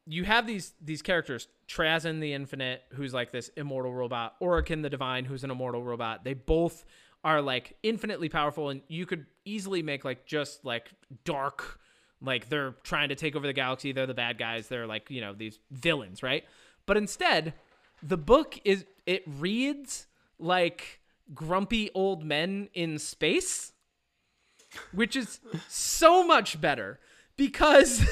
you 0.06 0.22
have 0.22 0.46
these 0.46 0.74
these 0.80 1.02
characters 1.02 1.48
Trazyn 1.66 2.20
the 2.20 2.32
Infinite, 2.32 2.82
who's 2.92 3.12
like 3.12 3.32
this 3.32 3.48
immortal 3.56 3.92
robot, 3.92 4.36
Orikan 4.40 4.80
the 4.80 4.90
Divine, 4.90 5.24
who's 5.24 5.42
an 5.42 5.50
immortal 5.50 5.82
robot. 5.82 6.22
They 6.22 6.34
both 6.34 6.84
are 7.24 7.42
like 7.42 7.76
infinitely 7.82 8.28
powerful, 8.28 8.68
and 8.68 8.82
you 8.86 9.06
could 9.06 9.26
easily 9.44 9.82
make 9.82 10.04
like 10.04 10.24
just 10.24 10.64
like 10.64 10.92
dark, 11.24 11.80
like 12.22 12.48
they're 12.48 12.76
trying 12.84 13.08
to 13.08 13.16
take 13.16 13.34
over 13.34 13.48
the 13.48 13.52
galaxy. 13.52 13.90
They're 13.90 14.06
the 14.06 14.14
bad 14.14 14.38
guys. 14.38 14.68
They're 14.68 14.86
like 14.86 15.10
you 15.10 15.20
know 15.20 15.34
these 15.34 15.58
villains, 15.72 16.22
right? 16.22 16.44
But 16.86 16.96
instead, 16.96 17.54
the 18.04 18.18
book 18.18 18.60
is 18.64 18.84
it 19.04 19.24
reads 19.26 20.06
like 20.38 21.00
grumpy 21.32 21.90
old 21.94 22.24
men 22.24 22.68
in 22.74 22.98
space 22.98 23.72
which 24.92 25.16
is 25.16 25.40
so 25.68 26.26
much 26.26 26.60
better 26.60 26.98
because 27.36 28.04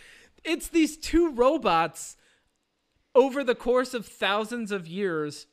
it's 0.44 0.68
these 0.68 0.96
two 0.96 1.30
robots 1.30 2.16
over 3.14 3.42
the 3.42 3.54
course 3.54 3.94
of 3.94 4.06
thousands 4.06 4.70
of 4.70 4.86
years 4.86 5.46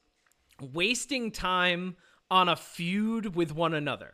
wasting 0.61 1.31
time 1.31 1.95
on 2.29 2.49
a 2.49 2.55
feud 2.55 3.35
with 3.35 3.53
one 3.53 3.73
another. 3.73 4.13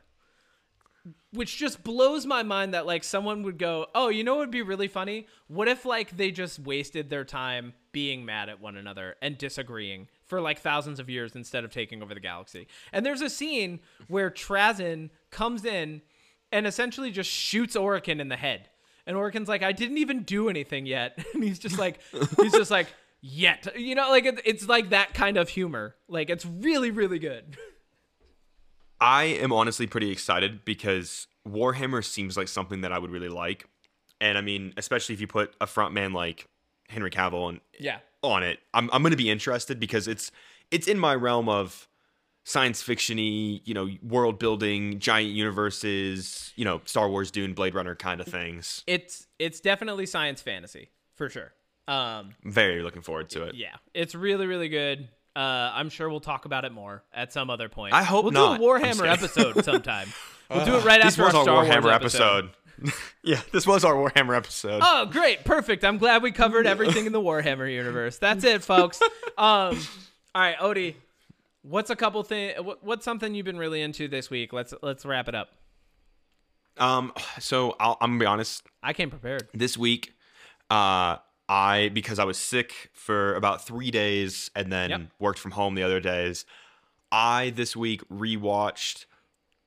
Which 1.31 1.57
just 1.57 1.83
blows 1.83 2.25
my 2.25 2.43
mind 2.43 2.73
that 2.73 2.85
like 2.85 3.03
someone 3.03 3.43
would 3.43 3.57
go, 3.57 3.87
"Oh, 3.93 4.07
you 4.07 4.23
know 4.23 4.35
what 4.35 4.41
would 4.41 4.51
be 4.51 4.61
really 4.61 4.87
funny? 4.87 5.27
What 5.47 5.67
if 5.67 5.83
like 5.83 6.15
they 6.15 6.31
just 6.31 6.59
wasted 6.59 7.09
their 7.09 7.25
time 7.25 7.73
being 7.93 8.25
mad 8.25 8.49
at 8.49 8.59
one 8.59 8.75
another 8.75 9.15
and 9.21 9.37
disagreeing 9.37 10.09
for 10.25 10.41
like 10.41 10.59
thousands 10.59 10.99
of 10.99 11.09
years 11.09 11.35
instead 11.35 11.63
of 11.63 11.71
taking 11.71 12.03
over 12.03 12.13
the 12.13 12.19
galaxy?" 12.19 12.67
And 12.91 13.05
there's 13.05 13.21
a 13.21 13.29
scene 13.29 13.79
where 14.09 14.29
Trazyn 14.29 15.09
comes 15.31 15.63
in 15.63 16.01
and 16.51 16.67
essentially 16.67 17.09
just 17.09 17.29
shoots 17.29 17.77
Orikan 17.77 18.19
in 18.19 18.27
the 18.27 18.35
head. 18.35 18.69
And 19.07 19.15
Orikan's 19.15 19.47
like, 19.47 19.63
"I 19.63 19.71
didn't 19.71 19.99
even 19.99 20.23
do 20.23 20.49
anything 20.49 20.85
yet." 20.85 21.17
And 21.33 21.41
he's 21.41 21.59
just 21.59 21.79
like 21.79 22.01
he's 22.11 22.51
just 22.51 22.71
like, 22.71 22.87
"Yet." 23.21 23.67
You 23.77 23.95
know, 23.95 24.09
like 24.09 24.25
it's 24.43 24.67
like 24.67 24.89
that 24.89 25.13
kind 25.13 25.37
of 25.37 25.47
humor. 25.47 25.95
Like 26.09 26.29
it's 26.29 26.45
really 26.45 26.91
really 26.91 27.19
good. 27.19 27.57
I 29.01 29.23
am 29.23 29.51
honestly 29.51 29.85
pretty 29.85 30.11
excited 30.11 30.63
because 30.63 31.27
Warhammer 31.45 32.05
seems 32.05 32.37
like 32.37 32.47
something 32.47 32.81
that 32.81 32.93
I 32.93 32.99
would 32.99 33.11
really 33.11 33.29
like. 33.29 33.67
And 34.21 34.37
I 34.37 34.41
mean, 34.41 34.73
especially 34.77 35.13
if 35.13 35.19
you 35.19 35.27
put 35.27 35.53
a 35.59 35.65
frontman 35.65 36.13
like 36.13 36.47
Henry 36.93 37.11
Cavill 37.11 37.43
on, 37.45 37.61
Yeah. 37.79 37.97
on 38.21 38.43
it, 38.43 38.59
I'm, 38.73 38.89
I'm 38.93 39.01
going 39.01 39.11
to 39.11 39.17
be 39.17 39.29
interested 39.29 39.79
because 39.79 40.07
it's 40.07 40.31
it's 40.71 40.87
in 40.87 40.97
my 40.97 41.13
realm 41.15 41.49
of 41.49 41.87
science 42.45 42.81
fictiony, 42.83 43.61
you 43.65 43.73
know, 43.73 43.89
world 44.01 44.39
building, 44.39 44.99
giant 44.99 45.31
universes, 45.31 46.51
you 46.55 46.65
know, 46.65 46.81
Star 46.85 47.09
Wars, 47.09 47.31
Dune, 47.31 47.53
Blade 47.53 47.75
Runner 47.75 47.95
kind 47.95 48.19
of 48.21 48.27
things. 48.27 48.83
It's 48.87 49.27
it's 49.39 49.59
definitely 49.59 50.05
science 50.05 50.41
fantasy 50.41 50.89
for 51.15 51.29
sure. 51.29 51.53
Um, 51.87 52.35
Very 52.43 52.81
looking 52.81 53.01
forward 53.01 53.29
to 53.31 53.43
it. 53.43 53.55
yeah, 53.55 53.75
it's 53.93 54.15
really 54.15 54.45
really 54.47 54.69
good. 54.69 55.09
Uh, 55.35 55.71
I'm 55.73 55.89
sure 55.89 56.09
we'll 56.09 56.19
talk 56.19 56.45
about 56.45 56.63
it 56.63 56.71
more 56.71 57.03
at 57.13 57.33
some 57.33 57.49
other 57.49 57.67
point. 57.67 57.93
I 57.93 58.03
hope 58.03 58.25
we'll 58.25 58.33
not. 58.33 58.59
do 58.59 58.63
a 58.63 58.67
Warhammer 58.67 59.11
episode 59.11 59.63
sometime. 59.65 60.07
We'll 60.49 60.65
do 60.65 60.75
it 60.75 60.85
right 60.85 61.01
after 61.01 61.23
our 61.23 61.35
our 61.35 61.43
Star 61.43 61.63
Warhammer 61.65 61.83
Wars 61.83 61.95
episode. 61.95 62.45
episode. 62.45 62.49
yeah, 63.23 63.41
this 63.51 63.65
was 63.67 63.83
our 63.85 63.93
Warhammer 63.93 64.35
episode. 64.35 64.81
Oh, 64.83 65.05
great, 65.05 65.43
perfect. 65.45 65.83
I'm 65.83 65.97
glad 65.97 66.21
we 66.23 66.31
covered 66.31 66.65
everything 66.67 67.05
in 67.05 67.11
the 67.13 67.21
Warhammer 67.21 67.71
universe. 67.71 68.17
That's 68.17 68.43
it, 68.43 68.63
folks. 68.63 69.01
Um, 69.37 69.77
all 70.35 70.41
right, 70.41 70.57
Odie, 70.57 70.95
what's 71.61 71.89
a 71.89 71.95
couple 71.95 72.23
thing? 72.23 72.55
What's 72.81 73.05
something 73.05 73.33
you've 73.35 73.45
been 73.45 73.57
really 73.57 73.81
into 73.81 74.07
this 74.07 74.29
week? 74.29 74.53
Let's 74.53 74.73
let's 74.81 75.05
wrap 75.05 75.27
it 75.27 75.35
up. 75.35 75.49
Um, 76.77 77.13
so 77.39 77.75
I'll, 77.79 77.97
I'm 78.01 78.11
gonna 78.11 78.19
be 78.19 78.25
honest. 78.25 78.63
I 78.81 78.93
came 78.93 79.09
prepared. 79.09 79.47
this 79.53 79.77
week 79.77 80.13
uh 80.71 81.17
i 81.49 81.91
because 81.93 82.19
i 82.19 82.23
was 82.23 82.37
sick 82.37 82.89
for 82.93 83.35
about 83.35 83.67
three 83.67 83.91
days 83.91 84.49
and 84.55 84.71
then 84.71 84.89
Yep. 84.89 85.01
worked 85.19 85.39
from 85.39 85.51
home 85.51 85.75
the 85.75 85.83
other 85.83 85.99
days 85.99 86.45
i 87.11 87.49
this 87.53 87.75
week 87.75 88.01
rewatched 88.09 89.05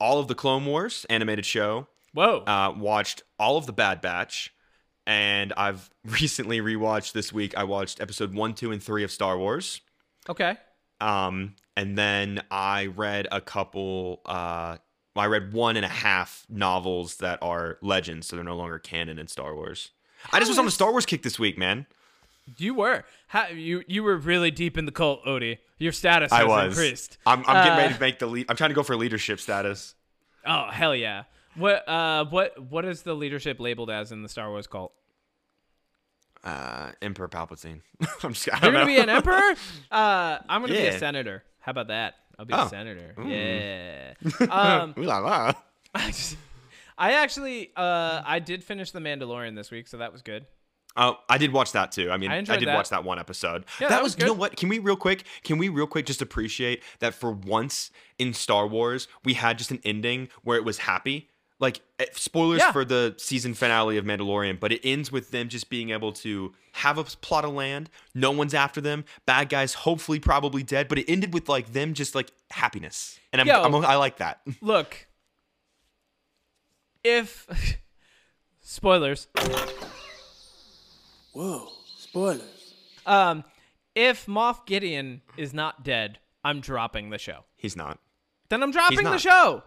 all 0.01 0.19
of 0.19 0.27
the 0.27 0.35
clone 0.35 0.65
wars 0.65 1.05
animated 1.11 1.45
show 1.45 1.87
Whoa. 2.17 2.39
uh 2.47 2.73
watched 2.77 3.23
all 3.39 3.57
of 3.59 3.67
the 3.67 3.73
bad 3.73 4.01
batch 4.01 4.53
and 5.07 5.53
i've 5.57 5.89
recently 6.05 6.61
rewatched 6.61 7.13
this 7.13 7.33
week 7.33 7.57
i 7.57 7.65
watched 7.65 8.01
episode 8.01 8.35
one 8.35 8.55
two 8.55 8.73
and 8.73 8.83
three 8.83 9.05
of 9.05 9.11
star 9.11 9.37
wars 9.39 9.81
okay. 10.29 10.57
um 11.01 11.55
and 11.77 11.97
then 11.97 12.43
i 12.51 12.87
read 12.87 13.29
a 13.31 13.41
couple 13.41 14.21
uh 14.27 14.77
I 15.19 15.25
read 15.29 15.55
one 15.55 15.77
and 15.77 15.85
a 15.87 15.89
half 15.89 16.45
novels 16.51 17.17
that 17.17 17.39
are 17.41 17.79
legends, 17.81 18.27
so 18.27 18.37
they're 18.37 18.45
no 18.45 18.55
longer 18.55 18.79
canon 18.79 19.19
in 19.19 19.29
Star 19.29 19.55
Wars. 19.55 19.93
I 20.31 20.39
just 20.41 20.51
was 20.51 20.59
on 20.59 20.67
a 20.67 20.69
is- 20.69 20.75
Star 20.75 20.91
Wars 20.91 21.07
kick 21.07 21.23
this 21.23 21.39
week, 21.39 21.57
man. 21.57 21.87
You 22.59 22.75
were. 22.75 23.03
How, 23.29 23.47
you 23.49 23.83
you 23.89 24.03
were 24.03 24.19
really 24.19 24.51
deep 24.51 24.77
in 24.77 24.85
the 24.85 24.93
cult, 24.93 25.25
Odie. 25.25 25.57
Your 25.79 25.93
status 25.93 26.33
I 26.33 26.45
was. 26.45 26.77
increased. 26.77 27.17
I'm, 27.25 27.39
I'm 27.47 27.65
getting 27.65 27.73
Uh, 27.73 27.77
ready 27.79 27.95
to 27.95 28.01
make 28.01 28.19
the 28.19 28.27
lead. 28.27 28.45
I'm 28.51 28.57
trying 28.57 28.69
to 28.69 28.75
go 28.75 28.83
for 28.83 28.95
leadership 28.95 29.41
status. 29.41 29.95
Oh 30.45 30.69
hell 30.71 30.95
yeah! 30.95 31.23
What 31.57 31.89
uh 31.89 32.25
what 32.27 32.59
what 32.71 32.85
is 32.85 33.03
the 33.03 33.15
leadership 33.15 33.59
labeled 33.61 33.91
as 33.91 34.13
in 34.13 34.23
the 34.23 34.29
Star 34.29 34.49
Wars 34.51 34.67
cult? 34.67 34.93
Uh, 36.45 36.93
Emperor 37.03 37.29
Palpatine. 37.29 37.81
I'm 38.23 38.33
just. 38.33 38.49
I 38.53 38.59
You're 38.63 38.73
gonna 38.73 38.79
know. 38.81 38.87
be 38.87 38.99
an 38.99 39.09
emperor. 39.09 39.41
Uh, 39.91 40.39
I'm 40.49 40.61
gonna 40.61 40.75
be 40.75 40.87
a 40.87 40.99
senator. 40.99 41.43
How 41.61 41.71
about 41.71 41.89
that? 41.89 42.15
I'll 42.39 42.45
be 42.45 42.53
Oh. 42.55 42.67
a 42.67 42.69
senator. 42.69 43.15
Yeah. 43.27 44.15
Um, 44.51 44.95
Ooh 44.99 45.03
la 45.03 45.19
la. 45.19 45.53
I, 45.95 46.07
just- 46.09 46.37
I 46.99 47.13
actually 47.15 47.73
uh 47.77 48.23
I 48.25 48.39
did 48.39 48.63
finish 48.63 48.91
the 48.93 49.01
Mandalorian 49.01 49.57
this 49.57 49.71
week, 49.71 49.89
so 49.89 49.97
that 49.99 50.13
was 50.13 50.23
good. 50.23 50.47
Oh, 50.99 51.19
I 51.29 51.37
did 51.37 51.53
watch 51.53 51.73
that 51.73 51.93
too. 51.93 52.11
I 52.11 52.17
mean, 52.17 52.31
I 52.31 52.39
I, 52.39 52.41
did 52.43 52.69
that. 52.69 52.75
watch 52.75 52.89
that 52.91 53.05
one 53.05 53.19
episode. 53.19 53.67
Yeah, 53.81 53.89
that, 53.89 53.97
that 53.97 54.03
was, 54.03 54.15
was 54.17 54.23
you 54.23 54.27
know 54.29 54.33
what? 54.33 54.57
Can 54.57 54.69
we 54.71 54.79
real 54.79 54.97
quick? 54.97 55.25
Can 55.45 55.59
we 55.59 55.69
real 55.69 55.87
quick 55.87 56.07
just 56.07 56.23
appreciate 56.23 56.83
that 57.01 57.13
for 57.13 57.33
once 57.33 57.91
in 58.19 58.33
Star 58.33 58.67
Wars 58.67 59.07
we 59.25 59.35
had 59.35 59.59
just 59.59 59.71
an 59.71 59.81
ending 59.85 60.29
where 60.43 60.57
it 60.57 60.65
was 60.65 60.79
happy. 60.79 61.29
Like 61.59 61.81
eh, 61.99 62.05
spoilers 62.13 62.59
Yeah. 62.59 62.73
for 62.73 62.85
the 62.85 63.15
season 63.17 63.55
finale 63.55 63.97
of 63.97 64.05
Mandalorian, 64.05 64.61
but 64.61 64.73
it 64.73 64.81
ends 64.85 65.11
with 65.11 65.31
them 65.31 65.49
just 65.49 65.71
being 65.71 65.89
able 65.91 66.13
to 66.13 66.53
have 66.73 66.99
a 66.99 67.05
plot 67.05 67.47
of 67.47 67.53
land. 67.55 67.89
No 68.15 68.31
one's 68.31 68.53
after 68.53 68.81
them. 68.83 69.05
Bad 69.25 69.49
guys, 69.49 69.73
hopefully, 69.73 70.21
probably 70.21 70.63
dead. 70.63 70.87
But 70.87 70.99
it 70.99 71.07
ended 71.09 71.33
with 71.33 71.49
like 71.49 71.73
them 71.73 71.95
just 71.95 72.15
like 72.15 72.31
happiness, 72.51 73.19
and 73.33 73.41
I'm, 73.41 73.47
Yo. 73.47 73.63
I'm 73.63 73.75
I 73.77 73.97
like 73.97 74.19
that. 74.19 74.41
Look, 74.61 75.07
if 77.03 77.47
spoilers, 78.61 79.29
Whoa, 81.33 81.69
spoilers. 81.99 82.75
um, 83.07 83.45
if 83.95 84.27
Moff 84.27 84.67
Gideon 84.67 85.23
is 85.37 85.53
not 85.55 85.85
dead, 85.85 86.19
I'm 86.45 86.61
dropping 86.61 87.11
the 87.11 87.19
show. 87.19 87.45
He's 87.57 87.77
not. 87.77 87.99
Then 88.49 88.63
I'm 88.63 88.71
dropping 88.71 88.99
the 88.99 89.03
not. 89.13 89.21
show. 89.21 89.63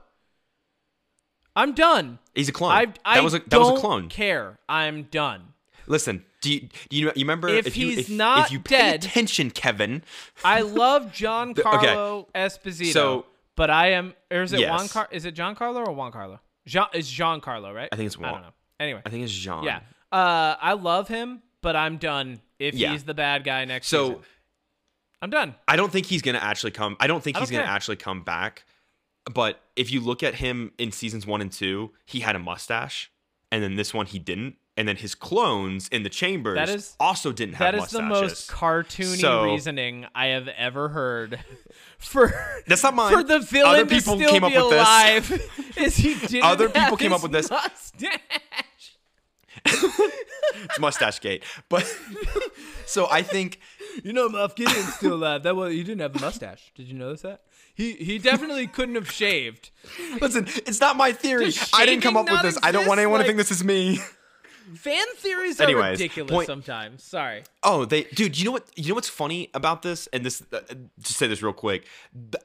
I'm 1.59 1.73
done. 1.73 2.19
He's 2.35 2.49
a 2.49 2.51
clone. 2.51 2.71
I, 2.71 2.85
that 2.85 2.99
I 3.05 3.21
was 3.21 3.33
a 3.33 3.39
that 3.39 3.49
don't 3.49 3.71
was 3.73 3.79
a 3.79 3.81
clone. 3.81 4.09
care. 4.09 4.57
I'm 4.69 5.03
done. 5.03 5.53
Listen, 5.87 6.23
do 6.41 6.53
you, 6.53 6.59
do 6.89 6.97
you, 6.97 7.05
you 7.15 7.23
remember 7.25 7.49
If 7.49 7.75
you, 7.75 7.87
he's 7.89 7.97
if, 7.99 8.09
not 8.09 8.45
if 8.45 8.51
you 8.51 8.59
pay 8.59 8.77
dead- 8.77 9.03
attention, 9.03 9.49
Kevin? 9.51 10.03
I 10.43 10.61
love 10.61 11.11
Giancarlo 11.11 12.27
Esposito, 12.35 12.93
So- 12.93 13.25
but 13.55 13.69
I 13.69 13.91
am. 13.91 14.13
Or 14.31 14.43
is 14.43 14.53
it 14.53 14.59
Yes. 14.61 14.69
Juan? 14.69 14.87
Car- 14.87 15.07
is 15.11 15.25
it 15.25 15.35
Giancarlo 15.35 15.85
or 15.87 15.91
Juan 15.93 16.11
Carlo? 16.11 16.39
Jean 16.65 16.85
is 16.93 17.11
Carlo 17.41 17.73
right? 17.73 17.89
I 17.91 17.95
think 17.95 18.05
it's 18.07 18.17
Juan. 18.17 18.29
I 18.29 18.33
don't 18.33 18.41
know. 18.43 18.53
Anyway, 18.79 19.01
I 19.05 19.09
think 19.09 19.23
it's 19.23 19.33
John. 19.33 19.63
yeah. 19.63 19.79
Uh, 20.11 20.55
I 20.61 20.73
love 20.73 21.07
him, 21.07 21.41
but 21.61 21.75
I'm 21.75 21.97
done. 21.97 22.39
If 22.59 22.75
Yeah. 22.75 22.91
he's 22.91 23.03
the 23.03 23.13
bad 23.13 23.43
guy 23.43 23.65
next 23.65 23.87
So 23.87 24.07
season, 24.07 24.23
I'm 25.21 25.29
done. 25.29 25.55
I 25.67 25.75
don't 25.75 25.91
think 25.91 26.05
he's 26.05 26.21
gonna 26.21 26.37
actually 26.39 26.71
come. 26.71 26.95
I 26.99 27.07
don't 27.07 27.21
think 27.23 27.35
I 27.37 27.41
he's 27.41 27.49
don't 27.49 27.57
gonna 27.57 27.65
care. 27.67 27.75
actually 27.75 27.97
come 27.97 28.21
back. 28.23 28.63
But 29.31 29.61
if 29.75 29.91
you 29.91 29.99
look 30.01 30.23
at 30.23 30.35
him 30.35 30.71
in 30.77 30.91
seasons 30.91 31.25
one 31.27 31.41
and 31.41 31.51
two, 31.51 31.91
he 32.05 32.21
had 32.21 32.35
a 32.35 32.39
mustache, 32.39 33.11
and 33.51 33.61
then 33.63 33.75
this 33.75 33.93
one 33.93 34.05
he 34.05 34.19
didn't. 34.19 34.55
And 34.77 34.87
then 34.87 34.95
his 34.95 35.13
clones 35.13 35.89
in 35.89 36.03
the 36.03 36.09
chambers 36.09 36.55
That 36.55 36.69
is- 36.69 36.95
also 37.01 37.33
didn't 37.33 37.55
have 37.55 37.73
That 37.73 37.83
is 37.83 37.89
the 37.91 38.01
most 38.01 38.49
cartoony 38.49 39.19
So- 39.19 39.43
reasoning 39.43 40.05
I 40.15 40.27
have 40.27 40.47
ever 40.47 40.89
heard. 40.89 41.39
For 41.97 42.33
That's 42.65 42.81
not 42.83 42.95
mine. 42.95 43.11
for 43.13 43.23
the 43.23 43.39
villain 43.39 43.71
Other 43.81 43.85
people 43.85 44.15
to 44.17 44.19
still 44.23 44.31
came 44.31 44.43
up 44.45 44.51
be 44.53 44.57
with 44.57 44.69
this. 44.69 44.79
alive, 44.79 45.49
is 45.77 45.97
he 45.97 46.15
didn't 46.15 46.43
Other 46.45 46.69
people 46.69 46.95
came 46.95 47.11
up 47.11 47.21
with 47.21 47.33
this. 47.33 47.49
mustache. 47.51 47.91
it's 49.65 50.79
mustache 50.79 51.19
gate. 51.19 51.43
But 51.67 51.83
so 52.85 53.07
I 53.11 53.21
think 53.21 53.59
You 54.03 54.13
know, 54.13 54.29
Moff 54.29 54.55
Gideon's 54.55 54.93
still 54.95 55.15
alive. 55.15 55.43
That 55.43 55.57
was 55.57 55.73
he 55.73 55.83
didn't 55.83 55.99
have 56.01 56.15
a 56.15 56.19
mustache. 56.21 56.71
Did 56.75 56.87
you 56.87 56.93
notice 56.93 57.21
that? 57.23 57.41
He 57.79 57.93
he 57.93 58.17
definitely 58.17 58.67
couldn't 58.67 58.95
have 58.95 59.09
shaved. 59.09 59.69
listen, 60.19 60.47
it's 60.67 60.81
not 60.81 60.97
my 60.97 61.13
theory. 61.13 61.53
I 61.73 61.85
didn't 61.85 62.01
come 62.01 62.17
up 62.17 62.29
with 62.29 62.41
this. 62.41 62.57
I 62.61 62.73
don't 62.73 62.85
want 62.85 62.99
anyone 62.99 63.21
to 63.21 63.25
think 63.25 63.37
this 63.37 63.51
is 63.51 63.63
me. 63.63 63.99
Fan 64.75 65.05
theories 65.17 65.59
are 65.59 65.63
Anyways, 65.63 65.99
ridiculous 65.99 66.31
point- 66.31 66.47
sometimes. 66.47 67.03
Sorry. 67.03 67.43
Oh, 67.63 67.85
they, 67.85 68.03
dude. 68.03 68.37
You 68.37 68.45
know 68.45 68.51
what? 68.51 68.67
You 68.75 68.89
know 68.89 68.95
what's 68.95 69.09
funny 69.09 69.49
about 69.53 69.81
this? 69.81 70.07
And 70.13 70.25
this, 70.25 70.41
uh, 70.53 70.59
just 70.99 71.17
say 71.17 71.27
this 71.27 71.41
real 71.41 71.53
quick. 71.53 71.85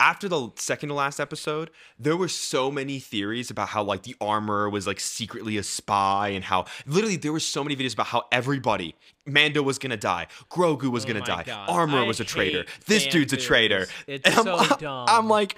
After 0.01 0.29
the 0.29 0.51
second 0.57 0.89
to 0.91 0.95
last 0.95 1.21
episode, 1.21 1.71
there 1.99 2.17
were 2.17 2.29
so 2.29 2.71
many 2.71 2.99
theories 2.99 3.51
about 3.51 3.69
how 3.69 3.83
like 3.83 4.03
the 4.03 4.17
armor 4.21 4.69
was 4.69 4.87
like 4.87 5.01
secretly 5.01 5.57
a 5.57 5.63
spy, 5.63 6.29
and 6.29 6.45
how 6.45 6.67
literally 6.87 7.17
there 7.17 7.33
were 7.33 7.41
so 7.41 7.63
many 7.63 7.77
videos 7.77 7.95
about 7.95 8.07
how 8.07 8.25
everybody, 8.33 8.95
Mando 9.27 9.63
was 9.63 9.79
gonna 9.79 9.97
die, 9.97 10.27
Grogu 10.51 10.91
was 10.91 11.05
Oh 11.05 11.09
gonna 11.09 11.21
die, 11.21 11.45
God. 11.45 11.69
Armor 11.69 11.99
I 11.99 12.03
was 12.03 12.21
a 12.21 12.25
traitor, 12.25 12.65
this 12.87 13.07
dude's 13.07 13.33
a 13.33 13.37
traitor. 13.37 13.87
It's 14.07 14.27
And 14.27 14.49
I'm, 14.49 14.69
so 14.69 14.77
dumb. 14.77 15.07
I'm 15.09 15.29
like. 15.29 15.57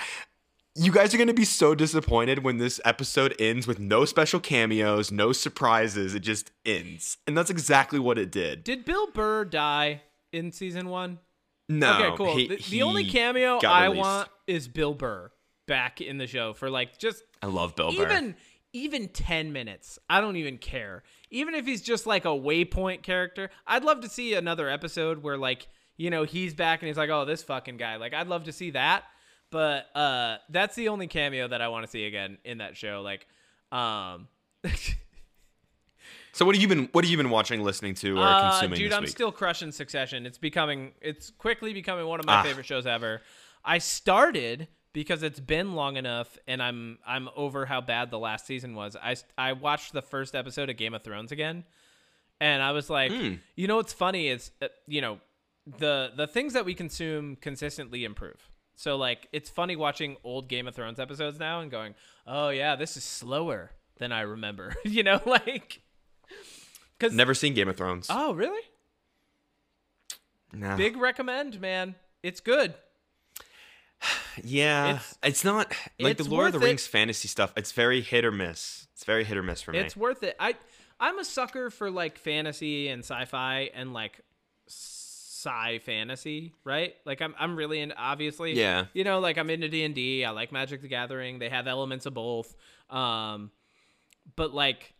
You 0.78 0.93
guys 0.93 1.15
are 1.15 1.19
gonna 1.19 1.32
be 1.32 1.44
so 1.47 1.74
disappointed 1.74 2.44
when 2.44 2.59
this 2.59 2.81
episode 2.85 3.35
ends 3.39 3.66
with 3.66 3.78
no 3.78 4.05
special 4.05 4.40
cameos, 4.40 5.11
no 5.11 5.32
surprises. 5.32 6.15
It 6.15 6.20
just 6.20 6.51
ends, 6.66 7.16
and 7.27 7.36
that's 7.36 7.48
exactly 7.51 7.98
what 7.98 8.19
it 8.19 8.31
did. 8.31 8.62
Did 8.62 8.85
Bill 8.85 9.11
Burr 9.12 9.47
die 9.47 10.03
in 10.32 10.53
season 10.53 10.89
one? 10.90 11.19
No, 11.69 11.98
okay, 11.98 12.16
cool. 12.16 12.36
he- 12.36 12.48
the, 12.48 12.57
the 12.57 12.82
only 12.82 13.05
cameo 13.07 13.59
I 13.66 13.85
released. 13.85 14.01
want 14.01 14.28
is 14.47 14.69
Bill 14.69 14.93
Burr 14.94 15.31
back 15.66 16.01
in 16.01 16.19
the 16.19 16.27
show 16.27 16.53
for 16.53 16.69
like 16.70 16.98
just 16.98 17.23
I 17.43 17.47
love 17.47 17.74
Bill 17.74 17.90
Burr. 17.94 18.03
even 18.03 18.36
even 18.73 19.09
10 19.09 19.55
minutes. 19.55 19.98
I 20.11 20.20
don't 20.20 20.36
even 20.36 20.59
care. 20.59 21.03
Even 21.31 21.55
if 21.55 21.65
he's 21.65 21.81
just 21.81 22.07
like 22.07 22.27
a 22.27 22.28
waypoint 22.28 23.03
character, 23.03 23.48
I'd 23.66 23.82
love 23.85 24.03
to 24.03 24.09
see 24.11 24.35
another 24.35 24.69
episode 24.69 25.23
where 25.23 25.39
like, 25.39 25.69
you 25.97 26.11
know, 26.11 26.24
he's 26.24 26.53
back 26.53 26.82
and 26.82 26.89
he's 26.89 26.98
like, 26.98 27.09
"Oh, 27.09 27.24
this 27.24 27.43
fucking 27.43 27.78
guy." 27.78 27.97
Like 27.97 28.12
I'd 28.12 28.28
love 28.28 28.44
to 28.44 28.53
see 28.53 28.73
that. 28.73 29.05
But 29.51 29.86
uh, 29.97 30.39
that's 30.51 30.74
the 30.74 30.89
only 30.89 31.06
cameo 31.06 31.48
that 31.48 31.60
I 31.62 31.68
want 31.68 31.85
to 31.85 31.90
see 31.90 32.05
again 32.06 32.39
in 32.44 32.59
that 32.59 32.77
show. 32.77 33.02
Like, 33.02 33.27
um, 33.73 34.28
So 36.32 36.44
what 36.44 36.55
have 36.55 36.60
you 36.60 36.68
been 36.68 36.89
what 36.93 37.05
have 37.05 37.10
you 37.10 37.16
been 37.16 37.31
watching, 37.31 37.62
listening 37.62 37.94
to, 37.94 38.18
or 38.18 38.23
uh, 38.23 38.51
consuming 38.51 38.78
dude, 38.78 38.93
I'm 38.93 39.06
still 39.06 39.32
crushing 39.32 39.73
Succession. 39.73 40.27
It's 40.27 40.36
becoming, 40.36 40.93
it's 41.01 41.31
quickly 41.31 41.73
becoming 41.73 42.06
one 42.06 42.20
of 42.20 42.27
my 42.27 42.35
Ah. 42.35 42.43
favorite 42.43 42.66
shows 42.66 42.86
ever. 42.86 43.23
I 43.64 43.78
started 43.78 44.68
because 44.93 45.23
it's 45.23 45.40
been 45.40 45.74
long 45.74 45.97
enough, 45.97 46.36
and 46.47 46.62
I'm 46.62 46.98
I'm 47.06 47.31
over 47.36 47.64
how 47.64 47.81
bad 47.81 48.10
the 48.10 48.18
last 48.18 48.47
season 48.47 48.74
was. 48.74 48.97
I 49.02 49.16
I 49.39 49.55
watched 49.55 49.94
the 49.94 50.02
first 50.02 50.35
episode 50.35 50.68
of 50.68 50.77
Game 50.77 50.93
of 50.93 51.02
Thrones 51.02 51.32
again, 51.32 51.64
and 52.39 52.62
I 52.62 52.73
was 52.73 52.90
like, 52.90 53.12
Hmm. 53.12 53.35
you 53.56 53.66
know 53.66 53.77
what's 53.77 53.94
funny 53.94 54.28
is 54.28 54.51
uh, 54.60 54.68
you 54.86 55.01
know 55.01 55.20
the 55.78 56.12
the 56.14 56.27
things 56.27 56.52
that 56.52 56.66
we 56.66 56.74
consume 56.74 57.36
consistently 57.36 58.05
improve. 58.05 58.51
So 58.77 58.97
like 58.97 59.28
it's 59.32 59.51
funny 59.51 59.74
watching 59.74 60.16
old 60.23 60.48
Game 60.48 60.69
of 60.69 60.74
Thrones 60.74 61.01
episodes 61.01 61.39
now 61.40 61.61
and 61.61 61.70
going, 61.70 61.94
"Oh 62.27 62.51
yeah, 62.51 62.77
this 62.77 62.97
is 62.97 63.05
slower 63.05 63.73
than 63.98 64.12
I 64.12 64.20
remember." 64.20 64.77
you 64.85 65.03
know, 65.03 65.20
like 65.27 65.81
cuz 67.01 67.12
Never 67.12 67.35
seen 67.35 67.55
Game 67.55 67.69
of 67.69 67.77
Thrones. 67.77 68.07
Oh, 68.11 68.35
really? 68.35 68.62
Nah. 70.53 70.77
Big 70.77 70.97
recommend, 70.97 71.61
man. 71.61 71.94
It's 72.23 72.40
good. 72.40 72.74
yeah, 74.44 74.90
it's- 74.90 75.19
it's, 75.23 75.44
not 75.44 75.73
like 75.98 76.19
the 76.19 76.24
Lord 76.24 76.48
of 76.48 76.53
the 76.53 76.59
worth 76.59 76.65
it. 76.65 76.66
Rings 76.66 76.86
fantasy 76.86 77.28
stuff. 77.28 77.53
It's 77.57 77.73
very 77.73 78.01
hit 78.01 78.24
or 78.24 78.32
miss. 78.32 78.86
It's 78.93 79.05
very 79.05 79.24
hit 79.24 79.36
or 79.36 79.43
miss 79.43 79.62
for 79.62 79.73
me. 79.73 79.78
It's 79.78 79.97
worth 79.97 80.23
it. 80.23 80.36
I 80.39 80.55
I'm 81.01 81.19
a 81.19 81.24
sucker 81.24 81.70
for 81.70 81.90
like 81.90 82.19
fantasy 82.19 82.89
and 82.89 83.01
sci-fi 83.03 83.70
and 83.74 83.93
like 83.93 84.20
sci 85.47 85.78
fantasy, 85.81 86.52
right? 86.64 86.94
Like 87.05 87.23
I'm 87.23 87.35
I'm 87.39 87.56
really 87.56 87.81
into 87.81 87.97
obviously. 87.97 88.55
Yeah. 88.55 88.86
You 88.93 89.05
know, 89.05 89.20
like 89.20 89.39
I'm 89.39 89.51
into 89.51 89.68
D 89.68 89.85
and 89.85 89.94
D. 89.94 90.24
I 90.24 90.31
like 90.31 90.52
Magic 90.52 90.82
the 90.82 90.89
Gathering. 90.89 91.39
They 91.39 91.48
have 91.48 91.66
elements 91.66 92.06
of 92.06 92.14
both. 92.14 92.55
Um, 92.90 93.51
but 94.35 94.52
like, 94.52 94.94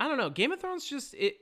I 0.00 0.08
don't 0.08 0.18
know. 0.18 0.30
Game 0.30 0.52
of 0.52 0.60
Thrones 0.60 0.84
just 0.84 1.14
it. 1.14 1.36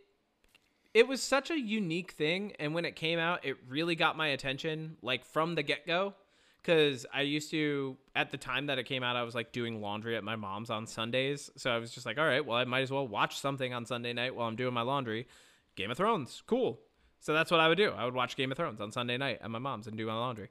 It 0.93 1.07
was 1.07 1.23
such 1.23 1.53
a 1.53 1.59
unique 1.59 2.13
thing, 2.13 2.53
and 2.59 2.75
when 2.75 2.85
it 2.85 2.97
came 2.97 3.21
out, 3.21 3.45
it 3.45 3.57
really 3.69 3.95
got 3.95 4.17
my 4.17 4.27
attention, 4.29 4.97
like 5.03 5.25
from 5.25 5.55
the 5.55 5.63
get 5.63 5.87
go. 5.87 6.15
Because 6.61 7.07
I 7.15 7.23
used 7.23 7.51
to, 7.53 7.97
at 8.15 8.31
the 8.31 8.37
time 8.37 8.67
that 8.67 8.79
it 8.79 8.85
came 8.85 9.03
out, 9.03 9.17
I 9.17 9.23
was 9.23 9.35
like 9.35 9.51
doing 9.51 9.81
laundry 9.81 10.17
at 10.17 10.25
my 10.25 10.37
mom's 10.37 10.69
on 10.69 10.87
Sundays. 10.87 11.49
So 11.57 11.71
I 11.71 11.79
was 11.79 11.91
just 11.91 12.05
like, 12.05 12.19
all 12.19 12.27
right, 12.27 12.45
well, 12.45 12.59
I 12.59 12.65
might 12.65 12.81
as 12.83 12.91
well 12.91 13.07
watch 13.09 13.39
something 13.39 13.73
on 13.73 13.87
Sunday 13.87 14.13
night 14.13 14.35
while 14.35 14.47
I'm 14.47 14.57
doing 14.57 14.75
my 14.75 14.83
laundry. 14.83 15.27
Game 15.77 15.91
of 15.91 15.97
Thrones, 15.97 16.43
cool. 16.47 16.81
So 17.21 17.33
that's 17.35 17.51
what 17.51 17.61
I 17.61 17.69
would 17.69 17.77
do. 17.79 17.91
I 17.91 18.05
would 18.05 18.15
watch 18.15 18.35
Game 18.37 18.51
of 18.51 18.57
Thrones 18.57 18.81
on 18.81 18.91
Sunday 18.93 19.17
night 19.19 19.39
at 19.43 19.51
my 19.51 19.59
mom's 19.59 19.87
and 19.87 19.97
do 19.97 20.07
my 20.07 20.15
laundry. 20.15 20.49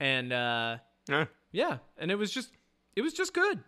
And 0.00 0.32
uh, 0.32 0.78
Yeah. 1.08 1.26
yeah, 1.52 1.78
and 1.98 2.10
it 2.10 2.16
was 2.16 2.30
just, 2.32 2.50
it 2.96 3.02
was 3.02 3.12
just 3.12 3.34
good. 3.34 3.60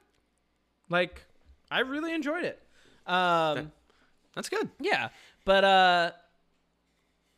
Like, 0.89 1.25
I 1.71 1.81
really 1.81 2.13
enjoyed 2.15 2.45
it. 2.45 2.61
Um, 3.07 3.73
That's 4.35 4.49
good. 4.49 4.69
yeah, 4.81 5.11
but 5.45 5.65
uh 5.65 6.11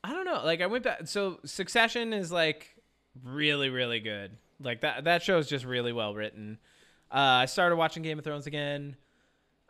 I 0.04 0.12
don't 0.12 0.24
know. 0.24 0.42
Like 0.44 0.60
I 0.60 0.66
went 0.66 0.84
back 0.84 1.08
so 1.08 1.40
Succession 1.44 2.12
is 2.12 2.30
like 2.30 2.76
really 3.24 3.68
really 3.70 3.98
good. 3.98 4.36
Like 4.62 4.82
that 4.82 5.02
that 5.04 5.22
show 5.24 5.38
is 5.38 5.48
just 5.48 5.64
really 5.64 5.92
well 5.92 6.14
written. 6.14 6.58
Uh 7.10 7.16
I 7.42 7.46
started 7.46 7.74
watching 7.76 8.04
Game 8.04 8.18
of 8.18 8.24
Thrones 8.24 8.46
again. 8.46 8.94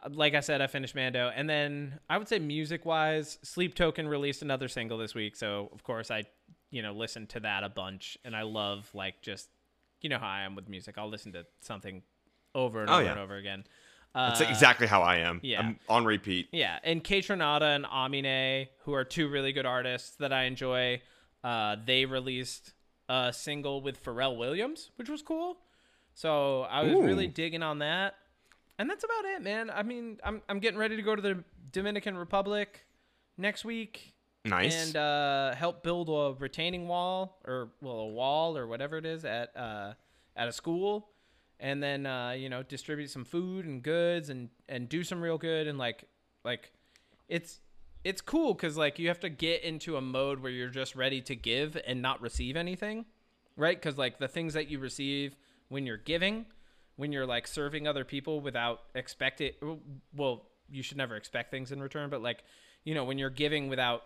Like 0.09 0.35
I 0.35 0.41
said, 0.41 0.61
I 0.61 0.67
finished 0.69 0.95
Mando, 0.95 1.31
and 1.35 1.49
then 1.51 1.99
I 2.09 2.19
would 2.19 2.29
say 2.29 2.39
music-wise, 2.39 3.39
Sleep 3.43 3.75
Token 3.75 4.07
released 4.07 4.43
another 4.43 4.69
single 4.69 4.99
this 4.99 5.15
week, 5.15 5.35
so 5.37 5.69
of 5.73 5.83
course 5.83 6.11
I, 6.11 6.25
you 6.71 6.83
know, 6.83 6.93
listened 6.93 7.31
to 7.31 7.41
that 7.41 7.65
a 7.65 7.69
bunch, 7.69 8.17
and 8.25 8.37
I 8.37 8.43
love 8.43 8.89
like 8.95 9.21
just, 9.23 9.49
you 10.03 10.09
know 10.11 10.19
how 10.19 10.29
I 10.29 10.43
am 10.43 10.55
with 10.55 10.69
music. 10.69 10.97
I'll 10.99 11.09
listen 11.09 11.33
to 11.33 11.45
something 11.61 12.03
over 12.55 12.81
and 12.83 12.91
Oh, 12.91 12.95
over 12.95 13.03
yeah. 13.05 13.11
and 13.13 13.21
over 13.21 13.37
again. 13.37 13.65
That's 14.15 14.41
Uh, 14.41 14.47
exactly 14.49 14.87
how 14.87 15.03
I 15.03 15.17
am. 15.17 15.41
yeah. 15.43 15.61
I'm 15.61 15.79
on 15.89 16.05
repeat. 16.05 16.49
yeah, 16.53 16.79
and 16.85 17.03
Kate 17.03 17.29
and 17.29 17.43
Amine, 17.43 18.69
who 18.85 18.93
are 18.95 19.05
two 19.05 19.29
really 19.29 19.53
good 19.53 19.67
artists 19.67 20.17
that 20.17 20.33
I 20.33 20.45
enjoy, 20.45 21.03
uh, 21.43 21.77
they 21.85 22.05
released 22.05 22.75
a 23.09 23.33
single 23.33 23.81
with 23.81 24.03
Pharrell 24.05 24.37
Williams, 24.37 24.91
which 24.97 25.09
was 25.09 25.23
cool. 25.23 25.57
So 26.15 26.63
I 26.63 26.83
was 26.83 26.93
Ooh. 26.95 27.03
really 27.03 27.27
digging 27.27 27.63
on 27.63 27.81
that, 27.81 28.15
and 28.79 28.89
that's 28.91 29.05
about 29.05 29.25
it, 29.25 29.43
man. 29.43 29.71
I 29.71 29.83
mean, 29.83 30.19
I'm 30.25 30.43
I'm 30.49 30.59
getting 30.59 30.79
ready 30.79 30.97
to 30.97 31.03
go 31.03 31.15
to 31.17 31.23
the 31.23 31.45
Dominican 31.73 32.17
Republic 32.17 32.85
next 33.39 33.65
week 33.65 34.15
Nice. 34.45 34.87
and 34.87 34.97
uh, 34.97 35.55
help 35.55 35.83
build 35.83 36.09
a 36.09 36.35
retaining 36.39 36.89
wall 36.89 37.39
or 37.45 37.71
well 37.81 37.99
a 37.99 38.09
wall 38.09 38.57
or 38.57 38.67
whatever 38.67 38.97
it 38.97 39.07
is 39.07 39.25
at 39.25 39.57
uh, 39.57 39.95
at 40.37 40.49
a 40.49 40.53
school, 40.53 41.09
and 41.59 41.83
then 41.83 42.07
uh, 42.07 42.31
you 42.31 42.49
know 42.49 42.63
distribute 42.63 43.11
some 43.11 43.25
food 43.25 43.67
and 43.67 43.83
goods 43.83 44.31
and 44.31 44.49
and 44.69 44.89
do 44.89 45.03
some 45.03 45.21
real 45.21 45.39
good 45.39 45.67
and 45.67 45.79
like 45.79 46.05
like 46.45 46.73
it's 47.29 47.61
it's 48.05 48.21
cool 48.21 48.55
because 48.55 48.77
like 48.77 48.99
you 49.01 49.09
have 49.09 49.19
to 49.21 49.29
get 49.29 49.63
into 49.65 49.97
a 49.97 50.01
mode 50.01 50.41
where 50.41 50.53
you're 50.53 50.69
just 50.69 50.95
ready 50.95 51.21
to 51.23 51.35
give 51.35 51.77
and 51.87 52.01
not 52.01 52.21
receive 52.21 52.57
anything, 52.57 53.05
right? 53.57 53.77
Because 53.77 53.99
like 53.99 54.19
the 54.19 54.29
things 54.29 54.55
that 54.55 54.69
you 54.69 54.79
receive 54.79 55.35
when 55.69 55.87
you're 55.87 55.97
giving, 55.97 56.47
when 56.97 57.13
you're 57.13 57.27
like 57.27 57.47
serving 57.47 57.87
other 57.87 58.05
people 58.05 58.41
without 58.41 58.81
expecting, 58.95 59.53
well, 60.15 60.47
you 60.69 60.83
should 60.83 60.97
never 60.97 61.17
expect 61.17 61.51
things 61.51 61.73
in 61.73 61.81
return, 61.81 62.11
but 62.11 62.23
like 62.23 62.43
you 62.85 62.95
know 62.95 63.05
when 63.05 63.19
you're 63.19 63.31
giving 63.31 63.69
without 63.69 64.03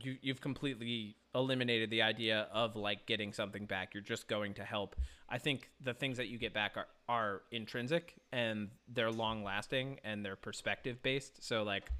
you 0.00 0.16
you've 0.22 0.40
completely 0.40 1.16
eliminated 1.34 1.90
the 1.90 2.02
idea 2.02 2.48
of 2.52 2.76
like 2.76 3.06
getting 3.06 3.32
something 3.32 3.66
back. 3.66 3.94
You're 3.94 4.02
just 4.02 4.28
going 4.28 4.54
to 4.54 4.64
help. 4.64 4.96
I 5.28 5.38
think 5.38 5.70
the 5.80 5.94
things 5.94 6.18
that 6.18 6.28
you 6.28 6.38
get 6.38 6.52
back 6.52 6.76
are 6.76 6.86
are 7.08 7.42
intrinsic 7.50 8.14
and 8.32 8.68
they're 8.88 9.10
long 9.10 9.44
lasting 9.44 10.00
and 10.04 10.24
they're 10.24 10.36
perspective 10.36 11.02
based. 11.02 11.42
So 11.44 11.62
like 11.62 11.90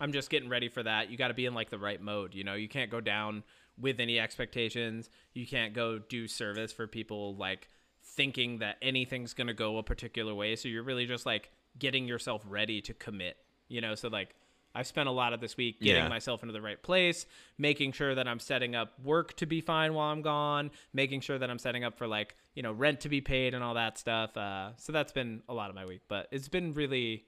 I'm 0.00 0.12
just 0.12 0.30
getting 0.30 0.48
ready 0.48 0.68
for 0.68 0.82
that. 0.82 1.10
You 1.10 1.16
got 1.16 1.28
to 1.28 1.34
be 1.34 1.46
in 1.46 1.54
like 1.54 1.70
the 1.70 1.78
right 1.78 2.00
mode, 2.00 2.34
you 2.34 2.44
know. 2.44 2.54
You 2.54 2.68
can't 2.68 2.90
go 2.90 3.00
down 3.00 3.44
with 3.78 4.00
any 4.00 4.18
expectations. 4.18 5.08
You 5.34 5.46
can't 5.46 5.72
go 5.72 5.98
do 5.98 6.26
service 6.26 6.72
for 6.72 6.86
people 6.86 7.36
like 7.36 7.68
thinking 8.04 8.58
that 8.58 8.76
anything's 8.82 9.34
going 9.34 9.46
to 9.48 9.54
go 9.54 9.78
a 9.78 9.82
particular 9.82 10.34
way. 10.34 10.56
So 10.56 10.68
you're 10.68 10.82
really 10.82 11.06
just 11.06 11.26
like 11.26 11.50
getting 11.78 12.06
yourself 12.06 12.44
ready 12.48 12.80
to 12.82 12.94
commit, 12.94 13.36
you 13.68 13.80
know. 13.80 13.94
So 13.94 14.08
like 14.08 14.34
I've 14.74 14.86
spent 14.86 15.08
a 15.08 15.12
lot 15.12 15.32
of 15.32 15.40
this 15.40 15.56
week 15.56 15.80
getting 15.80 16.02
Yeah. 16.02 16.08
myself 16.08 16.42
into 16.42 16.52
the 16.52 16.60
right 16.60 16.80
place, 16.82 17.26
making 17.58 17.92
sure 17.92 18.14
that 18.14 18.26
I'm 18.26 18.40
setting 18.40 18.74
up 18.74 18.92
work 19.02 19.34
to 19.36 19.46
be 19.46 19.60
fine 19.60 19.94
while 19.94 20.10
I'm 20.12 20.22
gone, 20.22 20.70
making 20.92 21.20
sure 21.20 21.38
that 21.38 21.48
I'm 21.48 21.58
setting 21.58 21.84
up 21.84 21.96
for 21.96 22.06
like, 22.06 22.34
you 22.54 22.62
know, 22.62 22.72
rent 22.72 23.00
to 23.00 23.08
be 23.08 23.20
paid 23.20 23.54
and 23.54 23.62
all 23.62 23.74
that 23.74 23.98
stuff. 23.98 24.36
Uh, 24.36 24.70
so 24.76 24.92
that's 24.92 25.12
been 25.12 25.42
a 25.48 25.54
lot 25.54 25.70
of 25.70 25.76
my 25.76 25.84
week, 25.86 26.02
but 26.08 26.28
it's 26.32 26.48
been 26.48 26.74
really, 26.74 27.24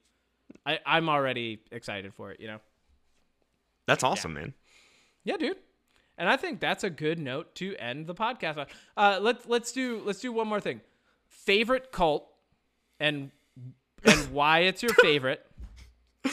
I, 0.65 0.81
I'm 0.85 1.09
already 1.09 1.61
excited 1.71 2.15
for 2.15 2.33
it, 2.33 2.41
you 2.41 2.49
know? 2.49 2.59
That's 3.87 4.03
awesome, 4.03 4.35
man. 4.35 4.55
Yeah, 5.25 5.37
dude. 5.37 5.59
And 6.19 6.29
I 6.29 6.37
think 6.37 6.61
that's 6.61 6.83
a 6.85 6.91
good 6.91 7.19
note 7.19 7.55
to 7.57 7.77
end 7.77 8.07
the 8.07 8.15
podcast 8.15 8.57
on. 8.57 8.67
Uh, 8.97 9.19
let's 9.21 9.47
let's 9.47 9.73
do 9.73 10.01
let's 10.05 10.21
do 10.21 10.33
one 10.33 10.49
more 10.49 10.61
thing. 10.61 10.81
Favorite 11.29 11.93
cult 11.93 12.27
and 12.99 13.31
and 14.05 14.19
why 14.33 14.61
it's 14.61 14.83
your 14.83 14.95
favorite. 14.95 15.45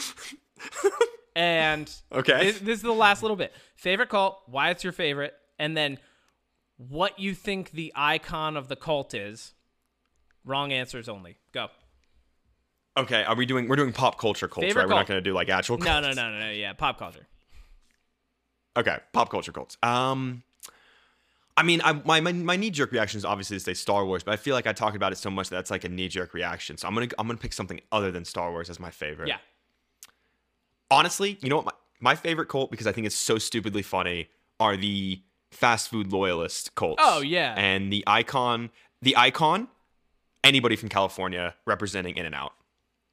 and 1.36 1.90
Okay. 2.12 2.44
this, 2.46 2.58
this 2.60 2.76
is 2.78 2.82
the 2.82 2.92
last 2.92 3.22
little 3.22 3.36
bit. 3.36 3.52
Favorite 3.76 4.08
cult, 4.08 4.40
why 4.46 4.70
it's 4.70 4.84
your 4.84 4.92
favorite, 4.92 5.34
and 5.58 5.76
then 5.76 5.98
what 6.76 7.18
you 7.18 7.34
think 7.34 7.70
the 7.72 7.92
icon 7.94 8.56
of 8.56 8.68
the 8.68 8.76
cult 8.76 9.14
is. 9.14 9.52
Wrong 10.46 10.72
answers 10.72 11.08
only. 11.08 11.38
Go. 11.52 11.68
Okay, 12.98 13.24
are 13.24 13.34
we 13.34 13.46
doing? 13.46 13.66
We're 13.66 13.76
doing 13.76 13.92
pop 13.94 14.18
culture 14.18 14.46
cults, 14.46 14.66
Favorite 14.66 14.82
right? 14.82 14.88
We're 14.88 14.94
not 14.96 15.06
going 15.06 15.16
to 15.18 15.22
do 15.22 15.32
like 15.32 15.48
actual. 15.48 15.78
No, 15.78 15.86
Cults. 15.86 16.14
no, 16.16 16.22
no, 16.30 16.30
no, 16.38 16.38
no. 16.46 16.50
Yeah, 16.50 16.74
pop 16.74 16.98
culture. 16.98 17.26
Okay, 18.76 18.98
pop 19.12 19.30
culture 19.30 19.52
cults. 19.52 19.76
Um, 19.82 20.42
I 21.56 21.62
mean, 21.62 21.80
I, 21.84 21.92
my 21.92 22.20
my, 22.20 22.32
my 22.32 22.56
knee 22.56 22.70
jerk 22.70 22.90
reaction 22.92 23.18
is 23.18 23.24
obviously 23.24 23.56
to 23.56 23.60
say 23.60 23.74
Star 23.74 24.04
Wars, 24.04 24.22
but 24.24 24.32
I 24.32 24.36
feel 24.36 24.54
like 24.54 24.66
I 24.66 24.72
talk 24.72 24.96
about 24.96 25.12
it 25.12 25.18
so 25.18 25.30
much 25.30 25.48
that 25.50 25.56
that's 25.56 25.70
like 25.70 25.84
a 25.84 25.88
knee 25.88 26.08
jerk 26.08 26.34
reaction. 26.34 26.76
So 26.76 26.88
I'm 26.88 26.94
gonna 26.94 27.08
I'm 27.18 27.26
gonna 27.26 27.38
pick 27.38 27.52
something 27.52 27.80
other 27.92 28.10
than 28.10 28.24
Star 28.24 28.50
Wars 28.50 28.68
as 28.68 28.80
my 28.80 28.90
favorite. 28.90 29.28
Yeah. 29.28 29.38
Honestly, 30.90 31.38
you 31.40 31.48
know 31.48 31.56
what? 31.56 31.66
My, 31.66 31.72
my 32.00 32.14
favorite 32.16 32.48
cult 32.48 32.70
because 32.70 32.86
I 32.86 32.92
think 32.92 33.06
it's 33.06 33.16
so 33.16 33.38
stupidly 33.38 33.82
funny 33.82 34.28
are 34.58 34.76
the 34.76 35.20
fast 35.50 35.88
food 35.88 36.12
loyalist 36.12 36.74
cults. 36.74 37.02
Oh, 37.04 37.20
yeah. 37.20 37.54
and 37.56 37.92
the 37.92 38.04
icon, 38.06 38.70
the 39.02 39.16
icon, 39.16 39.68
anybody 40.42 40.76
from 40.76 40.88
California 40.88 41.54
representing 41.64 42.16
In 42.16 42.26
and 42.26 42.34
Out. 42.34 42.52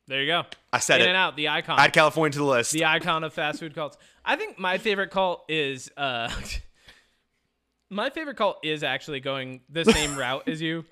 There 0.08 0.22
you 0.22 0.28
go. 0.28 0.44
I 0.74 0.80
said 0.80 1.02
In 1.02 1.08
it. 1.08 1.10
and 1.12 1.18
out, 1.18 1.36
the 1.38 1.50
icon. 1.50 1.80
Add 1.80 1.94
California 1.94 2.34
to 2.34 2.40
the 2.40 2.46
list. 2.46 2.72
the 2.74 2.86
icon 2.86 3.24
of 3.24 3.34
fast 3.34 3.60
food 3.60 3.74
cults. 3.76 3.98
I 4.26 4.36
think 4.36 4.60
my 4.60 4.78
favorite 4.78 5.12
cult 5.12 5.44
is 5.50 5.90
uh 5.96 6.30
my 7.90 8.10
favorite 8.10 8.38
cult 8.38 8.58
is 8.64 8.84
actually 8.84 9.20
going 9.20 9.62
the 9.70 9.86
same 9.86 10.16
route 10.18 10.48
as 10.48 10.62
you. 10.62 10.86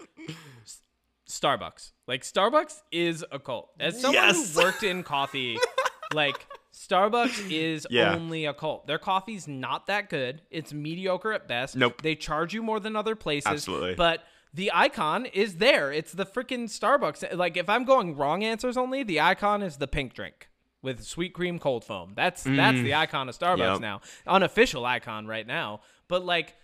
S- 0.63 0.81
Starbucks. 1.29 1.91
Like 2.07 2.21
Starbucks 2.23 2.81
is 2.91 3.23
a 3.31 3.39
cult. 3.39 3.69
As 3.79 3.99
someone 3.99 4.15
Yes. 4.23 4.53
who 4.55 4.61
worked 4.63 4.83
in 4.83 5.03
coffee, 5.03 5.57
like 6.13 6.47
Starbucks 6.73 7.51
is 7.51 7.85
Yeah. 7.89 8.13
only 8.15 8.45
a 8.45 8.53
cult. 8.53 8.87
Their 8.87 8.97
coffee's 8.99 9.47
not 9.47 9.87
that 9.87 10.09
good. 10.09 10.41
It's 10.49 10.73
mediocre 10.73 11.31
at 11.33 11.47
best. 11.47 11.75
Nope. 11.75 12.01
They 12.01 12.15
charge 12.15 12.53
you 12.53 12.63
more 12.63 12.79
than 12.79 12.95
other 12.95 13.15
places. 13.15 13.51
Absolutely. 13.51 13.95
But 13.95 14.23
the 14.53 14.71
icon 14.73 15.25
is 15.25 15.55
there. 15.55 15.91
It's 15.91 16.11
the 16.11 16.25
freaking 16.25 16.65
Starbucks. 16.65 17.35
Like 17.35 17.57
if 17.57 17.69
I'm 17.69 17.83
going 17.83 18.15
wrong 18.15 18.43
answers 18.43 18.77
only, 18.77 19.03
the 19.03 19.21
icon 19.21 19.61
is 19.61 19.77
the 19.77 19.87
pink 19.87 20.13
drink 20.13 20.49
with 20.81 21.03
sweet 21.03 21.33
cream 21.33 21.59
cold 21.59 21.83
foam. 21.83 22.13
That's 22.15 22.43
that's 22.43 22.81
the 22.81 22.91
mm. 22.91 22.97
icon 22.97 23.29
of 23.29 23.37
Starbucks 23.37 23.73
Yep. 23.73 23.81
now. 23.81 24.01
Unofficial 24.25 24.85
icon 24.85 25.27
right 25.27 25.45
now. 25.45 25.81
But 26.07 26.25
like 26.25 26.55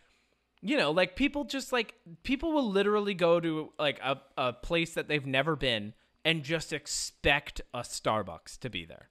you 0.62 0.78
know, 0.78 0.92
like 0.92 1.16
people 1.16 1.44
just 1.44 1.72
like 1.72 1.94
people 2.24 2.52
will 2.52 2.70
literally 2.70 3.14
go 3.14 3.40
to 3.40 3.72
like 3.78 4.00
a, 4.04 4.20
a 4.38 4.54
place 4.54 4.96
that 4.96 5.08
they've 5.08 5.26
never 5.26 5.56
been 5.56 5.94
and 6.24 6.44
just 6.44 6.74
expect 6.74 7.62
a 7.74 7.82
Starbucks 7.82 8.58
to 8.60 8.70
be 8.70 8.84
there. 8.84 9.10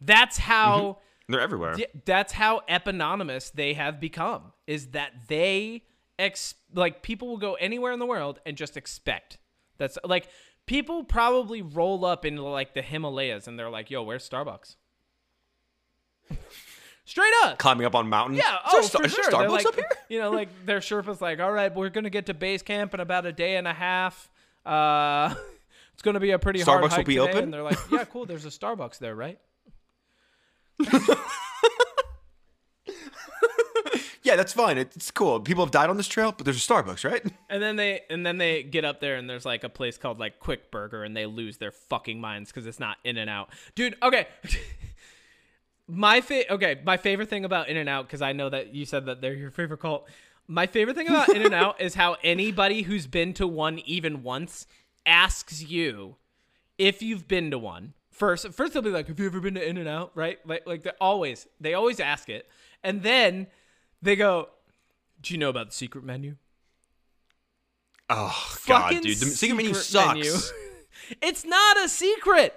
That's 0.00 0.38
how 0.38 0.78
mm-hmm. 0.78 1.00
They're 1.32 1.40
everywhere. 1.40 1.76
that's 2.04 2.34
how 2.34 2.60
eponymous 2.68 3.50
they 3.50 3.74
have 3.74 3.98
become. 3.98 4.52
Is 4.66 4.88
that 4.88 5.12
they 5.28 5.84
ex 6.18 6.54
like 6.74 7.02
people 7.02 7.28
will 7.28 7.38
go 7.38 7.54
anywhere 7.54 7.92
in 7.92 7.98
the 7.98 8.06
world 8.06 8.40
and 8.46 8.56
just 8.56 8.76
expect. 8.76 9.38
That's 9.78 9.98
like 10.04 10.28
people 10.66 11.04
probably 11.04 11.62
roll 11.62 12.04
up 12.04 12.24
into 12.24 12.42
like 12.42 12.74
the 12.74 12.82
Himalayas 12.82 13.48
and 13.48 13.58
they're 13.58 13.70
like, 13.70 13.90
"Yo, 13.90 14.02
where's 14.02 14.28
Starbucks?" 14.28 14.76
Straight 17.06 17.32
up. 17.42 17.58
Climbing 17.58 17.86
up 17.86 17.94
on 17.94 18.08
mountains. 18.08 18.38
Yeah, 18.38 18.54
Is 18.54 18.60
oh, 18.66 18.80
there, 18.80 18.88
for 18.88 19.04
is 19.04 19.14
there 19.14 19.24
sure. 19.24 19.32
Starbucks 19.32 19.50
like, 19.50 19.66
up 19.66 19.74
here? 19.74 19.88
You 20.08 20.20
know, 20.20 20.30
like 20.30 20.48
their 20.64 20.80
Sherpa's 20.80 21.20
like, 21.20 21.38
all 21.38 21.52
right, 21.52 21.74
we're 21.74 21.90
gonna 21.90 22.08
get 22.08 22.26
to 22.26 22.34
base 22.34 22.62
camp 22.62 22.94
in 22.94 23.00
about 23.00 23.26
a 23.26 23.32
day 23.32 23.56
and 23.56 23.68
a 23.68 23.74
half. 23.74 24.30
Uh, 24.64 25.34
it's 25.92 26.02
gonna 26.02 26.20
be 26.20 26.30
a 26.30 26.38
pretty 26.38 26.62
hard 26.62 26.82
Starbucks 26.82 26.96
will 26.96 27.04
be 27.04 27.16
today. 27.16 27.28
open? 27.28 27.44
And 27.44 27.52
they're 27.52 27.62
like, 27.62 27.78
yeah, 27.90 28.04
cool. 28.04 28.24
There's 28.24 28.46
a 28.46 28.48
Starbucks 28.48 28.98
there, 28.98 29.14
right? 29.14 29.38
Yeah, 34.34 34.38
that's 34.38 34.52
fine. 34.52 34.78
It's 34.78 35.12
cool. 35.12 35.38
People 35.38 35.64
have 35.64 35.70
died 35.70 35.88
on 35.88 35.96
this 35.96 36.08
trail, 36.08 36.34
but 36.36 36.44
there's 36.44 36.56
a 36.56 36.72
Starbucks, 36.72 37.08
right? 37.08 37.22
And 37.48 37.62
then 37.62 37.76
they 37.76 38.00
and 38.10 38.26
then 38.26 38.38
they 38.38 38.64
get 38.64 38.84
up 38.84 38.98
there 39.00 39.14
and 39.14 39.30
there's 39.30 39.44
like 39.44 39.62
a 39.62 39.68
place 39.68 39.96
called 39.96 40.18
like 40.18 40.40
Quick 40.40 40.72
Burger 40.72 41.04
and 41.04 41.16
they 41.16 41.24
lose 41.24 41.58
their 41.58 41.70
fucking 41.70 42.20
minds 42.20 42.50
because 42.50 42.66
it's 42.66 42.80
not 42.80 42.96
In 43.04 43.16
and 43.16 43.30
Out, 43.30 43.50
dude. 43.76 43.96
Okay. 44.02 44.26
my 45.86 46.20
fa- 46.20 46.52
okay, 46.52 46.80
my 46.84 46.96
favorite 46.96 47.28
thing 47.28 47.44
about 47.44 47.68
In 47.68 47.76
and 47.76 47.88
Out 47.88 48.08
because 48.08 48.22
I 48.22 48.32
know 48.32 48.48
that 48.48 48.74
you 48.74 48.86
said 48.86 49.06
that 49.06 49.20
they're 49.20 49.34
your 49.34 49.52
favorite 49.52 49.78
cult. 49.78 50.08
My 50.48 50.66
favorite 50.66 50.96
thing 50.96 51.06
about 51.06 51.28
In 51.28 51.42
and 51.42 51.54
Out 51.54 51.80
is 51.80 51.94
how 51.94 52.16
anybody 52.24 52.82
who's 52.82 53.06
been 53.06 53.34
to 53.34 53.46
one 53.46 53.78
even 53.80 54.24
once 54.24 54.66
asks 55.06 55.62
you 55.62 56.16
if 56.76 57.02
you've 57.02 57.28
been 57.28 57.52
to 57.52 57.58
one. 57.58 57.94
First, 58.10 58.48
first 58.52 58.72
they'll 58.72 58.82
be 58.82 58.90
like, 58.90 59.06
"Have 59.06 59.20
you 59.20 59.26
ever 59.26 59.38
been 59.38 59.54
to 59.54 59.64
In 59.64 59.76
and 59.76 59.88
Out?" 59.88 60.10
Right? 60.16 60.44
Like, 60.44 60.66
like 60.66 60.82
they 60.82 60.92
always, 61.00 61.46
they 61.60 61.74
always 61.74 62.00
ask 62.00 62.28
it, 62.28 62.48
and 62.82 63.04
then 63.04 63.46
they 64.04 64.16
go, 64.16 64.48
"Do 65.20 65.34
you 65.34 65.38
know 65.38 65.48
about 65.50 65.68
the 65.68 65.74
secret 65.74 66.04
menu?" 66.04 66.36
Oh 68.10 68.56
god, 68.66 68.90
dude, 68.90 69.18
the 69.18 69.26
secret 69.26 69.56
menu 69.56 69.74
sucks. 69.74 70.14
menu. 70.14 70.32
it's 71.22 71.44
not 71.44 71.78
a 71.82 71.88
secret. 71.88 72.54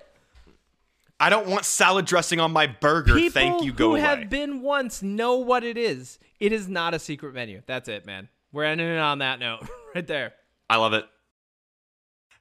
I 1.20 1.30
don't 1.30 1.48
want 1.48 1.66
salad 1.66 2.06
dressing 2.06 2.40
on 2.40 2.52
my 2.52 2.68
burger. 2.68 3.16
People 3.16 3.32
Thank 3.32 3.64
you. 3.64 3.72
Go 3.74 3.86
who 3.86 3.92
away. 3.94 4.02
have 4.02 4.30
been 4.30 4.62
once 4.62 5.02
know 5.02 5.38
what 5.38 5.64
it 5.64 5.78
is. 5.78 6.20
It 6.40 6.52
is 6.52 6.68
not 6.68 6.94
a 6.94 7.00
secret 7.00 7.34
menu. 7.34 7.62
That's 7.66 7.90
it, 7.90 8.06
man. 8.06 8.30
We're 8.52 8.66
ending 8.66 8.88
it 8.88 9.00
on 9.00 9.20
that 9.20 9.40
note 9.40 9.68
right 9.96 10.06
there. 10.06 10.34
I 10.70 10.78
love 10.78 10.94
it. 10.94 11.06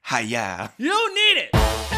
Hi, 0.03 0.19
yeah. 0.19 0.69
You 0.77 0.89
don't 0.89 1.13
need 1.15 1.49
it. 1.51 1.96